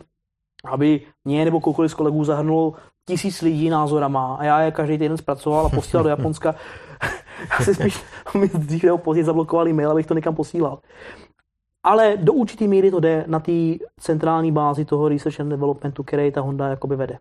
aby 0.65 1.01
mě 1.25 1.45
nebo 1.45 1.61
koukoliv 1.61 1.91
z 1.91 1.95
kolegů 1.95 2.25
zahrnulo 2.25 2.75
tisíc 3.07 3.43
lidí 3.43 3.71
názorama 3.71 4.37
a 4.37 4.45
já 4.45 4.61
je 4.61 4.71
každý 4.71 4.99
týden 4.99 5.17
zpracoval 5.17 5.67
a 5.67 5.69
posílal 5.69 6.05
do 6.05 6.09
Japonska. 6.15 6.55
já 7.59 7.65
si 7.65 7.75
spíš 7.75 8.05
mi 8.39 8.49
dřív 8.49 8.85
nebo 8.85 8.99
později 8.99 9.25
zablokovali 9.25 9.73
mail, 9.73 9.91
abych 9.91 10.07
to 10.07 10.15
někam 10.15 10.35
posílal. 10.35 10.79
Ale 11.83 12.17
do 12.17 12.33
určité 12.33 12.67
míry 12.67 12.91
to 12.91 13.01
jde 13.01 13.25
na 13.27 13.41
té 13.41 13.53
centrální 14.01 14.53
bázi 14.53 14.85
toho 14.85 15.09
research 15.09 15.41
and 15.41 15.49
developmentu, 15.49 16.03
který 16.03 16.33
ta 16.33 16.41
Honda 16.41 16.69
jakoby 16.69 16.97
vede. 16.97 17.19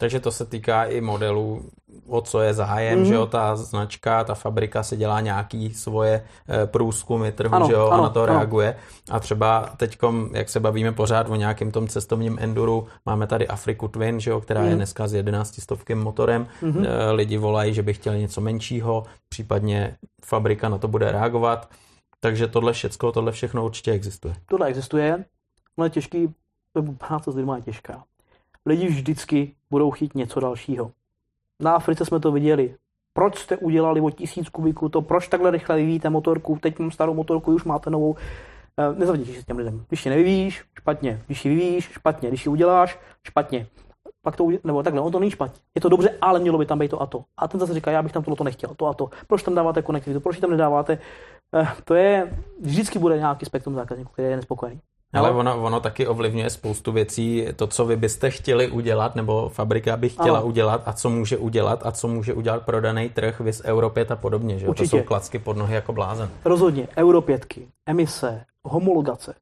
Takže 0.00 0.20
to 0.20 0.32
se 0.32 0.44
týká 0.44 0.84
i 0.84 1.00
modelů, 1.00 1.64
o 2.08 2.20
co 2.20 2.40
je 2.40 2.54
zájem, 2.54 2.98
mm-hmm. 2.98 3.08
že 3.08 3.14
jo, 3.14 3.26
ta 3.26 3.56
značka, 3.56 4.24
ta 4.24 4.34
fabrika 4.34 4.82
se 4.82 4.96
dělá 4.96 5.20
nějaký 5.20 5.74
svoje 5.74 6.24
eh, 6.48 6.66
průzkumy 6.66 7.32
trhu, 7.32 7.54
ano, 7.54 7.66
že 7.66 7.72
jo, 7.72 7.88
ano, 7.88 8.02
na 8.02 8.08
to 8.08 8.22
ano. 8.22 8.32
reaguje. 8.32 8.76
A 9.10 9.20
třeba 9.20 9.72
teď, 9.76 9.98
jak 10.32 10.48
se 10.48 10.60
bavíme 10.60 10.92
pořád 10.92 11.28
o 11.28 11.36
nějakém 11.36 11.70
tom 11.70 11.88
cestovním 11.88 12.38
enduru, 12.40 12.86
máme 13.06 13.26
tady 13.26 13.48
Afriku 13.48 13.88
Twin, 13.88 14.20
že 14.20 14.30
jo, 14.30 14.40
která 14.40 14.60
mm. 14.60 14.66
je 14.66 14.70
mhm. 14.70 14.78
dneska 14.78 15.08
s 15.08 15.14
11 15.14 15.60
stovkým 15.60 15.98
motorem. 15.98 16.46
Mm-hmm. 16.62 16.86
Lidi 17.12 17.36
volají, 17.36 17.74
že 17.74 17.82
by 17.82 17.94
chtěli 17.94 18.18
něco 18.18 18.40
menšího, 18.40 19.04
případně 19.28 19.96
fabrika 20.24 20.68
na 20.68 20.78
to 20.78 20.88
bude 20.88 21.12
reagovat. 21.12 21.70
Takže 22.20 22.46
tohle 22.46 22.72
všecko, 22.72 23.12
tohle 23.12 23.32
všechno 23.32 23.64
určitě 23.64 23.92
existuje. 23.92 24.34
Tohle 24.46 24.66
existuje, 24.66 25.24
ale 25.78 25.90
těžký, 25.90 26.34
práce 26.98 27.32
s 27.32 27.34
lidmi 27.34 27.52
je 27.56 27.62
těžká 27.62 28.04
lidi 28.66 28.86
vždycky 28.86 29.54
budou 29.70 29.90
chtít 29.90 30.14
něco 30.14 30.40
dalšího. 30.40 30.90
Na 31.60 31.74
Africe 31.74 32.04
jsme 32.04 32.20
to 32.20 32.32
viděli. 32.32 32.74
Proč 33.12 33.38
jste 33.38 33.56
udělali 33.56 34.00
o 34.00 34.10
tisíc 34.10 34.48
kubíků 34.48 34.88
to, 34.88 35.02
proč 35.02 35.28
takhle 35.28 35.50
rychle 35.50 35.76
vyvíjíte 35.76 36.10
motorku, 36.10 36.58
teď 36.60 36.78
mám 36.78 36.90
starou 36.90 37.14
motorku, 37.14 37.54
už 37.54 37.64
máte 37.64 37.90
novou. 37.90 38.16
Eh, 38.78 38.94
nezavděčíš 38.98 39.36
se 39.36 39.42
těm 39.42 39.56
lidem. 39.56 39.84
Když 39.88 40.06
ji 40.06 40.10
nevyvíjíš, 40.10 40.64
špatně. 40.78 41.22
Když 41.26 41.44
ji 41.44 41.54
vyvíjíš, 41.54 41.84
špatně. 41.84 42.28
Když 42.28 42.46
ji 42.46 42.52
uděláš, 42.52 42.98
špatně. 43.26 43.66
Pak 44.22 44.36
to, 44.36 44.48
nebo 44.64 44.82
takhle, 44.82 45.00
on 45.00 45.12
to 45.12 45.18
není 45.18 45.30
špatně. 45.30 45.60
Je 45.74 45.80
to 45.80 45.88
dobře, 45.88 46.18
ale 46.20 46.40
mělo 46.40 46.58
by 46.58 46.66
tam 46.66 46.78
být 46.78 46.90
to 46.90 47.02
a 47.02 47.06
to. 47.06 47.24
A 47.36 47.48
ten 47.48 47.60
zase 47.60 47.74
říká, 47.74 47.90
já 47.90 48.02
bych 48.02 48.12
tam 48.12 48.22
tohle 48.22 48.44
nechtěl, 48.44 48.74
to 48.76 48.86
a 48.86 48.94
to. 48.94 49.10
Proč 49.26 49.42
tam 49.42 49.54
dáváte 49.54 49.82
konektivitu, 49.82 50.20
proč 50.20 50.38
tam 50.38 50.50
nedáváte? 50.50 50.98
Eh, 51.54 51.68
to 51.84 51.94
je, 51.94 52.38
vždycky 52.60 52.98
bude 52.98 53.18
nějaký 53.18 53.46
spektrum 53.46 53.74
zákazníků, 53.74 54.12
který 54.12 54.28
je 54.28 54.36
nespokojený. 54.36 54.80
Ale 55.12 55.30
ono, 55.30 55.62
ono 55.62 55.80
taky 55.80 56.06
ovlivňuje 56.06 56.50
spoustu 56.50 56.92
věcí, 56.92 57.46
to, 57.56 57.66
co 57.66 57.86
vy 57.86 57.96
byste 57.96 58.30
chtěli 58.30 58.68
udělat, 58.68 59.14
nebo 59.14 59.48
fabrika 59.48 59.96
by 59.96 60.08
chtěla 60.08 60.38
ano. 60.38 60.46
udělat 60.46 60.82
a 60.86 60.92
co 60.92 61.10
může 61.10 61.36
udělat 61.36 61.86
a 61.86 61.92
co 61.92 62.08
může 62.08 62.34
udělat 62.34 62.64
pro 62.64 62.80
daný 62.80 63.08
trh, 63.08 63.40
vys 63.40 63.62
Euro 63.64 63.90
5 63.90 64.10
a 64.10 64.16
podobně. 64.16 64.58
Že? 64.58 64.66
To 64.66 64.82
jsou 64.82 65.02
klacky 65.02 65.38
pod 65.38 65.56
nohy 65.56 65.74
jako 65.74 65.92
blázen. 65.92 66.30
Rozhodně. 66.44 66.88
Euro 66.96 67.20
5, 67.20 67.46
emise, 67.86 68.44
homologace. 68.64 69.34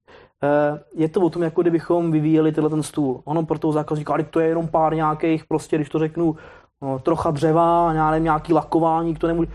Eh, 0.42 0.80
je 0.94 1.08
to 1.08 1.20
o 1.20 1.30
tom, 1.30 1.42
jako 1.42 1.62
kdybychom 1.62 2.12
vyvíjeli 2.12 2.52
tenhle 2.52 2.70
ten 2.70 2.82
stůl. 2.82 3.20
Ono 3.24 3.46
pro 3.46 3.58
toho 3.58 3.72
zákazníka, 3.72 4.12
ale 4.12 4.24
to 4.24 4.40
je 4.40 4.48
jenom 4.48 4.68
pár 4.68 4.94
nějakých, 4.94 5.44
prostě, 5.44 5.76
když 5.76 5.88
to 5.88 5.98
řeknu, 5.98 6.36
no, 6.82 6.98
trocha 6.98 7.30
dřeva, 7.30 7.92
nevím, 8.10 8.24
nějaký 8.24 8.52
lakování, 8.52 9.16
to 9.16 9.26
nemůže. 9.26 9.50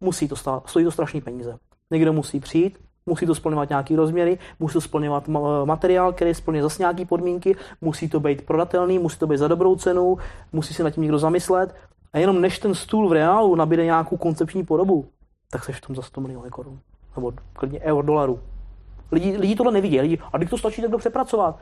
Musí 0.00 0.28
to 0.28 0.36
stát, 0.36 0.68
stojí 0.68 0.84
to 0.84 0.90
strašný 0.90 1.20
peníze. 1.20 1.58
Někdo 1.90 2.12
musí 2.12 2.40
přijít, 2.40 2.78
musí 3.08 3.26
to 3.26 3.34
splňovat 3.34 3.68
nějaký 3.68 3.96
rozměry, 3.96 4.38
musí 4.60 4.72
to 4.72 4.80
splňovat 4.80 5.28
materiál, 5.64 6.12
který 6.12 6.34
splňuje 6.34 6.62
zase 6.62 6.82
nějaké 6.82 7.04
podmínky, 7.04 7.56
musí 7.80 8.08
to 8.08 8.20
být 8.20 8.46
prodatelný, 8.46 8.98
musí 8.98 9.18
to 9.18 9.26
být 9.26 9.38
za 9.38 9.48
dobrou 9.48 9.76
cenu, 9.76 10.16
musí 10.52 10.74
se 10.74 10.84
nad 10.84 10.90
tím 10.90 11.02
někdo 11.02 11.18
zamyslet. 11.18 11.74
A 12.12 12.18
jenom 12.18 12.40
než 12.40 12.58
ten 12.58 12.74
stůl 12.74 13.08
v 13.08 13.12
reálu 13.12 13.54
nabíde 13.54 13.84
nějakou 13.84 14.16
koncepční 14.16 14.64
podobu, 14.64 15.08
tak 15.50 15.64
seš 15.64 15.76
v 15.76 15.86
tom 15.86 15.96
za 15.96 16.02
100 16.02 16.20
milionů 16.20 16.50
korun. 16.50 16.78
Nebo 17.16 17.32
klidně 17.52 17.80
eur, 17.80 18.04
dolarů. 18.04 18.40
Lidi, 19.12 19.36
lidi 19.36 19.56
tohle 19.56 19.72
nevidí. 19.72 20.00
Lidi, 20.00 20.18
a 20.32 20.38
když 20.38 20.50
to 20.50 20.58
stačí 20.58 20.80
takhle 20.82 20.98
přepracovat. 20.98 21.58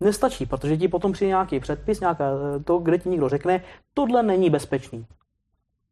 Nestačí, 0.00 0.46
protože 0.46 0.76
ti 0.76 0.88
potom 0.88 1.12
přijde 1.12 1.28
nějaký 1.28 1.60
předpis, 1.60 2.00
nějaká, 2.00 2.24
to, 2.64 2.78
kde 2.78 2.98
ti 2.98 3.08
někdo 3.08 3.28
řekne, 3.28 3.62
tohle 3.94 4.22
není 4.22 4.50
bezpečný. 4.50 5.06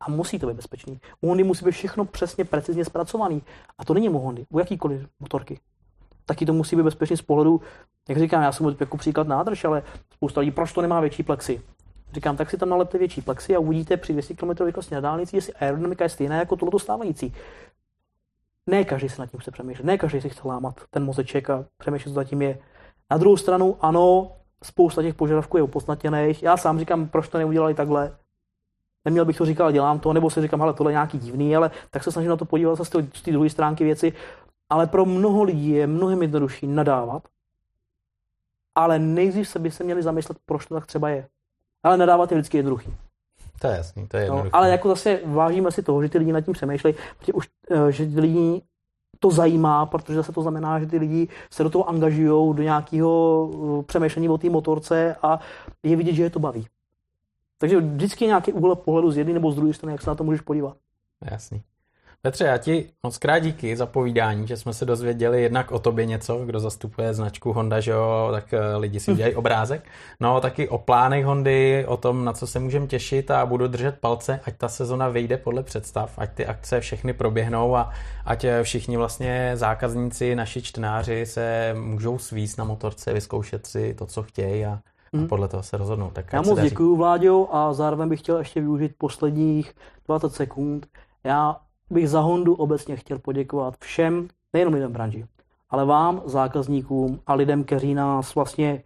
A 0.06 0.10
musí 0.10 0.38
to 0.38 0.46
být 0.46 0.56
bezpečný. 0.56 1.00
U 1.20 1.28
Hondy 1.28 1.44
musí 1.44 1.64
být 1.64 1.70
všechno 1.70 2.04
přesně, 2.04 2.44
precizně 2.44 2.84
zpracovaný. 2.84 3.42
A 3.78 3.84
to 3.84 3.94
není 3.94 4.08
u 4.08 4.18
Hondy, 4.18 4.46
u 4.50 4.58
jakýkoliv 4.58 5.08
motorky. 5.20 5.60
Taky 6.26 6.46
to 6.46 6.52
musí 6.52 6.76
být 6.76 6.82
bezpečný 6.82 7.16
z 7.16 7.22
pohledu, 7.22 7.60
jak 8.08 8.18
říkám, 8.18 8.42
já 8.42 8.52
jsem 8.52 8.76
jako 8.80 8.96
příklad 8.96 9.28
nádrž, 9.28 9.64
ale 9.64 9.82
spousta 10.14 10.40
lidí, 10.40 10.50
proč 10.50 10.72
to 10.72 10.82
nemá 10.82 11.00
větší 11.00 11.22
plexy? 11.22 11.62
Říkám, 12.12 12.36
tak 12.36 12.50
si 12.50 12.56
tam 12.58 12.68
nalepte 12.68 12.98
větší 12.98 13.22
plexy 13.22 13.56
a 13.56 13.58
uvidíte 13.58 13.96
při 13.96 14.12
200 14.12 14.34
km 14.34 14.50
rychlosti 14.64 14.94
na 14.94 15.00
dálnici, 15.00 15.36
jestli 15.36 15.52
aerodynamika 15.52 16.04
je 16.04 16.08
stejná 16.08 16.36
jako 16.36 16.56
tohle 16.56 16.80
stávající. 16.80 17.34
Ne 18.66 18.84
každý 18.84 19.08
se 19.08 19.22
nad 19.22 19.30
tím 19.30 19.40
chce 19.40 19.50
přemýšlet, 19.50 19.84
ne 19.84 19.98
každý 19.98 20.20
si 20.20 20.28
chce 20.28 20.48
lámat 20.48 20.80
ten 20.90 21.04
mozeček 21.04 21.50
a 21.50 21.64
přemýšlet, 21.78 22.10
co 22.10 22.14
zatím 22.14 22.42
je. 22.42 22.58
Na 23.10 23.16
druhou 23.16 23.36
stranu, 23.36 23.76
ano, 23.80 24.32
spousta 24.62 25.02
těch 25.02 25.14
požadavků 25.14 25.56
je 25.56 25.62
opodstatněných. 25.62 26.42
Já 26.42 26.56
sám 26.56 26.78
říkám, 26.78 27.08
proč 27.08 27.28
to 27.28 27.38
neudělali 27.38 27.74
takhle 27.74 28.16
neměl 29.04 29.24
bych 29.24 29.36
to 29.36 29.46
říkat, 29.46 29.70
dělám 29.70 29.98
to, 29.98 30.12
nebo 30.12 30.30
si 30.30 30.42
říkám, 30.42 30.62
ale 30.62 30.72
tohle 30.72 30.92
je 30.92 30.94
nějaký 30.94 31.18
divný, 31.18 31.56
ale 31.56 31.70
tak 31.90 32.04
se 32.04 32.12
snažím 32.12 32.30
na 32.30 32.36
to 32.36 32.44
podívat 32.44 32.74
zase 32.74 32.90
z 33.14 33.22
té 33.22 33.32
druhé 33.32 33.50
stránky 33.50 33.84
věci. 33.84 34.12
Ale 34.70 34.86
pro 34.86 35.04
mnoho 35.04 35.42
lidí 35.42 35.70
je 35.70 35.86
mnohem 35.86 36.22
jednodušší 36.22 36.66
nadávat, 36.66 37.22
ale 38.74 38.98
nejdřív 38.98 39.48
se 39.48 39.58
by 39.58 39.70
se 39.70 39.84
měli 39.84 40.02
zamyslet, 40.02 40.38
proč 40.46 40.66
to 40.66 40.74
tak 40.74 40.86
třeba 40.86 41.08
je. 41.08 41.28
Ale 41.82 41.96
nadávat 41.96 42.30
je 42.30 42.36
vždycky 42.36 42.56
jednoduchý. 42.56 42.94
To 43.60 43.66
je 43.66 43.76
jasný, 43.76 44.06
to 44.08 44.16
je 44.16 44.28
no, 44.28 44.44
Ale 44.52 44.70
jako 44.70 44.88
zase 44.88 45.20
vážíme 45.24 45.72
si 45.72 45.82
toho, 45.82 46.02
že 46.02 46.08
ty 46.08 46.18
lidi 46.18 46.32
nad 46.32 46.40
tím 46.40 46.54
přemýšlejí, 46.54 46.96
protože 47.18 47.32
už, 47.32 47.48
eh, 47.70 47.92
že 47.92 48.06
ty 48.06 48.20
lidi 48.20 48.62
to 49.18 49.30
zajímá, 49.30 49.86
protože 49.86 50.14
zase 50.14 50.32
to 50.32 50.42
znamená, 50.42 50.80
že 50.80 50.86
ty 50.86 50.98
lidi 50.98 51.28
se 51.50 51.62
do 51.62 51.70
toho 51.70 51.88
angažují, 51.88 52.54
do 52.54 52.62
nějakého 52.62 53.50
eh, 53.80 53.82
přemýšlení 53.82 54.28
o 54.28 54.38
té 54.38 54.50
motorce 54.50 55.16
a 55.22 55.40
je 55.82 55.96
vidět, 55.96 56.14
že 56.14 56.22
je 56.22 56.30
to 56.30 56.38
baví. 56.38 56.66
Takže 57.58 57.80
vždycky 57.80 58.26
nějaký 58.26 58.52
úhel 58.52 58.74
pohledu 58.74 59.10
z 59.10 59.16
jedné 59.16 59.32
nebo 59.32 59.52
z 59.52 59.56
druhé 59.56 59.72
strany, 59.72 59.92
jak 59.92 60.02
se 60.02 60.10
na 60.10 60.14
to 60.14 60.24
můžeš 60.24 60.40
podívat. 60.40 60.76
Jasný. 61.30 61.62
Petře, 62.24 62.44
já 62.44 62.58
ti 62.58 62.86
moc 63.02 63.18
krát 63.18 63.38
díky 63.38 63.76
za 63.76 63.86
povídání, 63.86 64.46
že 64.46 64.56
jsme 64.56 64.72
se 64.72 64.84
dozvěděli 64.84 65.42
jednak 65.42 65.72
o 65.72 65.78
tobě 65.78 66.06
něco, 66.06 66.44
kdo 66.44 66.60
zastupuje 66.60 67.14
značku 67.14 67.52
Honda, 67.52 67.80
že 67.80 67.90
jo, 67.90 68.28
tak 68.32 68.52
eh, 68.54 68.76
lidi 68.76 69.00
si 69.00 69.12
udělají 69.12 69.34
obrázek. 69.36 69.84
No, 70.20 70.40
taky 70.40 70.68
o 70.68 70.78
plánech 70.78 71.24
Hondy, 71.24 71.84
o 71.86 71.96
tom, 71.96 72.24
na 72.24 72.32
co 72.32 72.46
se 72.46 72.58
můžeme 72.58 72.86
těšit 72.86 73.30
a 73.30 73.46
budu 73.46 73.68
držet 73.68 73.98
palce, 74.00 74.40
ať 74.44 74.56
ta 74.56 74.68
sezona 74.68 75.08
vyjde 75.08 75.36
podle 75.36 75.62
představ, 75.62 76.14
ať 76.18 76.34
ty 76.34 76.46
akce 76.46 76.80
všechny 76.80 77.12
proběhnou 77.12 77.76
a 77.76 77.92
ať 78.24 78.44
eh, 78.44 78.62
všichni 78.62 78.96
vlastně 78.96 79.50
zákazníci, 79.54 80.34
naši 80.34 80.62
čtenáři 80.62 81.26
se 81.26 81.74
můžou 81.78 82.18
svíst 82.18 82.58
na 82.58 82.64
motorce, 82.64 83.12
vyzkoušet 83.12 83.66
si 83.66 83.94
to, 83.94 84.06
co 84.06 84.22
chtějí 84.22 84.64
a 84.64 84.78
a 85.14 85.16
mhm. 85.16 85.28
podle 85.28 85.48
toho 85.48 85.62
se 85.62 85.76
rozhodnou. 85.76 86.10
Tak 86.10 86.32
Já 86.32 86.42
moc 86.42 86.60
děkuji, 86.60 86.96
Vláďo, 86.96 87.48
a 87.54 87.72
zároveň 87.72 88.08
bych 88.08 88.20
chtěl 88.20 88.38
ještě 88.38 88.60
využít 88.60 88.92
posledních 88.98 89.74
20 90.06 90.32
sekund. 90.32 90.86
Já 91.24 91.56
bych 91.90 92.08
za 92.10 92.20
Hondu 92.20 92.54
obecně 92.54 92.96
chtěl 92.96 93.18
poděkovat 93.18 93.74
všem, 93.78 94.28
nejenom 94.52 94.74
lidem 94.74 94.92
branži, 94.92 95.26
ale 95.70 95.84
vám, 95.84 96.22
zákazníkům 96.24 97.20
a 97.26 97.34
lidem, 97.34 97.64
kteří 97.64 97.94
nás 97.94 98.34
vlastně 98.34 98.82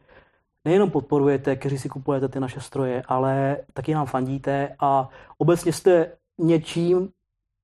nejenom 0.65 0.91
podporujete, 0.91 1.57
kteří 1.57 1.79
si 1.79 1.89
kupujete 1.89 2.29
ty 2.29 2.41
naše 2.41 2.61
stroje, 2.61 3.03
ale 3.09 3.57
taky 3.73 3.95
nám 3.95 4.07
fandíte 4.07 4.77
a 4.81 5.09
obecně 5.39 5.73
jste 5.73 6.13
něčím, 6.39 7.09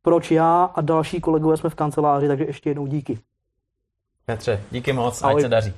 proč 0.03 0.31
já 0.31 0.65
a 0.65 0.81
další 0.81 1.21
kolegové 1.21 1.57
jsme 1.57 1.71
v 1.71 1.75
kanceláři, 1.75 2.29
takže 2.29 2.45
ještě 2.45 2.71
jednou 2.71 2.87
díky. 2.87 3.19
Petře, 4.25 4.61
díky 4.71 4.93
moc, 4.93 5.23
ať 5.23 5.41
se 5.41 5.49
daří. 5.49 5.75